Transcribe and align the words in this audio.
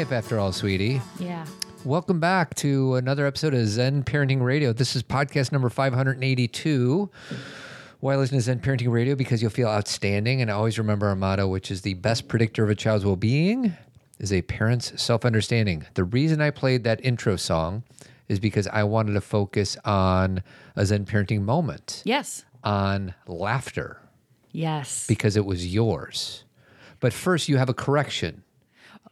life 0.00 0.12
after 0.12 0.38
all, 0.38 0.50
sweetie. 0.50 0.98
Yeah. 1.18 1.44
Welcome 1.84 2.20
back 2.20 2.54
to 2.54 2.94
another 2.94 3.26
episode 3.26 3.52
of 3.52 3.66
Zen 3.66 4.02
Parenting 4.02 4.40
Radio. 4.40 4.72
This 4.72 4.96
is 4.96 5.02
podcast 5.02 5.52
number 5.52 5.68
582. 5.68 7.10
Why 8.00 8.16
listen 8.16 8.38
to 8.38 8.40
Zen 8.42 8.60
Parenting 8.60 8.90
Radio? 8.90 9.14
Because 9.14 9.42
you'll 9.42 9.50
feel 9.50 9.68
outstanding. 9.68 10.40
And 10.40 10.50
always 10.50 10.78
remember 10.78 11.08
our 11.08 11.16
motto, 11.16 11.48
which 11.48 11.70
is 11.70 11.82
the 11.82 11.92
best 11.94 12.28
predictor 12.28 12.64
of 12.64 12.70
a 12.70 12.74
child's 12.74 13.04
well 13.04 13.14
being 13.14 13.74
is 14.18 14.32
a 14.32 14.40
parent's 14.40 14.98
self 15.02 15.26
understanding. 15.26 15.84
The 15.92 16.04
reason 16.04 16.40
I 16.40 16.48
played 16.48 16.82
that 16.84 17.04
intro 17.04 17.36
song 17.36 17.82
is 18.26 18.40
because 18.40 18.66
I 18.68 18.84
wanted 18.84 19.12
to 19.12 19.20
focus 19.20 19.76
on 19.84 20.42
a 20.76 20.86
Zen 20.86 21.04
parenting 21.04 21.42
moment, 21.42 22.00
Yes. 22.06 22.46
on 22.64 23.12
laughter, 23.26 24.00
Yes. 24.50 25.06
because 25.06 25.36
it 25.36 25.44
was 25.44 25.66
yours. 25.74 26.44
But 27.00 27.12
first, 27.12 27.50
you 27.50 27.58
have 27.58 27.68
a 27.68 27.74
correction 27.74 28.44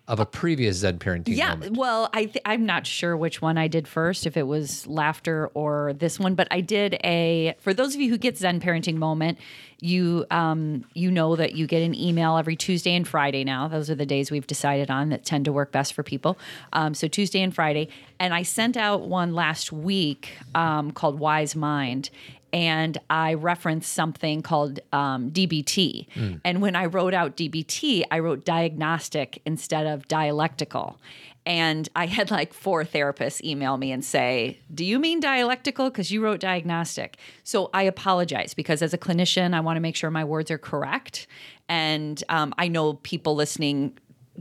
of 0.09 0.19
a 0.19 0.27
previous 0.27 0.79
Zen 0.79 0.99
parenting 0.99 1.37
yeah. 1.37 1.51
moment. 1.51 1.77
Well, 1.77 2.09
I 2.15 2.25
th- 2.25 2.43
I'm 2.47 2.65
not 2.65 2.87
sure 2.87 3.15
which 3.15 3.43
one 3.43 3.59
I 3.59 3.69
did 3.69 3.87
first, 3.87 4.27
if 4.27 4.39
it 4.39 4.45
was 4.45 4.87
laughter 4.87 5.51
or 5.53 5.93
this 5.93 6.19
one, 6.19 6.35
but 6.35 6.49
I 6.51 6.63
did 6.63 6.99
a. 7.05 7.55
For 7.61 7.75
those 7.75 7.95
of 7.95 8.01
you 8.01 8.09
who 8.09 8.17
get 8.17 8.39
Zen 8.39 8.59
parenting 8.61 8.97
moment, 8.97 9.39
you 9.81 10.27
um 10.33 10.85
you 10.95 11.09
know 11.09 11.37
that 11.37 11.55
you 11.55 11.67
get 11.67 11.83
an 11.83 11.95
email 11.95 12.37
every 12.37 12.57
Tuesday 12.57 12.97
and 12.97 13.07
Friday 13.07 13.45
now. 13.45 13.69
Those 13.69 13.91
are 13.91 13.95
the 13.95 14.07
days 14.07 14.31
we've 14.31 14.47
decided 14.47 14.91
on 14.91 15.11
that 15.11 15.25
tend 15.25 15.45
to 15.45 15.53
work 15.53 15.71
best 15.71 15.93
for 15.93 16.03
people. 16.03 16.39
Um, 16.73 16.95
so 16.95 17.07
Tuesday 17.07 17.43
and 17.43 17.55
Friday, 17.55 17.89
and 18.19 18.33
I 18.33 18.43
sent 18.43 18.77
out 18.77 19.03
one 19.03 19.35
last 19.35 19.71
week 19.71 20.31
um, 20.55 20.91
called 20.91 21.21
Wise 21.21 21.55
Mind. 21.55 22.11
And 22.53 22.99
I 23.11 23.35
referenced 23.35 23.93
something 23.93 24.43
called 24.43 24.81
um, 24.93 25.31
DBT. 25.31 26.07
And 26.45 26.63
when 26.63 26.77
I 26.77 26.87
wrote 26.87 27.15
out 27.15 27.37
DBT, 27.37 28.05
I 28.11 28.19
wrote 28.21 28.45
diagnostic 28.45 29.43
instead 29.45 29.87
of 29.87 30.09
dialectical. 30.09 30.99
And 31.47 31.89
I 31.97 32.07
had 32.07 32.31
like 32.31 32.53
four 32.53 32.85
therapists 32.85 33.43
email 33.43 33.79
me 33.79 33.91
and 33.91 34.05
say, 34.05 34.59
Do 34.75 34.85
you 34.85 34.99
mean 34.99 35.19
dialectical? 35.19 35.89
Because 35.89 36.11
you 36.11 36.23
wrote 36.23 36.41
diagnostic. 36.41 37.17
So 37.43 37.71
I 37.73 37.85
apologize 37.85 38.53
because 38.53 38.83
as 38.83 38.93
a 38.93 38.99
clinician, 38.99 39.55
I 39.55 39.61
want 39.61 39.77
to 39.77 39.81
make 39.81 39.97
sure 39.97 40.11
my 40.11 40.25
words 40.25 40.51
are 40.51 40.59
correct. 40.59 41.27
And 41.69 42.23
um, 42.29 42.55
I 42.59 42.69
know 42.69 42.95
people 42.95 43.35
listening 43.35 43.97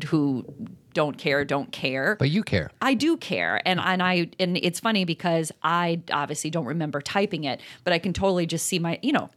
who 0.08 0.46
don't 0.98 1.20
care, 1.20 1.46
don't 1.46 1.72
care. 1.72 2.16
But 2.18 2.32
you 2.32 2.42
care. 2.42 2.72
I 2.82 2.96
do 2.96 3.18
care, 3.18 3.62
and 3.68 3.80
and 3.80 4.02
I 4.02 4.32
and 4.40 4.58
it's 4.58 4.80
funny 4.80 5.06
because 5.06 5.52
I 5.62 6.02
obviously 6.12 6.50
don't 6.50 6.66
remember 6.66 7.02
typing 7.02 7.44
it, 7.44 7.62
but 7.84 7.94
I 7.94 8.00
can 8.00 8.14
totally 8.14 8.48
just 8.48 8.66
see 8.66 8.80
my 8.80 8.98
you 9.04 9.12
know 9.12 9.30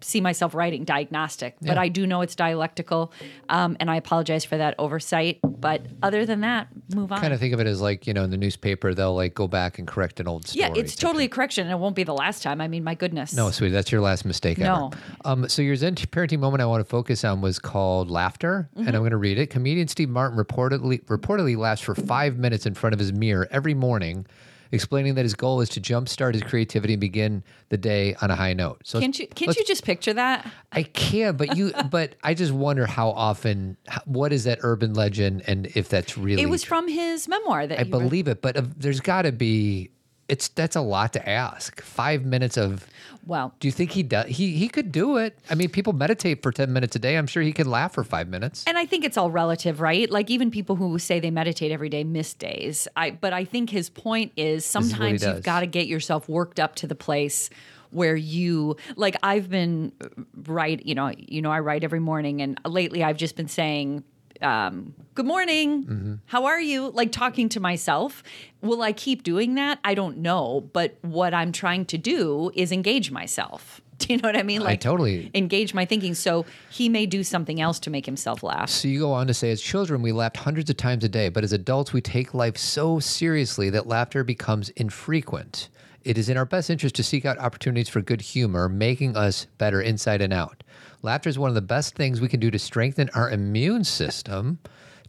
see 0.00 0.20
myself 0.20 0.54
writing 0.54 0.84
diagnostic. 0.84 1.56
But 1.60 1.74
Yeah. 1.74 1.80
I 1.80 1.88
do 1.88 2.06
know 2.06 2.20
it's 2.22 2.34
dialectical, 2.34 3.12
um, 3.48 3.76
and 3.80 3.90
I 3.90 3.96
apologize 3.96 4.44
for 4.44 4.56
that 4.56 4.74
oversight. 4.78 5.38
But 5.42 5.82
other 6.02 6.24
than 6.26 6.40
that, 6.42 6.68
move 6.94 7.10
on. 7.12 7.20
kind 7.20 7.32
of 7.34 7.40
think 7.40 7.52
of 7.54 7.60
it 7.60 7.66
as 7.66 7.80
like 7.80 8.06
you 8.06 8.14
know 8.14 8.22
in 8.24 8.30
the 8.30 8.36
newspaper 8.36 8.94
they'll 8.94 9.14
like 9.14 9.34
go 9.34 9.48
back 9.48 9.78
and 9.78 9.86
correct 9.88 10.20
an 10.20 10.28
old 10.28 10.46
story. 10.46 10.60
yeah, 10.62 10.72
it's 10.76 10.94
totally 10.94 11.24
a 11.24 11.28
correction, 11.28 11.66
and 11.66 11.72
it 11.72 11.78
won't 11.78 11.96
be 11.96 12.04
the 12.04 12.14
last 12.14 12.42
time. 12.42 12.60
I 12.60 12.68
mean, 12.68 12.84
my 12.84 12.94
goodness. 12.94 13.34
no, 13.34 13.50
sweetie, 13.50 13.72
that's 13.72 13.90
your 13.92 14.00
last 14.00 14.24
mistake 14.24 14.58
No. 14.58 14.90
ever. 14.92 15.02
Um, 15.24 15.48
so 15.48 15.62
your 15.62 15.76
Zen 15.76 15.94
parenting 15.96 16.38
moment 16.38 16.62
I 16.62 16.66
want 16.66 16.80
to 16.80 16.88
focus 16.88 17.24
on 17.24 17.40
was 17.40 17.58
called 17.58 18.10
laughter, 18.10 18.68
Mm-hmm. 18.76 18.86
and 18.86 18.96
I'm 18.96 19.02
going 19.02 19.10
to 19.10 19.16
read 19.16 19.38
it. 19.38 19.48
Comedian 19.50 19.88
Steve 19.88 20.08
Martin 20.08 20.38
reportedly 20.38 21.04
reportedly 21.06 21.56
laughs 21.56 21.80
for 21.82 21.94
five 21.94 22.36
minutes 22.38 22.66
in 22.66 22.74
front 22.74 22.92
of 22.94 22.98
his 23.00 23.12
mirror 23.12 23.48
every 23.50 23.74
morning, 23.74 24.26
explaining 24.72 25.14
that 25.14 25.22
his 25.22 25.34
goal 25.34 25.60
is 25.60 25.68
to 25.70 25.80
jumpstart 25.80 26.34
his 26.34 26.42
creativity 26.42 26.94
and 26.94 27.00
begin 27.00 27.42
the 27.68 27.76
day 27.76 28.14
on 28.20 28.30
a 28.30 28.36
high 28.36 28.52
note. 28.52 28.80
So 28.84 29.00
Can't 29.00 29.18
you? 29.18 29.26
Can't 29.28 29.56
you 29.56 29.64
just 29.64 29.84
picture 29.84 30.12
that? 30.14 30.50
I 30.72 30.82
can, 30.82 31.36
but 31.36 31.56
you, 31.56 31.72
but 31.90 32.14
I 32.22 32.34
just 32.34 32.52
wonder 32.52 32.86
how 32.86 33.10
often. 33.10 33.76
What 34.04 34.32
is 34.32 34.44
that 34.44 34.58
urban 34.62 34.94
legend, 34.94 35.42
and 35.46 35.66
if 35.74 35.88
that's 35.88 36.16
really? 36.18 36.42
It 36.42 36.48
was 36.48 36.64
from 36.64 36.88
his 36.88 37.28
memoir 37.28 37.66
that 37.66 37.78
I 37.78 37.82
wrote. 37.82 37.90
believe 37.90 38.28
it, 38.28 38.42
but 38.42 38.56
uh, 38.56 38.62
there's 38.76 39.00
got 39.00 39.22
to 39.22 39.32
be. 39.32 39.90
It's 40.28 40.48
that's 40.48 40.76
a 40.76 40.80
lot 40.80 41.12
to 41.14 41.28
ask. 41.28 41.80
Five 41.80 42.24
minutes 42.24 42.56
of. 42.56 42.86
Well, 43.26 43.54
Do 43.60 43.68
you 43.68 43.72
think 43.72 43.90
he 43.90 44.02
does? 44.02 44.26
He 44.26 44.52
he 44.52 44.68
could 44.68 44.90
do 44.92 45.16
it. 45.16 45.38
I 45.50 45.54
mean, 45.54 45.68
people 45.68 45.92
meditate 45.92 46.42
for 46.42 46.52
ten 46.52 46.72
minutes 46.72 46.96
a 46.96 46.98
day. 46.98 47.16
I'm 47.16 47.26
sure 47.26 47.42
he 47.42 47.52
can 47.52 47.70
laugh 47.70 47.94
for 47.94 48.04
five 48.04 48.28
minutes. 48.28 48.64
And 48.66 48.76
I 48.78 48.86
think 48.86 49.04
it's 49.04 49.16
all 49.16 49.30
relative, 49.30 49.80
right? 49.80 50.10
Like 50.10 50.30
even 50.30 50.50
people 50.50 50.76
who 50.76 50.98
say 50.98 51.20
they 51.20 51.30
meditate 51.30 51.72
every 51.72 51.88
day 51.88 52.04
miss 52.04 52.34
days. 52.34 52.88
I 52.96 53.10
but 53.10 53.32
I 53.32 53.44
think 53.44 53.70
his 53.70 53.88
point 53.90 54.32
is 54.36 54.58
is 54.58 54.64
sometimes 54.64 55.20
does. 55.20 55.34
you've 55.34 55.44
got 55.44 55.60
to 55.60 55.66
get 55.66 55.86
yourself 55.86 56.28
worked 56.28 56.58
up 56.58 56.74
to 56.76 56.86
the 56.86 56.94
place 56.94 57.50
where 57.90 58.16
you 58.16 58.76
like 58.96 59.16
I've 59.22 59.48
been 59.48 59.92
uh, 60.02 60.08
write, 60.46 60.84
you 60.86 60.94
know, 60.94 61.12
you 61.16 61.42
know 61.42 61.50
I 61.50 61.60
write 61.60 61.84
every 61.84 62.00
morning 62.00 62.42
and 62.42 62.60
lately 62.66 63.02
I've 63.02 63.16
just 63.16 63.36
been 63.36 63.48
saying 63.48 64.04
um, 64.42 64.94
good 65.14 65.26
morning. 65.26 65.84
Mm-hmm. 65.84 66.14
How 66.26 66.46
are 66.46 66.60
you? 66.60 66.90
Like 66.90 67.12
talking 67.12 67.48
to 67.50 67.60
myself. 67.60 68.22
Will 68.60 68.82
I 68.82 68.92
keep 68.92 69.22
doing 69.22 69.54
that? 69.56 69.78
I 69.84 69.94
don't 69.94 70.18
know. 70.18 70.68
But 70.72 70.96
what 71.02 71.34
I'm 71.34 71.52
trying 71.52 71.84
to 71.86 71.98
do 71.98 72.50
is 72.54 72.72
engage 72.72 73.10
myself. 73.10 73.80
Do 73.98 74.12
you 74.12 74.20
know 74.20 74.28
what 74.28 74.36
I 74.36 74.44
mean? 74.44 74.60
Like 74.60 74.74
I 74.74 74.76
totally- 74.76 75.28
engage 75.34 75.74
my 75.74 75.84
thinking. 75.84 76.14
So 76.14 76.46
he 76.70 76.88
may 76.88 77.04
do 77.04 77.24
something 77.24 77.60
else 77.60 77.80
to 77.80 77.90
make 77.90 78.06
himself 78.06 78.44
laugh. 78.44 78.70
So 78.70 78.86
you 78.86 79.00
go 79.00 79.12
on 79.12 79.26
to 79.26 79.34
say, 79.34 79.50
as 79.50 79.60
children, 79.60 80.02
we 80.02 80.12
laughed 80.12 80.36
hundreds 80.36 80.70
of 80.70 80.76
times 80.76 81.02
a 81.02 81.08
day, 81.08 81.28
but 81.30 81.42
as 81.42 81.52
adults, 81.52 81.92
we 81.92 82.00
take 82.00 82.32
life 82.32 82.56
so 82.56 83.00
seriously 83.00 83.70
that 83.70 83.88
laughter 83.88 84.22
becomes 84.22 84.68
infrequent. 84.70 85.68
It 86.04 86.16
is 86.16 86.28
in 86.28 86.36
our 86.36 86.44
best 86.44 86.70
interest 86.70 86.94
to 86.94 87.02
seek 87.02 87.24
out 87.26 87.38
opportunities 87.38 87.88
for 87.88 88.00
good 88.00 88.20
humor, 88.20 88.68
making 88.68 89.16
us 89.16 89.46
better 89.58 89.80
inside 89.80 90.22
and 90.22 90.32
out. 90.32 90.62
Laughter 91.02 91.28
is 91.28 91.38
one 91.38 91.48
of 91.48 91.54
the 91.54 91.62
best 91.62 91.94
things 91.94 92.20
we 92.20 92.28
can 92.28 92.40
do 92.40 92.50
to 92.50 92.58
strengthen 92.58 93.08
our 93.14 93.30
immune 93.30 93.84
system, 93.84 94.58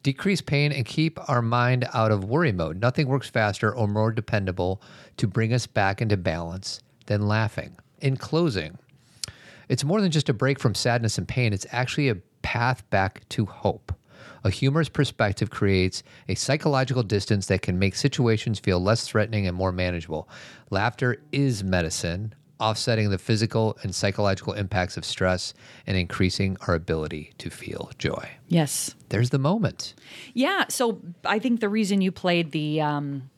decrease 0.03 0.39
pain, 0.39 0.71
and 0.71 0.85
keep 0.85 1.19
our 1.29 1.41
mind 1.41 1.87
out 1.93 2.11
of 2.11 2.25
worry 2.25 2.51
mode. 2.51 2.79
Nothing 2.79 3.07
works 3.07 3.29
faster 3.29 3.73
or 3.73 3.87
more 3.87 4.11
dependable 4.11 4.81
to 5.17 5.27
bring 5.27 5.51
us 5.51 5.65
back 5.65 6.01
into 6.01 6.15
balance 6.15 6.81
than 7.07 7.27
laughing. 7.27 7.75
In 8.01 8.17
closing, 8.17 8.77
it's 9.67 9.83
more 9.83 9.99
than 9.99 10.11
just 10.11 10.29
a 10.29 10.33
break 10.33 10.59
from 10.59 10.75
sadness 10.75 11.17
and 11.17 11.27
pain, 11.27 11.53
it's 11.53 11.65
actually 11.71 12.09
a 12.09 12.15
path 12.43 12.87
back 12.91 13.27
to 13.29 13.45
hope. 13.45 13.91
A 14.43 14.49
humorous 14.49 14.89
perspective 14.89 15.49
creates 15.49 16.03
a 16.29 16.35
psychological 16.35 17.03
distance 17.03 17.47
that 17.47 17.61
can 17.61 17.77
make 17.77 17.95
situations 17.95 18.59
feel 18.59 18.79
less 18.79 19.05
threatening 19.05 19.47
and 19.47 19.57
more 19.57 19.71
manageable. 19.71 20.29
Laughter 20.69 21.17
is 21.31 21.63
medicine, 21.63 22.33
offsetting 22.59 23.09
the 23.09 23.17
physical 23.17 23.77
and 23.83 23.93
psychological 23.95 24.53
impacts 24.53 24.97
of 24.97 25.05
stress 25.05 25.53
and 25.87 25.95
increasing 25.97 26.57
our 26.67 26.75
ability 26.75 27.31
to 27.37 27.49
feel 27.49 27.91
joy. 27.97 28.29
Yes. 28.47 28.95
There's 29.09 29.29
the 29.29 29.39
moment. 29.39 29.93
Yeah. 30.33 30.65
So 30.69 31.01
I 31.25 31.39
think 31.39 31.61
the 31.61 31.69
reason 31.69 32.01
you 32.01 32.11
played 32.11 32.51
the 32.51 32.81
um, 32.81 33.29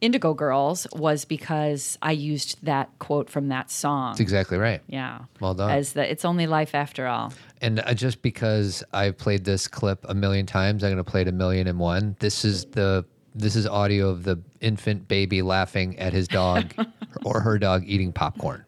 Indigo 0.00 0.34
Girls 0.34 0.86
was 0.92 1.24
because 1.24 1.98
I 2.02 2.12
used 2.12 2.64
that 2.64 2.90
quote 2.98 3.28
from 3.30 3.48
that 3.48 3.70
song. 3.70 4.12
That's 4.12 4.20
exactly 4.20 4.58
right. 4.58 4.80
yeah. 4.88 5.20
Well 5.40 5.54
done. 5.54 5.70
As 5.70 5.92
the 5.92 6.10
it's 6.10 6.24
only 6.24 6.46
life 6.46 6.74
after 6.74 7.06
all. 7.06 7.32
And 7.60 7.80
uh, 7.80 7.94
just 7.94 8.22
because 8.22 8.82
I've 8.92 9.18
played 9.18 9.44
this 9.44 9.68
clip 9.68 10.04
a 10.08 10.14
million 10.14 10.46
times, 10.46 10.82
I'm 10.84 10.90
going 10.90 11.04
to 11.04 11.10
play 11.10 11.22
it 11.22 11.28
a 11.28 11.32
million 11.32 11.66
and 11.66 11.78
one. 11.78 12.16
This 12.20 12.44
is 12.44 12.64
the 12.66 13.04
this 13.34 13.56
is 13.56 13.66
audio 13.66 14.08
of 14.08 14.24
the 14.24 14.40
infant 14.60 15.08
baby 15.08 15.42
laughing 15.42 15.98
at 15.98 16.12
his 16.12 16.28
dog 16.28 16.74
or 17.24 17.40
her 17.40 17.58
dog 17.58 17.84
eating 17.86 18.12
popcorn. 18.12 18.64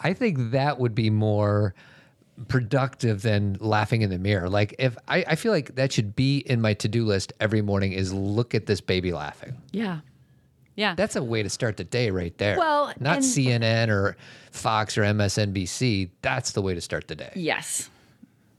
I 0.00 0.14
think 0.14 0.52
that 0.52 0.78
would 0.78 0.94
be 0.94 1.10
more 1.10 1.74
productive 2.46 3.22
than 3.22 3.56
laughing 3.60 4.02
in 4.02 4.10
the 4.10 4.18
mirror. 4.18 4.48
Like 4.48 4.74
if 4.78 4.96
I, 5.08 5.24
I 5.26 5.34
feel 5.34 5.52
like 5.52 5.74
that 5.74 5.92
should 5.92 6.14
be 6.14 6.38
in 6.38 6.60
my 6.60 6.72
to-do 6.74 7.04
list 7.04 7.32
every 7.40 7.62
morning 7.62 7.92
is 7.92 8.12
look 8.12 8.54
at 8.54 8.66
this 8.66 8.80
baby 8.80 9.12
laughing. 9.12 9.56
Yeah. 9.72 9.98
Yeah. 10.78 10.94
That's 10.94 11.16
a 11.16 11.22
way 11.22 11.42
to 11.42 11.50
start 11.50 11.76
the 11.76 11.84
day 11.84 12.10
right 12.10 12.36
there. 12.38 12.56
Well, 12.56 12.92
not 13.00 13.16
and- 13.16 13.24
CNN 13.26 13.88
or 13.88 14.16
Fox 14.52 14.96
or 14.96 15.02
MSNBC. 15.02 16.10
That's 16.22 16.52
the 16.52 16.62
way 16.62 16.74
to 16.74 16.80
start 16.80 17.08
the 17.08 17.14
day. 17.16 17.32
yes. 17.34 17.90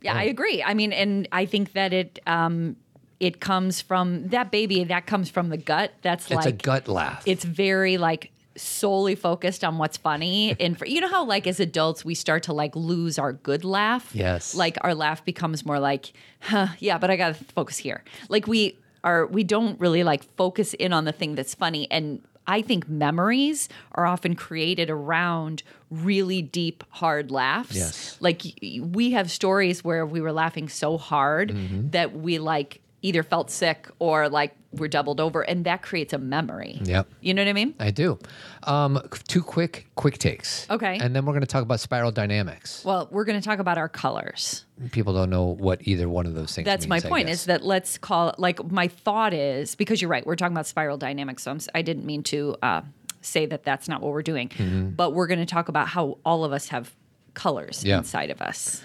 Yeah. 0.02 0.14
I 0.16 0.24
agree. 0.24 0.64
I 0.64 0.76
mean, 0.76 0.94
and 0.94 1.28
I 1.34 1.46
think 1.46 1.74
that 1.74 1.92
it 1.94 2.20
um 2.28 2.76
it 3.20 3.42
comes 3.42 3.82
from 3.82 4.30
that 4.30 4.50
baby, 4.50 4.86
that 4.86 5.06
comes 5.08 5.30
from 5.30 5.50
the 5.50 5.58
gut. 5.58 5.92
That's 6.04 6.26
It's 6.26 6.36
like 6.36 6.46
a 6.46 6.52
gut 6.54 6.88
laugh. 6.88 7.24
it's 7.26 7.44
very 7.44 7.98
like 7.98 8.32
solely 8.56 9.16
focused 9.16 9.64
on 9.64 9.78
what's 9.78 9.96
funny 9.98 10.56
and 10.60 10.78
for, 10.78 10.86
you 10.86 11.00
know 11.02 11.08
how 11.10 11.24
like 11.26 11.48
as 11.48 11.60
adults 11.62 12.04
we 12.06 12.14
start 12.16 12.44
to 12.44 12.54
like 12.54 12.76
lose 12.76 13.18
our 13.20 13.32
good 13.32 13.64
laugh 13.64 14.10
Yes. 14.14 14.54
like 14.56 14.78
our 14.82 14.94
laugh 14.94 15.24
becomes 15.24 15.66
more 15.66 15.80
like 15.80 16.12
huh 16.42 16.68
yeah 16.80 16.98
but 16.98 17.10
i 17.10 17.16
gotta 17.16 17.36
focus 17.36 17.78
here 17.78 18.04
like 18.28 18.48
we 18.48 18.78
are 19.04 19.26
we 19.28 19.44
don't 19.44 19.80
really 19.80 20.04
like 20.04 20.24
focus 20.36 20.74
in 20.76 20.94
on 20.94 21.06
the 21.06 21.12
thing 21.12 21.36
that's 21.36 21.54
funny 21.56 21.88
and 21.92 22.22
I 22.48 22.64
think 22.64 22.90
memories 22.90 23.70
are 23.92 24.08
often 24.08 24.36
created 24.36 24.90
around 24.90 25.62
really 25.92 26.42
deep, 26.42 26.84
hard 26.90 27.30
laughs. 27.30 27.76
Yes. 27.76 28.18
Like 28.20 28.42
we 28.82 29.12
have 29.12 29.30
stories 29.30 29.84
where 29.84 30.04
we 30.04 30.20
were 30.20 30.32
laughing 30.32 30.68
so 30.68 30.98
hard 30.98 31.50
Mm-hmm. 31.52 31.90
that 31.92 32.16
we 32.16 32.40
like 32.40 32.82
either 33.02 33.24
felt 33.24 33.50
sick 33.50 33.88
or 34.00 34.28
like 34.30 34.54
we're 34.72 34.88
doubled 34.88 35.20
over, 35.20 35.42
and 35.42 35.66
that 35.66 35.82
creates 35.82 36.14
a 36.14 36.18
memory. 36.18 36.80
Yep. 36.84 37.08
You 37.22 37.34
know 37.34 37.42
what 37.42 37.50
I 37.50 37.54
mean? 37.54 37.74
I 37.80 37.90
do. 37.92 38.20
Um, 38.64 39.02
two 39.28 39.42
quick 39.42 39.88
quick 39.96 40.18
takes. 40.20 40.70
Okay. 40.70 40.98
And 41.02 41.16
then 41.16 41.26
we're 41.26 41.34
going 41.34 41.42
to 41.42 41.48
talk 41.48 41.64
about 41.64 41.80
spiral 41.80 42.12
dynamics. 42.12 42.84
Well, 42.86 43.08
we're 43.10 43.24
going 43.26 43.40
to 43.40 43.46
talk 43.46 43.60
about 43.60 43.78
our 43.78 43.90
colors. 43.90 44.66
People 44.92 45.14
don't 45.14 45.30
know 45.30 45.46
what 45.46 45.88
either 45.88 46.08
one 46.08 46.26
of 46.28 46.36
those 46.36 46.54
things. 46.54 46.66
That's 46.66 46.88
my 46.88 46.98
means, 46.98 47.06
I 47.06 47.10
point. 47.10 47.30
Is 47.30 47.46
that 47.46 47.64
let's 47.64 47.98
call 47.98 48.36
like 48.38 48.64
my 48.72 48.88
thought 48.88 49.34
is 49.34 49.74
because 49.76 50.02
you're 50.02 50.12
right. 50.12 50.26
We're 50.26 50.36
talking 50.36 50.54
about 50.54 50.68
spiral 50.68 50.98
dynamics. 50.98 51.44
So 51.44 51.52
I'm, 51.52 51.60
si 51.60 51.70
didn't 51.82 52.06
mean 52.06 52.22
to 52.24 52.56
uh, 52.62 52.82
say 53.22 53.46
that 53.48 53.64
that's 53.64 53.88
not 53.88 54.02
what 54.02 54.12
we're 54.12 54.22
doing, 54.22 54.50
Mm-hmm. 54.50 54.90
but 54.92 55.14
we're 55.14 55.28
going 55.28 55.40
to 55.40 55.46
talk 55.48 55.68
about 55.70 55.88
how 55.88 56.20
all 56.26 56.44
of 56.46 56.52
us 56.54 56.68
have 56.70 56.94
colors 57.34 57.84
Yeah. 57.84 57.98
inside 57.98 58.30
of 58.30 58.42
us. 58.42 58.84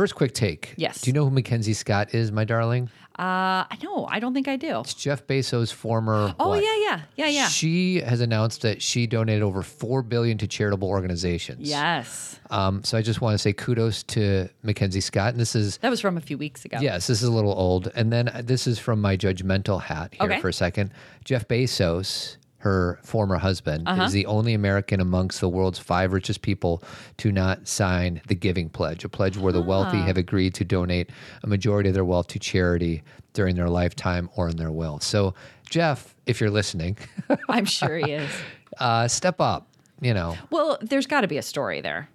First 0.00 0.14
quick 0.14 0.32
take. 0.32 0.72
Yes. 0.78 1.02
Do 1.02 1.10
you 1.10 1.12
know 1.12 1.24
who 1.24 1.30
Mackenzie 1.30 1.74
Scott 1.74 2.14
is, 2.14 2.32
my 2.32 2.44
darling? 2.44 2.88
Uh, 3.18 3.68
I 3.68 3.76
know. 3.82 4.06
I 4.10 4.18
don't 4.18 4.32
think 4.32 4.48
I 4.48 4.56
do. 4.56 4.80
It's 4.80 4.94
Jeff 4.94 5.26
Bezos' 5.26 5.70
former. 5.70 6.34
Oh 6.40 6.48
wife. 6.48 6.62
yeah, 6.64 6.74
yeah, 6.78 7.00
yeah, 7.16 7.26
yeah. 7.26 7.48
She 7.48 8.00
has 8.00 8.22
announced 8.22 8.62
that 8.62 8.80
she 8.80 9.06
donated 9.06 9.42
over 9.42 9.62
four 9.62 10.02
billion 10.02 10.38
to 10.38 10.46
charitable 10.46 10.88
organizations. 10.88 11.68
yes, 11.68 12.40
Um, 12.48 12.82
so 12.82 12.96
I 12.96 13.02
just 13.02 13.20
want 13.20 13.34
to 13.34 13.38
say 13.38 13.52
kudos 13.52 14.02
to 14.04 14.48
Mackenzie 14.62 15.02
Scott. 15.02 15.32
And 15.34 15.38
this 15.40 15.54
is 15.54 15.76
that 15.82 15.90
was 15.90 16.00
from 16.00 16.16
a 16.16 16.22
few 16.22 16.38
weeks 16.38 16.64
ago. 16.64 16.78
Yes, 16.80 17.06
this 17.06 17.20
is 17.20 17.28
a 17.28 17.32
little 17.32 17.52
old. 17.52 17.92
And 17.94 18.10
then 18.10 18.28
uh, 18.28 18.40
this 18.42 18.66
is 18.66 18.78
from 18.78 19.02
my 19.02 19.18
judgmental 19.18 19.82
hat 19.82 20.14
here 20.14 20.30
Okay. 20.30 20.40
for 20.40 20.48
a 20.48 20.52
second. 20.54 20.92
Jeff 21.26 21.46
Bezos, 21.46 22.38
her 22.60 22.98
former 23.02 23.36
husband, 23.38 23.86
Uh-huh. 23.88 24.04
is 24.04 24.12
the 24.12 24.26
only 24.26 24.54
American 24.54 25.00
amongst 25.00 25.40
the 25.40 25.48
world's 25.48 25.78
five 25.78 26.12
richest 26.12 26.42
people 26.42 26.82
to 27.18 27.32
not 27.32 27.66
sign 27.68 28.20
the 28.28 28.34
Giving 28.34 28.68
Pledge, 28.68 29.04
a 29.04 29.08
pledge 29.08 29.36
where 29.36 29.52
the 29.52 29.62
wealthy 29.62 29.98
Ah. 29.98 30.04
have 30.06 30.16
agreed 30.16 30.54
to 30.54 30.64
donate 30.64 31.10
a 31.42 31.46
majority 31.46 31.88
of 31.88 31.94
their 31.94 32.04
wealth 32.04 32.28
to 32.28 32.38
charity 32.38 33.02
during 33.32 33.56
their 33.56 33.68
lifetime 33.68 34.28
or 34.36 34.48
in 34.48 34.56
their 34.56 34.70
will. 34.72 35.00
So, 35.00 35.34
Jeff, 35.68 36.14
if 36.26 36.40
you're 36.40 36.50
listening, 36.50 36.96
I'm 37.48 37.64
sure 37.64 37.96
he 37.96 38.12
is. 38.12 38.30
uh, 38.78 39.08
step 39.08 39.40
up. 39.40 39.66
You 40.02 40.14
know, 40.14 40.36
Well, 40.50 40.78
there's 40.80 41.06
got 41.06 41.20
to 41.22 41.28
be 41.28 41.36
a 41.38 41.42
story 41.42 41.80
there. 41.82 42.08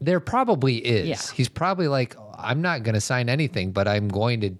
there 0.00 0.20
probably 0.20 0.76
is. 0.76 1.08
Yeah. 1.08 1.20
He's 1.34 1.48
probably 1.48 1.86
like, 1.88 2.16
I'm 2.38 2.62
not 2.62 2.82
going 2.84 2.94
to 2.94 3.00
sign 3.02 3.28
anything, 3.28 3.72
but 3.72 3.86
I'm 3.88 4.08
going 4.08 4.40
to, 4.42 4.50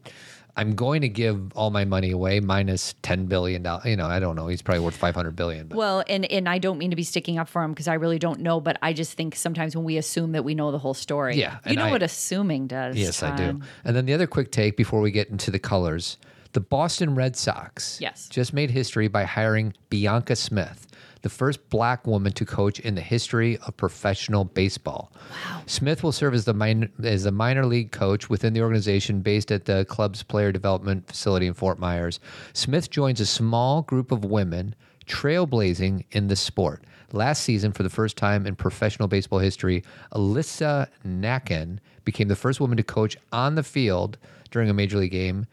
I'm 0.59 0.75
going 0.75 1.01
to 1.03 1.09
give 1.09 1.53
all 1.57 1.71
my 1.71 1.85
money 1.85 2.11
away 2.11 2.41
minus 2.41 2.95
ten 3.03 3.27
billion 3.27 3.63
dollars. 3.63 3.87
You 3.87 3.97
know, 3.97 4.07
I 4.07 4.19
don't 4.19 4.35
know. 4.37 4.49
He's 4.49 4.61
probably 4.61 4.85
worth 4.85 4.97
five 4.97 5.15
hundred 5.15 5.37
billion. 5.37 5.69
But 5.69 5.79
Well, 5.79 6.03
and 6.09 6.25
and 6.31 6.49
I 6.49 6.59
don't 6.59 6.77
mean 6.79 6.91
to 6.91 6.97
be 6.97 7.05
sticking 7.05 7.39
up 7.39 7.49
for 7.49 7.63
him 7.63 7.71
because 7.73 7.87
I 7.89 7.95
really 7.95 8.19
don't 8.19 8.41
know, 8.41 8.61
but 8.61 8.77
I 8.83 8.93
just 8.93 9.13
think 9.15 9.37
sometimes 9.37 9.77
when 9.77 9.85
we 9.85 9.97
assume 9.99 10.33
that 10.33 10.43
we 10.45 10.55
know 10.57 10.73
the 10.73 10.79
whole 10.79 10.95
story, 10.95 11.37
Yeah, 11.37 11.59
you 11.65 11.77
know 11.77 11.85
I- 11.85 11.91
what 11.93 12.03
assuming 12.03 12.67
does. 12.67 12.97
yes, 12.97 13.23
I 13.23 13.37
do. 13.37 13.61
And 13.85 13.95
then 13.97 14.05
the 14.07 14.13
other 14.15 14.27
quick 14.27 14.51
take 14.51 14.77
before 14.77 15.01
we 15.01 15.13
get 15.13 15.29
into 15.29 15.53
the 15.53 15.61
colors: 15.61 16.17
the 16.55 16.61
Boston 16.61 17.15
Red 17.15 17.37
Sox, 17.37 17.99
Yes. 18.01 18.29
just 18.29 18.53
made 18.53 18.71
history 18.73 19.07
by 19.07 19.23
hiring 19.25 19.75
Bianca 19.91 20.35
Smith. 20.35 20.88
The 21.23 21.29
first 21.29 21.69
black 21.71 22.07
woman 22.07 22.33
to 22.33 22.45
coach 22.45 22.79
in 22.81 22.95
the 22.95 23.01
history 23.01 23.59
of 23.59 23.77
professional 23.77 24.45
baseball. 24.45 25.13
Wow. 25.47 25.63
Smith 25.67 26.03
will 26.03 26.13
serve 26.13 26.35
as 26.35 26.45
the 26.45 26.55
min- 26.55 26.93
as 27.03 27.27
a 27.27 27.33
minor 27.33 27.67
league 27.67 27.91
coach 27.91 28.31
within 28.31 28.53
the 28.53 28.63
organization 28.63 29.21
based 29.21 29.51
at 29.51 29.65
the 29.65 29.85
club's 29.87 30.23
player 30.23 30.53
development 30.53 31.07
facility 31.07 31.47
in 31.47 31.55
Fort 31.55 31.79
Myers. 31.79 32.21
Smith 32.53 32.91
joins 32.91 33.21
a 33.21 33.27
small 33.27 33.83
group 33.83 34.13
of 34.13 34.25
women 34.25 34.75
trailblazing 35.07 36.05
in 36.13 36.29
the 36.29 36.37
sport. 36.37 36.85
Last 37.13 37.43
season, 37.43 37.73
for 37.73 37.83
the 37.83 37.91
first 37.91 38.17
time 38.19 38.47
in 38.47 38.55
professional 38.55 39.09
baseball 39.09 39.39
history, 39.39 39.83
Alyssa 40.13 40.89
Nakken 41.07 41.79
became 42.05 42.29
the 42.29 42.37
first 42.37 42.61
woman 42.61 42.77
to 42.77 42.83
coach 42.83 43.17
on 43.33 43.55
the 43.55 43.63
field 43.63 44.19
during 44.51 44.69
a 44.69 44.75
major 44.75 44.99
league 44.99 45.13
game. 45.13 45.47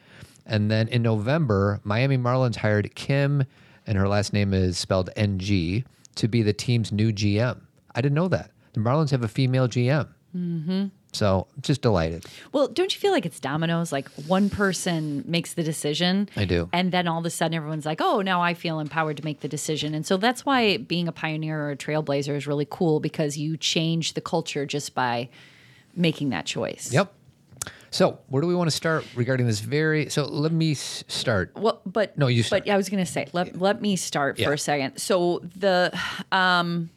And 0.45 0.69
then 0.69 0.89
in 0.89 1.01
November, 1.01 1.79
Miami 1.83 2.17
Marlins 2.17 2.57
hired 2.57 2.93
Kim, 2.95 3.45
and 3.87 3.97
her 3.97 4.07
last 4.07 4.33
name 4.33 4.53
is 4.53 4.77
spelled 4.77 5.09
NG, 5.15 5.83
to 6.15 6.27
be 6.27 6.41
the 6.41 6.53
team's 6.53 6.91
new 6.91 7.11
GM. 7.11 7.61
I 7.93 8.01
didn't 8.01 8.15
know 8.15 8.27
that. 8.29 8.51
The 8.73 8.79
Marlins 8.79 9.11
have 9.11 9.23
a 9.23 9.27
female 9.27 9.67
GM. 9.67 10.07
Mm-hmm. 10.35 10.85
So 11.13 11.47
just 11.61 11.81
delighted. 11.81 12.25
Well, 12.51 12.67
don't 12.67 12.93
you 12.93 12.99
feel 12.99 13.11
like 13.11 13.25
it's 13.25 13.39
dominoes? 13.39 13.93
Like 13.93 14.09
one 14.27 14.49
person 14.49 15.23
makes 15.25 15.53
the 15.53 15.63
decision. 15.63 16.27
I 16.35 16.43
do. 16.43 16.69
And 16.73 16.91
then 16.91 17.07
all 17.07 17.19
of 17.19 17.25
a 17.25 17.29
sudden 17.29 17.55
everyone's 17.55 17.85
like, 17.85 18.01
oh, 18.01 18.21
now 18.21 18.41
I 18.41 18.53
feel 18.53 18.79
empowered 18.79 19.15
to 19.17 19.23
make 19.23 19.39
the 19.39 19.47
decision. 19.47 19.95
And 19.95 20.05
so 20.05 20.17
that's 20.17 20.45
why 20.45 20.75
being 20.75 21.07
a 21.07 21.13
pioneer 21.13 21.61
or 21.61 21.71
a 21.71 21.77
trailblazer 21.77 22.35
is 22.35 22.47
really 22.47 22.67
cool 22.69 22.99
because 22.99 23.37
you 23.37 23.55
change 23.55 24.13
the 24.13 24.21
culture 24.21 24.65
just 24.65 24.93
by 24.93 25.29
making 25.95 26.31
that 26.31 26.45
choice. 26.45 26.91
Yep. 26.91 27.13
So 27.91 28.19
where 28.27 28.41
do 28.41 28.47
we 28.47 28.55
want 28.55 28.69
to 28.69 28.75
start 28.75 29.05
regarding 29.15 29.45
this 29.47 29.59
very? 29.61 30.09
So 30.09 30.25
let 30.25 30.51
me 30.51 30.73
start. 30.73 31.51
Well, 31.55 31.81
but 31.85 32.17
No, 32.17 32.27
you 32.27 32.43
But. 32.49 32.69
I 32.69 32.77
was 32.77 32.89
going 32.89 33.03
to 33.03 33.09
say, 33.11 33.27
let 33.33 33.59
let 33.59 33.81
me 33.81 33.95
start 33.95 34.37
Yeah. 34.39 34.47
for 34.47 34.53
a 34.53 34.57
second. 34.57 34.97
So 34.97 35.41
the 35.55 35.97
um 36.31 36.89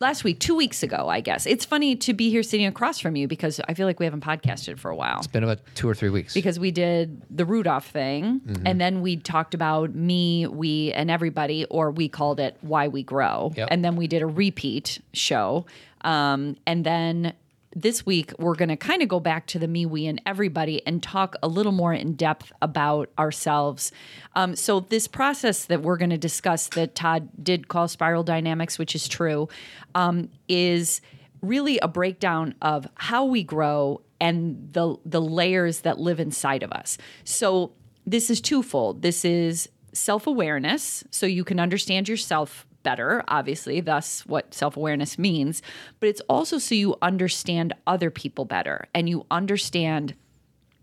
last 0.00 0.24
week, 0.24 0.38
two 0.38 0.54
weeks 0.54 0.82
ago, 0.82 1.08
I 1.08 1.20
guess 1.20 1.46
it's 1.46 1.64
funny 1.64 1.96
to 1.96 2.12
be 2.12 2.28
here 2.28 2.42
sitting 2.42 2.66
across 2.66 2.98
from 2.98 3.16
you 3.16 3.26
because 3.28 3.60
I 3.68 3.74
feel 3.74 3.86
like 3.86 3.98
we 3.98 4.04
haven't 4.04 4.22
podcasted 4.24 4.78
for 4.78 4.90
a 4.90 4.96
while. 4.96 5.16
It's 5.18 5.26
been 5.28 5.44
about 5.44 5.60
two 5.74 5.88
or 5.88 5.94
three 5.94 6.10
weeks. 6.10 6.34
because 6.34 6.58
we 6.58 6.70
did 6.72 7.22
the 7.30 7.44
Rudolph 7.44 7.86
thing, 7.86 8.40
Mm-hmm. 8.40 8.66
and 8.66 8.80
then 8.80 9.00
we 9.00 9.16
talked 9.16 9.54
about 9.54 9.94
me, 9.94 10.46
we, 10.46 10.92
and 10.92 11.10
everybody, 11.10 11.64
or 11.66 11.90
we 11.90 12.08
called 12.08 12.38
it 12.40 12.56
Why 12.60 12.88
We 12.88 13.02
Grow. 13.02 13.52
Yep. 13.56 13.68
And 13.70 13.84
then 13.84 13.96
we 13.96 14.06
did 14.06 14.20
a 14.22 14.26
repeat 14.26 15.00
show. 15.14 15.64
Um, 16.02 16.56
and 16.66 16.84
then 16.84 17.32
this 17.74 18.06
week, 18.06 18.32
we're 18.38 18.54
going 18.54 18.68
to 18.68 18.76
kind 18.76 19.02
of 19.02 19.08
go 19.08 19.20
back 19.20 19.46
to 19.48 19.58
the 19.58 19.68
me, 19.68 19.86
we, 19.86 20.06
and 20.06 20.20
everybody 20.24 20.86
and 20.86 21.02
talk 21.02 21.36
a 21.42 21.48
little 21.48 21.72
more 21.72 21.92
in 21.92 22.14
depth 22.14 22.52
about 22.62 23.10
ourselves. 23.18 23.92
Um, 24.34 24.56
so, 24.56 24.80
this 24.80 25.08
process 25.08 25.64
that 25.66 25.82
we're 25.82 25.96
going 25.96 26.10
to 26.10 26.18
discuss 26.18 26.68
that 26.68 26.94
Todd 26.94 27.28
did 27.42 27.68
call 27.68 27.88
spiral 27.88 28.22
dynamics, 28.22 28.78
which 28.78 28.94
is 28.94 29.08
true, 29.08 29.48
um, 29.94 30.30
is 30.48 31.00
really 31.42 31.78
a 31.80 31.88
breakdown 31.88 32.54
of 32.62 32.86
how 32.94 33.24
we 33.24 33.42
grow 33.42 34.00
and 34.20 34.72
the 34.72 34.96
the 35.04 35.20
layers 35.20 35.80
that 35.80 35.98
live 35.98 36.20
inside 36.20 36.62
of 36.62 36.72
us. 36.72 36.96
So 37.24 37.72
this 38.06 38.30
is 38.30 38.40
twofold. 38.40 39.02
This 39.02 39.24
is 39.24 39.68
self-awareness 39.92 41.04
so 41.10 41.26
you 41.26 41.44
can 41.44 41.60
understand 41.60 42.08
yourself 42.08 42.66
better, 42.84 43.24
obviously, 43.26 43.80
thus 43.80 44.24
what 44.26 44.54
self-awareness 44.54 45.18
means, 45.18 45.60
but 45.98 46.08
it's 46.08 46.20
also 46.28 46.58
so 46.58 46.76
you 46.76 46.94
understand 47.02 47.74
other 47.88 48.10
people 48.10 48.44
better 48.44 48.86
and 48.94 49.08
you 49.08 49.26
understand 49.32 50.14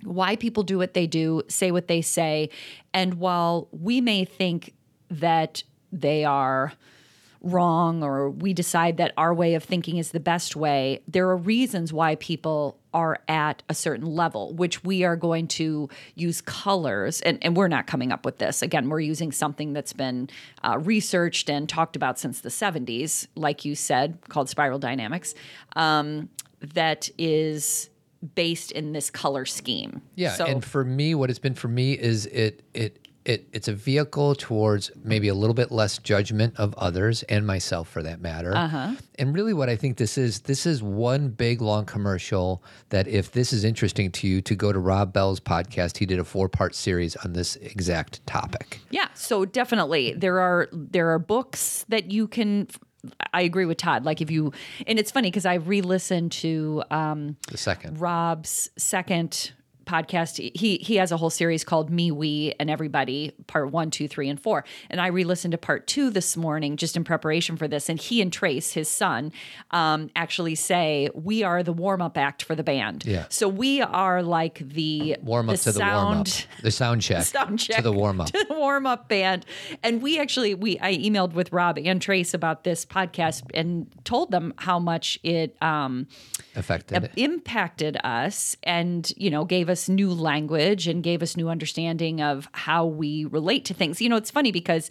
why 0.04 0.36
people 0.36 0.64
do 0.64 0.78
what 0.78 0.94
they 0.94 1.08
do, 1.08 1.44
say 1.48 1.72
what 1.72 1.88
they 1.88 2.02
say. 2.02 2.50
And 2.94 3.14
while 3.14 3.70
we 3.72 4.02
may 4.02 4.26
think 4.26 4.74
that 5.10 5.64
they 5.92 6.26
are 6.26 6.74
wrong 7.42 8.04
or 8.04 8.30
we 8.30 8.54
decide 8.54 8.98
that 8.98 9.14
our 9.18 9.34
way 9.34 9.56
of 9.56 9.64
thinking 9.64 9.98
is 9.98 10.12
the 10.12 10.20
best 10.20 10.56
way, 10.56 11.02
there 11.08 11.28
are 11.30 11.38
reasons 11.38 11.92
why 11.92 12.16
people 12.16 12.78
are 12.94 13.20
at 13.28 13.64
a 13.70 13.74
certain 13.74 14.06
level, 14.06 14.54
which 14.54 14.84
we 14.84 15.04
are 15.04 15.16
going 15.16 15.48
to 15.48 15.90
use 16.16 16.42
colors. 16.42 17.22
And, 17.22 17.40
and 17.42 17.56
we're 17.56 17.68
not 17.68 17.88
coming 17.88 18.12
up 18.12 18.26
with 18.26 18.38
this. 18.38 18.62
Again, 18.62 18.90
we're 18.90 19.00
using 19.00 19.32
something 19.32 19.74
that's 19.74 19.94
been 19.94 20.30
uh, 20.64 20.78
researched 20.80 21.50
and 21.50 21.68
talked 21.68 21.96
about 21.96 22.20
since 22.20 22.42
the 22.42 22.50
70s, 22.50 23.28
like 23.36 23.66
you 23.66 23.76
said, 23.76 24.20
called 24.30 24.50
spiral 24.50 24.80
dynamics, 24.80 25.34
um, 25.76 26.30
that 26.60 27.10
is 27.18 27.90
based 28.36 28.72
in 28.72 28.94
this 28.94 29.10
color 29.10 29.46
scheme. 29.46 30.02
Yeah, 30.16 30.34
So, 30.34 30.46
and 30.46 30.64
for 30.64 30.84
me, 30.84 31.16
what 31.16 31.30
it's 31.30 31.40
been 31.40 31.56
for 31.56 31.68
me 31.68 31.94
is 31.94 32.28
it 32.28 32.64
it 32.74 33.01
it 33.26 33.48
it's 33.54 33.68
a 33.68 33.74
vehicle 33.74 34.36
towards 34.36 34.92
maybe 35.04 35.28
a 35.28 35.36
little 35.36 35.54
bit 35.54 35.72
less 35.72 35.98
judgment 35.98 36.54
of 36.58 36.74
others 36.76 37.24
and 37.24 37.46
myself 37.46 37.88
for 37.88 38.02
that 38.04 38.20
matter. 38.22 38.56
Uh-huh. 38.56 38.96
And 39.16 39.34
really, 39.36 39.54
what 39.54 39.70
I 39.70 39.76
think 39.76 39.98
this 39.98 40.18
is 40.18 40.42
this 40.42 40.66
is 40.66 40.82
one 40.82 41.30
big 41.30 41.62
long 41.62 41.86
commercial 41.86 42.64
that 42.90 43.08
if 43.08 43.32
this 43.32 43.54
is 43.54 43.64
interesting 43.64 44.12
to 44.14 44.28
you, 44.28 44.42
to 44.42 44.56
go 44.56 44.72
to 44.72 44.80
Rob 44.80 45.14
Bell's 45.14 45.40
podcast, 45.40 45.98
he 45.98 46.06
did 46.06 46.20
a 46.20 46.24
four 46.24 46.50
part 46.50 46.74
series 46.74 47.16
on 47.18 47.34
this 47.34 47.56
exact 47.58 48.26
topic. 48.26 48.80
Yeah, 48.90 49.08
so 49.14 49.46
definitely 49.46 50.14
there 50.14 50.40
are 50.40 50.68
there 50.72 51.10
are 51.12 51.20
books 51.20 51.86
that 51.90 52.12
you 52.12 52.28
can. 52.28 52.68
I 53.34 53.42
agree 53.42 53.66
with 53.66 53.78
Todd. 53.78 54.06
Like 54.06 54.22
if 54.22 54.30
you, 54.30 54.54
and 54.86 55.00
it's 55.00 55.10
funny 55.10 55.32
because 55.32 55.46
I 55.46 55.56
re-listened 55.56 56.32
to 56.34 56.84
um, 56.92 57.36
The 57.48 57.58
second, 57.58 58.00
Rob's 58.00 58.70
second 58.78 59.54
podcast. 59.86 60.38
He 60.56 60.78
he 60.78 60.96
has 60.96 61.12
a 61.12 61.18
whole 61.18 61.30
series 61.30 61.64
called 61.64 61.90
Me, 61.90 62.12
We, 62.12 62.54
and 62.60 62.70
Everybody, 62.70 63.34
part 63.48 63.72
one, 63.72 63.92
two, 63.92 64.08
three, 64.08 64.30
and 64.30 64.40
four. 64.40 64.64
And 64.90 65.02
I 65.02 65.08
re-listened 65.08 65.52
to 65.54 65.58
part 65.58 65.88
two 65.88 66.10
this 66.10 66.38
morning 66.38 66.78
just 66.78 66.96
in 66.96 67.04
preparation 67.04 67.58
for 67.58 67.68
this. 67.68 67.90
And 67.90 68.00
he 68.00 68.22
and 68.22 68.32
Trace, 68.32 68.74
his 68.74 68.88
son, 68.90 69.32
um, 69.72 70.10
actually 70.16 70.56
say 70.56 71.10
we 71.14 71.44
are 71.44 71.64
the 71.64 71.74
warm-up 71.74 72.18
act 72.18 72.44
for 72.44 72.56
the 72.56 72.64
band. 72.64 73.06
Yeah. 73.06 73.26
So 73.30 73.48
we 73.48 73.82
are 73.82 74.22
like 74.24 74.60
the 74.60 75.18
Warm 75.22 75.50
up 75.50 75.56
the 75.58 75.64
to 75.64 75.72
the 75.74 75.80
warm 75.80 75.92
up. 76.20 76.28
sound- 76.28 76.48
The 76.64 76.72
sound 76.72 77.02
check. 77.04 77.24
sound 77.26 77.60
check 77.60 77.78
to 77.78 77.82
the 77.84 77.92
warm 77.92 78.22
up. 78.22 78.28
to 78.32 78.46
the 78.48 78.54
warm 78.56 78.86
up 78.86 79.08
band. 79.10 79.46
And 79.84 80.02
we 80.02 80.20
actually 80.20 80.54
we 80.56 80.80
I 80.80 80.96
emailed 80.96 81.34
with 81.34 81.52
Rob 81.52 81.78
and 81.78 82.02
Trace 82.02 82.34
about 82.34 82.64
this 82.64 82.86
podcast 82.86 83.44
and 83.54 83.88
told 84.04 84.32
them 84.32 84.54
how 84.58 84.80
much 84.80 85.20
it 85.24 85.56
um, 85.62 86.08
Affected. 86.56 87.04
it. 87.06 87.12
impacted 87.16 87.98
us 88.04 88.56
and 88.64 89.12
you 89.18 89.30
know 89.30 89.46
gave 89.46 89.70
us 89.70 89.81
new 89.90 90.12
language 90.12 90.88
and 90.88 91.04
gave 91.04 91.22
us 91.22 91.36
new 91.38 91.50
understanding 91.50 92.22
of 92.22 92.48
how 92.54 92.86
we 92.86 93.26
relate 93.26 93.66
to 93.66 93.74
things. 93.74 94.02
You 94.02 94.10
know, 94.10 94.16
it's 94.18 94.32
funny 94.32 94.52
because 94.52 94.90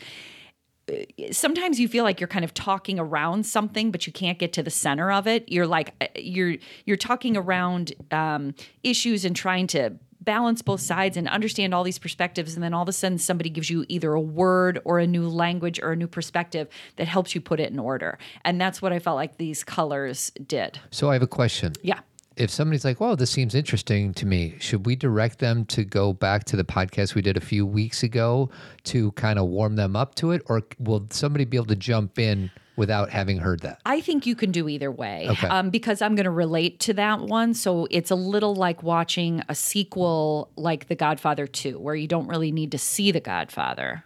uh, 0.91 0.95
sometimes 1.33 1.79
you 1.79 1.89
feel 1.89 2.05
like 2.05 2.21
you're 2.21 2.29
kind 2.29 2.45
of 2.45 2.55
talking 2.55 2.99
around 2.99 3.45
something 3.47 3.91
but 3.91 4.07
you 4.07 4.13
can't 4.13 4.39
get 4.39 4.53
to 4.55 4.63
the 4.63 4.71
center 4.71 5.13
of 5.13 5.27
it 5.27 5.49
you're 5.49 5.67
like 5.67 5.95
uh, 6.01 6.07
you're 6.17 6.57
you're 6.85 6.97
talking 6.97 7.37
around 7.37 7.93
um, 8.11 8.55
issues 8.83 9.25
and 9.25 9.37
trying 9.37 9.67
to 9.69 9.93
balance 10.23 10.63
both 10.63 10.81
sides 10.81 11.17
and 11.17 11.29
understand 11.29 11.73
all 11.73 11.83
these 11.85 11.99
perspectives 11.99 12.55
and 12.55 12.63
then 12.63 12.75
all 12.75 12.83
of 12.83 12.89
a 12.89 12.93
sudden 12.93 13.19
somebody 13.19 13.49
gives 13.49 13.71
you 13.71 13.85
either 13.89 14.13
a 14.13 14.21
word 14.21 14.81
or 14.85 14.99
a 14.99 15.07
new 15.07 15.29
language 15.29 15.79
or 15.81 15.93
a 15.93 15.97
new 15.97 16.07
perspective 16.09 16.69
that 16.97 17.07
helps 17.09 17.35
you 17.35 17.41
put 17.41 17.59
it 17.61 17.71
in 17.71 17.79
order 17.79 18.19
and 18.45 18.61
that's 18.61 18.83
what 18.83 18.93
i 18.93 18.99
felt 18.99 19.17
like 19.17 19.37
these 19.39 19.63
colors 19.65 20.31
did 20.47 20.79
So 20.91 21.09
I 21.09 21.13
have 21.15 21.23
a 21.23 21.27
question. 21.27 21.73
yeah 21.83 22.01
If 22.41 22.51
somebody's 22.51 22.85
like, 22.85 23.01
"Well, 23.01 23.17
this 23.17 23.31
seems 23.31 23.55
interesting 23.55 24.15
to 24.15 24.27
me," 24.27 24.55
should 24.61 24.87
we 24.87 24.97
direct 24.97 25.39
them 25.41 25.65
to 25.67 25.85
go 25.85 26.13
back 26.13 26.45
to 26.45 26.57
the 26.57 26.65
podcast 26.65 27.15
we 27.15 27.23
did 27.23 27.37
a 27.37 27.41
few 27.41 27.67
weeks 27.67 28.03
ago 28.03 28.49
to 28.85 29.13
kind 29.13 29.39
of 29.39 29.47
warm 29.49 29.77
them 29.77 29.95
up 29.95 30.15
to 30.17 30.31
it, 30.33 30.43
or 30.47 30.63
will 30.79 31.07
somebody 31.11 31.45
be 31.45 31.57
able 31.59 31.67
to 31.67 31.77
jump 31.77 32.19
in 32.19 32.51
without 32.77 33.11
having 33.11 33.37
heard 33.37 33.61
that? 33.61 33.79
I 33.85 34.01
think 34.01 34.25
you 34.27 34.35
can 34.35 34.53
do 34.53 34.69
either 34.71 34.91
way 34.91 35.27
Okay. 35.29 35.49
um, 35.49 35.69
because 35.69 36.01
I'm 36.01 36.15
going 36.15 36.25
to 36.25 36.31
relate 36.31 36.81
to 36.81 36.95
that 36.95 37.21
one. 37.21 37.53
So 37.53 37.87
it's 37.91 38.11
a 38.11 38.15
little 38.15 38.55
like 38.55 38.83
watching 38.83 39.43
a 39.51 39.55
sequel 39.55 40.51
like 40.57 40.89
The 40.89 40.95
Godfather 40.97 41.47
2, 41.47 41.79
where 41.79 41.95
you 41.95 42.09
don't 42.09 42.27
really 42.27 42.53
need 42.53 42.73
to 42.73 42.79
see 42.79 43.11
The 43.13 43.21
Godfather 43.21 44.05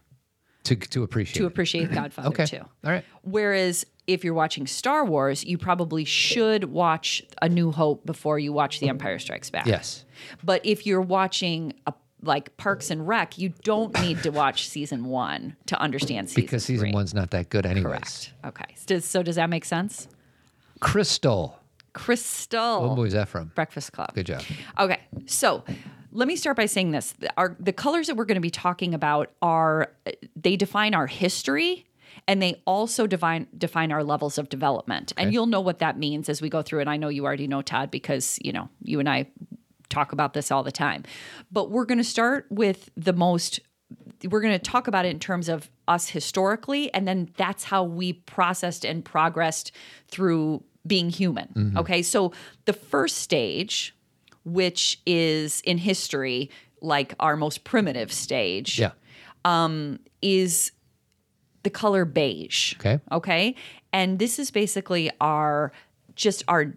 To 0.65 0.75
to 0.75 1.03
appreciate. 1.05 1.39
to 1.41 1.47
appreciate 1.47 1.93
Godfather 2.03 2.29
Okay. 2.31 2.47
2. 2.47 2.57
All 2.59 2.69
right. 2.91 3.05
Whereas 3.23 3.85
if 4.07 4.25
you're 4.25 4.35
watching 4.35 4.67
Star 4.67 5.05
Wars, 5.05 5.45
you 5.45 5.59
probably 5.59 6.05
should 6.05 6.65
watch 6.65 7.23
A 7.41 7.49
New 7.49 7.73
Hope 7.73 8.05
before 8.05 8.39
you 8.39 8.53
watch 8.53 8.81
The 8.81 8.89
Empire 8.89 9.19
Strikes 9.19 9.51
Back. 9.51 9.67
Yes. 9.67 10.05
But 10.43 10.65
if 10.65 10.87
you're 10.87 11.01
watching 11.01 11.75
a 11.87 11.95
like 12.23 12.57
Parks 12.57 12.91
and 12.91 13.07
Rec, 13.07 13.37
you 13.37 13.51
don't 13.65 14.01
need 14.01 14.23
to 14.23 14.31
watch 14.31 14.69
season 14.69 15.05
one 15.05 15.57
to 15.67 15.79
understand 15.79 16.31
season 16.31 16.43
Because 16.43 16.65
season 16.65 16.87
three. 16.87 16.95
one's 16.95 17.13
not 17.13 17.31
that 17.33 17.51
good, 17.51 17.67
anyways. 17.67 17.85
Correct. 17.85 18.33
Okay. 18.47 18.75
Does, 18.87 19.05
so 19.05 19.23
does 19.23 19.37
that 19.37 19.51
make 19.51 19.67
sense? 19.67 20.09
Crystal. 20.81 21.59
Crystal. 21.93 22.89
What 22.89 22.97
movie 22.97 23.09
is 23.09 23.13
that 23.13 23.29
from? 23.29 23.53
Breakfast 23.55 23.93
Club. 23.93 24.15
Good 24.15 24.27
job. 24.27 24.43
Okay, 24.79 25.01
so 25.27 25.65
let 26.13 26.27
me 26.27 26.35
start 26.35 26.57
by 26.57 26.67
saying 26.67 26.91
this: 26.91 27.15
our 27.37 27.57
the 27.61 27.73
colors 27.73 28.09
that 28.09 28.17
we're 28.17 28.25
going 28.25 28.37
to 28.37 28.41
be 28.41 28.51
talking 28.51 28.95
about 28.95 29.31
are 29.43 29.93
they 30.35 30.57
define 30.57 30.95
our 30.95 31.07
history. 31.07 31.87
And 32.27 32.41
they 32.41 32.63
also 32.67 33.07
define 33.07 33.47
define 33.57 33.93
our 33.93 34.05
levels 34.05 34.39
of 34.39 34.49
development, 34.49 35.13
and 35.17 35.33
you'll 35.33 35.47
know 35.47 35.61
what 35.61 35.79
that 35.81 35.99
means 35.99 36.29
as 36.29 36.41
we 36.41 36.49
go 36.49 36.63
through. 36.63 36.81
And 36.81 36.91
I 36.91 36.97
know 36.97 37.09
you 37.09 37.25
already 37.25 37.47
know, 37.47 37.63
Todd, 37.63 37.91
because 37.91 38.39
you 38.43 38.53
know 38.53 38.69
you 38.83 39.01
and 39.01 39.09
I 39.09 39.27
talk 39.89 40.13
about 40.13 40.33
this 40.33 40.51
all 40.51 40.63
the 40.63 40.73
time. 40.73 41.05
But 41.53 41.71
we're 41.71 41.85
going 41.85 41.99
to 41.99 42.05
start 42.05 42.47
with 42.51 42.91
the 42.97 43.13
most. 43.13 43.61
We're 44.29 44.41
going 44.41 44.59
to 44.59 44.71
talk 44.71 44.89
about 44.89 45.05
it 45.05 45.11
in 45.11 45.19
terms 45.19 45.49
of 45.49 45.71
us 45.87 46.09
historically, 46.09 46.93
and 46.95 47.07
then 47.07 47.29
that's 47.37 47.65
how 47.65 47.85
we 47.85 48.15
processed 48.15 48.85
and 48.85 49.05
progressed 49.05 49.73
through 50.09 50.65
being 50.87 51.11
human. 51.11 51.49
Mm-hmm. 51.49 51.79
Okay, 51.79 52.03
so 52.03 52.33
the 52.65 52.73
first 52.73 53.19
stage 53.19 53.95
which 54.45 55.01
is 55.07 55.63
in 55.63 55.79
history 55.79 56.51
like 56.81 57.15
our 57.19 57.37
most 57.37 57.65
primitive 57.65 58.13
stage, 58.13 58.79
Yeah. 58.79 58.93
Um, 59.47 60.01
is 60.23 60.73
the 61.65 61.71
color 61.71 62.05
beige. 62.05 62.75
Okay. 62.77 63.01
Okay. 63.11 63.57
And 63.93 64.19
this 64.19 64.39
is 64.39 64.51
basically 64.51 65.11
our 65.21 65.73
just 66.15 66.45
our 66.47 66.75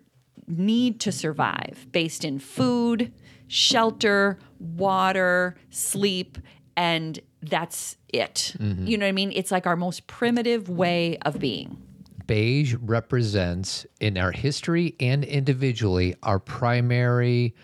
need 0.47 0.99
to 1.01 1.11
survive 1.11 1.87
based 1.91 2.25
in 2.25 2.39
food, 2.39 3.13
shelter, 3.47 4.39
water, 4.59 5.55
sleep, 5.69 6.37
and 6.75 7.19
that's 7.41 7.97
it. 8.09 8.55
Mm-hmm. 8.59 8.87
You 8.87 8.97
know 8.97 9.05
what 9.05 9.09
I 9.09 9.13
mean? 9.13 9.31
It's 9.35 9.51
like 9.51 9.67
our 9.67 9.75
most 9.75 10.07
primitive 10.07 10.69
way 10.69 11.17
of 11.19 11.39
being. 11.39 11.77
Beige 12.25 12.75
represents 12.81 13.85
in 14.01 14.17
our 14.17 14.31
history 14.31 14.95
and 14.99 15.23
individually 15.23 16.15
our 16.23 16.39
primary 16.39 17.55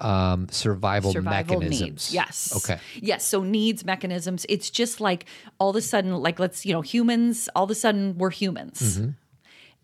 um, 0.00 0.48
survival, 0.50 1.12
survival 1.12 1.56
mechanisms. 1.56 1.90
needs. 1.90 2.14
Yes. 2.14 2.52
Okay. 2.56 2.80
Yes. 2.96 3.26
So 3.26 3.42
needs 3.42 3.84
mechanisms. 3.84 4.46
It's 4.48 4.70
just 4.70 5.00
like 5.00 5.26
all 5.58 5.70
of 5.70 5.76
a 5.76 5.82
sudden, 5.82 6.14
like 6.14 6.38
let's 6.38 6.64
you 6.64 6.72
know, 6.72 6.80
humans. 6.80 7.48
All 7.54 7.64
of 7.64 7.70
a 7.70 7.74
sudden, 7.74 8.16
we're 8.18 8.30
humans. 8.30 8.98
Mm-hmm. 8.98 9.10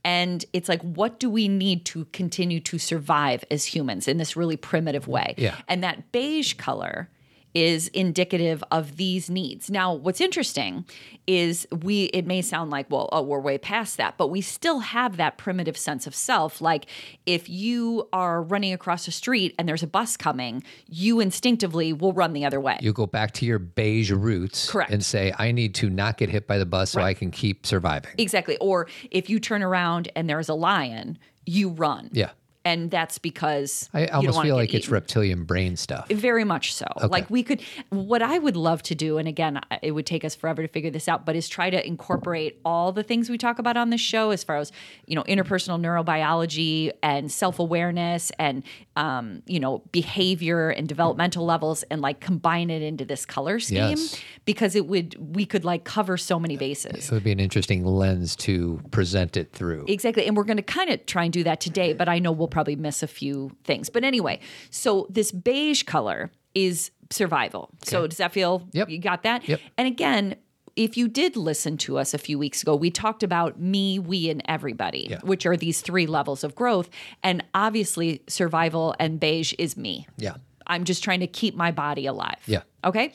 And 0.05 0.45
it's 0.53 0.69
like, 0.69 0.83
what 0.83 1.19
do 1.19 1.29
we 1.29 1.49
need 1.49 1.85
to 1.87 2.05
continue 2.13 2.61
to 2.61 2.79
survive 2.79 3.45
as 3.51 3.65
humans 3.65 4.07
in 4.07 4.19
this 4.19 4.37
really 4.37 4.57
primitive 4.57 5.09
way? 5.09 5.35
Yeah. 5.37 5.57
And 5.67 5.83
that 5.83 6.13
beige 6.13 6.55
color 6.55 7.11
is 7.57 7.89
indicative 7.89 8.63
of 8.71 8.99
these 8.99 9.31
needs. 9.31 9.71
Now, 9.71 9.95
what's 9.95 10.21
interesting 10.21 10.85
is 11.27 11.67
we 11.83 12.05
it 12.13 12.27
may 12.27 12.43
sound 12.43 12.71
like, 12.71 12.85
well, 12.91 13.09
oh, 13.13 13.23
we're 13.23 13.41
way 13.41 13.57
past 13.57 13.97
that, 13.97 14.19
but 14.19 14.27
we 14.27 14.43
still 14.43 14.81
have 14.81 15.17
that 15.17 15.39
primitive 15.39 15.79
sense 15.79 16.07
of 16.07 16.15
self. 16.15 16.61
Like 16.61 16.85
if 17.25 17.49
you 17.49 18.11
are 18.13 18.43
running 18.43 18.75
across 18.75 19.07
the 19.07 19.11
street 19.11 19.55
and 19.59 19.67
there's 19.67 19.83
a 19.83 19.87
bus 19.87 20.19
coming, 20.19 20.63
you 20.87 21.19
instinctively 21.19 21.95
will 21.95 22.13
run 22.13 22.35
the 22.35 22.45
other 22.45 22.61
way. 22.61 22.79
You 22.83 22.93
go 22.93 23.07
back 23.07 23.33
to 23.33 23.47
your 23.47 23.59
beige 23.59 24.11
roots 24.11 24.71
Correct. 24.71 24.91
and 24.91 25.03
say, 25.03 25.33
I 25.39 25.51
need 25.51 25.75
to 25.77 25.89
not 25.89 26.19
get 26.19 26.29
hit 26.29 26.47
by 26.47 26.59
the 26.59 26.67
bus 26.67 26.91
so 26.91 27.01
I 27.01 27.15
can 27.15 27.31
keep 27.31 27.65
surviving. 27.65 28.13
Exactly. 28.19 28.59
Or 28.59 28.87
if 29.11 29.31
you 29.31 29.41
turn 29.41 29.63
around 29.63 30.11
and 30.15 30.29
there's 30.29 30.51
a 30.51 30.55
lion, 30.55 31.17
you 31.47 31.71
run. 31.71 32.11
Yeah. 32.13 32.33
And 32.67 32.91
that's 32.91 33.19
because 33.19 33.89
I 33.95 34.07
almost 34.07 34.43
feel 34.43 34.57
like 34.57 34.75
it's 34.75 34.89
reptilian 34.89 35.45
brain 35.45 35.77
stuff. 35.77 36.09
Very 36.09 36.43
much 36.43 36.75
so. 36.75 36.87
Like 37.09 37.31
we 37.31 37.45
could, 37.45 37.63
what 37.91 38.23
I 38.23 38.41
would 38.41 38.57
love 38.57 38.83
to 38.85 38.97
do, 38.97 39.19
and 39.19 39.29
again, 39.29 39.61
it 39.83 39.93
would 39.93 40.05
take 40.05 40.25
us 40.25 40.35
forever 40.35 40.63
to 40.63 40.69
figure 40.69 40.91
this 40.91 41.07
out, 41.07 41.25
but 41.25 41.37
is 41.37 41.49
try 41.49 41.71
to 41.71 41.87
incorporate 41.87 42.59
all 42.65 42.91
the 42.91 43.05
things 43.05 43.31
we 43.31 43.39
talk 43.39 43.61
about 43.61 43.77
on 43.77 43.91
this 43.91 44.01
show 44.01 44.31
as 44.31 44.43
far 44.43 44.57
as, 44.57 44.73
you 45.07 45.15
know, 45.15 45.23
interpersonal 45.25 45.81
neurobiology 45.81 46.91
and 47.05 47.31
self 47.31 47.61
awareness 47.61 48.33
and, 48.41 48.65
um, 48.97 49.43
you 49.47 49.61
know, 49.61 49.83
behavior 49.93 50.71
and 50.71 50.89
developmental 50.89 51.45
levels 51.45 51.83
and 51.85 52.01
like 52.01 52.21
combine 52.21 52.71
it 52.71 52.83
into 52.83 53.05
this 53.05 53.27
color 53.27 53.61
scheme 53.61 53.77
Yes. 53.91 54.21
because 54.47 54.75
it 54.75 54.87
would, 54.87 55.15
we 55.37 55.45
could 55.45 55.65
like 55.65 55.85
cover 55.85 56.17
so 56.17 56.41
many 56.41 56.57
bases. 56.57 57.05
So 57.05 57.13
it 57.13 57.17
would 57.17 57.25
be 57.25 57.33
an 57.33 57.41
interesting 57.41 57.85
lens 57.85 58.35
to 58.37 58.81
present 58.91 59.37
it 59.37 59.53
through. 59.53 59.85
Exactly. 59.87 60.27
And 60.27 60.37
we're 60.37 60.45
going 60.45 60.57
to 60.57 60.63
kind 60.63 60.91
of 60.91 61.05
try 61.07 61.25
and 61.25 61.33
do 61.33 61.45
that 61.45 61.61
today, 61.61 61.93
but 61.93 62.09
I 62.09 62.19
know 62.19 62.33
we'll 62.33 62.49
probably 62.49 62.77
miss 62.77 63.03
a 63.03 63.07
few 63.07 63.51
things. 63.65 63.91
But 63.91 64.03
anyway, 64.03 64.41
so 64.71 65.07
this 65.11 65.31
beige 65.31 65.83
color 65.83 66.31
is 66.55 66.91
survival. 67.11 67.71
So 67.85 68.07
does 68.07 68.17
that 68.19 68.33
feel 68.33 68.67
Yep. 68.73 68.89
you 68.89 68.99
got 68.99 69.23
that? 69.25 69.47
Yep. 69.47 69.61
And 69.77 69.87
again, 69.87 70.37
if 70.77 70.97
you 70.97 71.09
did 71.09 71.37
listen 71.37 71.77
to 71.79 71.99
us 71.99 72.13
a 72.15 72.19
few 72.19 72.39
weeks 72.39 72.63
ago, 72.63 72.77
we 72.77 72.91
talked 72.91 73.23
about 73.23 73.59
me, 73.59 73.99
we, 73.99 74.29
and 74.31 74.43
everybody, 74.47 75.07
Yeah. 75.11 75.19
which 75.23 75.47
are 75.47 75.57
these 75.57 75.81
three 75.81 76.07
levels 76.07 76.45
of 76.45 76.55
growth. 76.55 76.91
And 77.23 77.43
obviously, 77.55 78.23
survival 78.29 78.95
and 79.01 79.19
beige 79.19 79.55
is 79.59 79.77
me. 79.77 80.07
Yeah. 80.19 80.35
I'm 80.67 80.85
just 80.85 81.03
trying 81.03 81.21
to 81.21 81.27
keep 81.27 81.55
my 81.55 81.71
body 81.71 82.07
alive. 82.07 82.43
Yeah. 82.47 82.63
Okay. 82.85 83.13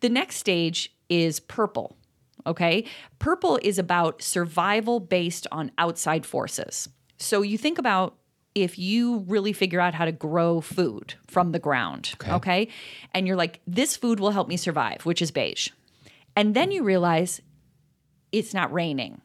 The 0.00 0.08
next 0.08 0.36
stage 0.36 0.94
is 1.08 1.38
purple. 1.40 1.96
Okay. 2.46 2.84
Purple 3.18 3.58
is 3.62 3.78
about 3.78 4.22
survival 4.22 4.98
based 4.98 5.46
on 5.52 5.70
outside 5.78 6.24
forces. 6.24 6.88
So 7.18 7.42
you 7.42 7.58
think 7.58 7.78
about 7.78 8.16
if 8.54 8.78
you 8.78 9.18
really 9.28 9.52
figure 9.52 9.80
out 9.80 9.94
how 9.94 10.04
to 10.04 10.12
grow 10.12 10.60
food 10.60 11.14
from 11.26 11.52
the 11.52 11.58
ground, 11.58 12.12
okay. 12.28 12.68
And 13.14 13.26
you're 13.26 13.36
like, 13.36 13.60
this 13.66 13.96
food 13.96 14.20
will 14.20 14.30
help 14.32 14.48
me 14.48 14.56
survive, 14.56 15.06
which 15.06 15.22
is 15.22 15.30
beige. 15.30 15.70
And 16.36 16.54
then 16.54 16.70
you 16.70 16.82
realize 16.82 17.40
it's 18.30 18.54
not 18.54 18.72
raining 18.72 19.20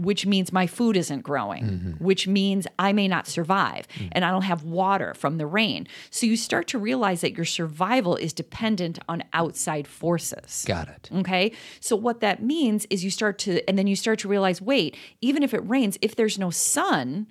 which 0.00 0.24
means 0.24 0.52
my 0.52 0.66
food 0.66 0.96
isn't 0.96 1.20
growing, 1.20 1.64
mm-hmm. 1.64 2.04
which 2.04 2.26
means 2.26 2.66
I 2.78 2.92
may 2.92 3.06
not 3.06 3.26
survive 3.26 3.86
mm. 3.88 4.08
and 4.12 4.24
I 4.24 4.30
don't 4.30 4.42
have 4.42 4.64
water 4.64 5.12
from 5.14 5.36
the 5.36 5.46
rain. 5.46 5.86
So 6.08 6.26
you 6.26 6.36
start 6.36 6.66
to 6.68 6.78
realize 6.78 7.20
that 7.20 7.36
your 7.36 7.44
survival 7.44 8.16
is 8.16 8.32
dependent 8.32 8.98
on 9.08 9.22
outside 9.34 9.86
forces. 9.86 10.64
Got 10.66 10.88
it. 10.88 11.10
Okay. 11.14 11.52
So 11.80 11.96
what 11.96 12.20
that 12.20 12.42
means 12.42 12.86
is 12.88 13.04
you 13.04 13.10
start 13.10 13.38
to, 13.40 13.66
and 13.68 13.78
then 13.78 13.86
you 13.86 13.96
start 13.96 14.18
to 14.20 14.28
realize 14.28 14.62
wait, 14.62 14.96
even 15.20 15.42
if 15.42 15.52
it 15.52 15.68
rains, 15.68 15.98
if 16.00 16.16
there's 16.16 16.38
no 16.38 16.50
sun, 16.50 17.26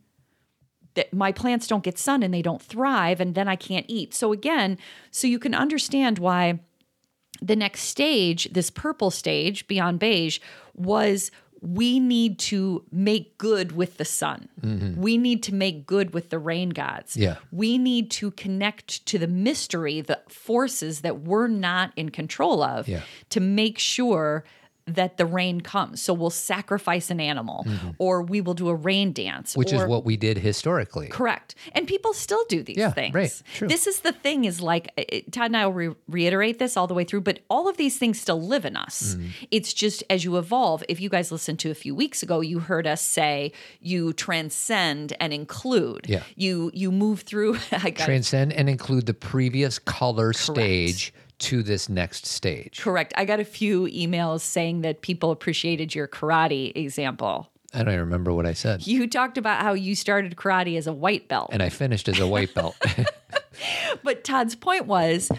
that 0.96 1.14
my 1.14 1.32
plants 1.32 1.68
don't 1.68 1.84
get 1.84 1.98
sun 1.98 2.24
and 2.24 2.34
they 2.34 2.42
don't 2.42 2.62
thrive 2.62 3.20
and 3.20 3.34
then 3.34 3.48
I 3.48 3.56
can't 3.56 3.86
eat. 3.88 4.14
So 4.14 4.32
again, 4.32 4.78
so 5.12 5.28
you 5.28 5.40
can 5.40 5.56
understand 5.56 6.20
why 6.20 6.60
the 7.42 7.56
next 7.56 7.82
stage, 7.84 8.52
this 8.52 8.70
purple 8.70 9.12
stage 9.12 9.68
beyond 9.68 10.00
beige, 10.00 10.40
was 10.76 11.32
we 11.62 12.00
need 12.00 12.40
to 12.40 12.86
make 12.90 13.38
good 13.38 13.74
with 13.74 13.98
the 13.98 14.06
sun. 14.06 14.48
Mm-hmm. 14.62 15.02
We 15.02 15.18
need 15.18 15.44
to 15.44 15.54
make 15.54 15.86
good 15.86 16.14
with 16.14 16.30
the 16.30 16.40
rain 16.40 16.70
gods. 16.70 17.18
Yeah. 17.18 17.36
We 17.52 17.78
need 17.78 18.12
to 18.12 18.32
connect 18.32 19.06
to 19.08 19.20
the 19.20 19.28
mystery, 19.28 20.00
the 20.00 20.22
forces 20.30 21.02
that 21.02 21.20
we're 21.22 21.48
not 21.48 21.92
in 21.98 22.10
control 22.10 22.64
of 22.64 22.88
Yeah. 22.88 23.02
to 23.32 23.42
make 23.42 23.78
sure 23.78 24.46
that 24.96 25.18
the 25.18 25.26
rain 25.26 25.62
comes. 25.62 26.02
So 26.02 26.14
we'll 26.14 26.30
sacrifice 26.30 27.10
an 27.10 27.20
animal 27.20 27.66
or 27.98 28.22
we 28.22 28.42
will 28.42 28.54
do 28.54 28.70
a 28.70 28.76
rain 28.76 29.14
dance. 29.14 29.52
Mm-hmm. 29.52 29.60
which 29.60 29.74
or, 29.74 29.84
is 29.84 29.86
what 29.86 30.06
we 30.06 30.18
did 30.18 30.38
historically. 30.38 31.08
Correct. 31.08 31.56
And 31.74 31.88
people 31.88 32.14
still 32.14 32.44
do 32.50 32.64
these 32.64 32.78
Yeah, 32.78 32.92
things. 32.92 33.14
right, 33.14 33.44
true. 33.56 33.68
This 33.68 33.88
is 33.88 34.02
the 34.02 34.12
thing 34.12 34.46
is 34.46 34.62
like 34.62 34.92
it- 34.98 35.32
Todd 35.32 35.46
and 35.48 35.58
I 35.58 35.66
will 35.68 35.74
re- 35.74 35.96
reiterate 36.08 36.60
this 36.60 36.76
all 36.78 36.88
the 36.88 36.94
way 36.94 37.04
through, 37.04 37.22
but 37.22 37.40
all 37.50 37.68
of 37.68 37.78
these 37.78 37.98
things 37.98 38.20
still 38.20 38.42
live 38.42 38.66
in 38.66 38.76
us. 38.76 39.16
Mm-hmm. 39.16 39.28
It's 39.52 39.74
just 39.74 40.04
as 40.10 40.24
you 40.24 40.38
evolve. 40.38 40.84
If 40.90 41.00
you 41.02 41.10
guys 41.10 41.32
listened 41.32 41.60
to 41.60 41.72
a 41.72 41.76
few 41.76 41.94
weeks 41.96 42.24
ago, 42.24 42.42
you 42.42 42.60
heard 42.60 42.88
us 42.88 43.02
say 43.02 43.52
you 43.82 44.14
transcend 44.14 45.14
and 45.20 45.32
include. 45.34 46.06
Yeah. 46.08 46.24
You 46.36 46.72
you 46.74 46.92
move 46.92 47.22
through 47.22 47.56
I 47.72 47.90
got 47.92 48.04
it. 48.04 48.06
Transcend 48.06 48.54
and 48.54 48.70
include 48.70 49.06
the 49.06 49.14
previous 49.14 49.80
color 49.80 50.34
stage 50.34 51.14
to 51.40 51.64
this 51.64 51.90
next 51.90 52.26
stage. 52.26 52.80
Correct. 52.82 53.14
I 53.18 53.26
got 53.26 53.40
a 53.40 53.46
few 53.46 53.84
emails 53.84 54.42
saying 54.42 54.82
that 54.82 55.02
people 55.02 55.32
appreciated 55.32 55.96
your 55.96 56.08
karate 56.08 56.76
example. 56.76 57.50
I 57.74 57.80
don't 57.80 57.90
even 57.90 58.00
remember 58.00 58.34
what 58.34 58.46
I 58.46 58.54
said. 58.54 58.88
You 58.88 59.08
talked 59.08 59.38
about 59.38 59.62
how 59.62 59.74
you 59.74 59.96
started 59.96 60.36
karate 60.36 60.78
as 60.78 60.88
a 60.88 60.94
white 60.94 61.28
belt. 61.28 61.50
And 61.54 61.62
I 61.62 61.70
finished 61.70 62.10
as 62.10 62.20
a 62.20 62.28
white 62.28 62.54
belt. 62.54 62.76
But 64.04 64.24
Todd's 64.24 64.56
point 64.56 64.86
was 64.86 65.30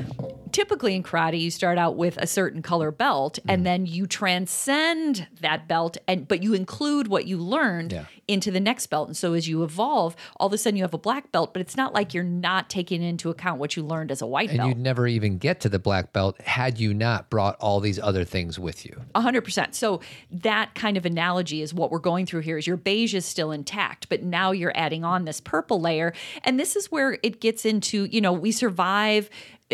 typically 0.52 0.94
in 0.94 1.02
karate 1.02 1.40
you 1.40 1.50
start 1.50 1.78
out 1.78 1.96
with 1.96 2.16
a 2.18 2.26
certain 2.26 2.62
color 2.62 2.90
belt 2.90 3.38
Mm-hmm. 3.40 3.50
and 3.50 3.66
then 3.66 3.86
you 3.86 4.06
transcend 4.06 5.26
that 5.40 5.68
belt 5.68 5.96
and 6.08 6.26
but 6.28 6.42
you 6.42 6.54
include 6.54 7.08
what 7.08 7.26
you 7.26 7.38
learned 7.38 7.92
Yeah. 7.92 8.04
into 8.28 8.50
the 8.50 8.60
next 8.60 8.86
belt. 8.88 9.08
And 9.08 9.16
so 9.16 9.32
as 9.34 9.48
you 9.48 9.62
evolve, 9.64 10.14
all 10.38 10.46
of 10.48 10.52
a 10.52 10.58
sudden 10.58 10.76
you 10.76 10.82
have 10.84 10.94
a 10.94 10.98
black 10.98 11.32
belt, 11.32 11.52
but 11.52 11.60
it's 11.60 11.76
not 11.76 11.92
like 11.94 12.12
you're 12.14 12.22
not 12.24 12.68
taking 12.70 13.02
into 13.02 13.30
account 13.30 13.58
what 13.60 13.76
you 13.76 13.82
learned 13.82 14.10
as 14.10 14.22
a 14.22 14.26
white 14.26 14.48
belt. 14.48 14.60
and 14.60 14.68
you'd 14.68 14.78
never 14.78 15.06
even 15.06 15.38
get 15.38 15.60
to 15.60 15.68
the 15.68 15.78
black 15.78 16.12
belt 16.12 16.40
had 16.42 16.78
you 16.78 16.92
not 16.94 17.30
brought 17.30 17.56
all 17.60 17.80
these 17.80 17.98
other 17.98 18.24
things 18.24 18.58
with 18.58 18.84
you. 18.84 19.00
A 19.14 19.20
hundred 19.20 19.42
percent. 19.42 19.74
So 19.74 20.00
that 20.30 20.74
kind 20.74 20.96
of 20.96 21.04
analogy 21.06 21.62
is 21.62 21.72
what 21.74 21.90
we're 21.90 21.98
going 21.98 22.26
through 22.26 22.40
here. 22.40 22.58
Is 22.58 22.66
your 22.66 22.76
beige 22.76 23.14
is 23.14 23.24
still 23.24 23.50
intact, 23.52 24.08
but 24.08 24.22
now 24.22 24.50
you're 24.52 24.72
adding 24.76 25.04
on 25.04 25.24
this 25.24 25.40
purple 25.40 25.80
layer, 25.80 26.12
and 26.44 26.58
this 26.58 26.76
is 26.76 26.90
where 26.90 27.18
it 27.22 27.40
gets 27.40 27.64
into. 27.64 28.04
You 28.04 28.20
know, 28.20 28.32
we 28.32 28.52
survive. 28.52 29.28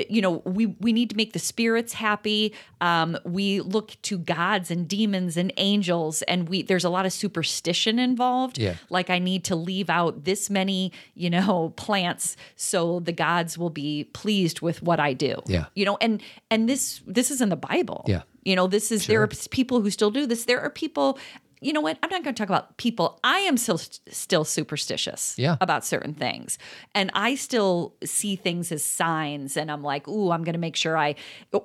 You 0.09 0.21
know, 0.21 0.43
we 0.45 0.67
we 0.67 0.93
need 0.93 1.11
to 1.11 1.17
make 1.17 1.33
the 1.33 1.39
spirits 1.39 1.95
happy. 1.95 2.53
Um, 2.81 3.17
we 3.25 3.61
look 3.61 3.97
to 4.03 4.19
gods 4.19 4.71
and 4.71 4.87
demons 4.87 5.37
and 5.37 5.53
angels, 5.57 6.23
and 6.23 6.49
we 6.49 6.63
there's 6.63 6.85
a 6.85 6.91
lot 6.91 7.07
of 7.07 7.13
superstition 7.13 7.99
involved. 7.99 8.59
Yeah. 8.59 8.75
Like 8.91 9.11
I 9.11 9.19
need 9.19 9.45
to 9.45 9.57
leave 9.57 9.89
out 9.89 10.25
this 10.25 10.51
many, 10.51 10.93
you 11.15 11.31
know, 11.31 11.73
plants 11.77 12.37
so 12.57 13.01
the 13.01 13.13
gods 13.13 13.57
will 13.57 13.71
be 13.71 14.05
pleased 14.13 14.61
with 14.61 14.83
what 14.83 15.01
I 15.01 15.13
do. 15.13 15.41
Yeah. 15.47 15.67
You 15.75 15.85
know, 15.85 15.97
and 16.01 16.23
and 16.51 16.69
this 16.69 17.01
this 17.07 17.31
is 17.31 17.41
in 17.41 17.49
the 17.49 17.57
Bible. 17.57 18.05
Yeah. 18.07 18.23
You 18.45 18.55
know, 18.55 18.67
this 18.67 18.93
is 18.93 19.07
there 19.07 19.23
are 19.23 19.29
people 19.51 19.81
who 19.81 19.91
still 19.91 20.11
do 20.11 20.27
this. 20.27 20.45
There 20.45 20.61
are 20.61 20.71
people. 20.71 21.19
You 21.61 21.73
know 21.73 21.81
what? 21.81 21.99
I'm 22.03 22.11
not 22.11 22.23
going 22.23 22.35
to 22.35 22.39
talk 22.39 22.49
about 22.51 22.77
people. 22.77 23.19
I 23.25 23.39
am 23.41 23.57
still 23.57 23.79
still 23.79 24.45
superstitious 24.45 25.35
Yeah. 25.39 25.57
about 25.61 25.85
certain 25.85 26.13
things, 26.15 26.59
and 26.95 27.11
I 27.15 27.35
still 27.35 27.95
see 28.05 28.37
things 28.37 28.71
as 28.73 28.85
signs. 28.85 29.57
And 29.57 29.71
I'm 29.71 29.83
like, 29.83 30.07
ooh, 30.07 30.31
I'm 30.33 30.45
going 30.45 30.53
to 30.55 30.59
make 30.59 30.77
sure 30.77 30.97
I, 30.99 31.15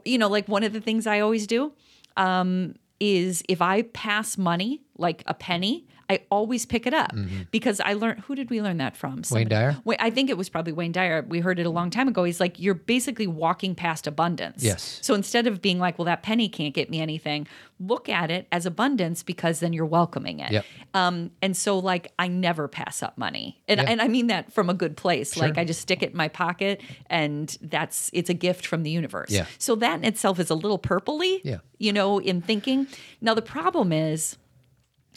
you 0.05 0.17
know, 0.17 0.29
like 0.29 0.47
one 0.47 0.63
of 0.63 0.71
the 0.73 0.81
things 0.81 1.05
I 1.07 1.19
always 1.19 1.45
do 1.45 1.73
um, 2.17 2.75
is 2.99 3.43
if 3.49 3.61
I 3.61 3.81
pass 3.81 4.37
money, 4.37 4.81
like 4.97 5.23
a 5.27 5.33
penny, 5.33 5.87
I 6.11 6.19
always 6.29 6.65
pick 6.65 6.85
it 6.85 6.93
up 6.93 7.11
because 7.51 7.79
I 7.79 7.93
learned. 7.93 8.19
Who 8.21 8.35
did 8.35 8.49
we 8.49 8.61
learn 8.61 8.77
that 8.77 8.97
from? 8.97 9.21
Mm-hmm. 9.21 9.35
Wayne 9.35 9.47
Dyer? 9.47 9.77
I 9.99 10.09
think 10.09 10.29
it 10.29 10.37
was 10.37 10.49
probably 10.49 10.73
Wayne 10.73 10.91
Dyer. 10.91 11.25
We 11.27 11.39
heard 11.39 11.57
it 11.59 11.65
a 11.65 11.69
long 11.69 11.89
time 11.89 12.07
ago. 12.07 12.23
He's 12.25 12.39
like, 12.39 12.59
you're 12.59 12.73
basically 12.73 13.27
walking 13.27 13.75
past 13.75 14.07
abundance. 14.07 14.63
Yes. 14.63 14.99
So 15.01 15.13
instead 15.13 15.47
of 15.47 15.61
being 15.61 15.79
like, 15.79 15.97
well, 15.97 16.05
that 16.05 16.21
penny 16.23 16.49
can't 16.49 16.73
get 16.73 16.89
me 16.89 16.99
anything, 16.99 17.47
look 17.79 18.09
at 18.09 18.29
it 18.29 18.47
as 18.51 18.65
abundance 18.65 19.23
because 19.23 19.59
then 19.61 19.73
you're 19.73 19.85
welcoming 19.85 20.39
it. 20.39 20.51
Yep. 20.51 20.65
Um, 20.93 21.31
and 21.41 21.55
so 21.55 21.79
like 21.79 22.11
I 22.19 22.27
never 22.27 22.67
pass 22.67 23.01
up 23.01 23.17
money. 23.17 23.61
And 23.67 23.79
Yeah. 23.79 23.85
and 23.89 24.01
I 24.01 24.07
mean 24.07 24.27
that 24.27 24.51
from 24.51 24.69
a 24.69 24.73
good 24.73 24.97
place. 24.97 25.33
Sure. 25.33 25.43
Like 25.43 25.57
I 25.57 25.63
just 25.65 25.79
stick 25.81 26.03
it 26.03 26.11
in 26.11 26.17
my 26.17 26.27
pocket 26.27 26.81
and 27.09 27.57
that's 27.61 28.09
it's 28.13 28.29
a 28.29 28.33
gift 28.35 28.67
from 28.67 28.83
the 28.83 28.91
universe. 28.91 29.31
Yeah. 29.31 29.45
So 29.57 29.75
that 29.75 29.99
in 29.99 30.05
itself 30.05 30.39
is 30.39 30.49
a 30.49 30.55
little 30.55 30.77
purpley, 30.79 31.39
Yeah. 31.43 31.59
you 31.79 31.93
know, 31.93 32.19
in 32.19 32.41
thinking. 32.41 32.87
Now 33.21 33.33
the 33.33 33.41
problem 33.41 33.91
is 33.93 34.37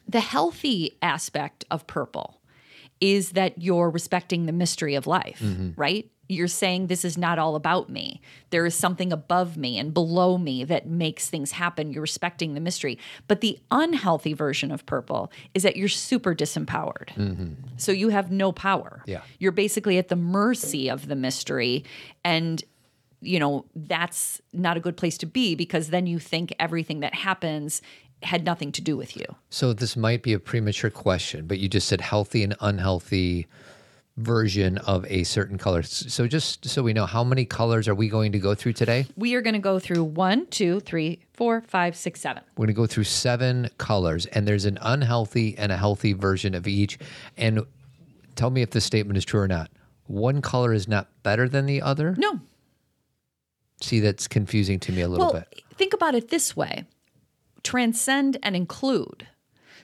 the 0.08 0.20
healthy 0.20 0.96
aspect 1.02 1.64
of 1.70 1.86
purple 1.86 2.40
is 3.00 3.30
that 3.30 3.60
you're 3.60 3.90
respecting 3.90 4.46
the 4.46 4.52
mystery 4.52 4.94
of 4.94 5.06
life, 5.06 5.40
mm-hmm. 5.42 5.70
right? 5.76 6.10
You're 6.28 6.48
saying 6.48 6.86
this 6.86 7.04
is 7.04 7.18
not 7.18 7.38
all 7.38 7.54
about 7.54 7.90
me. 7.90 8.22
There 8.48 8.64
is 8.64 8.74
something 8.74 9.12
above 9.12 9.58
me 9.58 9.78
and 9.78 9.92
below 9.92 10.38
me 10.38 10.64
that 10.64 10.86
makes 10.86 11.28
things 11.28 11.52
happen. 11.52 11.92
You're 11.92 12.02
respecting 12.02 12.54
the 12.54 12.60
mystery. 12.60 12.98
But 13.28 13.42
the 13.42 13.58
unhealthy 13.70 14.32
version 14.32 14.70
of 14.70 14.86
purple 14.86 15.30
is 15.52 15.64
that 15.64 15.76
you're 15.76 15.88
super 15.88 16.34
disempowered. 16.34 17.08
Mm-hmm. 17.14 17.52
So 17.76 17.92
you 17.92 18.08
have 18.08 18.30
no 18.30 18.52
power. 18.52 19.02
Yeah. 19.04 19.20
You're 19.38 19.52
basically 19.52 19.98
at 19.98 20.08
the 20.08 20.16
mercy 20.16 20.88
of 20.88 21.08
the 21.08 21.16
mystery. 21.16 21.84
And 22.24 22.64
you 23.24 23.38
know, 23.38 23.64
that's 23.74 24.40
not 24.52 24.76
a 24.76 24.80
good 24.80 24.96
place 24.96 25.16
to 25.18 25.26
be 25.26 25.54
because 25.54 25.88
then 25.88 26.06
you 26.06 26.18
think 26.18 26.54
everything 26.58 27.00
that 27.00 27.14
happens 27.14 27.80
had 28.22 28.44
nothing 28.44 28.72
to 28.72 28.80
do 28.80 28.96
with 28.96 29.16
you. 29.16 29.24
So 29.50 29.72
this 29.72 29.96
might 29.96 30.22
be 30.22 30.32
a 30.32 30.38
premature 30.38 30.90
question, 30.90 31.46
but 31.46 31.58
you 31.58 31.68
just 31.68 31.88
said 31.88 32.00
healthy 32.00 32.42
and 32.42 32.56
unhealthy 32.60 33.46
version 34.16 34.78
of 34.78 35.04
a 35.06 35.24
certain 35.24 35.58
color. 35.58 35.82
So 35.82 36.26
just 36.28 36.68
so 36.68 36.82
we 36.82 36.92
know, 36.92 37.04
how 37.04 37.24
many 37.24 37.44
colors 37.44 37.88
are 37.88 37.94
we 37.94 38.08
going 38.08 38.32
to 38.32 38.38
go 38.38 38.54
through 38.54 38.74
today? 38.74 39.06
We 39.16 39.34
are 39.34 39.42
going 39.42 39.54
to 39.54 39.58
go 39.60 39.78
through 39.78 40.04
one, 40.04 40.46
two, 40.46 40.80
three, 40.80 41.20
four, 41.32 41.60
five, 41.62 41.96
six, 41.96 42.20
seven. 42.20 42.42
We're 42.56 42.66
going 42.66 42.74
to 42.74 42.80
go 42.80 42.86
through 42.86 43.04
seven 43.04 43.68
colors, 43.78 44.26
and 44.26 44.46
there's 44.46 44.64
an 44.66 44.78
unhealthy 44.80 45.58
and 45.58 45.72
a 45.72 45.76
healthy 45.76 46.12
version 46.12 46.54
of 46.54 46.68
each. 46.68 46.98
And 47.36 47.62
tell 48.36 48.50
me 48.50 48.62
if 48.62 48.70
this 48.70 48.84
statement 48.84 49.16
is 49.16 49.24
true 49.24 49.40
or 49.40 49.48
not. 49.48 49.70
One 50.06 50.40
color 50.42 50.72
is 50.72 50.86
not 50.86 51.08
better 51.22 51.48
than 51.48 51.66
the 51.66 51.82
other. 51.82 52.14
No. 52.16 52.38
See, 53.80 54.00
that's 54.00 54.28
confusing 54.28 54.78
to 54.80 54.92
me 54.92 55.00
a 55.00 55.08
little 55.08 55.26
Well, 55.32 55.34
bit. 55.50 55.62
think 55.76 55.92
about 55.92 56.14
it 56.14 56.28
this 56.28 56.56
way 56.56 56.84
transcend 57.64 58.36
and 58.42 58.54
include. 58.54 59.26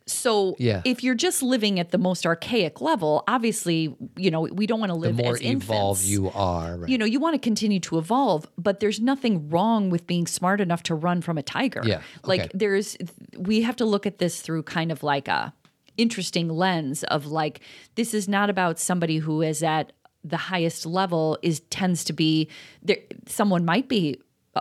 So 0.07 0.57
Yeah. 0.59 0.83
if 0.85 1.05
you're 1.05 1.15
just 1.15 1.43
living 1.43 1.79
at 1.79 1.91
the 1.91 1.99
most 1.99 2.27
archaic 2.27 2.81
level, 2.81 3.23
obviously, 3.29 3.95
you 4.17 4.31
know, 4.31 4.43
we 4.43 4.67
don't 4.67 4.81
want 4.81 4.91
to 4.91 4.95
The 4.99 5.07
live 5.09 5.17
more 5.17 5.35
as 5.35 5.41
infants. 5.41 5.67
evolved 5.71 6.05
you 6.05 6.31
are, 6.31 6.77
right? 6.79 6.89
you 6.89 6.99
know, 6.99 7.05
you 7.05 7.21
want 7.21 7.35
to 7.35 7.39
continue 7.39 7.79
to 7.81 7.99
evolve, 7.99 8.47
but 8.59 8.81
there's 8.81 8.99
nothing 8.99 9.49
wrong 9.51 9.89
with 9.91 10.07
being 10.07 10.27
smart 10.27 10.61
enough 10.61 10.83
to 10.85 10.95
run 10.95 11.21
from 11.23 11.39
a 11.39 11.43
tiger. 11.43 11.83
Yeah, 11.85 12.01
Like 12.25 12.51
there's 12.53 12.97
we 13.37 13.63
have 13.63 13.77
to 13.77 13.85
look 13.85 14.05
at 14.07 14.19
this 14.19 14.41
through 14.41 14.65
kind 14.65 14.91
of 14.91 15.03
like 15.03 15.29
a 15.29 15.53
interesting 15.97 16.49
lens 16.49 17.05
of 17.05 17.27
like 17.27 17.61
this 17.95 18.15
is 18.15 18.27
not 18.27 18.49
about 18.51 18.79
somebody 18.79 19.19
who 19.19 19.43
is 19.43 19.63
at 19.63 19.93
the 20.25 20.37
highest 20.37 20.87
level 20.87 21.39
is 21.43 21.61
tends 21.71 22.05
to 22.05 22.13
be 22.13 22.49
there 22.83 22.99
someone 23.27 23.65
might 23.65 23.89
be 23.89 24.19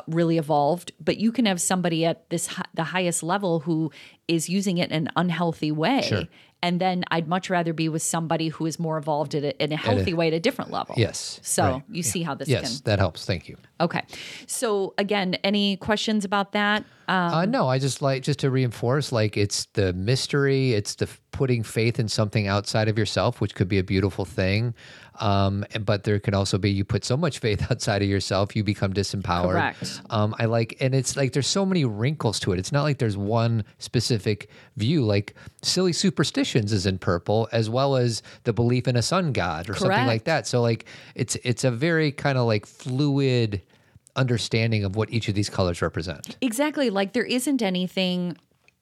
really 0.08 0.38
evolved 0.38 0.92
but 1.04 1.18
you 1.18 1.32
can 1.32 1.46
have 1.46 1.60
somebody 1.60 2.06
at 2.06 2.30
this 2.30 2.48
the 2.74 2.84
highest 2.84 3.24
level 3.24 3.62
who 3.62 3.92
is 4.28 4.48
using 4.50 4.78
it 4.78 4.92
in 4.92 5.08
an 5.08 5.10
unhealthy 5.16 5.72
way 5.72 6.02
Sure. 6.04 6.24
and 6.62 6.80
then 6.80 7.04
I'd 7.10 7.28
much 7.28 7.50
rather 7.50 7.74
be 7.74 7.90
with 7.90 8.04
somebody 8.04 8.50
who 8.50 8.66
is 8.68 8.78
more 8.78 8.98
evolved 8.98 9.34
at 9.34 9.44
a, 9.44 9.64
in 9.64 9.72
a 9.72 9.78
healthy 9.78 10.14
way 10.14 10.28
at 10.28 10.34
a 10.34 10.40
different 10.40 10.72
level. 10.72 10.94
Yes, 10.98 11.40
So 11.42 11.64
right. 11.64 11.84
you 11.90 12.04
see 12.04 12.22
how 12.22 12.36
this 12.36 12.48
yes, 12.50 12.62
can. 12.82 12.82
that 12.84 13.00
helps. 13.00 13.26
Thank 13.26 13.48
you. 13.50 13.56
Okay. 13.80 14.04
So 14.46 14.94
again, 14.98 15.36
any 15.44 15.78
questions 15.78 16.26
about 16.26 16.52
that? 16.52 16.84
Um, 17.08 17.34
uh, 17.34 17.46
no, 17.46 17.68
I 17.68 17.80
just 17.80 18.02
like 18.02 18.22
just 18.24 18.40
to 18.40 18.52
reinforce, 18.52 19.12
like 19.12 19.38
it's 19.38 19.66
the 19.74 19.94
mystery, 19.94 20.74
it's 20.74 20.96
the 20.96 21.08
putting 21.32 21.64
faith 21.64 22.00
in 22.00 22.08
something 22.08 22.48
outside 22.48 22.88
of 22.90 22.98
yourself, 22.98 23.42
which 23.42 23.56
could 23.56 23.68
be 23.70 23.80
a 23.80 23.84
beautiful 23.84 24.26
thing. 24.26 24.74
Um, 25.20 25.66
and- 25.74 25.86
but 25.86 26.04
there 26.04 26.20
can 26.20 26.34
also 26.34 26.58
be 26.58 26.70
you 26.72 26.84
put 26.86 27.04
so 27.06 27.18
much 27.18 27.40
faith 27.40 27.62
outside 27.72 28.02
of 28.02 28.08
yourself, 28.10 28.56
you 28.56 28.64
become 28.64 28.94
disempowered. 28.94 29.52
Correct. 29.52 30.02
Um, 30.10 30.34
I 30.40 30.46
like, 30.46 30.78
and 30.80 30.96
it's 30.96 31.16
like 31.18 31.34
there's 31.34 31.48
so 31.48 31.66
many 31.66 31.86
wrinkles 31.86 32.40
to 32.42 32.52
it. 32.54 32.60
It's 32.60 32.72
not 32.72 32.84
like 32.84 32.98
there's 33.00 33.18
one 33.18 33.64
specific 33.80 34.50
view. 34.78 35.04
Like 35.04 35.36
silly 35.62 35.94
superstitions 35.94 36.72
is 36.72 36.86
in 36.86 36.98
purple, 37.00 37.48
as 37.52 37.70
well 37.70 37.96
as 37.96 38.22
the 38.44 38.54
belief 38.54 38.88
in 38.88 38.96
a 38.96 39.02
sun 39.02 39.34
god 39.34 39.70
or 39.70 39.76
something 39.76 40.06
like 40.08 40.24
that. 40.26 40.48
So 40.48 40.62
like 40.62 40.86
it's 41.16 41.36
it's 41.44 41.64
a 41.64 41.72
very 41.72 42.12
kind 42.12 42.38
of 42.38 42.46
like 42.48 42.66
fluid 42.66 43.62
understanding 44.16 44.84
of 44.84 44.96
what 44.96 45.10
each 45.12 45.28
of 45.30 45.36
these 45.36 45.50
colors 45.50 45.82
represent. 45.82 46.36
exactly. 46.42 46.90
Like 46.90 47.14
there 47.14 47.24
isn't 47.24 47.62
anything 47.62 48.36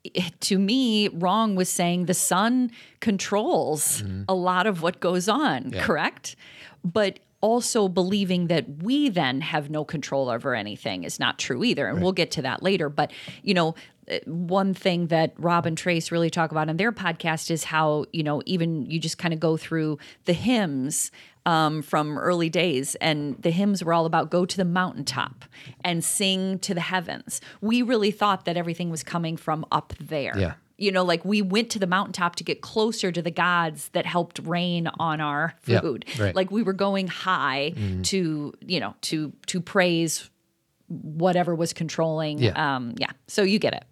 to 0.42 0.60
me, 0.60 1.08
wrong 1.10 1.56
was 1.56 1.70
saying 1.70 2.06
the 2.06 2.14
sun 2.14 2.72
controls 3.00 4.02
a 4.30 4.36
lot 4.36 4.68
of 4.68 4.82
what 4.82 5.00
goes 5.00 5.28
on, 5.30 5.72
correct? 5.72 6.36
But 6.84 7.20
also 7.42 7.88
believing 7.88 8.48
that 8.48 8.66
we 8.82 9.10
then 9.10 9.42
have 9.42 9.70
no 9.70 9.86
control 9.86 10.30
over 10.30 10.56
anything 10.56 11.04
is 11.04 11.20
not 11.20 11.38
true 11.38 11.64
either. 11.64 11.88
And 11.88 12.02
we'll 12.02 12.12
get 12.12 12.32
to 12.32 12.42
that 12.42 12.64
later. 12.64 12.90
But, 12.90 13.12
you 13.44 13.54
know, 13.54 13.76
uh, 14.12 14.18
one 14.26 14.74
thing 14.74 15.08
that 15.08 15.34
Rob 15.38 15.66
and 15.66 15.78
Trace 15.78 16.12
really 16.12 16.30
talk 16.30 16.52
about 16.52 16.68
on 16.70 16.78
their 16.78 16.92
podcast 16.92 17.52
is 17.52 17.66
how, 17.66 18.06
you 18.12 18.24
know, 18.24 18.42
even 18.46 18.86
you 18.90 19.00
just 19.00 19.18
kind 19.18 19.34
of 19.34 19.40
go 19.40 19.56
through 19.56 20.00
the 20.26 20.34
hymns 20.34 21.12
um, 21.48 21.82
from 21.82 22.18
early 22.18 22.50
days, 22.50 22.96
and 22.96 23.42
the 23.42 23.52
hymns 23.52 23.84
were 23.84 23.94
all 23.94 24.06
about 24.06 24.30
go 24.30 24.46
to 24.46 24.58
the 24.58 24.66
mountaintop 24.66 25.46
and 25.84 26.04
sing 26.04 26.60
to 26.60 26.74
the 26.74 26.82
heavens. 26.82 27.42
We 27.62 27.82
really 27.82 28.12
thought 28.12 28.46
that 28.46 28.58
everything 28.58 28.90
was 28.92 29.02
coming 29.04 29.38
from 29.38 29.66
up 29.72 29.94
there. 30.00 30.38
Yeah. 30.38 30.54
You 30.80 30.92
know, 30.92 31.04
like 31.04 31.26
we 31.26 31.42
went 31.42 31.72
to 31.72 31.80
the 31.80 31.88
mountaintop 31.88 32.36
to 32.36 32.44
get 32.44 32.62
closer 32.62 33.12
to 33.12 33.22
the 33.22 33.32
gods 33.32 33.90
that 33.94 34.06
helped 34.06 34.40
rain 34.44 34.88
on 35.00 35.22
our 35.22 35.56
Yeah, 35.66 35.80
food. 35.82 36.06
right. 36.20 36.36
Like 36.36 36.52
we 36.52 36.62
were 36.62 36.74
going 36.74 37.08
high 37.08 37.74
to, 38.04 38.54
you 38.62 38.80
know, 38.80 38.94
to 39.10 39.34
to 39.48 39.60
praise 39.62 40.30
whatever 40.90 41.56
was 41.56 41.74
controlling. 41.74 42.38
Yeah. 42.40 42.76
Um, 42.76 42.94
yeah. 42.98 43.12
So 43.28 43.42
you 43.42 43.58
get 43.60 43.74
it. 43.74 43.86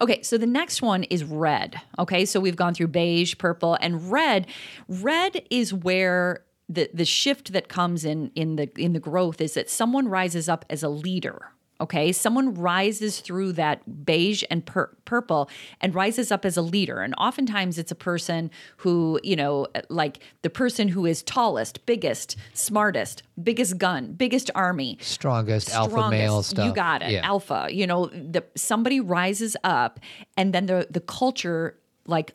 Okay. 0.00 0.20
So 0.22 0.36
the 0.36 0.46
next 0.46 0.82
one 0.82 1.04
is 1.04 1.22
red. 1.24 1.80
Okay. 1.98 2.24
So 2.24 2.40
we've 2.40 2.56
gone 2.56 2.74
through 2.74 2.88
beige, 2.88 3.38
purple, 3.38 3.78
and 3.80 4.10
red. 4.10 4.46
Red 4.88 5.46
is 5.50 5.72
where 5.72 6.44
the 6.68 6.88
the 6.94 7.04
shift 7.04 7.52
that 7.52 7.68
comes 7.68 8.04
in 8.04 8.30
in 8.34 8.56
the 8.56 8.70
in 8.76 8.92
the 8.92 9.00
growth 9.00 9.40
is 9.40 9.54
that 9.54 9.68
someone 9.70 10.08
rises 10.08 10.48
up 10.48 10.64
as 10.70 10.82
a 10.82 10.88
leader. 10.88 11.48
Okay, 11.80 12.12
someone 12.12 12.54
rises 12.54 13.18
through 13.18 13.54
that 13.54 14.04
beige 14.06 14.44
and 14.52 14.64
pur- 14.64 14.94
purple 15.04 15.50
and 15.80 15.92
rises 15.96 16.30
up 16.30 16.44
as 16.44 16.56
a 16.56 16.62
leader. 16.62 17.00
And 17.00 17.12
oftentimes 17.18 17.76
it's 17.76 17.90
a 17.90 17.96
person 17.96 18.52
who, 18.76 19.18
you 19.24 19.34
know, 19.34 19.66
like 19.88 20.20
the 20.42 20.50
person 20.50 20.86
who 20.86 21.06
is 21.06 21.24
tallest, 21.24 21.84
biggest, 21.84 22.36
smartest, 22.54 23.24
biggest 23.42 23.78
gun, 23.78 24.12
biggest 24.12 24.48
army, 24.54 24.96
Strongest, 25.00 25.70
alpha 25.74 25.90
strongest. 25.90 26.10
male 26.12 26.42
stuff. 26.44 26.66
You 26.66 26.72
got 26.72 27.02
it. 27.02 27.10
Yeah. 27.10 27.26
Alpha. 27.26 27.66
You 27.72 27.88
know, 27.88 28.06
the 28.06 28.44
somebody 28.54 29.00
rises 29.00 29.56
up 29.64 29.98
and 30.36 30.52
then 30.54 30.66
the 30.66 30.86
the 30.88 31.00
culture 31.00 31.80
like 32.06 32.34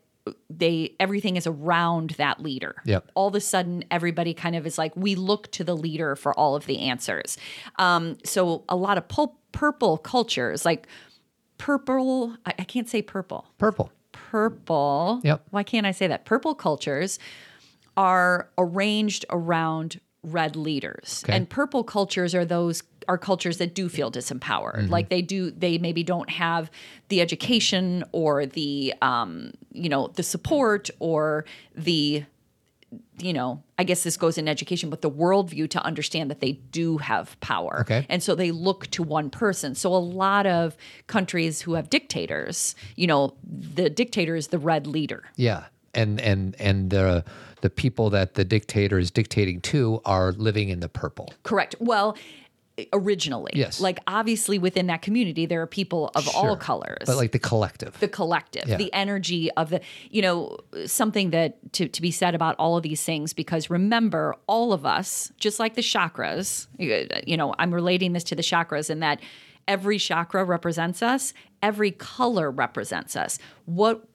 they 0.49 0.95
everything 0.99 1.35
is 1.35 1.45
around 1.47 2.11
that 2.11 2.41
leader. 2.41 2.75
Yep. 2.85 3.11
All 3.15 3.27
of 3.27 3.35
a 3.35 3.39
sudden 3.41 3.83
everybody 3.91 4.33
kind 4.33 4.55
of 4.55 4.65
is 4.65 4.77
like 4.77 4.95
we 4.95 5.15
look 5.15 5.51
to 5.51 5.63
the 5.63 5.75
leader 5.75 6.15
for 6.15 6.33
all 6.37 6.55
of 6.55 6.65
the 6.65 6.79
answers. 6.79 7.37
Um 7.77 8.17
so 8.23 8.63
a 8.69 8.75
lot 8.75 8.97
of 8.97 9.07
pul- 9.07 9.37
purple 9.51 9.97
cultures 9.97 10.65
like 10.65 10.87
purple 11.57 12.35
I, 12.45 12.53
I 12.59 12.63
can't 12.63 12.87
say 12.89 13.01
purple 13.01 13.45
Purple. 13.57 13.91
purple. 14.11 15.21
Yep. 15.23 15.43
Why 15.49 15.63
can't 15.63 15.85
I 15.85 15.91
say 15.91 16.07
that? 16.07 16.25
Purple 16.25 16.55
cultures 16.55 17.19
are 17.95 18.49
arranged 18.57 19.25
around 19.29 19.99
red 20.31 20.55
leaders. 20.55 21.23
Okay. 21.25 21.35
And 21.35 21.49
purple 21.49 21.83
cultures 21.83 22.35
are 22.35 22.45
those 22.45 22.83
are 23.07 23.17
cultures 23.17 23.57
that 23.57 23.73
do 23.73 23.87
feel 23.87 24.11
disempowered. 24.11 24.89
Like 24.89 25.09
they 25.09 25.21
do 25.21 25.51
they 25.51 25.77
maybe 25.77 26.03
don't 26.03 26.29
have 26.29 26.69
the 27.07 27.21
education 27.21 28.03
or 28.11 28.45
the 28.45 28.93
um, 29.01 29.53
you 29.71 29.89
know, 29.89 30.07
the 30.07 30.23
support 30.23 30.89
or 30.99 31.45
the 31.75 32.25
you 33.19 33.33
know, 33.33 33.63
I 33.77 33.83
guess 33.83 34.03
this 34.03 34.15
goes 34.15 34.37
in 34.37 34.47
education, 34.47 34.89
but 34.89 35.01
the 35.01 35.09
worldview 35.09 35.69
to 35.71 35.83
understand 35.83 36.29
that 36.29 36.39
they 36.39 36.53
do 36.53 36.97
have 36.99 37.37
power. 37.41 37.81
Okay. 37.81 38.05
And 38.09 38.21
so 38.23 38.35
they 38.35 38.51
look 38.51 38.87
to 38.91 39.03
one 39.03 39.29
person. 39.29 39.75
So 39.75 39.93
a 39.93 39.97
lot 39.97 40.45
of 40.45 40.77
countries 41.07 41.61
who 41.61 41.73
have 41.73 41.89
dictators, 41.89 42.75
you 42.95 43.07
know, 43.07 43.33
the 43.43 43.89
dictator 43.89 44.35
is 44.35 44.47
the 44.47 44.59
red 44.59 44.87
leader. 44.87 45.25
Yeah. 45.35 45.65
And 45.97 46.21
and 46.21 46.55
and 46.59 46.89
the 46.89 47.25
the 47.61 47.69
people 47.69 48.09
that 48.11 48.35
the 48.35 48.45
dictator 48.45 48.99
is 48.99 49.11
dictating 49.11 49.61
to 49.61 50.01
are 50.05 50.31
living 50.31 50.69
in 50.69 50.79
the 50.79 50.89
purple. 50.89 51.33
Correct. 51.43 51.75
Well, 51.79 52.15
originally. 52.93 53.51
Yes. 53.55 53.81
Like 53.81 53.99
obviously 54.05 54.59
within 54.59 54.87
that 54.87 55.01
community 55.01 55.45
there 55.47 55.61
are 55.61 55.67
people 55.67 56.11
of 56.15 56.27
all 56.35 56.55
colors. 56.55 57.03
But 57.05 57.17
like 57.17 57.31
the 57.31 57.39
collective. 57.39 57.99
the 57.99 58.07
collective, 58.07 58.67
Yeah. 58.67 58.77
the 58.77 58.93
energy 58.93 59.49
of 59.53 59.71
the, 59.71 59.81
you 60.11 60.21
know, 60.21 60.57
something 60.85 61.31
that 61.31 61.57
to, 61.73 61.87
to 61.87 62.01
be 62.01 62.11
said 62.11 62.35
about 62.35 62.55
all 62.59 62.77
of 62.77 62.83
these 62.83 63.03
things, 63.03 63.33
because 63.33 63.69
remember, 63.69 64.35
all 64.45 64.73
of 64.73 64.85
us, 64.85 65.31
just 65.39 65.59
like 65.59 65.73
the 65.73 65.81
chakras, 65.81 66.67
you 66.77 67.07
you 67.25 67.37
know, 67.37 67.55
I'm 67.57 67.73
relating 67.73 68.13
this 68.13 68.23
to 68.25 68.35
the 68.35 68.43
chakras 68.43 68.89
in 68.89 68.99
that 68.99 69.19
every 69.67 69.97
chakra 69.97 70.43
represents 70.43 71.01
us, 71.01 71.33
every 71.63 71.91
color 71.91 72.51
represents 72.51 73.15
us. 73.15 73.39
What 73.65 74.07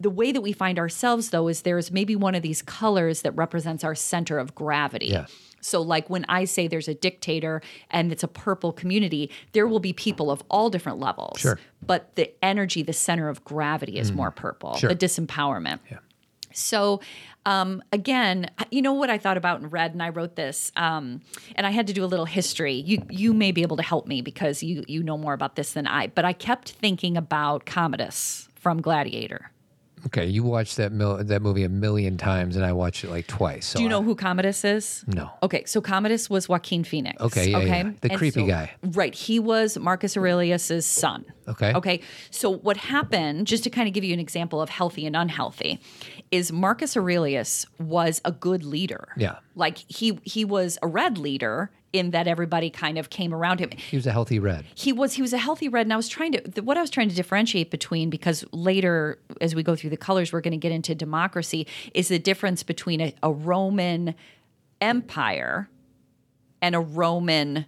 the 0.00 0.10
way 0.10 0.32
that 0.32 0.40
we 0.40 0.52
find 0.52 0.78
ourselves 0.78 1.30
though 1.30 1.48
is 1.48 1.62
there's 1.62 1.90
maybe 1.90 2.16
one 2.16 2.34
of 2.34 2.42
these 2.42 2.62
colors 2.62 3.22
that 3.22 3.32
represents 3.32 3.84
our 3.84 3.94
center 3.94 4.38
of 4.38 4.54
gravity. 4.54 5.06
Yeah. 5.06 5.26
So, 5.60 5.82
like 5.82 6.08
when 6.08 6.24
I 6.28 6.44
say 6.44 6.68
there's 6.68 6.86
a 6.86 6.94
dictator 6.94 7.60
and 7.90 8.12
it's 8.12 8.22
a 8.22 8.28
purple 8.28 8.72
community, 8.72 9.30
there 9.52 9.66
will 9.66 9.80
be 9.80 9.92
people 9.92 10.30
of 10.30 10.42
all 10.48 10.70
different 10.70 11.00
levels. 11.00 11.40
Sure. 11.40 11.58
But 11.84 12.14
the 12.14 12.32
energy, 12.44 12.82
the 12.82 12.92
center 12.92 13.28
of 13.28 13.42
gravity 13.42 13.98
is 13.98 14.12
more 14.12 14.30
purple, 14.30 14.76
Sure. 14.76 14.88
the 14.88 14.94
disempowerment. 14.94 15.80
Yeah. 15.90 15.98
So, 16.52 17.00
um, 17.44 17.82
again, 17.92 18.50
you 18.70 18.80
know 18.80 18.92
what 18.94 19.10
I 19.10 19.18
thought 19.18 19.36
about 19.36 19.60
in 19.60 19.68
red, 19.68 19.92
and 19.92 20.02
I 20.02 20.08
wrote 20.10 20.36
this, 20.36 20.72
um, 20.76 21.20
and 21.54 21.66
I 21.66 21.70
had 21.70 21.86
to 21.88 21.92
do 21.92 22.04
a 22.04 22.06
little 22.06 22.24
history. 22.26 22.74
You 22.74 23.02
you 23.10 23.34
may 23.34 23.52
be 23.52 23.62
able 23.62 23.76
to 23.76 23.82
help 23.82 24.06
me 24.06 24.20
because 24.22 24.62
you 24.62 24.84
you 24.86 25.02
know 25.02 25.18
more 25.18 25.34
about 25.34 25.56
this 25.56 25.72
than 25.72 25.86
I. 25.86 26.06
But 26.08 26.24
I 26.24 26.32
kept 26.32 26.70
thinking 26.72 27.16
about 27.16 27.66
Commodus 27.66 28.48
from 28.54 28.80
Gladiator. 28.80 29.50
Okay, 30.06 30.26
you 30.26 30.42
watched 30.42 30.76
that 30.76 30.92
mil- 30.92 31.22
that 31.24 31.42
movie 31.42 31.64
a 31.64 31.68
million 31.68 32.16
times, 32.16 32.56
and 32.56 32.64
I 32.64 32.72
watched 32.72 33.04
it 33.04 33.10
like 33.10 33.26
twice. 33.26 33.66
So 33.66 33.78
Do 33.78 33.82
you 33.82 33.88
know 33.88 34.00
I- 34.00 34.04
who 34.04 34.14
Commodus 34.14 34.64
is? 34.64 35.04
No. 35.06 35.30
Okay, 35.42 35.64
so 35.66 35.80
Commodus 35.80 36.30
was 36.30 36.48
Joaquin 36.48 36.84
Phoenix. 36.84 37.20
Okay, 37.20 37.50
yeah, 37.50 37.58
okay, 37.58 37.66
yeah. 37.84 37.90
The 38.00 38.10
And 38.10 38.18
creepy 38.18 38.40
so- 38.40 38.46
guy. 38.46 38.70
Right, 38.82 39.14
he 39.14 39.38
was 39.38 39.76
Marcus 39.78 40.16
Aurelius's 40.16 40.86
son. 40.86 41.24
Okay. 41.48 41.72
Okay. 41.74 42.00
So 42.30 42.50
what 42.50 42.76
happened, 42.76 43.46
just 43.46 43.62
to 43.64 43.70
kind 43.70 43.86
of 43.86 43.94
give 43.94 44.02
you 44.04 44.12
an 44.12 44.18
example 44.20 44.60
of 44.60 44.68
healthy 44.68 45.06
and 45.06 45.14
unhealthy, 45.16 45.80
is 46.32 46.50
Marcus 46.52 46.96
Aurelius 46.96 47.66
was 47.78 48.20
a 48.24 48.32
good 48.32 48.64
leader. 48.64 49.08
Yeah. 49.16 49.36
Like 49.54 49.78
he 49.78 50.18
he 50.24 50.44
was 50.44 50.76
a 50.82 50.88
red 50.88 51.18
leader 51.18 51.70
in 51.92 52.10
that 52.10 52.26
everybody 52.26 52.68
kind 52.68 52.98
of 52.98 53.08
came 53.10 53.32
around 53.32 53.58
him 53.60 53.70
He 53.70 53.96
was 53.96 54.06
a 54.06 54.12
healthy 54.12 54.38
red. 54.38 54.64
he 54.74 54.92
was 54.92 55.14
he 55.14 55.22
was 55.22 55.32
a 55.32 55.38
healthy 55.38 55.68
red 55.68 55.86
and 55.86 55.92
i 55.92 55.96
was 55.96 56.08
trying 56.08 56.32
to 56.32 56.40
the, 56.42 56.62
what 56.62 56.76
i 56.76 56.80
was 56.80 56.90
trying 56.90 57.08
to 57.08 57.14
differentiate 57.14 57.70
between 57.70 58.10
because 58.10 58.44
later 58.52 59.18
as 59.40 59.54
we 59.54 59.62
go 59.62 59.74
through 59.76 59.90
the 59.90 59.96
colors 59.96 60.32
we're 60.32 60.40
going 60.40 60.52
to 60.52 60.56
get 60.58 60.72
into 60.72 60.94
democracy 60.94 61.66
is 61.94 62.08
the 62.08 62.18
difference 62.18 62.62
between 62.62 63.00
a, 63.00 63.14
a 63.22 63.32
roman 63.32 64.14
empire 64.80 65.68
and 66.60 66.74
a 66.74 66.80
roman 66.80 67.66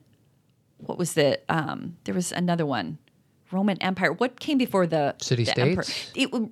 what 0.79 0.99
was 0.99 1.15
the 1.15 1.41
um 1.49 1.97
there 2.05 2.15
was 2.15 2.33
another 2.33 2.67
one 2.67 2.99
roman 3.51 3.81
empire 3.83 4.13
what 4.13 4.39
came 4.41 4.59
before 4.59 4.87
the 4.87 5.15
City 5.21 5.45
the 5.45 5.59
emperor? 5.59 5.83
states? 5.85 6.13
it 6.15 6.51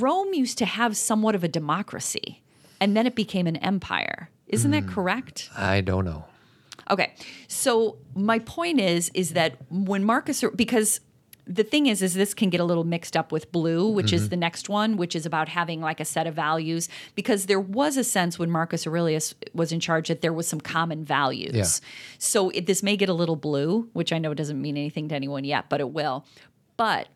rome 0.00 0.32
used 0.32 0.58
to 0.58 0.64
have 0.64 0.96
somewhat 0.96 1.34
of 1.34 1.44
a 1.44 1.48
democracy 1.48 2.42
and 2.80 2.96
then 2.96 3.06
it 3.06 3.14
became 3.14 3.46
an 3.46 3.56
empire 3.56 4.30
isn't 4.48 4.72
Hmm. 4.72 4.86
that 4.86 4.92
correct 4.92 5.50
I 5.56 5.80
don't 5.80 6.04
know. 6.04 6.24
Okay. 6.90 7.12
So 7.48 7.98
my 8.14 8.38
point 8.38 8.80
is 8.80 9.10
is 9.14 9.32
that 9.32 9.56
when 9.70 10.04
Marcus 10.04 10.44
because 10.54 11.00
the 11.48 11.62
thing 11.62 11.86
is 11.86 12.02
is 12.02 12.14
this 12.14 12.34
can 12.34 12.50
get 12.50 12.60
a 12.60 12.64
little 12.64 12.82
mixed 12.84 13.16
up 13.16 13.30
with 13.30 13.52
blue, 13.52 13.88
which 13.88 14.06
Mm-hmm. 14.06 14.14
is 14.16 14.28
the 14.30 14.36
next 14.36 14.68
one, 14.68 14.96
which 14.96 15.14
is 15.14 15.24
about 15.26 15.48
having 15.48 15.80
like 15.80 16.00
a 16.00 16.04
set 16.04 16.26
of 16.26 16.34
values 16.34 16.88
because 17.14 17.46
there 17.46 17.60
was 17.60 17.96
a 17.96 18.02
sense 18.04 18.36
when 18.38 18.50
Marcus 18.50 18.84
Aurelius 18.86 19.32
was 19.54 19.70
in 19.70 19.78
charge 19.78 20.08
that 20.08 20.22
there 20.22 20.32
was 20.32 20.46
some 20.48 20.60
common 20.60 21.04
values. 21.04 21.54
Yeah. 21.54 21.66
So 22.18 22.50
it, 22.50 22.66
this 22.66 22.82
may 22.82 22.96
get 22.96 23.08
a 23.08 23.14
little 23.14 23.36
blue, 23.36 23.88
which 23.92 24.12
I 24.12 24.18
know 24.18 24.34
doesn't 24.34 24.60
mean 24.60 24.76
anything 24.76 25.08
to 25.10 25.14
anyone 25.14 25.44
yet, 25.44 25.68
but 25.68 25.80
it 25.80 25.90
will. 25.90 26.24
But 26.76 27.08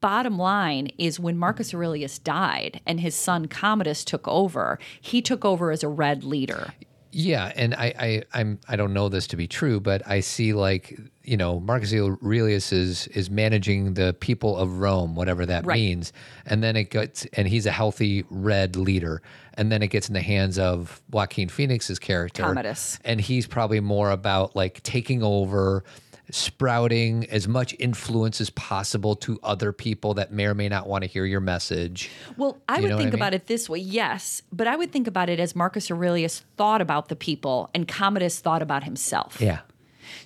bottom 0.00 0.36
line 0.38 0.88
is 0.98 1.20
when 1.20 1.36
Marcus 1.36 1.72
Aurelius 1.74 2.18
died 2.18 2.80
and 2.86 3.00
his 3.00 3.14
son 3.14 3.46
Commodus 3.48 4.02
took 4.04 4.26
over, 4.26 4.78
he 5.00 5.20
took 5.22 5.44
over 5.44 5.70
as 5.70 5.82
a 5.82 5.88
red 5.88 6.24
leader. 6.24 6.72
Yeah, 7.14 7.52
and 7.56 7.74
I, 7.74 7.92
I 7.98 8.22
I'm 8.32 8.58
I 8.68 8.76
don't 8.76 8.94
know 8.94 9.08
this 9.10 9.26
to 9.28 9.36
be 9.36 9.46
true, 9.46 9.80
but 9.80 10.00
I 10.08 10.20
see 10.20 10.54
like 10.54 10.98
you 11.22 11.36
know 11.36 11.60
Marcus 11.60 11.92
Aurelius 11.92 12.72
is 12.72 13.06
is 13.08 13.28
managing 13.30 13.94
the 13.94 14.14
people 14.14 14.56
of 14.56 14.78
Rome, 14.78 15.14
whatever 15.14 15.44
that 15.46 15.66
Right. 15.66 15.76
means, 15.76 16.12
and 16.46 16.62
then 16.62 16.74
it 16.74 16.90
gets 16.90 17.26
and 17.34 17.46
he's 17.46 17.66
a 17.66 17.70
healthy 17.70 18.24
red 18.30 18.76
leader, 18.76 19.20
and 19.54 19.70
then 19.70 19.82
it 19.82 19.88
gets 19.88 20.08
in 20.08 20.14
the 20.14 20.22
hands 20.22 20.58
of 20.58 21.02
Joaquin 21.10 21.48
Phoenix's 21.50 21.98
character, 21.98 22.42
Commodus. 22.44 22.98
and 23.04 23.20
he's 23.20 23.46
probably 23.46 23.80
more 23.80 24.10
about 24.10 24.56
like 24.56 24.82
taking 24.82 25.22
over. 25.22 25.84
Sprouting 26.30 27.26
as 27.30 27.46
much 27.48 27.74
influence 27.78 28.40
as 28.40 28.48
possible 28.50 29.16
to 29.16 29.38
other 29.42 29.72
people 29.72 30.14
that 30.14 30.32
may 30.32 30.46
or 30.46 30.54
may 30.54 30.68
not 30.68 30.86
want 30.86 31.02
to 31.02 31.08
hear 31.08 31.24
your 31.24 31.40
message. 31.40 32.10
Well, 32.36 32.58
I 32.68 32.80
would 32.80 32.90
think 32.90 33.00
I 33.00 33.04
mean? 33.04 33.14
about 33.14 33.34
it 33.34 33.46
this 33.46 33.68
way, 33.68 33.80
yes, 33.80 34.42
but 34.52 34.66
I 34.66 34.76
would 34.76 34.92
think 34.92 35.06
about 35.06 35.28
it 35.28 35.40
as 35.40 35.54
Marcus 35.56 35.90
Aurelius 35.90 36.44
thought 36.56 36.80
about 36.80 37.08
the 37.08 37.16
people 37.16 37.68
and 37.74 37.86
Commodus 37.86 38.40
thought 38.40 38.62
about 38.62 38.84
himself. 38.84 39.40
Yeah. 39.40 39.60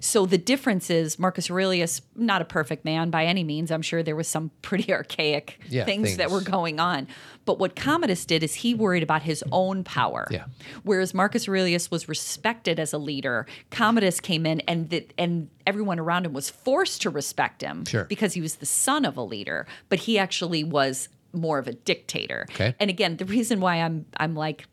So 0.00 0.26
the 0.26 0.38
difference 0.38 0.90
is 0.90 1.18
Marcus 1.18 1.50
Aurelius, 1.50 2.00
not 2.14 2.42
a 2.42 2.44
perfect 2.44 2.84
man 2.84 3.10
by 3.10 3.24
any 3.24 3.44
means. 3.44 3.70
I'm 3.70 3.82
sure 3.82 4.02
there 4.02 4.16
was 4.16 4.28
some 4.28 4.50
pretty 4.62 4.92
archaic 4.92 5.60
Yeah, 5.68 5.84
things, 5.84 6.16
that 6.16 6.30
were 6.30 6.40
going 6.40 6.80
on. 6.80 7.06
But 7.44 7.58
what 7.58 7.76
Commodus 7.76 8.24
did 8.24 8.42
is 8.42 8.54
he 8.54 8.74
worried 8.74 9.02
about 9.02 9.22
his 9.22 9.44
own 9.52 9.84
power. 9.84 10.26
Yeah. 10.30 10.46
Whereas 10.82 11.14
Marcus 11.14 11.48
Aurelius 11.48 11.90
was 11.90 12.08
respected 12.08 12.80
as 12.80 12.92
a 12.92 12.98
leader, 12.98 13.46
Commodus 13.70 14.20
came 14.20 14.46
in 14.46 14.60
and 14.60 14.90
the, 14.90 15.06
and 15.16 15.48
everyone 15.66 15.98
around 16.00 16.26
him 16.26 16.32
was 16.32 16.50
forced 16.50 17.02
to 17.02 17.10
respect 17.10 17.62
him 17.62 17.84
Sure. 17.84 18.04
because 18.04 18.32
he 18.34 18.40
was 18.40 18.56
the 18.56 18.66
son 18.66 19.04
of 19.04 19.16
a 19.16 19.22
leader, 19.22 19.66
but 19.88 20.00
he 20.00 20.18
actually 20.18 20.64
was 20.64 21.08
more 21.32 21.58
of 21.58 21.68
a 21.68 21.72
dictator. 21.72 22.46
Okay. 22.50 22.74
And 22.80 22.88
again, 22.90 23.16
the 23.18 23.24
reason 23.26 23.60
why 23.60 23.76
I'm 23.76 24.06
I'm 24.16 24.34
like 24.34 24.66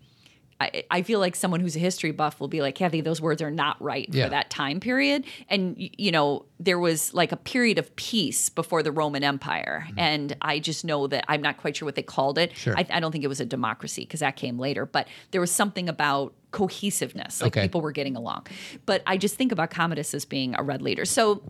I, 0.61 0.83
I 0.89 1.01
feel 1.01 1.19
like 1.19 1.35
someone 1.35 1.59
who's 1.59 1.75
a 1.75 1.79
history 1.79 2.11
buff 2.11 2.39
will 2.39 2.47
be 2.47 2.61
like, 2.61 2.75
Kathy, 2.75 3.01
those 3.01 3.19
words 3.19 3.41
are 3.41 3.51
not 3.51 3.81
right 3.81 4.07
Yeah. 4.11 4.25
for 4.25 4.29
that 4.29 4.49
time 4.49 4.79
period. 4.79 5.25
And, 5.49 5.75
you 5.77 6.11
know, 6.11 6.45
there 6.59 6.79
was 6.79 7.13
like 7.13 7.31
a 7.31 7.37
period 7.37 7.77
of 7.79 7.93
peace 7.95 8.49
before 8.49 8.83
the 8.83 8.91
Roman 8.91 9.23
Empire. 9.23 9.87
And 9.97 10.35
I 10.41 10.59
just 10.59 10.85
know 10.85 11.07
that 11.07 11.25
I'm 11.27 11.41
not 11.41 11.57
quite 11.57 11.75
sure 11.77 11.85
what 11.85 11.95
they 11.95 12.03
called 12.03 12.37
it. 12.37 12.51
Mm-hmm. 12.51 12.57
Sure. 12.59 12.77
I, 12.77 12.85
I 12.89 12.99
don't 12.99 13.11
think 13.11 13.23
it 13.23 13.27
was 13.27 13.39
a 13.41 13.45
democracy 13.45 14.03
because 14.03 14.21
that 14.21 14.35
came 14.35 14.57
later, 14.59 14.85
but 14.85 15.07
there 15.31 15.41
was 15.41 15.51
something 15.51 15.89
about 15.89 16.33
cohesiveness, 16.51 17.41
like 17.41 17.57
Okay. 17.57 17.65
people 17.65 17.81
were 17.81 17.91
getting 17.91 18.15
along. 18.15 18.45
But 18.85 19.01
I 19.07 19.17
just 19.17 19.35
think 19.35 19.51
about 19.51 19.69
Commodus 19.71 20.13
as 20.13 20.23
being 20.23 20.55
a 20.57 20.63
red 20.63 20.81
leader. 20.81 21.03
So, 21.03 21.41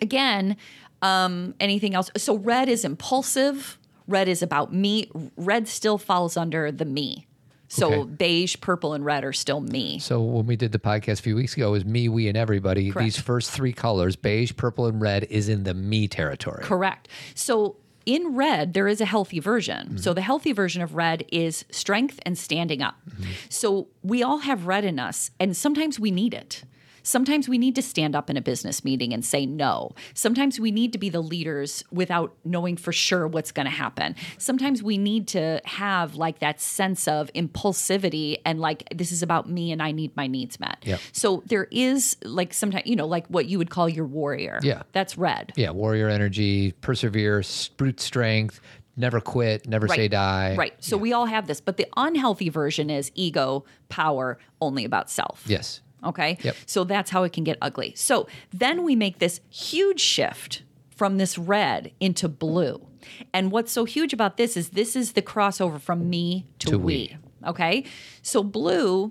again, 0.00 0.56
um, 1.02 1.54
anything 1.60 1.94
else? 1.94 2.10
So, 2.16 2.36
red 2.36 2.68
is 2.68 2.84
impulsive. 2.84 3.78
Red 4.08 4.28
is 4.28 4.42
about 4.42 4.72
me. 4.74 5.10
Red 5.36 5.68
still 5.68 5.98
falls 5.98 6.36
under 6.36 6.72
the 6.72 6.84
me. 6.84 7.26
So 7.72 7.92
Okay. 7.92 8.10
beige, 8.10 8.56
purple, 8.60 8.94
and 8.94 9.04
red 9.04 9.24
are 9.24 9.32
still 9.32 9.60
me. 9.60 10.00
So 10.00 10.20
when 10.20 10.44
we 10.44 10.56
did 10.56 10.72
the 10.72 10.80
podcast 10.80 11.20
a 11.20 11.22
few 11.22 11.36
weeks 11.36 11.56
ago, 11.56 11.68
it 11.68 11.70
was 11.70 11.84
me, 11.84 12.08
we, 12.08 12.26
and 12.26 12.36
everybody. 12.36 12.90
Correct. 12.90 13.04
These 13.04 13.18
first 13.18 13.52
three 13.52 13.72
colors, 13.72 14.16
beige, 14.16 14.56
purple, 14.56 14.86
and 14.86 15.00
red, 15.00 15.24
is 15.30 15.48
in 15.48 15.62
the 15.62 15.72
me 15.72 16.08
territory. 16.08 16.64
Correct. 16.64 17.06
So 17.36 17.76
in 18.06 18.34
red, 18.34 18.74
there 18.74 18.88
is 18.88 19.00
a 19.00 19.04
healthy 19.04 19.38
version. 19.38 19.86
Mm-hmm. 19.86 19.96
So 19.98 20.12
the 20.12 20.20
healthy 20.20 20.52
version 20.52 20.82
of 20.82 20.96
red 20.96 21.24
is 21.30 21.64
strength 21.70 22.18
and 22.26 22.36
standing 22.36 22.82
up. 22.82 22.96
Mm-hmm. 23.08 23.30
So 23.48 23.86
we 24.02 24.22
all 24.24 24.38
have 24.38 24.66
red 24.66 24.84
in 24.84 24.98
us, 24.98 25.30
and 25.38 25.56
sometimes 25.56 26.00
we 26.00 26.10
need 26.10 26.34
it. 26.34 26.64
Sometimes 27.10 27.48
we 27.48 27.58
need 27.58 27.74
to 27.74 27.82
stand 27.82 28.14
up 28.14 28.30
in 28.30 28.36
a 28.36 28.40
business 28.40 28.84
meeting 28.84 29.12
and 29.12 29.24
say 29.24 29.44
no. 29.44 29.90
Sometimes 30.14 30.60
we 30.60 30.70
need 30.70 30.92
to 30.92 30.98
be 30.98 31.08
the 31.08 31.20
leaders 31.20 31.82
without 31.90 32.36
knowing 32.44 32.76
for 32.76 32.92
sure 32.92 33.26
what's 33.26 33.50
going 33.50 33.66
to 33.66 33.72
happen. 33.72 34.14
Sometimes 34.38 34.80
we 34.80 34.96
need 34.96 35.26
to 35.28 35.60
have 35.64 36.14
like 36.14 36.38
that 36.38 36.60
sense 36.60 37.08
of 37.08 37.28
impulsivity 37.34 38.40
and 38.44 38.60
like 38.60 38.84
this 38.94 39.10
is 39.10 39.24
about 39.24 39.50
me 39.50 39.72
and 39.72 39.82
I 39.82 39.90
need 39.90 40.16
my 40.16 40.28
needs 40.28 40.60
met. 40.60 40.78
Yep. 40.84 41.00
So 41.10 41.42
there 41.46 41.66
is 41.72 42.16
like 42.22 42.54
sometimes, 42.54 42.86
you 42.86 42.94
know, 42.94 43.08
like 43.08 43.26
what 43.26 43.46
you 43.46 43.58
would 43.58 43.70
call 43.70 43.88
your 43.88 44.06
warrior. 44.06 44.60
Yeah. 44.62 44.82
That's 44.92 45.18
red. 45.18 45.52
Yeah, 45.56 45.70
warrior 45.70 46.08
energy, 46.08 46.72
persevere, 46.80 47.42
brute 47.76 47.98
strength, 47.98 48.60
never 48.96 49.20
quit, 49.20 49.66
never 49.66 49.88
say 49.88 50.06
die. 50.06 50.54
Right. 50.56 50.74
So 50.78 50.96
we 50.96 51.12
all 51.12 51.26
have 51.26 51.48
this, 51.48 51.60
but 51.60 51.76
the 51.76 51.88
unhealthy 51.96 52.50
version 52.50 52.88
is 52.88 53.10
ego, 53.16 53.64
power, 53.88 54.38
only 54.60 54.84
about 54.84 55.10
self. 55.10 55.42
Yes. 55.46 55.80
Okay. 56.04 56.38
Yep. 56.42 56.56
So 56.66 56.84
that's 56.84 57.10
how 57.10 57.22
it 57.24 57.32
can 57.32 57.44
get 57.44 57.58
ugly. 57.60 57.92
So 57.94 58.26
then 58.52 58.84
we 58.84 58.96
make 58.96 59.18
this 59.18 59.40
huge 59.50 60.00
shift 60.00 60.62
from 60.96 61.18
this 61.18 61.38
red 61.38 61.92
into 62.00 62.28
blue. 62.28 62.86
And 63.32 63.50
what's 63.50 63.72
so 63.72 63.84
huge 63.84 64.12
about 64.12 64.36
this 64.36 64.56
is 64.56 64.70
this 64.70 64.94
is 64.96 65.12
the 65.12 65.22
crossover 65.22 65.80
from 65.80 66.08
me 66.10 66.46
to, 66.60 66.70
To 66.70 66.78
we. 66.78 67.16
we. 67.42 67.48
Okay. 67.48 67.84
So 68.22 68.42
blue 68.42 69.10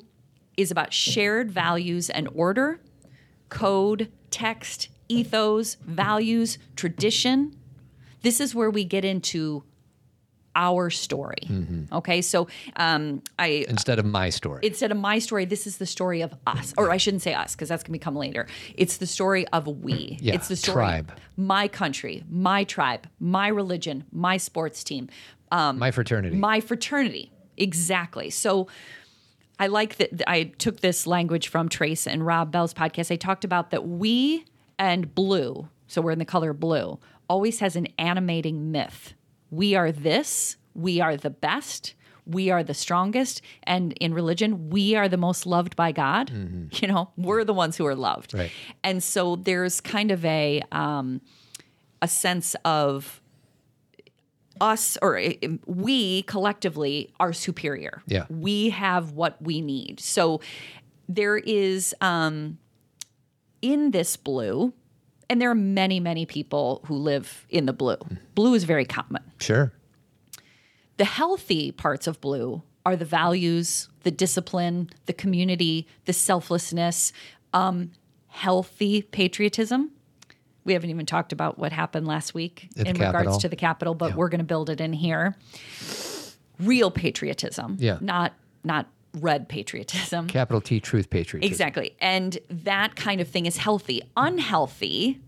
is 0.57 0.71
about 0.71 0.93
shared 0.93 1.51
values 1.51 2.09
and 2.09 2.27
order, 2.33 2.79
code, 3.49 4.11
text, 4.29 4.89
ethos, 5.07 5.75
values, 5.85 6.57
tradition. 6.75 7.55
This 8.21 8.39
is 8.39 8.53
where 8.53 8.69
we 8.69 8.83
get 8.83 9.05
into 9.05 9.63
our 10.59 10.89
story. 10.89 11.43
Mm-hmm. 11.45 11.95
Okay. 11.95 12.21
So 12.21 12.47
um, 12.75 13.23
I 13.39 13.65
Instead 13.69 13.97
of 13.97 14.05
my 14.05 14.29
story. 14.29 14.59
instead 14.67 14.91
of 14.91 14.97
my 14.97 15.19
story, 15.19 15.45
this 15.45 15.65
is 15.65 15.77
the 15.77 15.85
story 15.85 16.21
of 16.21 16.33
us. 16.45 16.73
Or 16.77 16.91
I 16.91 16.97
shouldn't 16.97 17.23
say 17.23 17.33
us 17.33 17.55
because 17.55 17.69
that's 17.69 17.81
going 17.83 17.93
to 17.93 17.99
become 17.99 18.15
later. 18.15 18.45
It's 18.75 18.97
the 18.97 19.07
story 19.07 19.47
of 19.47 19.67
we. 19.67 20.17
Yeah, 20.21 20.35
it's 20.35 20.49
the 20.49 20.55
story 20.57 20.75
tribe. 20.75 21.11
my 21.37 21.67
country, 21.69 22.23
my 22.29 22.65
tribe, 22.65 23.07
my 23.19 23.47
religion, 23.47 24.03
my 24.11 24.35
sports 24.37 24.83
team, 24.83 25.07
my 25.51 25.91
fraternity. 25.91 26.35
my 26.35 26.59
fraternity. 26.59 27.31
Exactly. 27.57 28.29
So 28.29 28.67
I 29.59 29.67
like 29.67 29.95
that 29.97 30.23
I 30.29 30.43
took 30.57 30.79
this 30.81 31.05
language 31.07 31.47
from 31.47 31.67
Trace 31.69 32.05
and 32.07 32.25
Rob 32.25 32.51
Bell's 32.51 32.73
podcast. 32.73 33.07
They 33.07 33.17
talked 33.17 33.43
about 33.45 33.71
that 33.71 33.87
we 33.87 34.45
and 34.77 35.13
blue, 35.15 35.67
so 35.87 36.01
we're 36.01 36.11
in 36.11 36.19
the 36.19 36.25
color 36.25 36.53
blue, 36.53 36.99
always 37.27 37.59
has 37.59 37.75
an 37.75 37.87
animating 37.97 38.71
myth. 38.71 39.13
We 39.51 39.75
are 39.75 39.91
this, 39.91 40.57
we 40.73 41.01
are 41.01 41.17
the 41.17 41.29
best, 41.29 41.95
we 42.25 42.51
are 42.51 42.63
the 42.63 42.73
strongest, 42.73 43.41
and 43.63 43.93
in 43.93 44.13
religion, 44.13 44.69
we 44.69 44.95
are 44.95 45.09
the 45.09 45.17
most 45.17 45.45
loved 45.45 45.75
by 45.75 45.91
God. 45.91 46.29
You 46.81 46.87
know, 46.87 47.09
we're 47.17 47.43
the 47.43 47.53
ones 47.53 47.77
who 47.77 47.85
are 47.85 47.95
loved. 47.95 48.33
Right. 48.33 48.51
And 48.83 49.03
so 49.03 49.35
there's 49.35 49.81
kind 49.81 50.11
of 50.11 50.23
a 50.23 50.61
um, 50.71 51.21
a 52.01 52.07
sense 52.07 52.55
of 52.63 53.21
us 54.61 54.97
or 55.01 55.17
uh, 55.17 55.31
we 55.65 56.23
collectively 56.23 57.13
are 57.19 57.33
superior. 57.33 58.01
Yeah. 58.05 58.25
We 58.29 58.69
have 58.69 59.13
what 59.13 59.41
we 59.41 59.61
need. 59.61 59.99
So 59.99 60.41
there 61.07 61.37
is 61.37 61.95
um 62.01 62.57
in 63.61 63.91
this 63.91 64.15
blue 64.17 64.73
and 65.29 65.41
there 65.41 65.49
are 65.51 65.55
many 65.55 65.99
many 65.99 66.25
people 66.25 66.81
who 66.87 66.95
live 66.95 67.45
in 67.49 67.65
the 67.65 67.73
blue. 67.73 67.97
Blue 68.35 68.53
is 68.53 68.63
very 68.63 68.85
common. 68.85 69.23
sure. 69.39 69.71
The 70.97 71.05
healthy 71.05 71.71
parts 71.71 72.07
of 72.07 72.19
blue 72.19 72.61
are 72.85 72.95
the 72.97 73.05
values, 73.05 73.87
the 74.03 74.11
discipline, 74.11 74.89
the 75.05 75.13
community, 75.13 75.87
the 76.05 76.11
selflessness, 76.13 77.13
um, 77.53 77.91
healthy 78.27 79.03
patriotism. 79.03 79.91
We 80.65 80.73
haven't 80.73 80.89
even 80.89 81.05
talked 81.05 81.31
about 81.31 81.57
what 81.57 81.71
happened 81.71 82.05
last 82.05 82.33
week 82.33 82.67
At 82.77 82.87
in 82.87 82.93
regards 82.93 83.13
Capitol. 83.15 83.39
to 83.39 83.49
the 83.49 83.55
Capitol, 83.55 83.95
but 83.95 84.15
we're 84.15 84.27
going 84.29 84.39
to 84.39 84.45
build 84.45 84.69
it 84.69 84.81
in 84.81 84.91
here. 84.91 85.35
Real 86.59 86.91
patriotism, 86.91 87.77
Yeah. 87.79 87.97
not 88.01 88.33
not 88.65 88.87
red 89.21 89.47
patriotism. 89.49 90.27
Capital 90.27 90.61
T, 90.61 90.79
truth, 90.79 91.09
patriotism. 91.09 91.51
Exactly. 91.51 91.95
And 91.99 92.37
that 92.49 92.95
kind 92.95 93.21
of 93.21 93.27
thing 93.27 93.45
is 93.45 93.57
healthy. 93.57 94.01
Unhealthy 94.17 95.19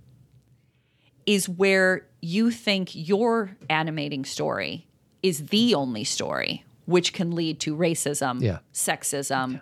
is 1.25 1.47
where 1.47 2.08
you 2.21 2.51
think 2.51 2.89
your 2.93 3.56
animating 3.69 4.25
story 4.25 4.88
is 5.21 5.47
the 5.47 5.75
only 5.75 6.04
story, 6.04 6.63
which 6.86 7.13
can 7.13 7.32
lead 7.32 7.60
to 7.62 7.75
racism, 7.75 8.41
Yeah. 8.41 8.60
sexism, 8.73 9.62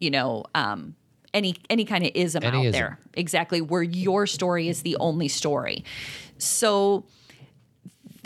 you 0.00 0.10
know, 0.10 0.44
um, 0.54 0.96
any 1.34 1.56
any 1.68 1.84
kind 1.84 2.04
of 2.04 2.10
ism 2.14 2.42
Any 2.44 2.58
out 2.58 2.64
ism. 2.66 2.72
there. 2.72 2.98
Exactly, 3.14 3.60
where 3.60 3.82
your 3.82 4.26
story 4.26 4.68
is 4.68 4.82
the 4.82 4.96
only 5.00 5.28
story. 5.28 5.84
So 6.38 7.04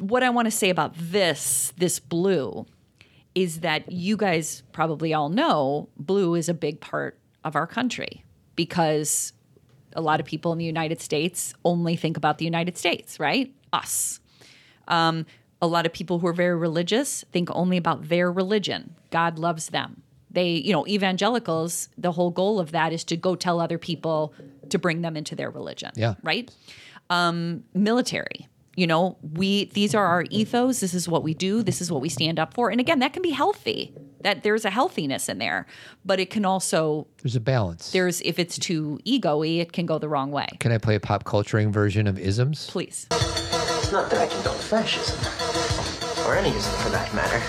what 0.01 0.23
I 0.23 0.31
want 0.31 0.47
to 0.47 0.51
say 0.53 0.71
about 0.71 0.95
this, 0.97 1.73
this 1.77 1.99
blue, 1.99 2.67
is 3.39 3.61
that 3.61 3.93
you 3.93 4.17
guys 4.17 4.65
probably 4.73 5.15
all 5.15 5.29
know 5.29 5.89
blue 5.97 6.35
is 6.35 6.49
a 6.49 6.55
big 6.55 6.81
part 6.81 7.17
of 7.45 7.55
our 7.55 7.69
country 7.69 8.25
because 8.57 9.33
a 9.93 10.01
lot 10.01 10.19
of 10.19 10.27
people 10.27 10.51
in 10.51 10.59
the 10.59 10.65
United 10.65 11.01
States 11.01 11.55
only 11.65 11.95
think 11.95 12.17
about 12.17 12.39
the 12.39 12.45
United 12.45 12.77
States, 12.77 13.21
right? 13.21 13.55
Us. 13.73 14.19
Um, 14.89 15.25
a 15.63 15.69
lot 15.69 15.87
of 15.87 15.93
people 15.93 16.19
who 16.19 16.27
are 16.27 16.33
very 16.33 16.57
religious 16.57 17.25
think 17.31 17.49
only 17.53 17.77
about 17.77 18.09
their 18.09 18.33
religion. 18.33 18.97
God 19.13 19.39
loves 19.39 19.69
them. 19.69 20.03
They, 20.33 20.51
you 20.51 20.73
know, 20.73 20.85
evangelicals, 20.89 21.91
the 21.97 22.11
whole 22.11 22.31
goal 22.31 22.59
of 22.59 22.73
that 22.73 22.93
is 22.93 23.05
to 23.05 23.17
go 23.17 23.37
tell 23.37 23.61
other 23.61 23.79
people 23.79 24.35
to 24.71 24.81
bring 24.81 25.03
them 25.03 25.17
into 25.17 25.37
their 25.37 25.51
religion. 25.51 25.93
Yeah. 25.95 26.15
Right? 26.25 26.51
Um, 27.09 27.63
military. 27.73 28.49
You 28.79 28.87
know, 28.87 29.17
we 29.35 29.65
these 29.65 29.93
are 29.93 30.07
our 30.07 30.25
ethos. 30.31 30.79
This 30.79 30.95
is 30.95 31.09
what 31.09 31.25
we 31.25 31.35
do. 31.35 31.65
This 31.65 31.81
is 31.81 31.91
what 31.91 32.01
we 32.01 32.09
stand 32.09 32.39
up 32.39 32.55
for. 32.55 32.71
And 32.71 32.79
again, 32.79 33.01
that 33.01 33.13
can 33.13 33.23
be 33.23 33.31
healthy. 33.31 33.93
That 34.21 34.45
there's 34.45 34.65
a 34.65 34.71
healthiness 34.71 35.29
in 35.29 35.39
there, 35.39 35.67
but 36.05 36.21
it 36.21 36.31
can 36.31 36.45
also 36.45 37.09
There's 37.21 37.35
a 37.35 37.41
balance. 37.41 37.91
there's 37.91 38.21
if 38.21 38.39
it's 38.39 38.57
too 38.57 39.01
ego-y, 39.03 39.47
it 39.47 39.73
can 39.73 39.85
go 39.85 39.99
the 39.99 40.09
wrong 40.09 40.31
way. 40.31 40.47
Can 40.61 40.71
I 40.71 40.79
play 40.79 40.95
a 40.95 41.01
pop 41.01 41.25
culturing 41.25 41.73
version 41.73 42.07
of 42.07 42.21
isms? 42.21 42.71
Please. 42.71 43.09
It's 43.11 43.91
not 43.91 44.11
that 44.11 44.21
I 44.21 44.29
condone 44.29 44.59
fascism, 44.59 45.19
or 46.25 46.37
any 46.37 46.51
ism 46.51 46.73
for 46.81 46.91
that 46.91 47.13
matter. 47.17 47.43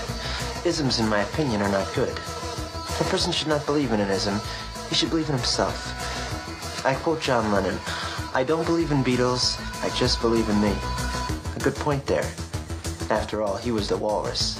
Isms, 0.68 0.98
in 0.98 1.08
my 1.08 1.20
opinion, 1.22 1.62
are 1.62 1.70
not 1.70 1.94
good. 1.94 2.10
A 2.10 3.04
person 3.04 3.30
should 3.30 3.46
not 3.48 3.64
believe 3.66 3.92
in 3.92 4.00
an 4.00 4.10
ism, 4.10 4.40
he 4.88 4.96
should 4.96 5.10
believe 5.10 5.28
in 5.28 5.36
himself. 5.36 6.84
I 6.84 6.94
quote 6.94 7.20
John 7.20 7.52
Lennon 7.52 7.78
I 8.34 8.42
don't 8.42 8.66
believe 8.66 8.90
in 8.90 9.04
Beatles, 9.04 9.60
I 9.84 9.96
just 9.96 10.20
believe 10.20 10.48
in 10.48 10.60
me. 10.60 10.74
A 11.60 11.62
good 11.62 11.74
point 11.76 12.06
there. 12.06 12.24
After 13.10 13.42
all, 13.42 13.56
he 13.56 13.70
was 13.70 13.88
the 13.88 13.96
walrus. 13.96 14.58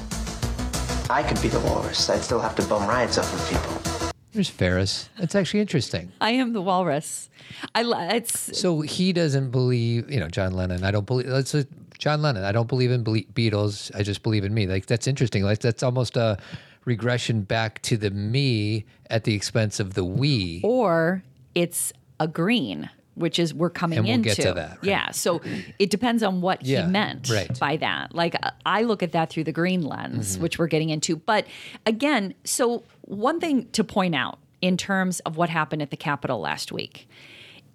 I 1.08 1.22
could 1.22 1.40
be 1.40 1.48
the 1.48 1.60
walrus, 1.60 2.10
I'd 2.10 2.20
still 2.20 2.40
have 2.40 2.54
to 2.56 2.62
bum 2.66 2.86
rides 2.86 3.16
off 3.16 3.32
of 3.32 3.48
people. 3.48 4.12
There's 4.32 4.50
Ferris. 4.50 5.08
It's 5.16 5.34
actually 5.34 5.60
interesting. 5.60 6.12
I 6.20 6.32
am 6.32 6.52
the 6.52 6.60
walrus. 6.60 7.30
I 7.74 7.82
li- 7.82 8.08
it's 8.16 8.58
So 8.58 8.82
he 8.82 9.12
doesn't 9.12 9.50
believe, 9.50 10.10
you 10.10 10.20
know, 10.20 10.28
John 10.28 10.52
Lennon. 10.52 10.84
I 10.84 10.90
don't 10.90 11.06
believe. 11.06 11.26
Let's 11.26 11.50
say 11.50 11.64
John 11.98 12.22
Lennon. 12.22 12.44
I 12.44 12.52
don't 12.52 12.68
believe 12.68 12.90
in 12.90 13.02
ble- 13.02 13.24
Beatles. 13.34 13.90
I 13.96 14.02
just 14.02 14.22
believe 14.22 14.44
in 14.44 14.52
me. 14.54 14.66
Like 14.66 14.86
that's 14.86 15.06
interesting. 15.06 15.42
Like 15.42 15.58
that's 15.60 15.82
almost 15.82 16.16
a 16.16 16.36
regression 16.84 17.42
back 17.42 17.80
to 17.82 17.96
the 17.96 18.10
me 18.10 18.84
at 19.08 19.24
the 19.24 19.34
expense 19.34 19.80
of 19.80 19.94
the 19.94 20.04
we. 20.04 20.60
or 20.62 21.24
it's 21.54 21.92
a 22.20 22.28
green, 22.28 22.88
which 23.20 23.38
is 23.38 23.54
we're 23.54 23.70
coming 23.70 23.98
And 23.98 24.06
we'll 24.06 24.14
into. 24.16 24.28
get 24.30 24.36
to 24.42 24.52
that, 24.54 24.70
right. 24.72 24.78
Yeah. 24.82 25.10
So 25.12 25.40
it 25.78 25.90
depends 25.90 26.22
on 26.22 26.40
what 26.40 26.64
Yeah, 26.64 26.86
he 26.86 26.90
meant 26.90 27.30
right. 27.30 27.58
by 27.58 27.76
that. 27.76 28.14
Like 28.14 28.34
I 28.66 28.82
look 28.82 29.02
at 29.02 29.12
that 29.12 29.30
through 29.30 29.44
the 29.44 29.52
green 29.52 29.82
lens, 29.82 30.32
Mm-hmm. 30.34 30.42
which 30.42 30.58
we're 30.58 30.66
getting 30.66 30.90
into. 30.90 31.16
But 31.16 31.46
again, 31.86 32.34
so 32.44 32.82
one 33.02 33.38
thing 33.40 33.68
to 33.70 33.84
point 33.84 34.14
out 34.14 34.38
in 34.60 34.76
terms 34.76 35.20
of 35.20 35.36
what 35.36 35.48
happened 35.48 35.80
at 35.82 35.90
the 35.90 35.96
Capitol 35.96 36.40
last 36.40 36.72
week 36.72 37.08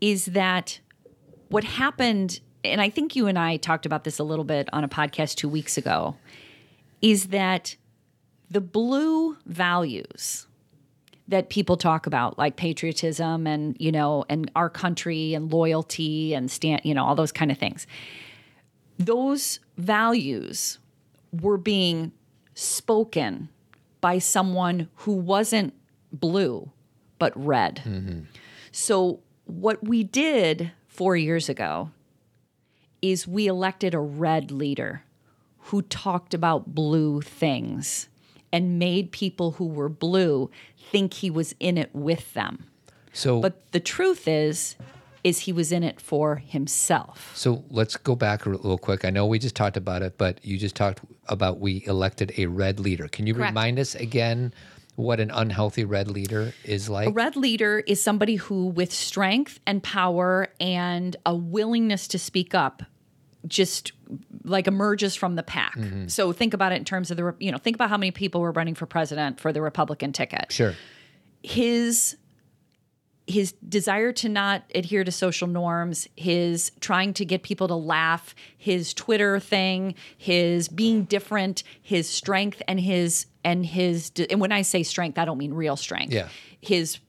is 0.01 0.25
that 0.25 0.79
what 1.49 1.63
happened, 1.63 2.39
and 2.63 2.81
I 2.81 2.89
think 2.89 3.15
you 3.15 3.27
and 3.27 3.39
I 3.39 3.57
talked 3.57 3.85
about 3.85 4.03
this 4.03 4.19
a 4.19 4.23
little 4.23 4.45
bit 4.45 4.67
on 4.73 4.83
a 4.83 4.89
podcast 4.89 5.35
two 5.35 5.47
weeks 5.49 5.77
ago, 5.77 6.15
is 7.01 7.27
that 7.27 7.75
the 8.51 8.61
blue 8.61 9.37
values 9.45 10.47
that 11.27 11.49
people 11.49 11.75
talk 11.75 12.05
about 12.05 12.37
like 12.37 12.55
patriotism 12.55 13.47
and 13.47 13.75
you 13.79 13.91
know 13.91 14.23
and 14.29 14.51
our 14.55 14.69
country 14.69 15.33
and 15.33 15.51
loyalty 15.51 16.33
and 16.33 16.51
stand 16.51 16.81
you 16.83 16.93
know 16.93 17.03
all 17.03 17.15
those 17.15 17.31
kind 17.31 17.51
of 17.51 17.57
things. 17.57 17.87
Those 18.99 19.59
values 19.77 20.79
were 21.31 21.57
being 21.57 22.11
spoken 22.53 23.49
by 24.01 24.19
someone 24.19 24.87
who 24.97 25.13
wasn't 25.13 25.73
blue 26.13 26.71
but 27.19 27.33
red. 27.35 27.81
Mm-hmm. 27.85 28.21
So 28.71 29.21
what 29.45 29.83
we 29.83 30.03
did 30.03 30.71
4 30.87 31.17
years 31.17 31.49
ago 31.49 31.91
is 33.01 33.27
we 33.27 33.47
elected 33.47 33.93
a 33.93 33.99
red 33.99 34.51
leader 34.51 35.03
who 35.59 35.81
talked 35.81 36.33
about 36.33 36.73
blue 36.73 37.21
things 37.21 38.07
and 38.55 38.79
made 38.79 39.11
people 39.11 39.51
who 39.51 39.67
were 39.67 39.89
blue 39.89 40.49
think 40.77 41.15
he 41.15 41.29
was 41.29 41.53
in 41.59 41.77
it 41.77 41.93
with 41.93 42.33
them. 42.35 42.63
So 43.11 43.41
But 43.41 43.69
the 43.73 43.81
truth 43.81 44.29
is 44.29 44.77
is 45.25 45.39
he 45.39 45.51
was 45.51 45.73
in 45.73 45.83
it 45.83 45.99
for 45.99 46.37
himself. 46.37 47.31
So 47.35 47.65
let's 47.69 47.97
go 47.97 48.15
back 48.15 48.45
a 48.45 48.49
little 48.49 48.77
quick. 48.77 49.03
I 49.03 49.09
know 49.09 49.25
we 49.25 49.39
just 49.39 49.55
talked 49.55 49.75
about 49.75 50.03
it, 50.03 50.17
but 50.17 50.39
you 50.45 50.57
just 50.57 50.75
talked 50.75 51.01
about 51.27 51.59
we 51.59 51.83
elected 51.85 52.31
a 52.37 52.45
red 52.45 52.79
leader. 52.79 53.09
Can 53.09 53.27
you 53.27 53.33
Correct. 53.33 53.49
remind 53.51 53.77
us 53.77 53.93
again 53.95 54.53
what 54.95 55.19
an 55.19 55.31
unhealthy 55.31 55.83
red 55.83 56.09
leader 56.09 56.53
is 56.63 56.87
like? 56.87 57.09
A 57.09 57.11
red 57.11 57.35
leader 57.35 57.79
is 57.79 58.01
somebody 58.01 58.35
who 58.35 58.67
with 58.67 58.93
strength 58.93 59.59
and 59.67 59.83
power 59.83 60.47
and 60.61 61.17
a 61.25 61.35
willingness 61.35 62.07
to 62.09 62.19
speak 62.19 62.55
up 62.55 62.83
just 63.47 63.91
like 64.43 64.67
emerges 64.67 65.15
from 65.15 65.35
the 65.35 65.43
pack. 65.43 65.77
So 66.07 66.31
think 66.31 66.53
about 66.53 66.71
it 66.71 66.75
in 66.75 66.85
terms 66.85 67.11
of 67.11 67.17
the 67.17 67.35
you 67.39 67.51
know, 67.51 67.57
think 67.57 67.75
about 67.75 67.89
how 67.89 67.97
many 67.97 68.11
people 68.11 68.41
were 68.41 68.51
running 68.51 68.75
for 68.75 68.85
president 68.85 69.39
for 69.39 69.51
the 69.51 69.61
Republican 69.61 70.11
ticket. 70.11 70.51
sure. 70.51 70.73
his 71.43 72.17
his 73.27 73.53
desire 73.67 74.11
to 74.11 74.29
not 74.29 74.63
adhere 74.75 75.03
to 75.03 75.11
social 75.11 75.47
norms, 75.47 76.07
his 76.15 76.71
trying 76.79 77.13
to 77.13 77.25
get 77.25 77.41
people 77.41 77.67
to 77.67 77.75
laugh, 77.75 78.35
his 78.57 78.93
Twitter 78.93 79.39
thing, 79.39 79.95
his 80.17 80.67
being 80.67 81.05
different, 81.05 81.63
his 81.81 82.07
strength 82.07 82.61
and 82.67 82.79
his 82.79 83.25
and 83.43 83.65
his 83.65 84.11
and 84.29 84.39
when 84.39 84.51
I 84.51 84.61
say 84.61 84.83
strength, 84.83 85.17
I 85.17 85.25
don't 85.25 85.37
mean 85.37 85.53
real 85.53 85.75
strength. 85.75 86.13
Yeah. 86.13 86.29
His 86.61 86.99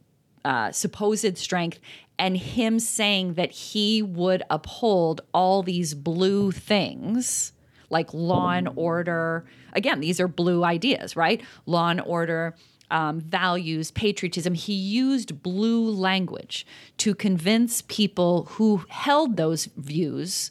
uh, 0.44 0.70
supposed 0.70 1.36
strength 1.36 1.80
and 2.18 2.36
him 2.36 2.78
saying 2.78 3.34
that 3.34 3.50
he 3.50 4.02
would 4.02 4.42
uphold 4.50 5.20
all 5.32 5.62
these 5.62 5.94
blue 5.94 6.50
things 6.50 7.52
like 7.90 8.12
law 8.12 8.50
and 8.50 8.68
order. 8.76 9.44
Again, 9.72 10.00
these 10.00 10.20
are 10.20 10.28
blue 10.28 10.64
ideas, 10.64 11.16
right? 11.16 11.40
Law 11.66 11.88
and 11.88 12.00
order, 12.00 12.54
um, 12.90 13.20
values, 13.20 13.90
patriotism. 13.90 14.54
He 14.54 14.74
used 14.74 15.42
blue 15.42 15.88
language 15.90 16.66
to 16.98 17.14
convince 17.14 17.82
people 17.82 18.46
who 18.52 18.84
held 18.88 19.36
those 19.36 19.66
views 19.76 20.50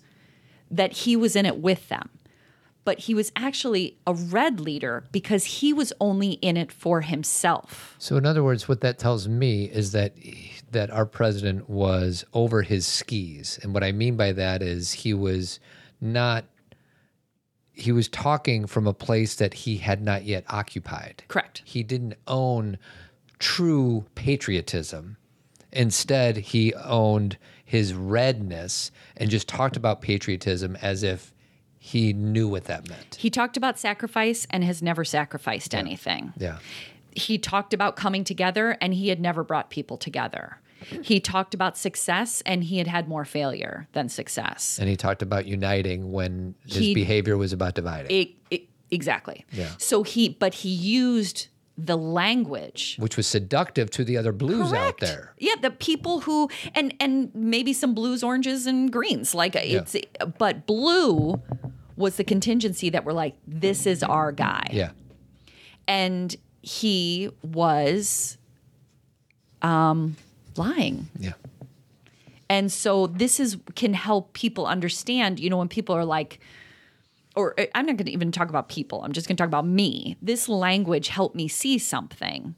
that 0.72 0.92
he 0.94 1.16
was 1.16 1.36
in 1.36 1.46
it 1.46 1.58
with 1.58 1.90
them. 1.90 2.10
But 2.84 3.00
he 3.00 3.16
was 3.16 3.32
actually 3.36 3.98
a 4.06 4.14
red 4.14 4.60
leader 4.60 5.06
because 5.12 5.46
he 5.46 5.74
was 5.74 5.92
only 6.00 6.34
in 6.34 6.56
it 6.56 6.72
for 6.72 7.02
himself. 7.02 7.96
So 7.98 8.16
in 8.16 8.28
other 8.28 8.44
words, 8.44 8.68
what 8.68 8.82
that 8.82 9.00
tells 9.00 9.28
me 9.28 9.66
is 9.66 9.92
that 9.94 10.14
that 10.76 10.92
our 10.92 11.06
president 11.06 11.70
was 11.70 12.26
over 12.34 12.62
his 12.62 12.86
skis. 12.86 13.58
And 13.64 13.74
what 13.74 13.84
I 13.84 13.92
mean 13.92 14.18
by 14.18 14.34
that 14.34 14.62
is 14.62 14.92
he 14.92 15.14
was 15.14 15.60
not 16.00 16.46
he 17.78 17.92
was 17.92 18.08
talking 18.08 18.68
from 18.68 18.88
a 18.88 18.94
place 18.94 19.36
that 19.36 19.54
he 19.54 19.78
had 19.78 20.02
not 20.02 20.24
yet 20.24 20.46
occupied. 20.50 21.24
Correct. 21.28 21.62
He 21.66 21.84
didn't 21.84 22.16
own 22.28 22.78
true 23.40 24.06
patriotism. 24.16 25.18
Instead, 25.74 26.38
he 26.38 26.74
owned 26.76 27.38
his 27.66 27.94
redness 27.94 28.92
and 29.18 29.30
just 29.30 29.50
talked 29.50 29.76
about 29.76 30.02
patriotism 30.02 30.78
as 30.82 31.04
if 31.04 31.34
he 31.78 32.14
knew 32.14 32.48
what 32.48 32.64
that 32.66 32.88
meant. 32.88 33.16
He 33.16 33.30
talked 33.30 33.58
about 33.58 33.78
sacrifice 33.78 34.48
and 34.50 34.64
has 34.64 34.82
never 34.82 35.04
sacrificed 35.04 35.76
anything. 35.76 36.34
Yeah. 36.38 36.60
he 37.12 37.38
talked 37.38 37.74
about 37.74 37.96
coming 37.96 38.24
together 38.24 38.78
and 38.82 38.94
he 38.94 39.10
had 39.10 39.20
never 39.20 39.44
brought 39.44 39.70
people 39.70 39.98
together. 39.98 40.60
He 41.04 41.20
talked 41.20 41.54
about 41.54 41.78
success 41.78 42.42
and 42.46 42.64
he 42.64 42.78
had 42.78 42.88
had 42.88 43.08
more 43.08 43.26
failure 43.26 43.88
than 43.94 44.10
success. 44.10 44.78
And 44.80 44.88
he 44.90 44.96
talked 44.96 45.22
about 45.22 45.46
uniting 45.46 46.12
when 46.12 46.56
his 46.66 46.78
He- 46.78 46.94
behavior 46.94 47.38
was 47.38 47.54
about 47.54 47.76
dividing, 47.76 48.12
It- 48.12 48.32
it- 48.50 48.68
exactly. 48.92 49.46
Yeah. 49.52 49.70
So 49.78 50.04
he, 50.04 50.30
but 50.30 50.54
he 50.56 50.70
used 50.70 51.48
the 51.78 51.98
language. 51.98 52.96
which 53.00 53.18
was 53.18 53.28
seductive 53.28 53.90
to 53.92 54.06
the 54.06 54.16
other 54.16 54.32
blues 54.32 54.72
out 54.72 54.98
there. 55.00 55.34
Yeah, 55.38 55.56
the 55.62 55.72
people 55.72 56.22
who 56.22 56.50
and 56.74 56.94
and 57.02 57.30
maybe 57.36 57.74
some 57.74 57.94
blues, 57.94 58.24
oranges, 58.24 58.66
and 58.66 58.90
greens. 58.90 59.36
Like 59.36 59.56
it's, 59.58 59.94
but 60.38 60.66
blue 60.66 61.42
was 61.98 62.16
the 62.16 62.24
contingency 62.24 62.90
that 62.92 63.04
were 63.04 63.12
like, 63.12 63.36
this 63.46 63.86
is 63.86 64.04
our 64.04 64.32
guy. 64.32 64.64
Yeah. 64.72 64.92
and 65.88 66.36
he 66.62 67.30
was 67.44 68.38
um 69.62 70.16
lying. 70.58 71.10
Yeah. 71.20 71.34
and 72.50 72.72
so 72.72 73.08
this 73.08 73.40
is 73.40 73.58
can 73.76 73.94
help 73.94 74.34
people 74.34 74.66
understand 74.68 75.40
you 75.40 75.50
know 75.50 75.58
when 75.58 75.68
people 75.68 75.96
are 75.96 76.06
like 76.06 76.40
or 77.36 77.60
uh, 77.60 77.66
i'm 77.74 77.86
not 77.86 77.98
going 77.98 78.06
to 78.06 78.12
even 78.12 78.32
talk 78.32 78.50
about 78.50 78.70
people 78.70 79.02
i'm 79.04 79.12
just 79.14 79.28
going 79.28 79.36
to 79.36 79.42
talk 79.42 79.48
about 79.48 79.66
me. 79.66 80.16
This 80.22 80.48
language 80.48 81.08
helped 81.10 81.36
me 81.36 81.48
see 81.48 81.78
something 81.80 82.56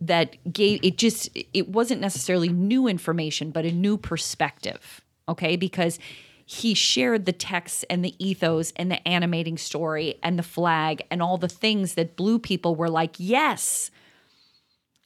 that 0.00 0.36
gave 0.52 0.80
it 0.82 0.98
just 0.98 1.30
it 1.54 1.68
wasn't 1.68 2.00
necessarily 2.00 2.48
new 2.48 2.86
information 2.88 3.50
but 3.50 3.64
a 3.64 3.72
new 3.72 3.96
perspective 3.96 5.00
okay? 5.28 5.56
Because 5.56 5.98
he 6.44 6.74
shared 6.74 7.24
the 7.24 7.32
text 7.32 7.84
and 7.88 8.04
the 8.04 8.14
ethos 8.18 8.72
and 8.76 8.90
the 8.90 9.06
animating 9.08 9.56
story 9.56 10.16
and 10.22 10.38
the 10.38 10.42
flag 10.42 11.02
and 11.10 11.22
all 11.22 11.38
the 11.38 11.48
things 11.48 11.94
that 11.94 12.16
blue 12.16 12.38
people 12.38 12.74
were 12.74 12.90
like 12.90 13.14
yes 13.18 13.90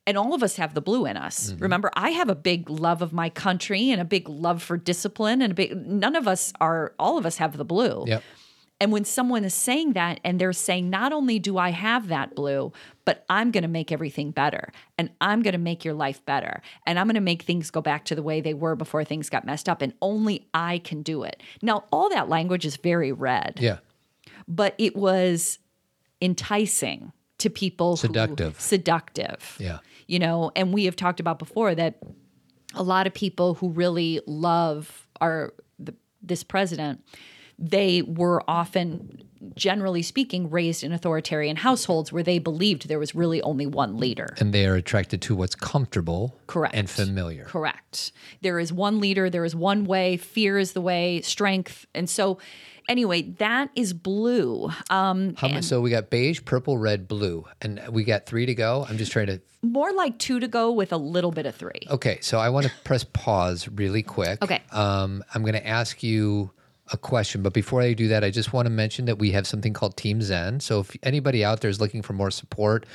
and 0.06 0.16
all 0.16 0.34
of 0.34 0.42
us 0.42 0.56
have 0.56 0.74
the 0.74 0.80
blue 0.80 1.04
in 1.06 1.16
us. 1.16 1.50
Mm-hmm. 1.50 1.62
Remember, 1.62 1.90
I 1.94 2.10
have 2.10 2.28
a 2.28 2.34
big 2.36 2.70
love 2.70 3.02
of 3.02 3.12
my 3.12 3.28
country 3.28 3.90
and 3.90 4.00
a 4.00 4.04
big 4.04 4.28
love 4.28 4.62
for 4.62 4.76
discipline 4.76 5.42
and 5.42 5.50
a 5.52 5.54
big 5.54 5.86
none 5.86 6.14
of 6.16 6.28
us 6.28 6.52
are 6.60 6.94
all 6.98 7.18
of 7.18 7.26
us 7.26 7.38
have 7.38 7.56
the 7.56 7.64
blue. 7.64 8.04
Yep. 8.06 8.22
And 8.78 8.92
when 8.92 9.06
someone 9.06 9.42
is 9.42 9.54
saying 9.54 9.94
that 9.94 10.20
and 10.22 10.38
they're 10.38 10.52
saying 10.52 10.90
not 10.90 11.10
only 11.14 11.38
do 11.38 11.56
I 11.56 11.70
have 11.70 12.08
that 12.08 12.34
blue, 12.34 12.72
but 13.06 13.24
I'm 13.30 13.50
going 13.50 13.62
to 13.62 13.68
make 13.68 13.90
everything 13.90 14.32
better 14.32 14.70
and 14.98 15.08
I'm 15.18 15.40
going 15.40 15.52
to 15.52 15.58
make 15.58 15.82
your 15.82 15.94
life 15.94 16.22
better 16.26 16.60
and 16.86 16.98
I'm 16.98 17.06
going 17.06 17.14
to 17.14 17.22
make 17.22 17.40
things 17.42 17.70
go 17.70 17.80
back 17.80 18.04
to 18.04 18.14
the 18.14 18.22
way 18.22 18.42
they 18.42 18.52
were 18.52 18.76
before 18.76 19.02
things 19.02 19.30
got 19.30 19.46
messed 19.46 19.66
up 19.66 19.80
and 19.80 19.94
only 20.02 20.46
I 20.52 20.78
can 20.78 21.00
do 21.00 21.22
it. 21.22 21.42
Now, 21.62 21.84
all 21.90 22.10
that 22.10 22.28
language 22.28 22.66
is 22.66 22.76
very 22.76 23.12
red 23.12 23.58
Yeah. 23.62 23.78
but 24.46 24.74
it 24.76 24.94
was 24.94 25.58
enticing 26.20 27.12
to 27.38 27.50
people 27.50 27.92
who- 27.96 28.08
Seductive. 28.08 28.60
seductive 28.60 29.56
Yeah. 29.58 29.78
you 30.06 30.18
know 30.18 30.50
and 30.56 30.72
we 30.72 30.84
have 30.86 30.96
talked 30.96 31.20
about 31.20 31.38
before 31.38 31.74
that 31.74 31.98
a 32.74 32.82
lot 32.82 33.06
of 33.06 33.14
people 33.14 33.54
who 33.54 33.70
really 33.70 34.20
love 34.26 35.06
our 35.20 35.52
the, 35.78 35.94
this 36.22 36.42
president 36.42 37.02
they 37.58 38.02
were 38.02 38.42
often 38.48 39.22
generally 39.54 40.02
speaking 40.02 40.50
raised 40.50 40.82
in 40.82 40.92
authoritarian 40.92 41.56
households 41.56 42.10
where 42.12 42.22
they 42.22 42.38
believed 42.38 42.88
there 42.88 42.98
was 42.98 43.14
really 43.14 43.40
only 43.42 43.66
one 43.66 43.96
leader 43.98 44.34
And 44.38 44.52
they 44.52 44.66
are 44.66 44.74
attracted 44.74 45.20
to 45.22 45.34
what's 45.34 45.54
comfortable 45.54 46.38
Correct. 46.46 46.74
and 46.74 46.88
familiar. 46.88 47.44
Correct. 47.44 48.12
There 48.42 48.58
is 48.58 48.72
one 48.72 48.98
leader, 49.00 49.28
there 49.30 49.44
is 49.44 49.54
one 49.54 49.84
way, 49.84 50.16
fear 50.16 50.58
is 50.58 50.72
the 50.72 50.80
way, 50.80 51.20
strength. 51.22 51.86
And 51.94 52.08
so, 52.10 52.38
anyway, 52.88 53.22
that 53.38 53.70
is 53.74 53.92
blue. 53.92 54.70
Um, 54.90 55.34
How 55.36 55.48
much, 55.48 55.64
so 55.64 55.80
we 55.80 55.90
got 55.90 56.10
beige, 56.10 56.44
purple, 56.44 56.78
red, 56.78 57.08
blue, 57.08 57.44
and 57.62 57.80
we 57.90 58.04
got 58.04 58.26
three 58.26 58.46
to 58.46 58.54
go. 58.54 58.86
I'm 58.88 58.98
just 58.98 59.12
trying 59.12 59.26
to. 59.26 59.40
more 59.62 59.92
like 59.92 60.18
two 60.18 60.40
to 60.40 60.48
go 60.48 60.72
with 60.72 60.92
a 60.92 60.96
little 60.96 61.30
bit 61.32 61.46
of 61.46 61.54
three. 61.54 61.80
Okay, 61.90 62.18
so 62.20 62.38
I 62.38 62.50
want 62.50 62.66
to 62.66 62.72
press 62.84 63.04
pause 63.04 63.68
really 63.68 64.02
quick. 64.02 64.42
Okay. 64.42 64.62
Um, 64.72 65.24
I'm 65.34 65.42
going 65.42 65.54
to 65.54 65.66
ask 65.66 66.02
you 66.02 66.50
a 66.92 66.96
question, 66.96 67.42
but 67.42 67.52
before 67.52 67.82
I 67.82 67.94
do 67.94 68.06
that, 68.08 68.22
I 68.22 68.30
just 68.30 68.52
want 68.52 68.66
to 68.66 68.70
mention 68.70 69.06
that 69.06 69.18
we 69.18 69.32
have 69.32 69.44
something 69.44 69.72
called 69.72 69.96
Team 69.96 70.22
Zen. 70.22 70.60
So 70.60 70.80
if 70.80 70.96
anybody 71.02 71.44
out 71.44 71.60
there 71.60 71.70
is 71.70 71.80
looking 71.80 72.00
for 72.00 72.12
more 72.12 72.30
support 72.30 72.86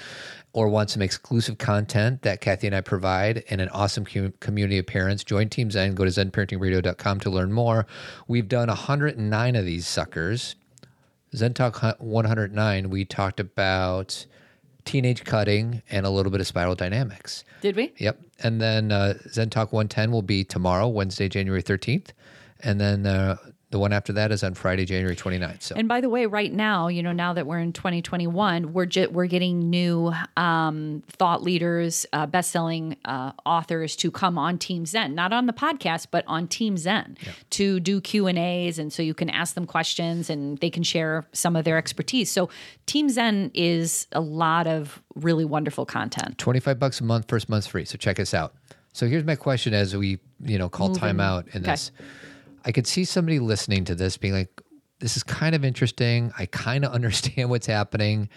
or 0.53 0.67
want 0.67 0.89
some 0.89 1.01
exclusive 1.01 1.57
content 1.57 2.23
that 2.23 2.41
Cathy 2.41 2.67
and 2.67 2.75
I 2.75 2.81
provide 2.81 3.43
and 3.49 3.61
an 3.61 3.69
awesome 3.69 4.05
com- 4.05 4.33
community 4.39 4.77
of 4.77 4.85
parents, 4.85 5.23
join 5.23 5.49
Team 5.49 5.71
Zen. 5.71 5.95
Go 5.95 6.03
to 6.03 6.11
zenparentingradio.com 6.11 7.19
to 7.21 7.29
learn 7.29 7.53
more. 7.53 7.85
We've 8.27 8.49
done 8.49 8.67
109 8.67 9.55
of 9.55 9.65
these 9.65 9.87
suckers. 9.87 10.55
Zen 11.33 11.53
Talk 11.53 11.81
109, 11.99 12.89
we 12.89 13.05
talked 13.05 13.39
about 13.39 14.25
teenage 14.83 15.23
cutting 15.23 15.81
and 15.89 16.05
a 16.05 16.09
little 16.09 16.31
bit 16.31 16.41
of 16.41 16.47
spiral 16.47 16.75
dynamics. 16.75 17.45
Did 17.61 17.75
we? 17.75 17.93
Yep. 17.97 18.19
And 18.43 18.59
then 18.59 18.91
uh, 18.91 19.13
Zen 19.29 19.49
Talk 19.49 19.71
110 19.71 20.11
will 20.11 20.23
be 20.23 20.43
tomorrow, 20.43 20.87
Wednesday, 20.87 21.29
January 21.29 21.63
13th. 21.63 22.09
And 22.59 22.81
then 22.81 23.05
uh, 23.05 23.37
the 23.71 23.79
one 23.79 23.93
after 23.93 24.13
that 24.13 24.31
is 24.31 24.43
on 24.43 24.53
Friday, 24.53 24.85
January 24.85 25.15
29th. 25.15 25.61
So 25.63 25.75
And 25.75 25.87
by 25.87 26.01
the 26.01 26.09
way, 26.09 26.25
right 26.25 26.51
now, 26.53 26.89
you 26.89 27.01
know, 27.01 27.13
now 27.13 27.33
that 27.33 27.47
we're 27.47 27.59
in 27.59 27.73
2021, 27.73 28.73
we're 28.73 28.87
we're 29.11 29.25
getting 29.25 29.69
new 29.69 30.11
um, 30.37 31.03
thought 31.07 31.41
leaders, 31.41 32.05
uh, 32.13 32.25
best-selling 32.25 32.97
uh, 33.05 33.31
authors 33.45 33.95
to 33.97 34.11
come 34.11 34.37
on 34.37 34.57
Team 34.57 34.85
Zen, 34.85 35.15
not 35.15 35.31
on 35.33 35.45
the 35.45 35.53
podcast, 35.53 36.07
but 36.11 36.23
on 36.27 36.47
Team 36.47 36.77
Zen 36.77 37.17
to 37.51 37.79
do 37.79 38.01
Q 38.01 38.27
and 38.27 38.37
A's, 38.37 38.77
and 38.77 38.91
so 38.91 39.01
you 39.01 39.13
can 39.13 39.29
ask 39.29 39.55
them 39.55 39.65
questions 39.65 40.29
and 40.29 40.57
they 40.59 40.69
can 40.69 40.83
share 40.83 41.25
some 41.31 41.55
of 41.55 41.63
their 41.63 41.77
expertise. 41.77 42.29
So 42.29 42.49
Team 42.85 43.09
Zen 43.09 43.51
is 43.53 44.07
a 44.11 44.21
lot 44.21 44.67
of 44.67 45.01
really 45.15 45.45
wonderful 45.45 45.85
content. 45.85 46.37
25 46.37 46.77
bucks 46.77 46.99
a 46.99 47.03
month, 47.05 47.27
first 47.29 47.47
month's 47.49 47.67
free. 47.67 47.85
So 47.85 47.97
check 47.97 48.19
us 48.19 48.33
out. 48.33 48.53
So 48.93 49.07
here's 49.07 49.23
my 49.23 49.35
question 49.35 49.73
as 49.73 49.95
we, 49.95 50.19
you 50.43 50.57
know, 50.57 50.67
call 50.67 50.93
time 50.93 51.21
out 51.21 51.47
in 51.53 51.61
Okay. 51.61 51.71
this. 51.71 51.91
I 52.65 52.71
could 52.71 52.87
see 52.87 53.05
somebody 53.05 53.39
listening 53.39 53.85
to 53.85 53.95
this 53.95 54.17
being 54.17 54.33
like, 54.33 54.61
this 54.99 55.17
is 55.17 55.23
kind 55.23 55.55
of 55.55 55.65
interesting. 55.65 56.31
I 56.37 56.45
kind 56.45 56.85
of 56.85 56.91
understand 56.91 57.49
what's 57.49 57.67
happening, 57.67 58.29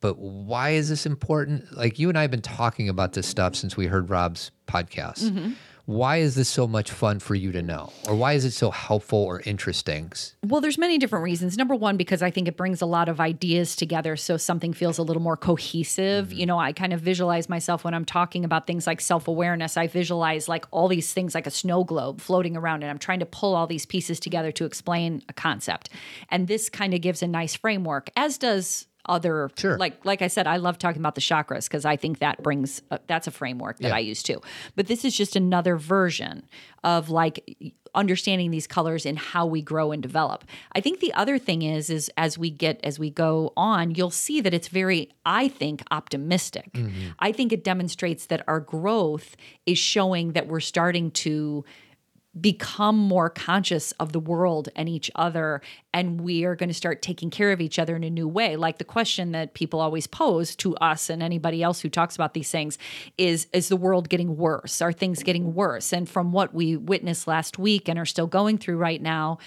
but 0.00 0.18
why 0.18 0.70
is 0.70 0.88
this 0.88 1.04
important? 1.04 1.76
Like 1.76 1.98
you 1.98 2.08
and 2.08 2.16
I 2.16 2.22
have 2.22 2.30
been 2.30 2.42
talking 2.42 2.88
about 2.88 3.12
this 3.12 3.26
stuff 3.26 3.54
since 3.54 3.76
we 3.76 3.86
heard 3.86 4.08
Rob's 4.10 4.50
podcast. 4.66 5.24
Mm-hmm. 5.24 5.52
Why 5.86 6.18
is 6.18 6.36
this 6.36 6.48
so 6.48 6.68
much 6.68 6.92
fun 6.92 7.18
for 7.18 7.34
you 7.34 7.50
to 7.52 7.60
know? 7.60 7.92
Or 8.06 8.14
why 8.14 8.34
is 8.34 8.44
it 8.44 8.52
so 8.52 8.70
helpful 8.70 9.18
or 9.18 9.40
interesting? 9.40 10.12
Well, 10.44 10.60
there's 10.60 10.78
many 10.78 10.96
different 10.96 11.24
reasons. 11.24 11.56
Number 11.56 11.74
one, 11.74 11.96
because 11.96 12.22
I 12.22 12.30
think 12.30 12.46
it 12.46 12.56
brings 12.56 12.80
a 12.80 12.86
lot 12.86 13.08
of 13.08 13.20
ideas 13.20 13.74
together, 13.74 14.16
so 14.16 14.36
something 14.36 14.72
feels 14.72 14.98
a 14.98 15.02
little 15.02 15.22
more 15.22 15.36
cohesive. 15.36 16.28
Mm-hmm. 16.28 16.38
You 16.38 16.46
know, 16.46 16.58
I 16.58 16.72
kind 16.72 16.92
of 16.92 17.00
visualize 17.00 17.48
myself 17.48 17.82
when 17.82 17.94
I'm 17.94 18.04
talking 18.04 18.44
about 18.44 18.66
things 18.66 18.86
like 18.86 19.00
self 19.00 19.26
awareness. 19.26 19.76
I 19.76 19.88
visualize 19.88 20.48
like 20.48 20.66
all 20.70 20.86
these 20.86 21.12
things 21.12 21.34
like 21.34 21.48
a 21.48 21.50
snow 21.50 21.82
globe 21.82 22.20
floating 22.20 22.56
around, 22.56 22.84
and 22.84 22.90
I'm 22.90 22.98
trying 22.98 23.20
to 23.20 23.26
pull 23.26 23.56
all 23.56 23.66
these 23.66 23.84
pieces 23.84 24.20
together 24.20 24.52
to 24.52 24.64
explain 24.64 25.22
a 25.28 25.32
concept. 25.32 25.90
And 26.30 26.46
this 26.46 26.68
kind 26.68 26.94
of 26.94 27.00
gives 27.00 27.22
a 27.22 27.26
nice 27.26 27.56
framework, 27.56 28.08
as 28.16 28.38
does 28.38 28.86
other 29.06 29.50
Sure. 29.56 29.76
like 29.78 30.04
like 30.04 30.22
I 30.22 30.28
said, 30.28 30.46
I 30.46 30.56
love 30.56 30.78
talking 30.78 31.00
about 31.02 31.14
the 31.14 31.20
chakras 31.20 31.64
because 31.64 31.84
I 31.84 31.96
think 31.96 32.20
that 32.20 32.42
brings 32.42 32.82
a, 32.90 32.98
that's 33.06 33.26
a 33.26 33.30
framework 33.30 33.78
that 33.78 33.88
Yeah. 33.88 33.96
I 33.96 34.00
use 34.00 34.22
too. 34.22 34.40
But 34.76 34.86
this 34.86 35.04
is 35.04 35.16
just 35.16 35.34
another 35.36 35.76
version 35.76 36.44
of 36.84 37.10
like 37.10 37.56
understanding 37.94 38.50
these 38.50 38.66
colors 38.66 39.04
and 39.04 39.18
how 39.18 39.44
we 39.44 39.60
grow 39.60 39.92
and 39.92 40.02
develop. 40.02 40.44
I 40.74 40.80
think 40.80 41.00
the 41.00 41.12
other 41.14 41.38
thing 41.38 41.62
is 41.62 41.90
is 41.90 42.10
as 42.16 42.38
we 42.38 42.48
get 42.50 42.80
as 42.84 42.98
we 42.98 43.10
go 43.10 43.52
on, 43.56 43.94
you'll 43.94 44.10
see 44.10 44.40
that 44.40 44.54
it's 44.54 44.68
very 44.68 45.10
I 45.26 45.48
think 45.48 45.82
optimistic. 45.90 46.72
Mm-hmm. 46.72 47.10
I 47.18 47.32
think 47.32 47.52
it 47.52 47.64
demonstrates 47.64 48.26
that 48.26 48.42
our 48.48 48.60
growth 48.60 49.36
is 49.66 49.78
showing 49.78 50.32
that 50.32 50.46
we're 50.48 50.60
starting 50.60 51.10
to 51.10 51.64
become 52.40 52.96
more 52.96 53.28
conscious 53.28 53.92
of 53.92 54.12
the 54.12 54.20
world 54.20 54.70
and 54.74 54.88
each 54.88 55.10
other 55.14 55.60
and 55.92 56.22
we 56.22 56.44
are 56.44 56.56
going 56.56 56.70
to 56.70 56.74
start 56.74 57.02
taking 57.02 57.28
care 57.28 57.52
of 57.52 57.60
each 57.60 57.78
other 57.78 57.94
in 57.94 58.02
a 58.02 58.08
new 58.08 58.26
way 58.26 58.56
like 58.56 58.78
the 58.78 58.84
question 58.84 59.32
that 59.32 59.52
people 59.52 59.80
always 59.80 60.06
pose 60.06 60.56
to 60.56 60.74
us 60.76 61.10
and 61.10 61.22
anybody 61.22 61.62
else 61.62 61.80
who 61.80 61.90
talks 61.90 62.14
about 62.14 62.32
these 62.32 62.50
things 62.50 62.78
is 63.18 63.48
is 63.52 63.68
the 63.68 63.76
world 63.76 64.08
getting 64.08 64.38
worse 64.38 64.80
are 64.80 64.94
things 64.94 65.22
getting 65.22 65.54
worse 65.54 65.92
and 65.92 66.08
from 66.08 66.32
what 66.32 66.54
we 66.54 66.74
witnessed 66.74 67.26
last 67.26 67.58
week 67.58 67.86
and 67.86 67.98
are 67.98 68.06
still 68.06 68.26
going 68.26 68.56
through 68.56 68.78
right 68.78 69.02
now 69.02 69.38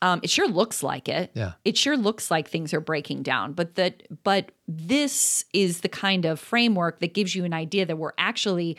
um, 0.00 0.20
it 0.22 0.30
sure 0.30 0.46
looks 0.46 0.82
like 0.82 1.08
it. 1.08 1.32
Yeah. 1.34 1.54
It 1.64 1.76
sure 1.76 1.96
looks 1.96 2.30
like 2.30 2.48
things 2.48 2.72
are 2.72 2.80
breaking 2.80 3.24
down. 3.24 3.52
But 3.52 3.74
that 3.74 4.04
but 4.22 4.52
this 4.68 5.44
is 5.52 5.80
the 5.80 5.88
kind 5.88 6.24
of 6.24 6.38
framework 6.38 7.00
that 7.00 7.14
gives 7.14 7.34
you 7.34 7.44
an 7.44 7.52
idea 7.52 7.84
that 7.84 7.96
we're 7.96 8.12
actually 8.16 8.76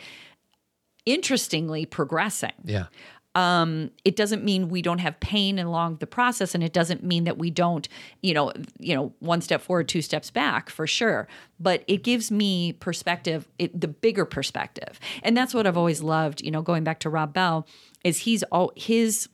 interestingly 1.06 1.86
progressing 1.86 2.52
Yeah. 2.64 2.86
Um, 3.34 3.90
it 4.04 4.16
doesn't 4.16 4.44
mean 4.44 4.68
we 4.68 4.82
don't 4.82 4.98
have 4.98 5.20
pain 5.20 5.58
along 5.58 5.96
the 5.96 6.06
process 6.06 6.54
and 6.54 6.64
it 6.64 6.72
doesn't 6.72 7.04
mean 7.04 7.24
that 7.24 7.38
we 7.38 7.48
don't 7.48 7.88
you 8.22 8.34
know 8.34 8.52
you 8.78 8.94
know 8.94 9.12
one 9.20 9.40
step 9.40 9.60
forward 9.60 9.88
two 9.88 10.02
steps 10.02 10.30
back 10.30 10.68
for 10.68 10.86
sure. 10.86 11.28
But 11.58 11.84
it 11.86 12.02
gives 12.02 12.30
me 12.30 12.72
perspective 12.72 13.48
it, 13.58 13.78
the 13.80 13.88
bigger 13.88 14.24
perspective. 14.24 14.98
And 15.22 15.36
that's 15.36 15.54
what 15.54 15.66
i've 15.66 15.76
always 15.76 16.02
loved 16.02 16.42
you 16.42 16.50
know 16.50 16.62
going 16.62 16.84
back 16.84 17.00
to 17.00 17.10
rob 17.10 17.32
bell 17.32 17.66
is 18.04 18.18
he's 18.18 18.42
all 18.44 18.72
his 18.76 19.28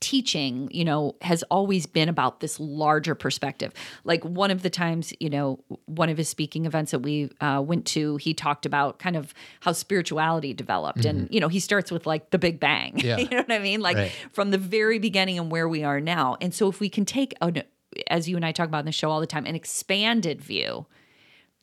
teaching, 0.00 0.68
you 0.72 0.84
know, 0.84 1.16
has 1.22 1.42
always 1.44 1.86
been 1.86 2.08
about 2.08 2.40
this 2.40 2.60
larger 2.60 3.14
perspective. 3.14 3.72
Like 4.04 4.24
one 4.24 4.50
of 4.50 4.62
the 4.62 4.70
times, 4.70 5.12
you 5.20 5.30
know, 5.30 5.58
one 5.86 6.08
of 6.08 6.18
his 6.18 6.28
speaking 6.28 6.66
events 6.66 6.90
that 6.90 7.00
we 7.00 7.30
uh, 7.40 7.62
went 7.64 7.86
to, 7.86 8.16
he 8.16 8.34
talked 8.34 8.66
about 8.66 8.98
kind 8.98 9.16
of 9.16 9.32
how 9.60 9.72
spirituality 9.72 10.52
developed. 10.54 11.04
And, 11.04 11.28
you 11.32 11.40
know, 11.40 11.48
he 11.48 11.60
starts 11.60 11.90
with 11.90 12.06
like 12.06 12.30
the 12.30 12.38
Big 12.38 12.60
Bang. 12.60 12.94
Yeah. 13.06 13.18
you 13.18 13.28
know 13.28 13.36
what 13.38 13.52
I 13.52 13.58
mean? 13.60 13.80
Like 13.80 13.96
Right. 13.96 14.12
from 14.32 14.50
the 14.50 14.58
very 14.58 14.98
beginning 14.98 15.38
and 15.38 15.50
where 15.50 15.68
we 15.68 15.84
are 15.84 16.00
now. 16.00 16.36
And 16.40 16.52
so 16.52 16.68
if 16.68 16.80
we 16.80 16.88
can 16.88 17.04
take, 17.04 17.34
an, 17.40 17.62
as 18.08 18.28
you 18.28 18.36
and 18.36 18.44
I 18.44 18.52
talk 18.52 18.66
about 18.68 18.80
in 18.80 18.86
the 18.86 18.92
show 18.92 19.10
all 19.10 19.20
the 19.20 19.26
time, 19.26 19.46
an 19.46 19.54
expanded 19.54 20.40
view, 20.42 20.86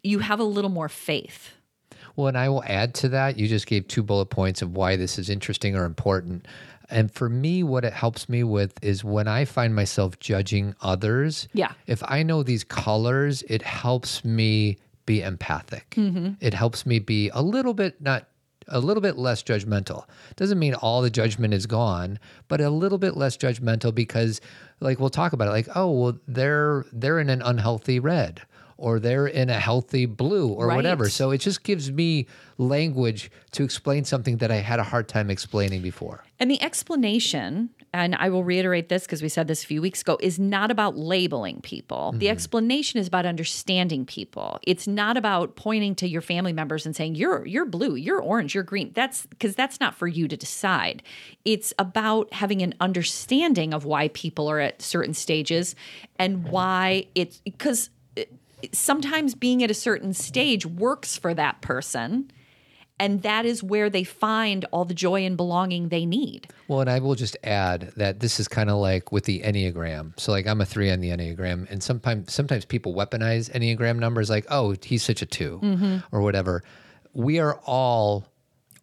you 0.03 0.19
have 0.19 0.39
a 0.39 0.43
little 0.43 0.69
more 0.71 0.89
faith. 0.89 1.51
Well, 2.15 2.27
and 2.27 2.38
I 2.38 2.47
will 2.49 2.63
add 2.65 2.93
to 2.95 3.09
that. 3.09 3.38
You 3.38 3.47
just 3.47 3.67
gave 3.67 3.88
two 3.88 4.03
bullet 4.03 4.27
points 4.27 4.61
of 4.61 4.75
why 4.77 4.95
this 4.95 5.17
is 5.17 5.29
interesting 5.29 5.75
or 5.75 5.86
important. 5.86 6.47
And 6.93 7.11
for 7.11 7.27
me, 7.27 7.63
what 7.63 7.83
it 7.83 7.91
helps 7.91 8.29
me 8.29 8.43
with 8.43 8.73
is 8.83 9.03
when 9.03 9.27
I 9.27 9.45
find 9.45 9.75
myself 9.75 10.19
judging 10.19 10.75
others. 10.79 11.47
Yeah. 11.53 11.73
If 11.87 12.03
I 12.05 12.21
know 12.21 12.43
these 12.43 12.63
colors, 12.63 13.43
it 13.49 13.63
helps 13.63 14.23
me 14.23 14.77
be 15.07 15.21
empathic. 15.21 15.89
Mm-hmm. 15.91 16.33
It 16.39 16.53
helps 16.53 16.85
me 16.85 16.99
be 16.99 17.29
a 17.33 17.41
little 17.41 17.73
bit 17.73 17.99
not 17.99 18.27
a 18.69 18.79
little 18.79 19.01
bit 19.01 19.17
less 19.17 19.43
judgmental. 19.43 20.05
Doesn't 20.35 20.59
mean 20.59 20.73
all 20.75 21.01
the 21.01 21.09
judgment 21.09 21.53
is 21.53 21.65
gone, 21.65 22.19
but 22.47 22.61
a 22.61 22.69
little 22.69 22.97
bit 22.97 23.17
less 23.17 23.35
judgmental 23.35 23.93
because 23.93 24.39
like 24.79 24.99
we'll 24.99 25.09
talk 25.09 25.33
about 25.33 25.47
it 25.47 25.51
like, 25.51 25.67
oh, 25.75 25.91
well 25.91 26.17
they're 26.27 26.85
they're 26.93 27.19
in 27.19 27.29
an 27.29 27.41
unhealthy 27.41 27.99
red 27.99 28.41
or 28.78 28.99
they're 28.99 29.28
in 29.28 29.49
a 29.49 29.59
healthy 29.59 30.05
blue 30.05 30.47
or 30.47 30.67
Right. 30.67 30.76
whatever. 30.76 31.09
So 31.09 31.32
it 31.32 31.39
just 31.39 31.63
gives 31.63 31.91
me 31.91 32.28
language 32.57 33.32
to 33.51 33.63
explain 33.63 34.03
something 34.03 34.38
that 34.38 34.51
I 34.51 34.57
had 34.57 34.80
a 34.80 34.84
hard 34.84 35.07
time 35.07 35.30
explaining 35.30 35.82
before. 35.82 36.24
And 36.39 36.49
the 36.51 36.61
explanation, 36.61 37.69
and 37.93 38.15
I 38.15 38.30
will 38.30 38.43
reiterate 38.43 38.89
this 38.89 39.03
because 39.03 39.21
we 39.21 39.30
said 39.30 39.47
this 39.47 39.63
a 39.63 39.67
few 39.67 39.82
weeks 39.82 40.01
ago, 40.01 40.17
is 40.19 40.39
not 40.39 40.71
about 40.71 40.97
labeling 40.97 41.61
people. 41.61 42.11
The 42.11 42.26
mm-hmm. 42.26 42.32
explanation 42.32 42.99
is 42.99 43.07
about 43.07 43.26
understanding 43.26 44.05
people. 44.05 44.59
It's 44.63 44.88
not 44.88 45.17
about 45.17 45.55
pointing 45.55 45.95
to 45.95 46.07
your 46.07 46.21
family 46.21 46.53
members 46.53 46.86
and 46.86 46.95
saying 46.95 47.15
you're 47.15 47.45
you're 47.45 47.65
blue, 47.65 47.95
you're 47.95 48.21
orange, 48.21 48.53
you're 48.53 48.63
green. 48.63 48.91
That's 48.93 49.26
because 49.28 49.55
that's 49.55 49.80
not 49.80 49.95
for 49.95 50.07
you 50.07 50.28
to 50.28 50.38
decide. 50.38 51.01
It's 51.45 51.74
about 51.80 52.34
having 52.34 52.61
an 52.61 52.74
understanding 52.80 53.74
of 53.74 53.86
why 53.86 54.09
people 54.09 54.49
are 54.49 54.59
at 54.59 54.82
certain 54.82 55.13
stages 55.13 55.76
and 56.19 56.47
why 56.47 57.05
it's 57.15 57.39
because 57.39 57.89
sometimes 58.72 59.36
being 59.36 59.64
at 59.64 59.72
a 59.72 59.74
certain 59.76 60.14
stage 60.14 60.66
works 60.66 61.18
for 61.18 61.34
that 61.34 61.61
person. 61.61 62.32
And 62.99 63.24
that 63.24 63.45
is 63.45 63.64
where 63.64 63.89
they 63.89 64.03
find 64.03 64.66
all 64.72 64.86
the 64.86 64.93
joy 64.93 65.26
and 65.26 65.36
belonging 65.36 65.89
they 65.89 66.05
need. 66.05 66.47
Well, 66.68 66.80
and 66.80 66.89
I 66.89 66.99
will 66.99 67.16
just 67.16 67.36
add 67.43 67.91
that 67.97 68.20
this 68.20 68.39
is 68.39 68.47
kind 68.47 68.70
of 68.70 68.78
like 68.78 69.11
with 69.11 69.26
the 69.26 69.41
Enneagram. 69.41 70.18
So 70.20 70.32
like 70.32 70.45
I'm 70.45 70.61
a 70.61 70.66
three 70.66 70.91
on 70.91 70.99
the 70.99 71.09
Enneagram, 71.09 71.70
and 71.72 71.82
sometimes 71.82 72.32
sometimes 72.32 72.66
people 72.66 72.93
weaponize 72.93 73.51
Enneagram 73.51 73.97
numbers 73.97 74.30
like, 74.30 74.45
oh, 74.49 74.76
he's 74.82 75.03
such 75.03 75.22
a 75.22 75.26
2 75.26 75.59
mm-hmm. 75.61 75.97
or 76.16 76.22
whatever. 76.22 76.64
We 77.14 77.39
are 77.39 77.59
all 77.66 78.26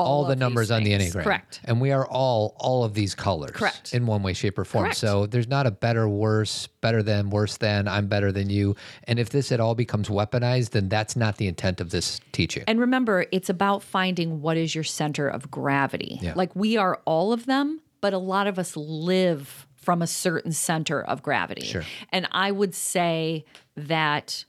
all, 0.01 0.22
all 0.22 0.24
the 0.24 0.36
numbers 0.36 0.70
on 0.70 0.82
the. 0.82 0.90
Enneagram. 0.92 1.22
Correct. 1.22 1.61
And 1.64 1.80
we 1.80 1.92
are 1.92 2.07
all 2.07 2.55
all 2.59 2.84
of 2.84 2.94
these 2.94 3.14
colors. 3.14 3.53
Correct. 3.53 3.94
In 3.94 4.07
one 4.07 4.22
way, 4.22 4.32
shape, 4.32 4.59
or 4.59 4.64
form. 4.64 4.84
Correct. 4.84 4.96
So 4.96 5.26
there's 5.26 5.48
not 5.48 5.66
a 5.66 5.70
better, 5.70 6.09
worse, 6.09 6.66
better 6.66 7.03
than, 7.03 7.30
worse 7.30 7.57
than, 7.57 7.86
I'm 7.88 8.07
better 8.07 8.32
than 8.32 8.51
you. 8.51 8.76
And 9.05 9.18
if 9.18 9.30
this 9.30 9.53
at 9.53 9.61
all 9.61 9.74
becomes 9.74 10.09
weaponized, 10.09 10.70
then 10.70 10.88
that's 10.88 11.16
not 11.16 11.36
the 11.36 11.46
intent 11.46 11.80
of 11.80 11.90
this 11.90 12.20
teaching. 12.32 12.64
And 12.66 12.80
remember, 12.80 13.26
it's 13.30 13.48
about 13.48 13.82
finding 13.82 14.40
what 14.42 14.57
is 14.57 14.74
your 14.74 14.84
center 14.84 15.28
of 15.28 15.51
gravity. 15.51 16.18
Yeah. 16.20 16.34
Like 16.34 16.55
we 16.57 16.76
are 16.76 17.01
all 17.05 17.32
of 17.32 17.46
them, 17.46 17.80
but 18.01 18.12
a 18.12 18.18
lot 18.18 18.46
of 18.46 18.59
us 18.59 18.76
live 18.76 19.66
from 19.76 20.03
a 20.03 20.07
certain 20.07 20.53
center 20.53 21.03
of 21.03 21.22
gravity. 21.22 21.66
Sure. 21.66 21.84
And 22.11 22.28
I 22.32 22.51
would 22.51 22.74
say 22.74 23.44
that 23.76 24.44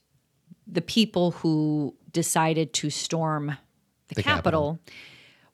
the 0.66 0.82
people 0.82 1.30
who 1.32 1.94
decided 2.12 2.72
to 2.74 2.90
storm 2.90 3.56
the, 4.08 4.14
The 4.16 4.22
Capitol 4.22 4.78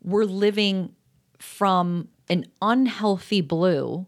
were 0.02 0.24
living 0.24 0.94
from 1.38 2.08
an 2.28 2.46
unhealthy 2.60 3.40
blue 3.40 4.06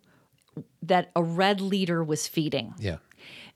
that 0.82 1.10
a 1.14 1.22
red 1.22 1.60
leader 1.60 2.02
was 2.02 2.26
feeding 2.26 2.74
yeah. 2.78 2.96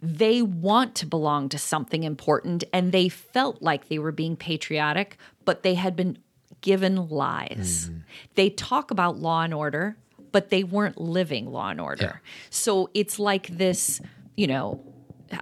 they 0.01 0.43
want 0.43 0.95
to 0.95 1.07
belong 1.07 1.49
to 1.49 1.59
something 1.59 2.05
important 2.05 2.65
and 2.73 2.93
they 2.93 3.09
felt 3.09 3.63
like 3.63 3.89
they 3.89 3.99
were 3.99 4.13
being 4.13 4.37
patriotic, 4.37 5.17
but 5.45 5.63
they 5.63 5.75
had 5.75 5.97
been 5.97 6.19
given 6.61 7.09
lies. 7.09 7.89
Mm-hmm. 7.91 7.99
They 8.37 8.51
talk 8.51 8.91
about 8.91 9.19
law 9.19 9.43
and 9.43 9.53
order, 9.53 9.97
but 10.33 10.51
they 10.51 10.65
weren't 10.65 11.01
living 11.01 11.47
law 11.53 11.69
and 11.69 11.81
order. 11.81 12.23
So 12.51 12.91
it's 12.95 13.19
like 13.19 13.49
this, 13.49 14.01
you 14.37 14.47
know, 14.47 14.83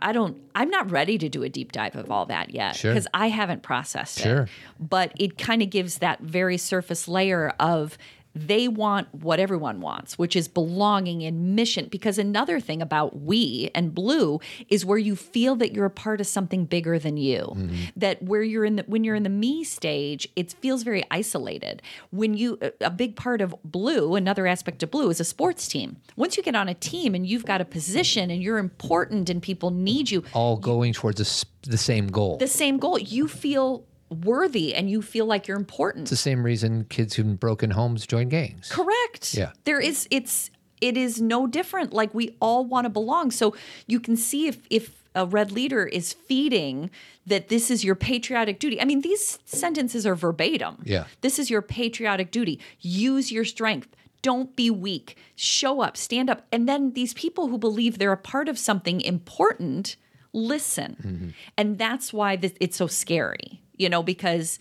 I 0.00 0.12
don't 0.12 0.36
I'm 0.54 0.70
not 0.70 0.90
ready 0.90 1.18
to 1.18 1.28
do 1.28 1.42
a 1.42 1.48
deep 1.48 1.72
dive 1.72 1.96
of 1.96 2.10
all 2.10 2.26
that 2.26 2.50
yet 2.54 2.76
Sure. 2.76 2.92
because 2.92 3.06
I 3.12 3.28
haven't 3.28 3.62
processed 3.62 4.20
Sure. 4.20 4.42
it. 4.44 4.48
But 4.78 5.12
it 5.18 5.38
kind 5.38 5.62
of 5.62 5.70
gives 5.70 5.98
that 5.98 6.20
very 6.20 6.56
surface 6.58 7.08
layer 7.08 7.52
of 7.60 7.98
they 8.34 8.66
want 8.68 9.14
what 9.14 9.38
everyone 9.38 9.80
wants, 9.80 10.18
which 10.18 10.34
is 10.36 10.48
belonging 10.48 11.22
and 11.22 11.54
mission. 11.54 11.88
Because 11.90 12.18
another 12.18 12.60
thing 12.60 12.80
about 12.80 13.20
we 13.20 13.70
and 13.74 13.94
blue 13.94 14.40
is 14.68 14.84
where 14.84 14.98
you 14.98 15.16
feel 15.16 15.54
that 15.56 15.72
you're 15.74 15.84
a 15.86 15.90
part 15.90 16.20
of 16.20 16.26
something 16.26 16.64
bigger 16.64 16.98
than 16.98 17.16
you. 17.16 17.40
Mm-hmm. 17.54 17.74
That 17.96 18.22
where 18.22 18.42
you're 18.42 18.64
in 18.64 18.76
the 18.76 18.84
when 18.86 19.04
you're 19.04 19.14
in 19.16 19.22
the 19.22 19.28
me 19.28 19.64
stage, 19.64 20.28
it 20.36 20.52
feels 20.54 20.82
very 20.82 21.04
isolated. 21.10 21.82
When 22.10 22.34
you 22.34 22.58
a- 22.80 22.90
big 22.90 23.16
part 23.16 23.40
of 23.40 23.54
blue, 23.64 24.14
another 24.14 24.46
aspect 24.46 24.82
of 24.82 24.90
blue 24.90 25.10
is 25.10 25.20
a 25.20 25.24
sports 25.24 25.68
team. 25.68 25.96
Once 26.16 26.36
you 26.36 26.42
get 26.42 26.54
on 26.54 26.68
a 26.68 26.74
team 26.74 27.14
and 27.14 27.26
you've 27.26 27.44
got 27.44 27.60
a 27.60 27.64
position 27.64 28.30
and 28.30 28.42
you're 28.42 28.58
important 28.58 29.28
and 29.28 29.42
people 29.42 29.70
need 29.70 30.10
you, 30.10 30.22
All 30.32 30.56
going 30.56 30.92
towards 30.92 31.18
the 31.62 31.78
same 31.78 32.06
goal. 32.08 32.38
the 32.38 32.46
same 32.48 32.78
goal, 32.78 32.98
you 32.98 33.28
feel 33.28 33.84
worthy 34.12 34.74
and 34.74 34.90
you 34.90 35.02
feel 35.02 35.26
like 35.26 35.48
you're 35.48 35.56
important. 35.56 36.02
it's 36.02 36.10
the 36.10 36.16
same 36.16 36.44
reason 36.44 36.84
kids 36.84 37.14
who 37.14 37.22
in 37.22 37.36
broken 37.36 37.70
homes 37.70 38.06
join 38.06 38.28
gangs. 38.28 38.70
Correct. 38.70 39.34
Yeah. 39.34 39.52
There 39.64 39.80
is 39.80 40.06
it's 40.10 40.50
it 40.80 40.96
is 40.96 41.20
no 41.20 41.46
different. 41.46 41.92
Like 41.92 42.14
we 42.14 42.36
all 42.40 42.64
want 42.64 42.84
to 42.84 42.90
belong. 42.90 43.30
So 43.30 43.54
you 43.86 44.00
can 44.00 44.16
see 44.16 44.48
if 44.48 44.58
if 44.70 45.02
a 45.14 45.26
red 45.26 45.52
leader 45.52 45.84
is 45.84 46.12
feeding 46.12 46.90
that 47.26 47.48
this 47.48 47.70
is 47.70 47.84
your 47.84 47.94
patriotic 47.94 48.58
duty. 48.58 48.80
I 48.80 48.84
mean, 48.84 49.02
these 49.02 49.38
sentences 49.44 50.06
are 50.06 50.14
verbatim. 50.14 50.82
Yeah. 50.84 51.04
This 51.20 51.38
is 51.38 51.50
your 51.50 51.62
patriotic 51.62 52.30
duty. 52.30 52.60
Use 52.80 53.30
your 53.30 53.44
strength. 53.44 53.94
Don't 54.22 54.54
be 54.56 54.70
weak. 54.70 55.16
Show 55.34 55.82
up, 55.82 55.96
stand 55.96 56.30
up. 56.30 56.46
And 56.50 56.68
then 56.68 56.92
these 56.92 57.12
people 57.12 57.48
who 57.48 57.58
believe 57.58 57.98
they're 57.98 58.12
a 58.12 58.16
part 58.16 58.48
of 58.48 58.58
something 58.58 59.00
important 59.00 59.96
listen. 60.32 60.96
Mm-hmm. 61.02 61.28
And 61.58 61.78
that's 61.78 62.12
why 62.12 62.36
this, 62.36 62.52
it's 62.60 62.76
so 62.76 62.86
scary, 62.86 63.60
you 63.82 63.88
know, 63.88 64.02
because 64.02 64.58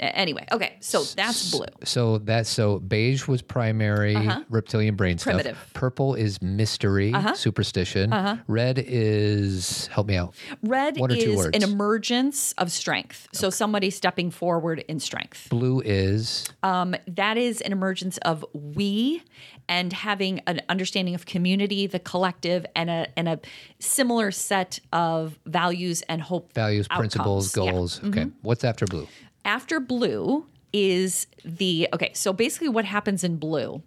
anyway, 0.00 0.46
okay, 0.52 0.76
so 0.80 1.02
that's 1.02 1.50
blue. 1.50 1.66
So 1.84 2.18
that's 2.18 2.48
so 2.48 2.78
beige 2.80 3.26
was 3.26 3.42
primary 3.42 4.16
reptilian 4.50 4.94
brain 4.96 5.18
stuff. 5.18 5.34
Uh-huh. 5.34 5.42
Primitive. 5.42 5.56
Uh-huh. 5.56 5.70
Purple 5.74 6.14
is 6.14 6.40
mystery, 6.42 7.12
superstition. 7.34 8.40
Red 8.48 8.78
is 8.86 9.86
help 9.88 10.06
me 10.08 10.16
out. 10.16 10.34
Red 10.62 10.96
One 10.98 11.12
or 11.12 11.16
two 11.16 11.30
is 11.32 11.36
words. 11.36 11.56
an 11.56 11.62
emergence 11.62 12.52
of 12.58 12.70
strength. 12.72 13.28
So 13.32 13.50
somebody 13.50 13.90
stepping 13.90 14.30
forward 14.30 14.80
in 14.88 15.00
strength. 15.00 15.48
Blue 15.50 15.80
is 15.84 16.46
Um, 16.62 16.94
that 17.06 17.36
is 17.36 17.60
an 17.60 17.72
emergence 17.72 18.18
of 18.18 18.44
we 18.52 19.22
and 19.68 19.92
having 19.92 20.40
an 20.46 20.60
understanding 20.68 21.14
of 21.14 21.24
community, 21.26 21.86
the 21.86 21.98
collective, 21.98 22.66
and 22.76 22.90
a 22.90 23.06
and 23.16 23.28
a 23.28 23.40
similar 23.78 24.30
set 24.30 24.78
of 24.92 25.38
values 25.46 26.02
and 26.08 26.20
hope. 26.22 26.52
values, 26.52 26.86
principles, 26.88 27.56
outcomes. 27.56 27.66
Yeah. 27.66 27.72
goals. 27.72 28.00
Okay. 28.04 28.26
What's 28.42 28.64
after 28.64 28.86
blue? 28.86 29.08
After 29.44 29.80
blue 29.80 30.46
is 30.72 31.28
the 31.44 31.88
okay 31.92 32.10
so 32.14 32.32
basically 32.32 32.68
what 32.68 32.84
happens 32.84 33.22
in 33.22 33.36
blue 33.36 33.80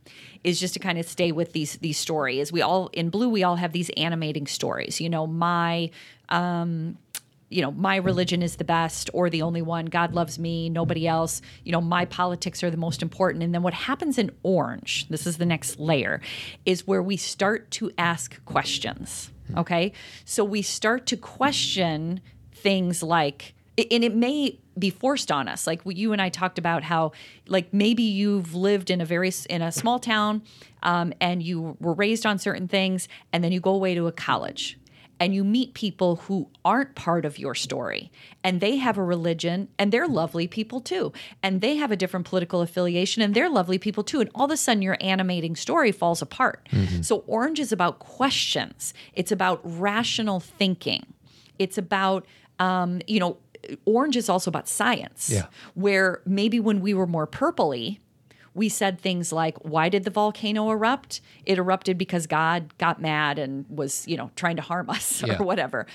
is 0.45 0.57
just 0.57 0.73
to 0.73 0.79
kind 0.79 0.97
of 0.97 1.05
stay 1.05 1.33
with 1.33 1.51
these 1.51 1.75
these 1.77 1.97
stories. 1.97 2.51
We 2.51 2.61
all 2.61 2.89
in 2.93 3.09
blue 3.09 3.27
we 3.27 3.43
all 3.43 3.57
have 3.57 3.73
these 3.73 3.91
animating 3.97 4.47
stories. 4.47 5.01
You 5.01 5.09
know 5.09 5.27
my 5.27 5.89
um 6.29 6.97
you 7.49 7.61
know 7.61 7.71
my 7.71 7.97
religion 7.97 8.41
is 8.41 8.55
the 8.55 8.63
best 8.63 9.09
or 9.13 9.29
the 9.29 9.41
only 9.41 9.61
one. 9.61 9.87
God 9.87 10.13
loves 10.13 10.39
me 10.39 10.69
nobody 10.69 11.05
else. 11.05 11.41
You 11.65 11.73
know 11.73 11.81
my 11.81 12.05
politics 12.05 12.63
are 12.63 12.71
the 12.71 12.77
most 12.77 13.01
important. 13.01 13.43
And 13.43 13.53
then 13.53 13.63
what 13.63 13.73
happens 13.73 14.17
in 14.17 14.31
orange 14.43 15.09
this 15.09 15.27
is 15.27 15.37
the 15.37 15.45
next 15.45 15.81
layer 15.81 16.21
is 16.65 16.87
where 16.87 17.03
we 17.03 17.17
start 17.17 17.69
to 17.71 17.91
ask 17.97 18.43
questions 18.45 19.31
okay? 19.55 19.93
So 20.25 20.43
we 20.43 20.61
start 20.61 21.05
to 21.07 21.17
question 21.17 22.21
things 22.51 23.03
like 23.03 23.53
and 23.77 24.03
it 24.03 24.15
may 24.15 24.59
be 24.78 24.89
forced 24.89 25.32
on 25.32 25.47
us. 25.47 25.67
Like 25.67 25.82
you 25.86 26.13
and 26.13 26.21
i 26.21 26.30
talked 26.30 26.57
about 26.57 26.84
how 26.84 27.11
like 27.47 27.73
maybe 27.73 28.03
you've 28.03 28.53
lived 28.53 28.89
in 28.89 29.01
a 29.01 29.05
very 29.05 29.32
in 29.49 29.61
a 29.61 29.71
small 29.71 29.99
town 29.99 30.41
um, 30.84 31.13
and 31.19 31.41
you 31.43 31.78
were 31.80 31.93
raised 31.93 32.25
on 32.25 32.39
certain 32.39 32.67
things 32.67 33.07
and 33.34 33.43
then 33.43 33.51
you 33.51 33.59
go 33.59 33.71
away 33.71 33.95
to 33.95 34.07
a 34.07 34.11
college 34.11 34.78
and 35.19 35.34
you 35.34 35.43
meet 35.43 35.73
people 35.73 36.17
who 36.17 36.47
aren't 36.63 36.93
part 36.95 37.25
of 37.25 37.39
your 37.39 37.55
story 37.55 38.11
and 38.43 38.61
they 38.61 38.78
have 38.78 38.97
a 38.97 39.03
religion 39.03 39.67
and 39.80 39.91
they're 39.91 40.07
lovely 40.07 40.47
people 40.47 40.80
too 40.80 41.11
and 41.41 41.61
they 41.61 41.75
have 41.75 41.91
a 41.91 41.95
different 41.95 42.25
political 42.25 42.61
affiliation 42.61 43.21
and 43.21 43.34
they're 43.34 43.49
lovely 43.49 43.78
people 43.78 44.03
too 44.03 44.19
and 44.19 44.30
all 44.36 44.45
of 44.45 44.51
a 44.51 44.57
sudden 44.57 44.82
your 44.82 44.97
animating 45.01 45.55
story 45.55 45.91
falls 45.91 46.21
apart. 46.21 46.67
So 47.03 47.23
orange 47.28 47.59
is 47.59 47.71
about 47.71 47.99
questions. 47.99 48.93
It's 49.13 49.32
about 49.32 49.59
rational 49.63 50.39
thinking. 50.39 51.05
It's 51.57 51.78
about 51.78 52.25
um, 52.59 53.01
you 53.07 53.19
know 53.19 53.38
orange 53.86 54.15
is 54.15 54.30
also 54.30 54.49
about 54.49 54.68
science 54.68 55.30
Yeah. 55.34 55.45
where 55.74 56.22
maybe 56.26 56.59
when 56.59 56.82
we 56.82 56.93
were 56.93 57.07
more 57.07 57.28
purpley 57.28 57.99
we 58.53 58.70
said 58.70 58.99
things 58.99 59.32
like 59.32 59.57
why 59.59 59.88
did 59.89 60.03
the 60.03 60.09
volcano 60.09 60.70
erupt 60.72 61.22
it 61.45 61.57
erupted 61.57 61.97
because 61.97 62.26
god 62.28 62.76
got 62.78 62.99
mad 63.01 63.38
and 63.39 63.65
was 63.70 64.07
you 64.07 64.18
know 64.18 64.32
trying 64.36 64.55
to 64.55 64.61
harm 64.61 64.89
us 64.89 65.22
Yeah. 65.26 65.38
or 65.39 65.45
whatever 65.45 65.86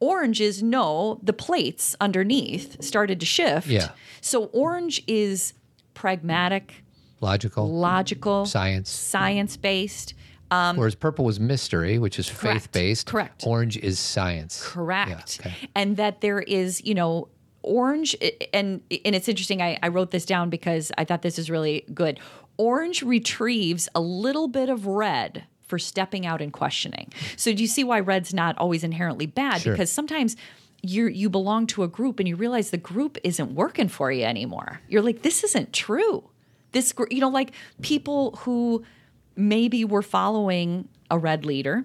orange 0.00 0.40
is 0.40 0.62
no 0.62 1.18
the 1.22 1.32
plates 1.32 1.96
underneath 2.00 2.82
started 2.82 3.18
to 3.20 3.26
shift 3.26 3.66
Yeah. 3.68 3.90
so 4.20 4.44
orange 4.46 5.02
is 5.06 5.54
pragmatic 5.94 6.82
Logical. 7.20 7.68
logical 7.70 8.46
Science. 8.46 8.90
science 8.90 9.56
based 9.56 10.14
Whereas 10.76 10.94
purple 10.94 11.24
was 11.24 11.38
mystery, 11.40 11.98
which 11.98 12.18
is 12.18 12.28
Um, 12.30 12.36
faith 12.36 12.72
based. 12.72 13.06
Correct. 13.06 13.44
Orange 13.46 13.76
is 13.78 13.98
science. 13.98 14.62
correct 14.64 15.38
Yeah, 15.40 15.46
okay. 15.46 15.56
and 15.74 15.96
that 15.96 16.20
there 16.20 16.40
is 16.40 16.84
you 16.84 16.94
know 16.94 17.28
orange 17.62 18.16
and 18.52 18.80
and 19.04 19.14
it's 19.14 19.28
interesting 19.28 19.62
I, 19.62 19.78
I 19.82 19.88
wrote 19.88 20.10
this 20.10 20.24
down 20.24 20.50
because 20.50 20.90
i 20.98 21.04
thought 21.04 21.22
this 21.22 21.38
is 21.38 21.48
really 21.48 21.84
good 21.94 22.18
orange 22.56 23.02
retrieves 23.04 23.88
a 23.94 24.00
little 24.00 24.48
bit 24.48 24.68
of 24.68 24.86
red 24.88 25.44
for 25.68 25.78
stepping 25.78 26.26
out 26.26 26.42
and 26.42 26.52
questioning 26.52 27.12
so 27.36 27.52
do 27.52 27.62
you 27.62 27.68
see 27.68 27.84
why 27.84 28.00
red's 28.00 28.34
not 28.34 28.58
always 28.58 28.82
inherently 28.82 29.26
bad 29.26 29.60
Sure. 29.60 29.74
because 29.74 29.92
sometimes 29.92 30.34
you 30.82 31.06
you 31.06 31.30
belong 31.30 31.68
to 31.68 31.84
a 31.84 31.88
group 31.88 32.18
and 32.18 32.28
you 32.28 32.34
realize 32.34 32.70
the 32.70 32.76
group 32.78 33.16
isn't 33.22 33.54
working 33.54 33.86
for 33.88 34.10
you 34.10 34.24
anymore 34.24 34.80
you're 34.88 35.02
like 35.02 35.22
this 35.22 35.44
isn't 35.44 35.72
true 35.72 36.28
this 36.72 36.92
you 37.10 37.20
know 37.20 37.28
like 37.28 37.52
people 37.80 38.32
who 38.40 38.82
maybe 39.36 39.84
we're 39.84 40.02
following 40.02 40.88
a 41.10 41.18
red 41.18 41.44
leader 41.44 41.84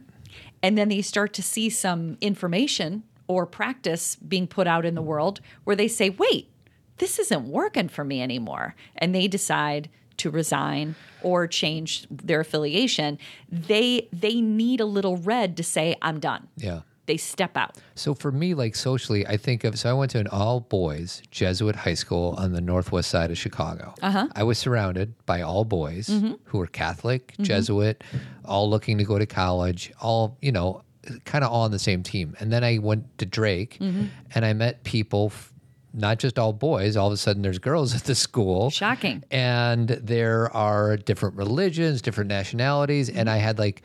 and 0.63 0.77
then 0.77 0.89
they 0.89 1.01
start 1.01 1.33
to 1.33 1.43
see 1.43 1.69
some 1.69 2.17
information 2.21 3.03
or 3.27 3.45
practice 3.45 4.15
being 4.15 4.47
put 4.47 4.67
out 4.67 4.85
in 4.85 4.95
the 4.95 5.01
world 5.01 5.41
where 5.63 5.75
they 5.75 5.87
say 5.87 6.09
wait 6.09 6.49
this 6.97 7.19
isn't 7.19 7.47
working 7.47 7.89
for 7.89 8.03
me 8.03 8.21
anymore. 8.21 8.75
And 8.95 9.13
they 9.13 9.27
decide 9.27 9.89
to 10.17 10.29
resign 10.29 10.95
or 11.21 11.47
change 11.47 12.07
their 12.09 12.39
affiliation. 12.39 13.19
They 13.51 14.07
they 14.11 14.41
need 14.41 14.79
a 14.79 14.85
little 14.85 15.17
red 15.17 15.55
to 15.57 15.63
say 15.63 15.95
i'm 16.01 16.19
done. 16.19 16.47
Yeah. 16.57 16.81
They 17.07 17.17
step 17.17 17.57
out 17.57 17.75
So 17.95 18.13
for 18.13 18.31
me, 18.31 18.53
like 18.53 18.75
socially, 18.75 19.25
I 19.25 19.37
think 19.37 19.63
of 19.63 19.77
so 19.79 19.89
I 19.89 19.93
went 19.93 20.11
to 20.11 20.19
an 20.19 20.27
all 20.27 20.59
boys 20.59 21.21
Jesuit 21.31 21.75
high 21.75 21.95
school 21.95 22.35
on 22.37 22.51
the 22.53 22.61
northwest 22.61 23.09
side 23.09 23.31
of 23.31 23.37
Chicago. 23.37 23.93
Uh-huh. 24.01 24.27
I 24.35 24.43
was 24.43 24.57
surrounded 24.57 25.13
by 25.25 25.41
all 25.41 25.65
boys 25.65 26.07
Mm-hmm. 26.07 26.33
who 26.45 26.57
were 26.59 26.67
Catholic, 26.67 27.33
Jesuit, 27.41 28.03
all 28.45 28.69
looking 28.69 28.97
to 28.99 29.03
go 29.03 29.17
to 29.17 29.25
college, 29.25 29.91
all 30.01 30.37
you 30.41 30.51
know, 30.51 30.83
kind 31.25 31.43
of 31.43 31.51
all 31.51 31.63
on 31.63 31.71
the 31.71 31.79
same 31.79 32.03
team. 32.03 32.35
And 32.39 32.51
then 32.53 32.63
I 32.63 32.77
went 32.77 33.17
to 33.17 33.25
Drake, 33.25 33.77
Mm-hmm. 33.79 34.05
and 34.35 34.45
I 34.45 34.53
met 34.53 34.83
people. 34.83 35.27
f- 35.33 35.53
not 35.93 36.19
just 36.19 36.37
all 36.37 36.53
boys. 36.53 36.95
All 36.95 37.07
of 37.07 37.13
a 37.13 37.17
sudden, 37.17 37.41
there's 37.41 37.57
girls 37.57 37.95
at 37.99 38.03
the 38.03 38.13
school. 38.13 38.69
Shocking. 38.69 39.23
And 39.31 39.87
there 39.89 40.55
are 40.55 40.95
different 40.97 41.35
religions, 41.37 42.03
different 42.03 42.27
nationalities, 42.27 43.09
and 43.09 43.27
I 43.27 43.37
had 43.37 43.57
like 43.57 43.81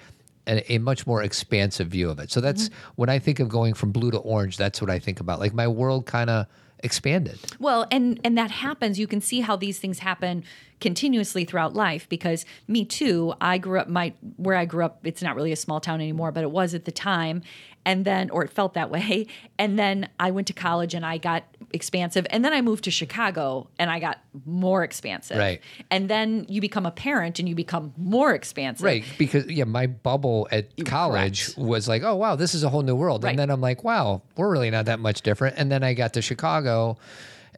a, 0.46 0.72
a 0.72 0.78
much 0.78 1.06
more 1.06 1.22
expansive 1.22 1.88
view 1.88 2.10
of 2.10 2.18
it. 2.18 2.30
So 2.30 2.40
that's 2.40 2.64
mm-hmm. 2.68 2.92
when 2.96 3.08
I 3.08 3.18
think 3.18 3.40
of 3.40 3.48
going 3.48 3.74
from 3.74 3.92
blue 3.92 4.10
to 4.10 4.18
orange. 4.18 4.56
That's 4.56 4.80
what 4.80 4.90
I 4.90 4.98
think 4.98 5.20
about. 5.20 5.40
Like 5.40 5.54
my 5.54 5.68
world 5.68 6.06
kind 6.06 6.30
of 6.30 6.46
expanded. 6.82 7.38
Well, 7.58 7.86
and 7.90 8.20
and 8.24 8.36
that 8.36 8.50
happens. 8.50 8.98
You 8.98 9.06
can 9.06 9.20
see 9.20 9.40
how 9.40 9.56
these 9.56 9.78
things 9.78 10.00
happen 10.00 10.44
continuously 10.80 11.44
throughout 11.44 11.74
life 11.74 12.08
because 12.08 12.44
me 12.66 12.84
too. 12.84 13.34
I 13.40 13.58
grew 13.58 13.80
up 13.80 13.88
my 13.88 14.14
where 14.36 14.56
I 14.56 14.64
grew 14.64 14.84
up. 14.84 14.98
It's 15.04 15.22
not 15.22 15.36
really 15.36 15.52
a 15.52 15.56
small 15.56 15.80
town 15.80 16.00
anymore, 16.00 16.32
but 16.32 16.42
it 16.42 16.50
was 16.50 16.74
at 16.74 16.84
the 16.84 16.92
time. 16.92 17.42
And 17.84 18.04
then, 18.04 18.30
or 18.30 18.44
it 18.44 18.50
felt 18.50 18.74
that 18.74 18.90
way. 18.90 19.26
And 19.58 19.78
then 19.78 20.08
I 20.18 20.30
went 20.30 20.46
to 20.48 20.52
college 20.52 20.94
and 20.94 21.04
I 21.04 21.18
got 21.18 21.44
expansive. 21.72 22.26
And 22.30 22.44
then 22.44 22.52
I 22.52 22.60
moved 22.60 22.84
to 22.84 22.90
Chicago 22.90 23.68
and 23.78 23.90
I 23.90 23.98
got 23.98 24.18
more 24.44 24.84
expansive. 24.84 25.38
Right. 25.38 25.60
And 25.90 26.08
then 26.08 26.46
you 26.48 26.60
become 26.60 26.86
a 26.86 26.90
parent 26.90 27.38
and 27.38 27.48
you 27.48 27.54
become 27.54 27.92
more 27.96 28.34
expansive. 28.34 28.84
Right, 28.84 29.04
because 29.18 29.46
yeah, 29.46 29.64
my 29.64 29.86
bubble 29.86 30.48
at 30.50 30.66
college 30.84 31.56
was 31.56 31.88
like, 31.88 32.02
oh 32.02 32.14
wow, 32.16 32.36
this 32.36 32.54
is 32.54 32.62
a 32.64 32.68
whole 32.68 32.82
new 32.82 32.94
world, 32.96 33.24
Right. 33.24 33.30
and 33.30 33.38
then 33.38 33.50
I'm 33.50 33.60
like, 33.60 33.84
wow, 33.84 34.22
we're 34.36 34.50
really 34.50 34.70
not 34.70 34.86
that 34.86 35.00
much 35.00 35.22
different. 35.22 35.56
And 35.58 35.70
then 35.70 35.82
I 35.82 35.94
got 35.94 36.12
to 36.14 36.22
Chicago, 36.22 36.96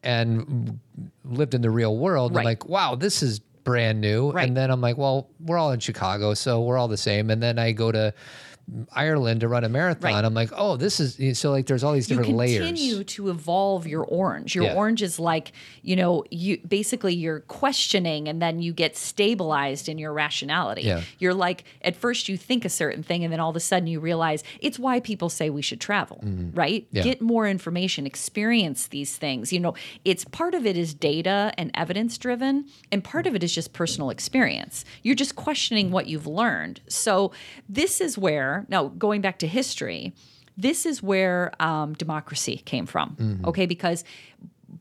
and 0.03 0.79
lived 1.25 1.55
in 1.55 1.63
the 1.63 1.71
real 1.71 1.97
world. 1.97 2.33
and 2.33 2.39
I'm 2.39 2.45
like, 2.45 2.69
wow, 2.69 2.95
this 2.95 3.23
is 3.23 3.39
brand 3.39 4.01
new. 4.01 4.31
Right. 4.33 4.47
And 4.47 4.57
then 4.57 4.71
I'm 4.71 4.81
like, 4.83 4.99
well, 4.99 5.31
we're 5.41 5.57
all 5.57 5.73
in 5.73 5.81
Chicago, 5.81 6.35
so 6.35 6.61
we're 6.63 6.77
all 6.77 6.89
the 6.89 6.99
same. 6.99 7.31
And 7.31 7.43
then 7.43 7.59
I 7.59 7.73
go 7.73 7.91
to 7.91 8.13
Ireland 8.93 9.41
to 9.41 9.49
run 9.49 9.65
a 9.65 9.69
marathon. 9.69 10.13
Right. 10.15 10.25
I'm 10.25 10.33
like, 10.35 10.51
oh, 10.57 10.77
this 10.77 10.99
is 11.01 11.39
so 11.39 11.51
like 11.51 11.67
there's 11.67 11.85
all 11.85 11.93
these 11.93 12.07
different 12.07 12.31
you 12.31 12.35
different 12.37 12.67
continue 12.67 12.95
layers. 12.97 13.07
to 13.07 13.29
evolve 13.31 13.87
your 13.87 14.05
orange. 14.05 14.55
Your 14.55 14.65
Yeah. 14.65 14.75
orange 14.75 15.03
is 15.03 15.19
like, 15.19 15.53
you 15.83 15.97
know, 15.97 16.25
you 16.31 16.59
basically 16.67 17.15
you're 17.15 17.41
questioning 17.41 18.29
and 18.29 18.41
then 18.41 18.61
you 18.63 18.73
get 18.73 18.97
stabilized 18.97 19.89
in 19.89 19.99
your 19.99 20.13
rationality. 20.13 20.83
Yeah. 20.83 21.03
You're 21.19 21.35
like 21.35 21.65
at 21.83 21.97
first 21.97 22.29
you 22.29 22.37
think 22.37 22.65
a 22.65 22.69
certain 22.71 23.03
thing 23.03 23.23
and 23.25 23.33
then 23.33 23.41
all 23.41 23.51
of 23.51 23.57
a 23.57 23.61
sudden 23.61 23.87
you 23.87 24.01
realize 24.01 24.43
it's 24.61 24.79
why 24.79 25.01
people 25.01 25.29
say 25.29 25.51
we 25.51 25.63
should 25.63 25.81
travel, 25.81 26.21
right? 26.55 26.85
Mm-hmm. 26.87 26.97
Yeah. 26.97 27.03
Get 27.03 27.21
more 27.21 27.47
information, 27.47 28.07
experience 28.07 28.87
these 28.87 29.17
things. 29.17 29.53
You 29.53 29.61
know, 29.61 29.75
it's 30.05 30.25
part 30.25 30.55
of 30.55 30.65
it 30.65 30.77
is 30.77 30.95
data 30.95 31.53
and 31.59 31.71
evidence 31.75 32.17
driven 32.19 32.65
and 32.91 33.05
part 33.05 33.27
of 33.27 33.35
it 33.35 33.43
is 33.43 33.55
just 33.55 33.73
personal 33.73 34.11
experience. 34.11 34.85
You're 35.03 35.15
just 35.15 35.37
questioning 35.37 35.91
what 35.91 36.07
you've 36.07 36.27
learned. 36.27 36.81
So 36.89 37.33
this 37.69 38.01
is 38.01 38.17
where 38.17 38.54
now 38.69 38.89
going 38.89 39.21
back 39.21 39.39
to 39.41 39.47
history, 39.47 40.13
this 40.57 40.87
is 40.87 41.03
where 41.03 41.53
um, 41.61 41.95
democracy 41.95 42.57
came 42.65 42.87
from. 42.87 43.17
Okay, 43.49 43.67
because 43.67 44.05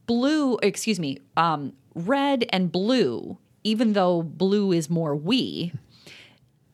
blue, 0.06 0.58
excuse 0.62 1.00
me, 1.00 1.18
um, 1.38 1.74
red 1.96 2.46
and 2.50 2.72
blue, 2.72 3.38
even 3.64 3.94
though 3.94 4.22
blue 4.24 4.72
is 4.72 4.90
more 4.90 5.16
we, 5.16 5.72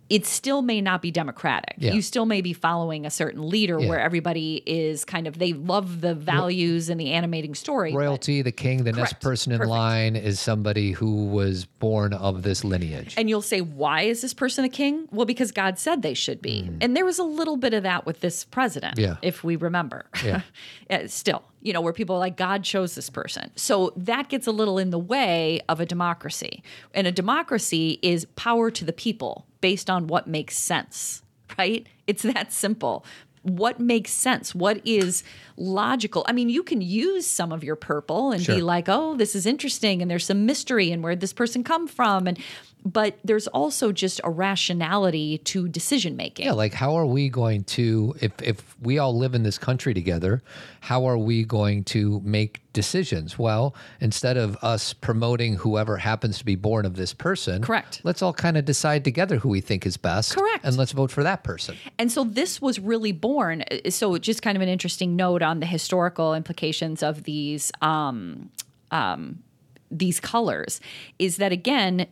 it 0.10 0.26
still 0.26 0.62
may 0.62 0.82
not 0.82 1.02
be 1.02 1.12
democratic. 1.12 1.76
Yeah. 1.78 1.94
You 1.94 2.02
still 2.02 2.26
may 2.26 2.42
be 2.42 2.54
following 2.54 3.06
a 3.06 3.10
certain 3.12 3.48
leader 3.50 3.80
Yeah. 3.80 3.90
where 3.90 4.00
everybody 4.00 4.64
is 4.66 5.06
kind 5.06 5.28
of 5.28 5.38
they 5.38 5.54
love 5.54 6.02
the 6.02 6.16
values 6.16 6.90
and 6.90 7.00
the 7.00 7.12
animating 7.12 7.54
story. 7.56 7.94
Royalty, 7.94 8.42
the 8.42 8.52
king, 8.52 8.84
the 8.84 8.92
next 8.92 9.20
person 9.20 9.52
in 9.52 9.60
Perfect. 9.60 9.70
line 9.70 10.16
is 10.16 10.40
somebody 10.40 10.92
who 10.94 11.26
was 11.28 11.66
born 11.66 12.14
of 12.14 12.42
this 12.44 12.64
lineage. 12.64 13.14
And 13.18 13.30
you'll 13.30 13.42
say, 13.42 13.62
why 13.62 14.02
is 14.02 14.22
this 14.22 14.34
person 14.34 14.66
a 14.66 14.70
king? 14.70 15.08
Well, 15.12 15.26
because 15.26 15.52
God 15.52 15.78
said 15.78 16.02
they 16.02 16.14
should 16.16 16.42
be. 16.42 16.70
And 16.82 16.96
there 16.98 17.06
was 17.06 17.20
a 17.20 17.24
little 17.24 17.58
bit 17.58 17.74
of 17.74 17.84
that 17.84 18.06
with 18.06 18.22
this 18.22 18.44
president, 18.46 18.98
Mm. 18.98 19.02
Yeah. 19.02 19.16
if 19.22 19.44
we 19.44 19.56
remember. 19.56 20.06
Yeah. 20.26 20.42
Still, 21.08 21.44
you 21.62 21.74
know, 21.74 21.82
where 21.82 21.94
people 21.94 22.16
are 22.16 22.20
like, 22.20 22.38
God 22.38 22.64
chose 22.64 22.96
this 22.96 23.10
person. 23.10 23.52
So 23.56 23.94
that 23.98 24.30
gets 24.30 24.48
a 24.48 24.52
little 24.52 24.78
in 24.78 24.92
the 24.92 25.00
way 25.00 25.62
of 25.68 25.80
a 25.80 25.86
democracy. 25.86 26.64
And 26.94 27.06
a 27.06 27.12
democracy 27.12 28.00
is 28.02 28.26
power 28.36 28.72
to 28.72 28.86
the 28.86 28.94
people 28.94 29.46
based 29.62 29.90
on 29.90 30.08
what 30.08 30.28
makes 30.28 30.58
sense, 30.58 31.22
right? 31.58 31.86
It's 32.08 32.24
that 32.24 32.54
simple. 32.54 33.06
What 33.44 33.80
makes 33.80 34.12
sense? 34.12 34.54
What 34.54 34.86
is 34.86 35.24
logical? 35.56 36.26
I 36.28 36.34
mean, 36.34 36.50
you 36.50 36.62
can 36.62 36.82
use 36.82 37.26
some 37.26 37.52
of 37.54 37.64
your 37.64 37.78
purple 37.78 38.32
and 38.32 38.46
be 38.46 38.62
like, 38.62 38.90
oh, 38.90 39.16
this 39.16 39.34
is 39.34 39.46
interesting, 39.46 40.02
and 40.02 40.12
there's 40.12 40.26
some 40.26 40.46
mystery 40.46 40.92
and 40.92 41.02
where 41.02 41.16
this 41.16 41.32
person 41.32 41.64
come 41.64 41.88
from, 41.88 42.28
and 42.28 42.38
but 42.86 43.18
there's 43.24 43.48
also 43.48 43.92
just 43.92 44.22
a 44.24 44.30
rationality 44.30 45.38
to 45.40 45.68
decision 45.68 46.16
making. 46.16 46.46
Yeah, 46.46 46.54
like 46.54 46.74
how 46.74 46.96
are 46.96 47.06
we 47.06 47.30
going 47.30 47.64
to 47.66 48.16
if 48.22 48.32
if 48.42 48.76
we 48.82 48.98
all 49.00 49.18
live 49.18 49.36
in 49.36 49.44
this 49.44 49.58
country 49.58 49.94
together, 49.94 50.42
how 50.82 51.06
are 51.06 51.18
we 51.18 51.44
going 51.44 51.84
to 51.86 52.22
make 52.24 52.62
decisions? 52.72 53.38
Well, 53.38 53.76
instead 54.00 54.38
of 54.38 54.56
us 54.62 54.94
promoting 54.94 55.56
whoever 55.56 55.98
happens 55.98 56.38
to 56.38 56.46
be 56.46 56.56
born 56.56 56.86
of 56.86 56.96
this 56.96 57.14
person, 57.14 57.62
Correct. 57.62 58.02
Let's 58.04 58.22
all 58.22 58.34
kind 58.34 58.58
of 58.58 58.66
decide 58.66 59.04
together 59.04 59.38
who 59.38 59.50
we 59.50 59.62
think 59.62 59.86
is 59.86 59.98
best. 59.98 60.36
Correct. 60.36 60.64
And 60.64 60.78
let's 60.78 60.94
vote 60.94 61.12
for 61.12 61.24
that 61.24 61.44
person. 61.44 61.76
And 61.98 62.12
so 62.12 62.24
this 62.24 62.62
was 62.62 62.80
really 62.80 63.12
born. 63.12 63.64
uh, 63.70 63.90
So 63.90 64.18
just 64.18 64.42
kind 64.42 64.56
of 64.56 64.62
an 64.62 64.70
interesting 64.70 65.16
note 65.16 65.42
on 65.42 65.60
the 65.60 65.66
historical 65.66 66.34
implications 66.34 67.04
of 67.04 67.24
these 67.24 67.72
um, 67.82 68.52
um, 68.92 69.44
these 69.92 70.20
colors 70.20 70.80
is 71.18 71.38
that 71.38 71.52
again, 71.52 72.08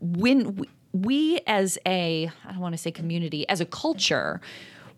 when 0.00 0.56
we, 0.56 0.68
we 0.92 1.40
as 1.46 1.78
a 1.86 2.30
I 2.46 2.52
don't 2.52 2.60
want 2.60 2.74
to 2.74 2.78
say 2.78 2.90
community 2.90 3.48
as 3.48 3.60
a 3.60 3.66
culture, 3.66 4.40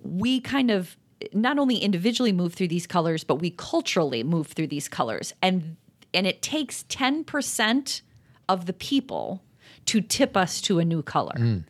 we 0.02 0.40
kind 0.40 0.70
of 0.70 0.96
not 1.32 1.58
only 1.58 1.76
individually 1.76 2.32
move 2.32 2.54
through 2.54 2.68
these 2.68 2.86
colors, 2.86 3.24
but 3.24 3.36
we 3.36 3.50
culturally 3.50 4.22
move 4.22 4.48
through 4.48 4.68
these 4.68 4.88
colors, 4.88 5.32
and 5.42 5.76
and 6.12 6.26
it 6.26 6.42
takes 6.42 6.84
ten 6.84 7.24
percent 7.24 8.02
of 8.48 8.66
the 8.66 8.72
people 8.72 9.42
to 9.86 10.00
tip 10.00 10.36
us 10.36 10.60
to 10.62 10.78
a 10.78 10.84
new 10.84 11.02
color. 11.02 11.34
Mm. 11.36 11.64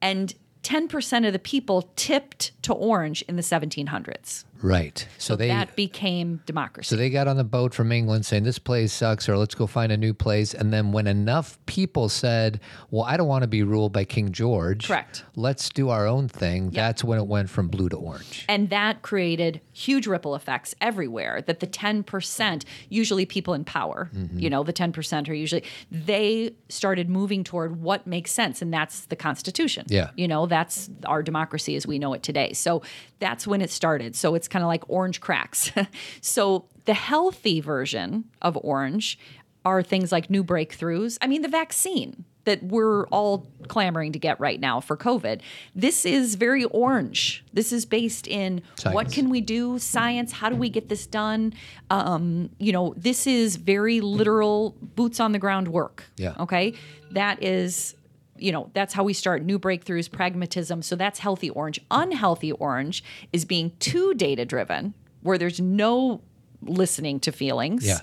And 0.00 0.34
10% 0.62 1.26
of 1.26 1.32
the 1.32 1.38
people 1.38 1.90
tipped 1.96 2.52
to 2.62 2.72
orange 2.72 3.22
in 3.22 3.36
the 3.36 3.42
1700s. 3.42 4.44
Right. 4.62 5.06
So, 5.18 5.36
they 5.36 5.48
that 5.48 5.76
became 5.76 6.40
democracy. 6.46 6.88
so 6.88 6.96
they 6.96 7.10
got 7.10 7.28
on 7.28 7.36
the 7.36 7.44
boat 7.44 7.74
from 7.74 7.92
England 7.92 8.26
saying 8.26 8.44
this 8.44 8.58
place 8.58 8.92
sucks 8.92 9.28
or 9.28 9.36
let's 9.36 9.54
go 9.54 9.66
find 9.66 9.92
a 9.92 9.96
new 9.96 10.12
place 10.14 10.54
and 10.54 10.72
then 10.72 10.92
when 10.92 11.06
enough 11.06 11.58
people 11.66 12.08
said, 12.08 12.60
"Well, 12.90 13.04
I 13.04 13.16
don't 13.16 13.28
want 13.28 13.42
to 13.42 13.48
be 13.48 13.62
ruled 13.62 13.92
by 13.92 14.04
King 14.04 14.32
George." 14.32 14.86
Correct. 14.86 15.24
Let's 15.36 15.68
do 15.68 15.88
our 15.90 16.06
own 16.06 16.28
thing. 16.28 16.70
That's 16.70 17.04
when 17.04 17.18
it 17.18 17.26
went 17.26 17.50
from 17.50 17.68
blue 17.68 17.88
to 17.90 17.96
orange. 17.96 18.44
and 18.48 18.70
that 18.70 19.02
created 19.02 19.60
huge 19.72 20.06
ripple 20.06 20.34
effects 20.34 20.74
everywhere 20.80 21.40
that 21.42 21.60
the 21.60 21.66
10% 21.66 22.64
usually 22.88 23.26
people 23.26 23.54
in 23.54 23.64
power 23.64 24.10
Mm-hmm. 24.14 24.38
you 24.38 24.50
know 24.50 24.62
the 24.64 24.72
10% 24.72 25.28
are 25.28 25.34
usually 25.34 25.62
they 25.90 26.52
started 26.68 27.08
moving 27.08 27.44
toward 27.44 27.80
what 27.80 28.06
makes 28.06 28.32
sense 28.32 28.60
and 28.62 28.72
that's 28.72 29.06
the 29.06 29.16
constitution 29.16 29.84
Yeah. 29.88 30.10
you 30.16 30.26
know 30.26 30.46
that's 30.46 30.90
our 31.04 31.22
democracy 31.22 31.76
as 31.76 31.86
we 31.86 31.98
know 31.98 32.12
it 32.14 32.22
today 32.22 32.52
so 32.54 32.82
that's 33.20 33.46
when 33.46 33.60
it 33.60 33.70
started 33.70 34.16
so 34.16 34.34
it's 34.34 34.47
kind 34.50 34.62
of 34.62 34.66
like 34.68 34.84
orange 34.88 35.20
cracks. 35.20 35.70
So 36.20 36.66
the 36.84 36.94
healthy 36.94 37.60
version 37.60 38.24
of 38.42 38.56
orange 38.62 39.18
are 39.64 39.82
things 39.82 40.10
like 40.12 40.30
new 40.30 40.42
breakthroughs 40.42 41.18
i 41.20 41.26
mean 41.26 41.42
the 41.42 41.48
vaccine 41.48 42.24
that 42.44 42.62
we're 42.62 43.06
all 43.08 43.46
clamoring 43.66 44.12
to 44.12 44.18
get 44.18 44.40
right 44.40 44.58
now 44.58 44.80
for 44.80 44.96
covid. 44.96 45.42
This 45.74 46.06
is 46.06 46.36
very 46.36 46.64
orange. 46.64 47.44
This 47.52 47.72
is 47.72 47.84
based 47.84 48.26
in 48.26 48.62
what 48.94 49.12
can 49.12 49.28
we 49.28 49.42
do 49.42 49.78
science 49.78 50.32
how 50.32 50.48
do 50.48 50.56
we 50.56 50.70
get 50.70 50.88
this 50.88 51.06
done? 51.06 51.52
Um, 51.90 52.48
you 52.58 52.72
know 52.72 52.94
this 52.96 53.26
is 53.26 53.56
very 53.56 54.00
literal 54.00 54.74
boots 54.80 55.20
on 55.20 55.32
the 55.32 55.38
ground 55.38 55.68
work 55.68 56.04
Yeah. 56.16 56.34
okay? 56.40 56.72
That 57.10 57.42
is 57.42 57.94
you 58.38 58.52
know 58.52 58.70
that's 58.74 58.94
how 58.94 59.02
we 59.04 59.12
start 59.12 59.42
new 59.42 59.58
breakthroughs 59.58 60.10
pragmatism 60.10 60.82
so 60.82 60.94
that's 60.96 61.18
healthy 61.18 61.50
orange 61.50 61.80
unhealthy 61.90 62.52
orange 62.52 63.02
is 63.32 63.44
being 63.44 63.72
too 63.78 64.14
data 64.14 64.44
driven 64.44 64.94
where 65.22 65.38
there's 65.38 65.60
no 65.60 66.20
listening 66.62 67.20
to 67.20 67.32
feelings 67.32 67.86
Yeah. 67.86 67.98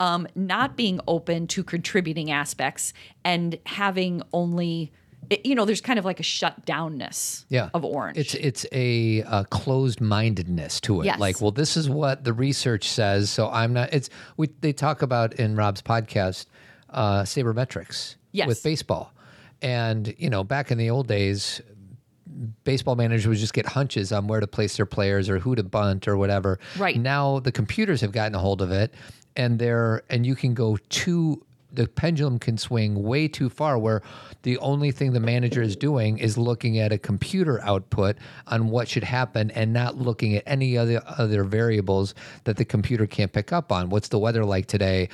um, 0.00 0.26
not 0.34 0.76
being 0.76 1.00
open 1.06 1.46
to 1.48 1.62
contributing 1.62 2.30
aspects 2.30 2.92
and 3.24 3.58
having 3.66 4.22
only 4.32 4.92
it- 5.30 5.44
you 5.46 5.54
know 5.54 5.64
there's 5.64 5.80
kind 5.80 5.98
of 5.98 6.04
like 6.04 6.20
a 6.20 6.22
shut 6.22 6.66
downness 6.66 7.44
yeah. 7.48 7.70
of 7.72 7.84
orange 7.84 8.18
It's 8.18 8.34
it's 8.34 8.66
a, 8.72 9.22
uh 9.22 9.44
closed 9.44 10.00
mindedness 10.00 10.80
to 10.82 11.00
it. 11.00 11.06
Yes. 11.06 11.18
Like, 11.18 11.40
well, 11.40 11.50
this 11.50 11.76
is 11.78 11.88
what 11.88 12.24
the 12.24 12.32
research 12.34 12.86
says, 12.88 13.30
so 13.30 13.48
I'm 13.48 13.72
not. 13.72 13.92
It's 13.94 14.10
we 14.36 14.48
they 14.60 14.72
talk 14.74 15.00
about 15.00 15.32
in 15.34 15.56
Rob's 15.56 15.80
podcast 15.80 16.46
uh, 16.90 17.22
sabermetrics 17.22 18.16
Yes. 18.32 18.46
with 18.48 18.62
baseball, 18.62 19.12
and 19.64 20.14
you 20.18 20.30
know 20.30 20.44
back 20.44 20.70
in 20.70 20.78
the 20.78 20.90
old 20.90 21.08
days. 21.08 21.60
Baseball 22.64 22.96
managers 22.96 23.26
would 23.26 23.38
just 23.38 23.54
get 23.54 23.64
hunches 23.64 24.10
on 24.10 24.26
where 24.26 24.40
to 24.40 24.46
place 24.46 24.76
their 24.76 24.86
players 24.86 25.30
or 25.30 25.38
who 25.38 25.54
to 25.54 25.62
bunt 25.62 26.08
or 26.08 26.16
whatever. 26.16 26.58
Right. 26.76 26.98
now, 26.98 27.38
the 27.38 27.52
computers 27.52 28.00
have 28.00 28.12
gotten 28.12 28.34
a 28.34 28.40
hold 28.40 28.60
of 28.60 28.72
it, 28.72 28.92
and 29.36 29.58
they're 29.58 30.02
and 30.10 30.26
you 30.26 30.34
can 30.34 30.52
go 30.52 30.76
too 30.88 31.44
the 31.74 31.88
pendulum 31.88 32.38
can 32.38 32.56
swing 32.58 33.02
way 33.02 33.28
too 33.28 33.48
far 33.48 33.78
where 33.78 34.02
the 34.42 34.58
only 34.58 34.90
thing 34.90 35.12
the 35.12 35.20
manager 35.20 35.62
is 35.62 35.76
doing 35.76 36.18
is 36.18 36.36
looking 36.36 36.78
at 36.78 36.92
a 36.92 36.98
computer 36.98 37.62
output 37.62 38.16
on 38.46 38.68
what 38.68 38.88
should 38.88 39.04
happen 39.04 39.50
and 39.52 39.72
not 39.72 39.96
looking 39.96 40.36
at 40.36 40.42
any 40.46 40.76
other 40.76 41.02
other 41.06 41.44
variables 41.44 42.14
that 42.44 42.56
the 42.56 42.64
computer 42.64 43.06
can't 43.06 43.32
pick 43.32 43.52
up 43.52 43.72
on. 43.72 43.88
What's 43.88 44.08
the 44.08 44.18
weather 44.18 44.44
like 44.44 44.66
today? 44.66 45.08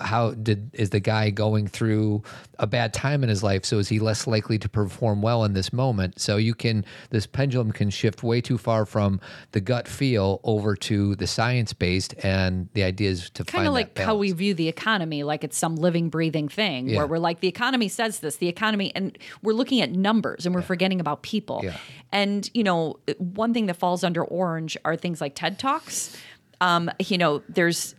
How 0.00 0.32
did 0.32 0.70
is 0.72 0.90
the 0.90 1.00
guy 1.00 1.30
going 1.30 1.66
through 1.66 2.22
a 2.58 2.66
bad 2.66 2.94
time 2.94 3.22
in 3.22 3.28
his 3.28 3.42
life? 3.42 3.64
So 3.64 3.78
is 3.78 3.88
he 3.88 3.98
less 3.98 4.26
likely 4.26 4.58
to 4.58 4.68
perform 4.68 5.22
well 5.22 5.44
in 5.44 5.52
this 5.52 5.72
moment? 5.72 6.20
So 6.20 6.36
you 6.36 6.54
can 6.54 6.84
this 7.10 7.26
pendulum 7.26 7.72
can 7.72 7.90
shift 7.90 8.22
way 8.22 8.40
too 8.40 8.58
far 8.58 8.86
from 8.86 9.20
the 9.52 9.60
gut 9.60 9.88
feel 9.88 10.40
over 10.44 10.76
to 10.76 11.16
the 11.16 11.26
science 11.26 11.72
based, 11.72 12.14
and 12.22 12.68
the 12.74 12.84
idea 12.84 13.10
is 13.10 13.30
to 13.30 13.44
kind 13.44 13.66
find 13.66 13.68
of 13.68 13.74
like 13.74 13.98
how 13.98 14.16
we 14.16 14.32
view 14.32 14.54
the 14.54 14.68
economy 14.68 15.22
like 15.22 15.44
it's 15.44 15.58
some 15.58 15.76
living 15.76 15.97
breathing 16.08 16.48
thing 16.48 16.88
Yeah. 16.88 16.98
where 16.98 17.06
we're 17.08 17.18
like 17.18 17.40
the 17.40 17.48
economy 17.48 17.88
says 17.88 18.20
this 18.20 18.36
the 18.36 18.46
economy 18.48 18.92
and 18.94 19.18
we're 19.42 19.54
looking 19.54 19.80
at 19.80 19.90
numbers 19.90 20.46
and 20.46 20.54
we're 20.54 20.62
forgetting 20.62 21.00
about 21.00 21.22
people 21.22 21.60
Yeah. 21.64 21.76
and 22.12 22.48
you 22.54 22.62
know 22.62 23.00
one 23.18 23.52
thing 23.52 23.66
that 23.66 23.74
falls 23.74 24.04
under 24.04 24.22
orange 24.22 24.76
are 24.84 24.94
things 24.96 25.20
like 25.20 25.34
ted 25.34 25.58
talks 25.58 26.16
um, 26.60 26.88
you 27.00 27.18
know 27.18 27.42
there's 27.48 27.96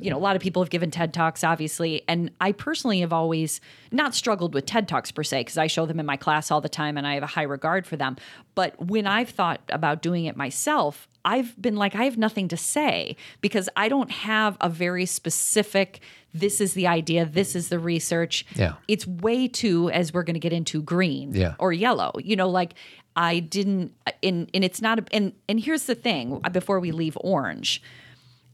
you 0.00 0.10
know, 0.10 0.16
a 0.16 0.18
lot 0.18 0.36
of 0.36 0.42
people 0.42 0.62
have 0.62 0.70
given 0.70 0.90
TED 0.90 1.12
Talks, 1.14 1.42
obviously. 1.44 2.02
And 2.08 2.30
I 2.40 2.52
personally 2.52 3.00
have 3.00 3.12
always 3.12 3.60
not 3.90 4.14
struggled 4.14 4.54
with 4.54 4.66
TED 4.66 4.88
Talks 4.88 5.10
per 5.10 5.22
se, 5.22 5.40
because 5.40 5.58
I 5.58 5.66
show 5.66 5.86
them 5.86 6.00
in 6.00 6.06
my 6.06 6.16
class 6.16 6.50
all 6.50 6.60
the 6.60 6.68
time 6.68 6.96
and 6.96 7.06
I 7.06 7.14
have 7.14 7.22
a 7.22 7.26
high 7.28 7.42
regard 7.42 7.86
for 7.86 7.96
them. 7.96 8.16
But 8.54 8.78
when 8.84 9.06
I've 9.06 9.30
thought 9.30 9.60
about 9.68 10.02
doing 10.02 10.24
it 10.26 10.36
myself, 10.36 11.08
I've 11.24 11.60
been 11.60 11.76
like, 11.76 11.94
I 11.94 12.04
have 12.04 12.16
nothing 12.16 12.48
to 12.48 12.56
say 12.56 13.16
because 13.40 13.68
I 13.76 13.88
don't 13.88 14.10
have 14.10 14.56
a 14.60 14.68
very 14.68 15.06
specific, 15.06 16.00
this 16.32 16.60
is 16.60 16.74
the 16.74 16.86
idea, 16.86 17.24
this 17.24 17.56
is 17.56 17.68
the 17.68 17.78
research. 17.78 18.46
Yeah. 18.54 18.74
It's 18.86 19.06
way 19.06 19.48
too, 19.48 19.90
as 19.90 20.12
we're 20.14 20.22
going 20.22 20.34
to 20.34 20.40
get 20.40 20.52
into, 20.52 20.82
green 20.82 21.34
Yeah. 21.34 21.54
or 21.58 21.72
yellow. 21.72 22.12
You 22.22 22.36
know, 22.36 22.48
like 22.48 22.74
I 23.16 23.40
didn't, 23.40 23.92
and, 24.22 24.48
and 24.54 24.62
it's 24.62 24.80
not, 24.80 25.00
a, 25.00 25.04
and, 25.10 25.32
and 25.48 25.58
here's 25.58 25.84
the 25.84 25.94
thing 25.96 26.40
before 26.52 26.78
we 26.78 26.92
leave 26.92 27.16
orange 27.20 27.82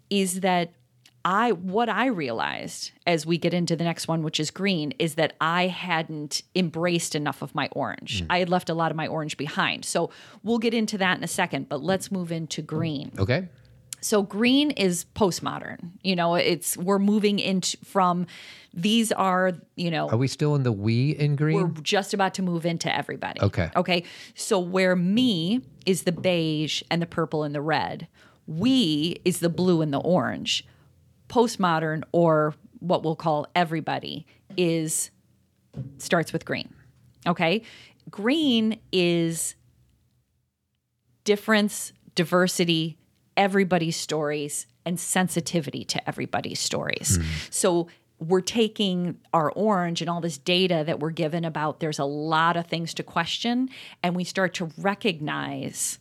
is 0.08 0.40
that 0.40 0.72
I 1.24 1.52
what 1.52 1.88
I 1.88 2.06
realized 2.06 2.92
as 3.06 3.24
we 3.24 3.38
get 3.38 3.54
into 3.54 3.76
the 3.76 3.84
next 3.84 4.08
one, 4.08 4.22
which 4.22 4.40
is 4.40 4.50
green, 4.50 4.92
is 4.98 5.14
that 5.16 5.34
I 5.40 5.68
hadn't 5.68 6.42
embraced 6.54 7.14
enough 7.14 7.42
of 7.42 7.54
my 7.54 7.68
orange. 7.72 8.22
Mm. 8.22 8.26
I 8.30 8.38
had 8.38 8.48
left 8.48 8.68
a 8.68 8.74
lot 8.74 8.90
of 8.90 8.96
my 8.96 9.06
orange 9.06 9.36
behind. 9.36 9.84
So 9.84 10.10
we'll 10.42 10.58
get 10.58 10.74
into 10.74 10.98
that 10.98 11.18
in 11.18 11.24
a 11.24 11.28
second, 11.28 11.68
but 11.68 11.82
let's 11.82 12.10
move 12.10 12.32
into 12.32 12.62
green. 12.62 13.12
Okay. 13.18 13.48
So 14.00 14.22
green 14.22 14.72
is 14.72 15.06
postmodern. 15.14 15.92
You 16.02 16.16
know, 16.16 16.34
it's 16.34 16.76
we're 16.76 16.98
moving 16.98 17.38
into 17.38 17.78
from 17.84 18.26
these 18.74 19.12
are, 19.12 19.52
you 19.76 19.90
know, 19.90 20.08
Are 20.10 20.16
we 20.16 20.26
still 20.26 20.56
in 20.56 20.64
the 20.64 20.72
we 20.72 21.10
in 21.10 21.36
green? 21.36 21.56
we're 21.56 21.68
just 21.82 22.12
about 22.12 22.34
to 22.34 22.42
move 22.42 22.66
into 22.66 22.94
everybody. 22.94 23.40
Okay. 23.40 23.70
Okay. 23.76 24.04
So 24.34 24.58
where 24.58 24.96
me 24.96 25.60
is 25.86 26.02
the 26.02 26.12
beige 26.12 26.82
and 26.90 27.00
the 27.00 27.06
purple 27.06 27.44
and 27.44 27.54
the 27.54 27.60
red, 27.60 28.08
we 28.46 29.20
is 29.24 29.38
the 29.38 29.48
blue 29.48 29.82
and 29.82 29.92
the 29.92 30.00
orange. 30.00 30.66
Postmodern 31.32 32.02
or 32.12 32.54
what 32.80 33.02
we'll 33.02 33.16
call 33.16 33.46
everybody 33.56 34.26
is 34.56 35.10
starts 35.96 36.32
with 36.32 36.44
green. 36.44 36.68
Okay. 37.26 37.62
Green 38.10 38.78
is 38.92 39.54
difference, 41.24 41.94
diversity, 42.14 42.98
everybody's 43.36 43.96
stories, 43.96 44.66
and 44.84 45.00
sensitivity 45.00 45.84
to 45.84 46.06
everybody's 46.08 46.60
stories. 46.60 47.16
Hmm. 47.16 47.22
So 47.50 47.88
we're 48.18 48.40
taking 48.40 49.18
our 49.32 49.50
orange 49.52 50.02
and 50.02 50.10
all 50.10 50.20
this 50.20 50.36
data 50.36 50.82
that 50.86 51.00
we're 51.00 51.10
given 51.10 51.44
about 51.44 51.80
there's 51.80 51.98
a 51.98 52.04
lot 52.04 52.56
of 52.56 52.66
things 52.66 52.92
to 52.94 53.02
question, 53.02 53.70
and 54.02 54.14
we 54.14 54.24
start 54.24 54.52
to 54.54 54.70
recognize 54.76 55.98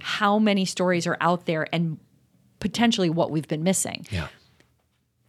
how 0.00 0.38
many 0.38 0.64
stories 0.64 1.06
are 1.06 1.18
out 1.20 1.44
there 1.46 1.68
and 1.74 1.98
potentially 2.58 3.10
what 3.10 3.30
we've 3.30 3.48
been 3.48 3.62
missing. 3.62 4.06
yeah. 4.10 4.28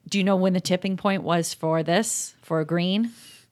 Do 0.09 0.17
you 0.17 0.23
know 0.23 0.35
when 0.35 0.53
the 0.53 0.61
tipping 0.61 0.97
point 0.97 1.23
was 1.23 1.53
for 1.53 1.81
this, 1.83 2.35
for 2.41 2.59
a 2.59 2.65
green? 2.65 3.11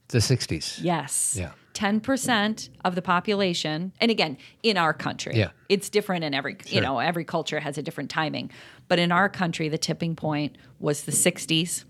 The 0.09 0.17
60s. 0.19 0.79
Yes. 0.81 1.35
Yeah. 1.39 1.51
10% 1.73 2.69
of 2.83 2.95
the 2.95 3.01
population, 3.01 3.93
and 4.01 4.11
again, 4.11 4.37
in 4.61 4.77
our 4.77 4.93
country, 4.93 5.35
Yeah. 5.37 5.51
it's 5.69 5.89
different 5.89 6.25
in 6.25 6.33
every, 6.33 6.57
you 6.67 6.81
know, 6.81 6.99
every 6.99 7.23
culture 7.23 7.59
has 7.61 7.77
a 7.77 7.81
different 7.81 8.09
timing. 8.09 8.51
But 8.89 8.99
in 8.99 9.11
our 9.11 9.29
country, 9.29 9.69
the 9.69 9.77
tipping 9.77 10.15
point 10.17 10.57
was 10.79 11.03
the 11.03 11.13
60s. 11.13 11.85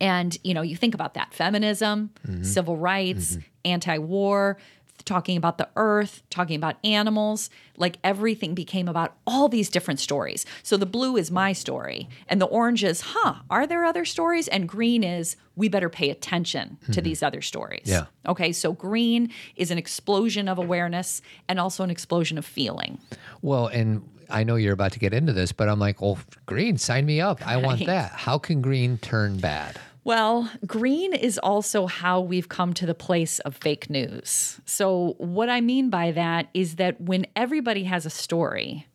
And, 0.00 0.36
you 0.42 0.52
know, 0.54 0.62
you 0.62 0.76
think 0.76 0.94
about 0.94 1.14
that 1.14 1.32
feminism, 1.32 2.10
Mm-hmm. 2.26 2.42
civil 2.42 2.76
rights, 2.76 3.38
anti 3.64 3.98
war, 3.98 4.58
talking 5.06 5.36
about 5.38 5.56
the 5.56 5.68
earth, 5.76 6.22
talking 6.28 6.56
about 6.56 6.76
animals, 6.84 7.48
like 7.78 7.96
everything 8.04 8.54
became 8.54 8.88
about 8.88 9.14
all 9.26 9.48
these 9.48 9.70
different 9.70 10.00
stories. 10.00 10.44
So 10.62 10.76
the 10.76 10.84
blue 10.84 11.16
is 11.16 11.30
my 11.30 11.54
story, 11.54 12.08
and 12.28 12.40
the 12.40 12.46
orange 12.46 12.84
is, 12.84 13.00
huh, 13.06 13.36
are 13.48 13.66
there 13.66 13.84
other 13.84 14.04
stories? 14.04 14.48
And 14.48 14.68
green 14.68 15.02
is, 15.02 15.36
we 15.54 15.68
better 15.70 15.88
pay 15.88 16.10
attention 16.10 16.76
to 16.92 17.00
these 17.00 17.22
other 17.22 17.40
stories. 17.40 17.84
Mm-hmm. 17.84 18.04
Yeah. 18.26 18.30
Okay, 18.30 18.52
so 18.52 18.72
green 18.74 19.32
is 19.56 19.70
an 19.70 19.78
explosion 19.78 20.48
of 20.48 20.58
awareness 20.58 21.22
and 21.48 21.58
also 21.58 21.82
an 21.82 21.88
explosion 21.90 22.36
of 22.36 22.44
feeling. 22.44 22.98
Well, 23.40 23.68
and 23.68 24.06
I 24.28 24.42
know 24.44 24.56
you're 24.56 24.74
about 24.74 24.92
to 24.92 24.98
get 24.98 25.14
into 25.14 25.32
this, 25.32 25.52
but 25.52 25.68
I'm 25.68 25.78
like, 25.78 26.02
well, 26.02 26.18
green, 26.44 26.76
sign 26.76 27.06
me 27.06 27.20
up. 27.22 27.46
I 27.46 27.56
want 27.56 27.80
Right. 27.80 27.86
that. 27.86 28.10
How 28.12 28.36
can 28.38 28.60
green 28.60 28.98
turn 28.98 29.38
bad? 29.38 29.78
Well, 30.06 30.48
green 30.64 31.14
is 31.14 31.36
also 31.36 31.86
how 31.88 32.20
we've 32.20 32.48
come 32.48 32.74
to 32.74 32.86
the 32.86 32.94
place 32.94 33.40
of 33.40 33.56
fake 33.56 33.90
news. 33.90 34.60
So, 34.64 35.16
what 35.18 35.48
I 35.48 35.60
mean 35.60 35.90
by 35.90 36.12
that 36.12 36.46
is 36.54 36.76
that 36.76 37.00
when 37.00 37.26
everybody 37.34 37.82
has 37.84 38.06
a 38.06 38.10
story 38.10 38.86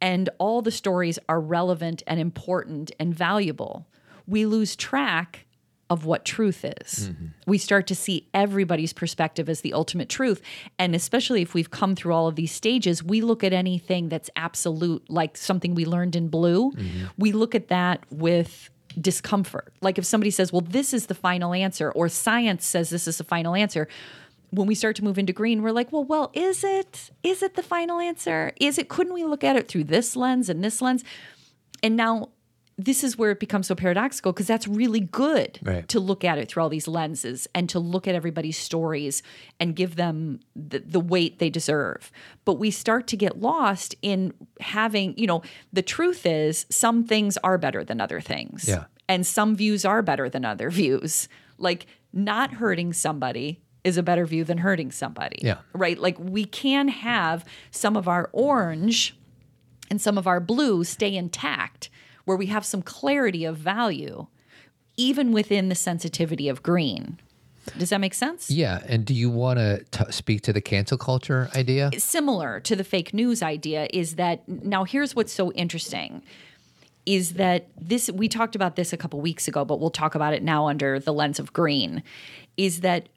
and 0.00 0.28
all 0.38 0.60
the 0.60 0.72
stories 0.72 1.16
are 1.28 1.40
relevant 1.40 2.02
and 2.08 2.18
important 2.18 2.90
and 2.98 3.14
valuable, 3.14 3.86
we 4.26 4.46
lose 4.46 4.74
track 4.74 5.46
of 5.90 6.04
what 6.04 6.24
truth 6.24 6.64
is. 6.64 7.10
Mm-hmm. 7.10 7.26
We 7.46 7.56
start 7.56 7.86
to 7.86 7.94
see 7.94 8.28
everybody's 8.34 8.92
perspective 8.92 9.48
as 9.48 9.60
the 9.60 9.72
ultimate 9.72 10.08
truth. 10.08 10.42
And 10.76 10.92
especially 10.96 11.40
if 11.40 11.54
we've 11.54 11.70
come 11.70 11.94
through 11.94 12.12
all 12.12 12.26
of 12.26 12.34
these 12.34 12.50
stages, 12.50 13.00
we 13.00 13.20
look 13.20 13.44
at 13.44 13.52
anything 13.52 14.08
that's 14.08 14.28
absolute, 14.34 15.08
like 15.08 15.36
something 15.36 15.76
we 15.76 15.84
learned 15.84 16.16
in 16.16 16.26
blue, 16.26 16.72
mm-hmm. 16.72 17.06
we 17.16 17.30
look 17.30 17.54
at 17.54 17.68
that 17.68 18.04
with 18.10 18.70
discomfort. 19.00 19.72
Like 19.80 19.98
if 19.98 20.04
somebody 20.04 20.30
says, 20.30 20.52
well, 20.52 20.60
this 20.62 20.92
is 20.92 21.06
the 21.06 21.14
final 21.14 21.54
answer, 21.54 21.90
or 21.90 22.08
science 22.08 22.66
says 22.66 22.90
this 22.90 23.06
is 23.08 23.18
the 23.18 23.24
final 23.24 23.54
answer. 23.54 23.88
When 24.50 24.66
we 24.66 24.74
start 24.74 24.96
to 24.96 25.04
move 25.04 25.18
into 25.18 25.32
green, 25.32 25.62
we're 25.62 25.72
like, 25.72 25.92
well, 25.92 26.04
well, 26.04 26.30
is 26.32 26.64
it? 26.64 27.10
Is 27.22 27.42
it 27.42 27.54
the 27.54 27.62
final 27.62 28.00
answer? 28.00 28.52
Is 28.58 28.78
it? 28.78 28.88
Couldn't 28.88 29.12
we 29.12 29.24
look 29.24 29.44
at 29.44 29.56
it 29.56 29.68
through 29.68 29.84
this 29.84 30.16
lens 30.16 30.48
and 30.48 30.64
this 30.64 30.80
lens? 30.80 31.04
And 31.82 31.96
now 31.96 32.30
this 32.80 33.02
is 33.02 33.18
where 33.18 33.32
it 33.32 33.40
becomes 33.40 33.66
so 33.66 33.74
paradoxical 33.74 34.32
because 34.32 34.46
that's 34.46 34.68
really 34.68 35.00
good 35.00 35.58
Right. 35.62 35.86
to 35.88 35.98
look 35.98 36.24
at 36.24 36.38
it 36.38 36.48
through 36.48 36.62
all 36.62 36.68
these 36.68 36.86
lenses 36.86 37.48
and 37.52 37.68
to 37.70 37.80
look 37.80 38.06
at 38.06 38.14
everybody's 38.14 38.56
stories 38.56 39.20
and 39.58 39.74
give 39.74 39.96
them 39.96 40.38
the, 40.54 40.78
the 40.78 41.00
weight 41.00 41.40
they 41.40 41.50
deserve. 41.50 42.12
But 42.44 42.54
we 42.54 42.70
start 42.70 43.08
to 43.08 43.16
get 43.16 43.40
lost 43.40 43.96
in 44.00 44.32
having, 44.60 45.18
you 45.18 45.26
know, 45.26 45.42
the 45.72 45.82
truth 45.82 46.24
is 46.24 46.66
some 46.70 47.02
things 47.04 47.36
are 47.38 47.58
better 47.58 47.82
than 47.82 48.00
other 48.00 48.20
things. 48.20 48.66
Yeah. 48.68 48.84
And 49.08 49.26
some 49.26 49.56
views 49.56 49.84
are 49.84 50.00
better 50.00 50.28
than 50.30 50.44
other 50.44 50.70
views. 50.70 51.28
Like 51.58 51.86
not 52.12 52.54
hurting 52.54 52.92
somebody 52.92 53.60
is 53.82 53.96
a 53.96 54.02
better 54.04 54.24
view 54.24 54.44
than 54.44 54.58
hurting 54.58 54.92
somebody. 54.92 55.38
Yeah. 55.42 55.58
Right? 55.72 55.98
Like 55.98 56.16
we 56.20 56.44
can 56.44 56.86
have 56.86 57.44
some 57.72 57.96
of 57.96 58.06
our 58.06 58.30
orange 58.32 59.16
and 59.90 60.00
some 60.00 60.16
of 60.16 60.28
our 60.28 60.38
blue 60.38 60.84
stay 60.84 61.16
intact 61.16 61.90
where 62.28 62.36
we 62.36 62.46
have 62.46 62.64
some 62.64 62.82
clarity 62.82 63.44
of 63.46 63.56
value 63.56 64.26
even 64.98 65.32
within 65.32 65.68
the 65.68 65.74
sensitivity 65.74 66.48
of 66.48 66.62
green 66.62 67.18
does 67.76 67.90
that 67.90 68.00
make 68.00 68.14
sense 68.14 68.50
Yeah. 68.50 68.80
And 68.86 69.04
do 69.04 69.12
you 69.12 69.28
want 69.30 69.58
to 69.58 70.12
speak 70.12 70.40
to 70.42 70.52
the 70.52 70.60
cancel 70.60 70.96
culture 70.96 71.50
idea? 71.54 71.90
similar 71.98 72.60
to 72.60 72.74
the 72.76 72.84
fake 72.84 73.12
news 73.12 73.42
idea 73.42 73.88
is 73.92 74.14
that 74.16 74.46
now 74.48 74.84
here's 74.84 75.14
what's 75.16 75.32
so 75.32 75.52
interesting 75.52 76.22
is 77.06 77.34
that 77.34 77.68
this 77.80 78.10
we 78.10 78.28
talked 78.28 78.54
about 78.54 78.76
this 78.76 78.92
a 78.92 78.96
couple 78.96 79.20
weeks 79.20 79.48
ago 79.48 79.64
but 79.64 79.80
we'll 79.80 79.90
talk 79.90 80.14
about 80.14 80.32
it 80.34 80.42
now 80.42 80.68
under 80.68 80.98
the 81.00 81.12
lens 81.12 81.38
of 81.38 81.52
green 81.52 82.02
is 82.56 82.80
that 82.80 83.08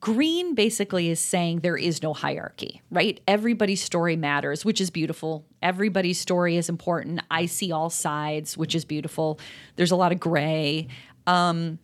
green 0.00 0.54
basically 0.54 1.08
is 1.08 1.18
saying 1.20 1.60
there 1.60 1.76
is 1.76 2.02
no 2.02 2.12
hierarchy 2.12 2.82
right 2.90 3.20
everybody's 3.26 3.82
story 3.82 4.16
matters 4.16 4.64
which 4.64 4.80
is 4.80 4.90
beautiful 4.90 5.46
everybody's 5.62 6.20
story 6.20 6.56
is 6.56 6.68
important 6.68 7.20
i 7.30 7.46
see 7.46 7.72
all 7.72 7.88
sides 7.88 8.56
which 8.56 8.74
is 8.74 8.84
beautiful 8.84 9.38
there's 9.76 9.90
a 9.90 9.96
lot 9.96 10.12
of 10.12 10.20
gray 10.20 10.86
um, 11.26 11.78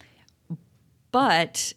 but 1.12 1.72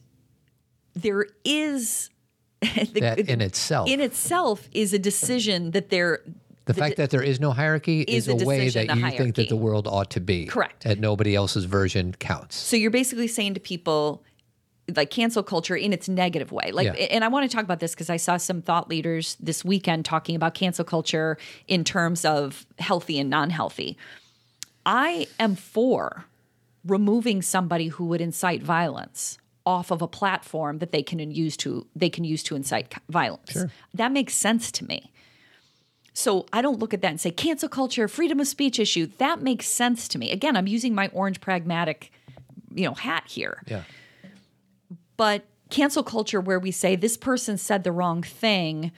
there 0.93 1.25
is 1.43 2.09
the- 2.61 2.99
That 2.99 3.19
in 3.19 3.41
itself. 3.41 3.89
in 3.89 3.99
itself 4.01 4.67
is 4.73 4.93
a 4.93 4.99
decision 4.99 5.71
that 5.71 5.89
there 5.89 6.19
The, 6.65 6.73
fact 6.73 6.97
that 6.97 7.09
there 7.09 7.23
is 7.23 7.39
no 7.39 7.51
hierarchy 7.51 8.01
is 8.01 8.27
is, 8.27 8.37
the 8.37 8.43
a 8.43 8.47
way 8.47 8.69
that 8.69 8.87
the 8.87 8.95
you 8.97 9.11
think 9.11 9.35
that 9.35 9.49
the 9.49 9.55
world 9.55 9.87
ought 9.87 10.11
to 10.11 10.19
be. 10.21 10.45
Correct. 10.45 10.83
That 10.83 10.99
nobody 10.99 11.35
else's 11.35 11.65
version 11.65 12.13
counts. 12.19 12.55
So 12.55 12.75
you're 12.77 12.91
basically 12.91 13.27
saying 13.27 13.55
to 13.55 13.59
people, 13.59 14.23
like 14.95 15.09
cancel 15.09 15.43
culture 15.43 15.75
in 15.75 15.93
its 15.93 16.09
negative 16.09 16.51
way. 16.51 16.71
Like, 16.71 16.87
Yeah. 16.87 17.05
and 17.05 17.23
I 17.23 17.27
want 17.29 17.49
to 17.49 17.55
talk 17.55 17.63
about 17.63 17.79
this 17.79 17.91
because 17.93 18.09
I 18.09 18.17
saw 18.17 18.37
some 18.37 18.61
thought 18.61 18.89
leaders 18.89 19.37
this 19.39 19.63
weekend 19.63 20.03
talking 20.05 20.35
about 20.35 20.53
cancel 20.53 20.83
culture 20.83 21.37
in 21.67 21.83
terms 21.83 22.25
of 22.25 22.65
healthy 22.79 23.19
and 23.19 23.29
non-healthy. 23.29 23.97
I 24.85 25.27
am 25.39 25.55
for 25.55 26.25
removing 26.85 27.41
somebody 27.41 27.87
who 27.87 28.05
would 28.07 28.19
incite 28.19 28.61
violence 28.61 29.37
off 29.65 29.91
of 29.91 30.01
a 30.01 30.07
platform 30.07 30.79
that 30.79 30.91
they 30.91 31.01
can 31.01 31.19
use 31.31 31.55
to 31.55 31.87
they 31.95 32.09
can 32.09 32.25
use 32.25 32.43
to 32.43 32.55
incite 32.55 32.93
violence. 33.07 33.57
That 33.93 34.11
makes 34.11 34.33
sense 34.33 34.69
to 34.73 34.85
me. 34.85 35.09
So 36.13 36.45
I 36.51 36.61
don't 36.61 36.79
look 36.79 36.93
at 36.93 37.01
that 37.01 37.07
and 37.07 37.21
say 37.21 37.31
cancel 37.31 37.69
culture, 37.69 38.07
freedom 38.09 38.39
of 38.41 38.47
speech 38.47 38.77
issue. 38.79 39.07
That 39.17 39.41
makes 39.41 39.67
sense 39.67 40.07
to 40.09 40.17
me. 40.19 40.31
Again, 40.31 40.57
I'm 40.57 40.67
using 40.67 40.93
my 40.93 41.07
orange 41.13 41.39
pragmatic, 41.39 42.11
you 42.75 42.85
know, 42.85 42.93
hat 42.93 43.23
here. 43.27 43.63
Yeah. 43.65 43.83
But 45.17 45.45
cancel 45.69 46.03
culture 46.03 46.39
where 46.39 46.59
we 46.59 46.71
say 46.71 46.95
this 46.95 47.17
person 47.17 47.57
said 47.57 47.83
the 47.83 47.91
wrong 47.91 48.23
thing 48.23 48.91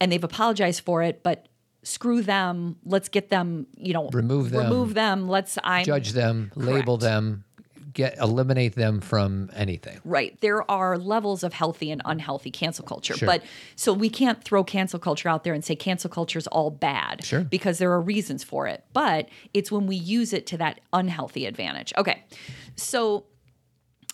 and 0.00 0.12
they've 0.12 0.22
apologized 0.24 0.82
for 0.84 1.02
it, 1.02 1.22
but 1.22 1.48
screw 1.82 2.22
them, 2.22 2.76
let's 2.84 3.08
get 3.08 3.30
them, 3.30 3.66
you 3.76 3.92
know, 3.92 4.10
Remove 4.12 4.50
them. 4.50 4.64
Remove 4.64 4.94
them. 4.94 5.28
Let's 5.28 5.58
I'm 5.64 5.84
Judge 5.84 6.12
them, 6.12 6.52
label 6.54 6.96
them, 6.96 7.44
get 7.92 8.18
eliminate 8.18 8.74
them 8.74 9.00
from 9.00 9.50
anything. 9.54 10.00
Right. 10.04 10.38
There 10.40 10.68
are 10.70 10.98
levels 10.98 11.42
of 11.42 11.52
healthy 11.52 11.90
and 11.90 12.02
unhealthy 12.04 12.50
cancel 12.50 12.84
culture. 12.84 13.16
Sure. 13.16 13.26
But 13.26 13.42
so 13.74 13.92
we 13.92 14.10
can't 14.10 14.42
throw 14.42 14.62
cancel 14.62 14.98
culture 14.98 15.28
out 15.28 15.44
there 15.44 15.54
and 15.54 15.64
say 15.64 15.74
cancel 15.74 16.10
culture 16.10 16.38
is 16.38 16.46
all 16.48 16.70
bad. 16.70 17.24
Sure. 17.24 17.40
Because 17.40 17.78
there 17.78 17.90
are 17.92 18.00
reasons 18.00 18.44
for 18.44 18.66
it. 18.66 18.84
But 18.92 19.28
it's 19.54 19.72
when 19.72 19.86
we 19.86 19.96
use 19.96 20.32
it 20.32 20.46
to 20.48 20.56
that 20.58 20.80
unhealthy 20.92 21.46
advantage. 21.46 21.92
Okay. 21.96 22.22
So 22.76 23.24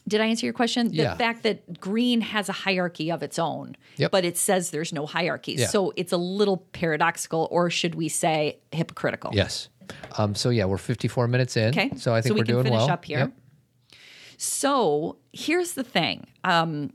did 0.06 0.20
I 0.20 0.26
answer 0.26 0.44
your 0.46 0.52
question? 0.52 0.88
The 0.88 0.94
Yeah. 0.96 1.16
fact 1.16 1.42
that 1.44 1.80
green 1.80 2.20
has 2.20 2.48
a 2.48 2.52
hierarchy 2.52 3.10
of 3.10 3.22
its 3.22 3.38
own, 3.38 3.76
Yep. 3.96 4.10
but 4.10 4.24
it 4.24 4.36
says 4.36 4.70
there's 4.70 4.92
no 4.92 5.06
hierarchy. 5.06 5.52
Yeah. 5.52 5.66
So 5.68 5.92
it's 5.96 6.12
a 6.12 6.16
little 6.18 6.58
paradoxical, 6.72 7.48
or 7.50 7.70
should 7.70 7.94
we 7.94 8.08
say 8.08 8.58
hypocritical? 8.72 9.30
Yes. 9.34 9.68
Um, 10.18 10.34
so 10.34 10.50
yeah, 10.50 10.64
we're 10.66 10.78
54 10.78 11.26
minutes 11.28 11.56
in. 11.56 11.68
Okay. 11.70 11.90
So 11.96 12.14
I 12.14 12.20
think 12.20 12.34
we 12.34 12.40
are 12.42 12.44
can 12.44 12.54
doing 12.54 12.64
finish 12.64 12.78
well. 12.78 12.90
up 12.90 13.04
here. 13.04 13.18
Yep. 13.18 13.32
So 14.36 15.16
here's 15.32 15.72
the 15.72 15.84
thing. 15.84 16.26
Um, 16.42 16.92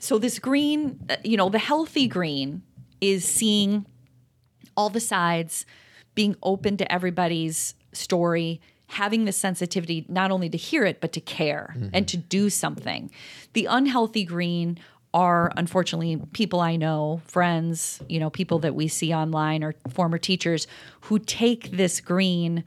so 0.00 0.18
this 0.18 0.38
green, 0.38 1.00
uh, 1.10 1.16
you 1.24 1.36
know, 1.36 1.48
the 1.48 1.58
healthy 1.58 2.06
green 2.06 2.62
is 3.00 3.24
seeing 3.24 3.86
all 4.76 4.88
the 4.90 5.00
sides, 5.00 5.66
being 6.14 6.36
open 6.42 6.76
to 6.78 6.92
everybody's 6.92 7.74
story, 7.92 8.60
having 8.88 9.24
the 9.24 9.32
sensitivity 9.32 10.04
not 10.08 10.30
only 10.30 10.48
to 10.48 10.58
hear 10.58 10.84
it 10.84 11.00
but 11.00 11.12
to 11.12 11.20
care 11.20 11.76
and 11.92 12.08
to 12.08 12.16
do 12.16 12.50
something. 12.50 13.10
The 13.52 13.66
unhealthy 13.66 14.24
green 14.24 14.78
are 15.14 15.52
unfortunately 15.56 16.20
people 16.32 16.60
I 16.60 16.76
know, 16.76 17.20
friends, 17.24 18.00
you 18.08 18.20
know, 18.20 18.30
people 18.30 18.58
that 18.60 18.74
we 18.74 18.88
see 18.88 19.12
online 19.14 19.64
or 19.64 19.74
former 19.90 20.18
teachers 20.18 20.66
who 21.02 21.18
take 21.18 21.70
this 21.70 22.00
green 22.00 22.64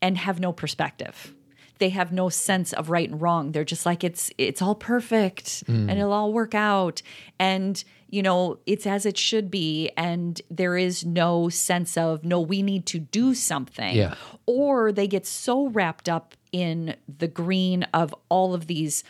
and 0.00 0.16
have 0.18 0.40
no 0.40 0.52
perspective. 0.52 1.34
They 1.78 1.90
have 1.90 2.12
no 2.12 2.30
sense 2.30 2.72
of 2.72 2.88
right 2.88 3.08
and 3.08 3.20
wrong. 3.20 3.52
They're 3.52 3.64
just 3.64 3.84
like 3.84 4.02
it's 4.02 4.30
it's 4.38 4.62
all 4.62 4.74
perfect 4.74 5.66
mm. 5.66 5.90
and 5.90 5.90
it'll 5.90 6.12
all 6.12 6.32
work 6.32 6.54
out 6.54 7.02
and 7.38 7.82
you 8.08 8.22
know 8.22 8.58
it's 8.66 8.86
as 8.86 9.04
it 9.04 9.18
should 9.18 9.50
be 9.50 9.90
and 9.96 10.40
there 10.50 10.76
is 10.76 11.04
no 11.04 11.48
sense 11.48 11.96
of 11.96 12.24
no 12.24 12.40
we 12.40 12.62
need 12.62 12.86
to 12.86 12.98
do 12.98 13.34
something. 13.34 13.94
Yeah. 13.96 14.14
Or 14.46 14.92
they 14.92 15.06
get 15.08 15.26
so 15.26 15.68
wrapped 15.68 16.08
up 16.08 16.34
in 16.52 16.96
the 17.18 17.28
green 17.28 17.82
of 17.92 18.14
all 18.28 18.54
of 18.54 18.66
these 18.66 19.04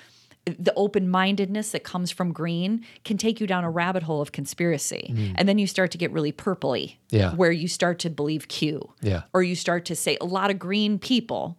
the 0.46 0.72
open-mindedness 0.76 1.72
that 1.72 1.82
comes 1.82 2.12
from 2.12 2.32
green 2.32 2.84
can 3.04 3.18
take 3.18 3.40
you 3.40 3.48
down 3.48 3.64
a 3.64 3.70
rabbit 3.70 4.04
hole 4.04 4.22
of 4.22 4.30
conspiracy 4.30 5.12
mm. 5.12 5.32
and 5.34 5.48
then 5.48 5.58
you 5.58 5.66
start 5.66 5.90
to 5.90 5.98
get 5.98 6.12
really 6.12 6.32
purpley 6.32 6.96
Yeah. 7.10 7.34
where 7.34 7.50
you 7.50 7.66
start 7.66 7.98
to 8.00 8.10
believe 8.10 8.46
q 8.46 8.92
Yeah. 9.02 9.22
or 9.34 9.42
you 9.42 9.56
start 9.56 9.84
to 9.86 9.96
say 9.96 10.16
a 10.20 10.24
lot 10.24 10.50
of 10.52 10.58
green 10.58 11.00
people 11.00 11.58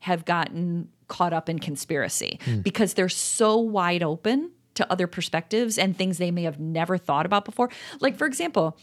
have 0.00 0.24
gotten 0.24 0.88
caught 1.08 1.34
up 1.34 1.50
in 1.50 1.58
conspiracy 1.58 2.40
mm. 2.46 2.62
because 2.62 2.94
they're 2.94 3.08
so 3.10 3.58
wide 3.58 4.02
open 4.02 4.50
to 4.74 4.90
other 4.90 5.06
perspectives 5.06 5.78
and 5.78 5.96
things 5.96 6.18
they 6.18 6.30
may 6.30 6.42
have 6.42 6.58
never 6.58 6.98
thought 6.98 7.26
about 7.26 7.44
before. 7.44 7.70
Like, 8.00 8.16
for 8.16 8.26
example, 8.26 8.76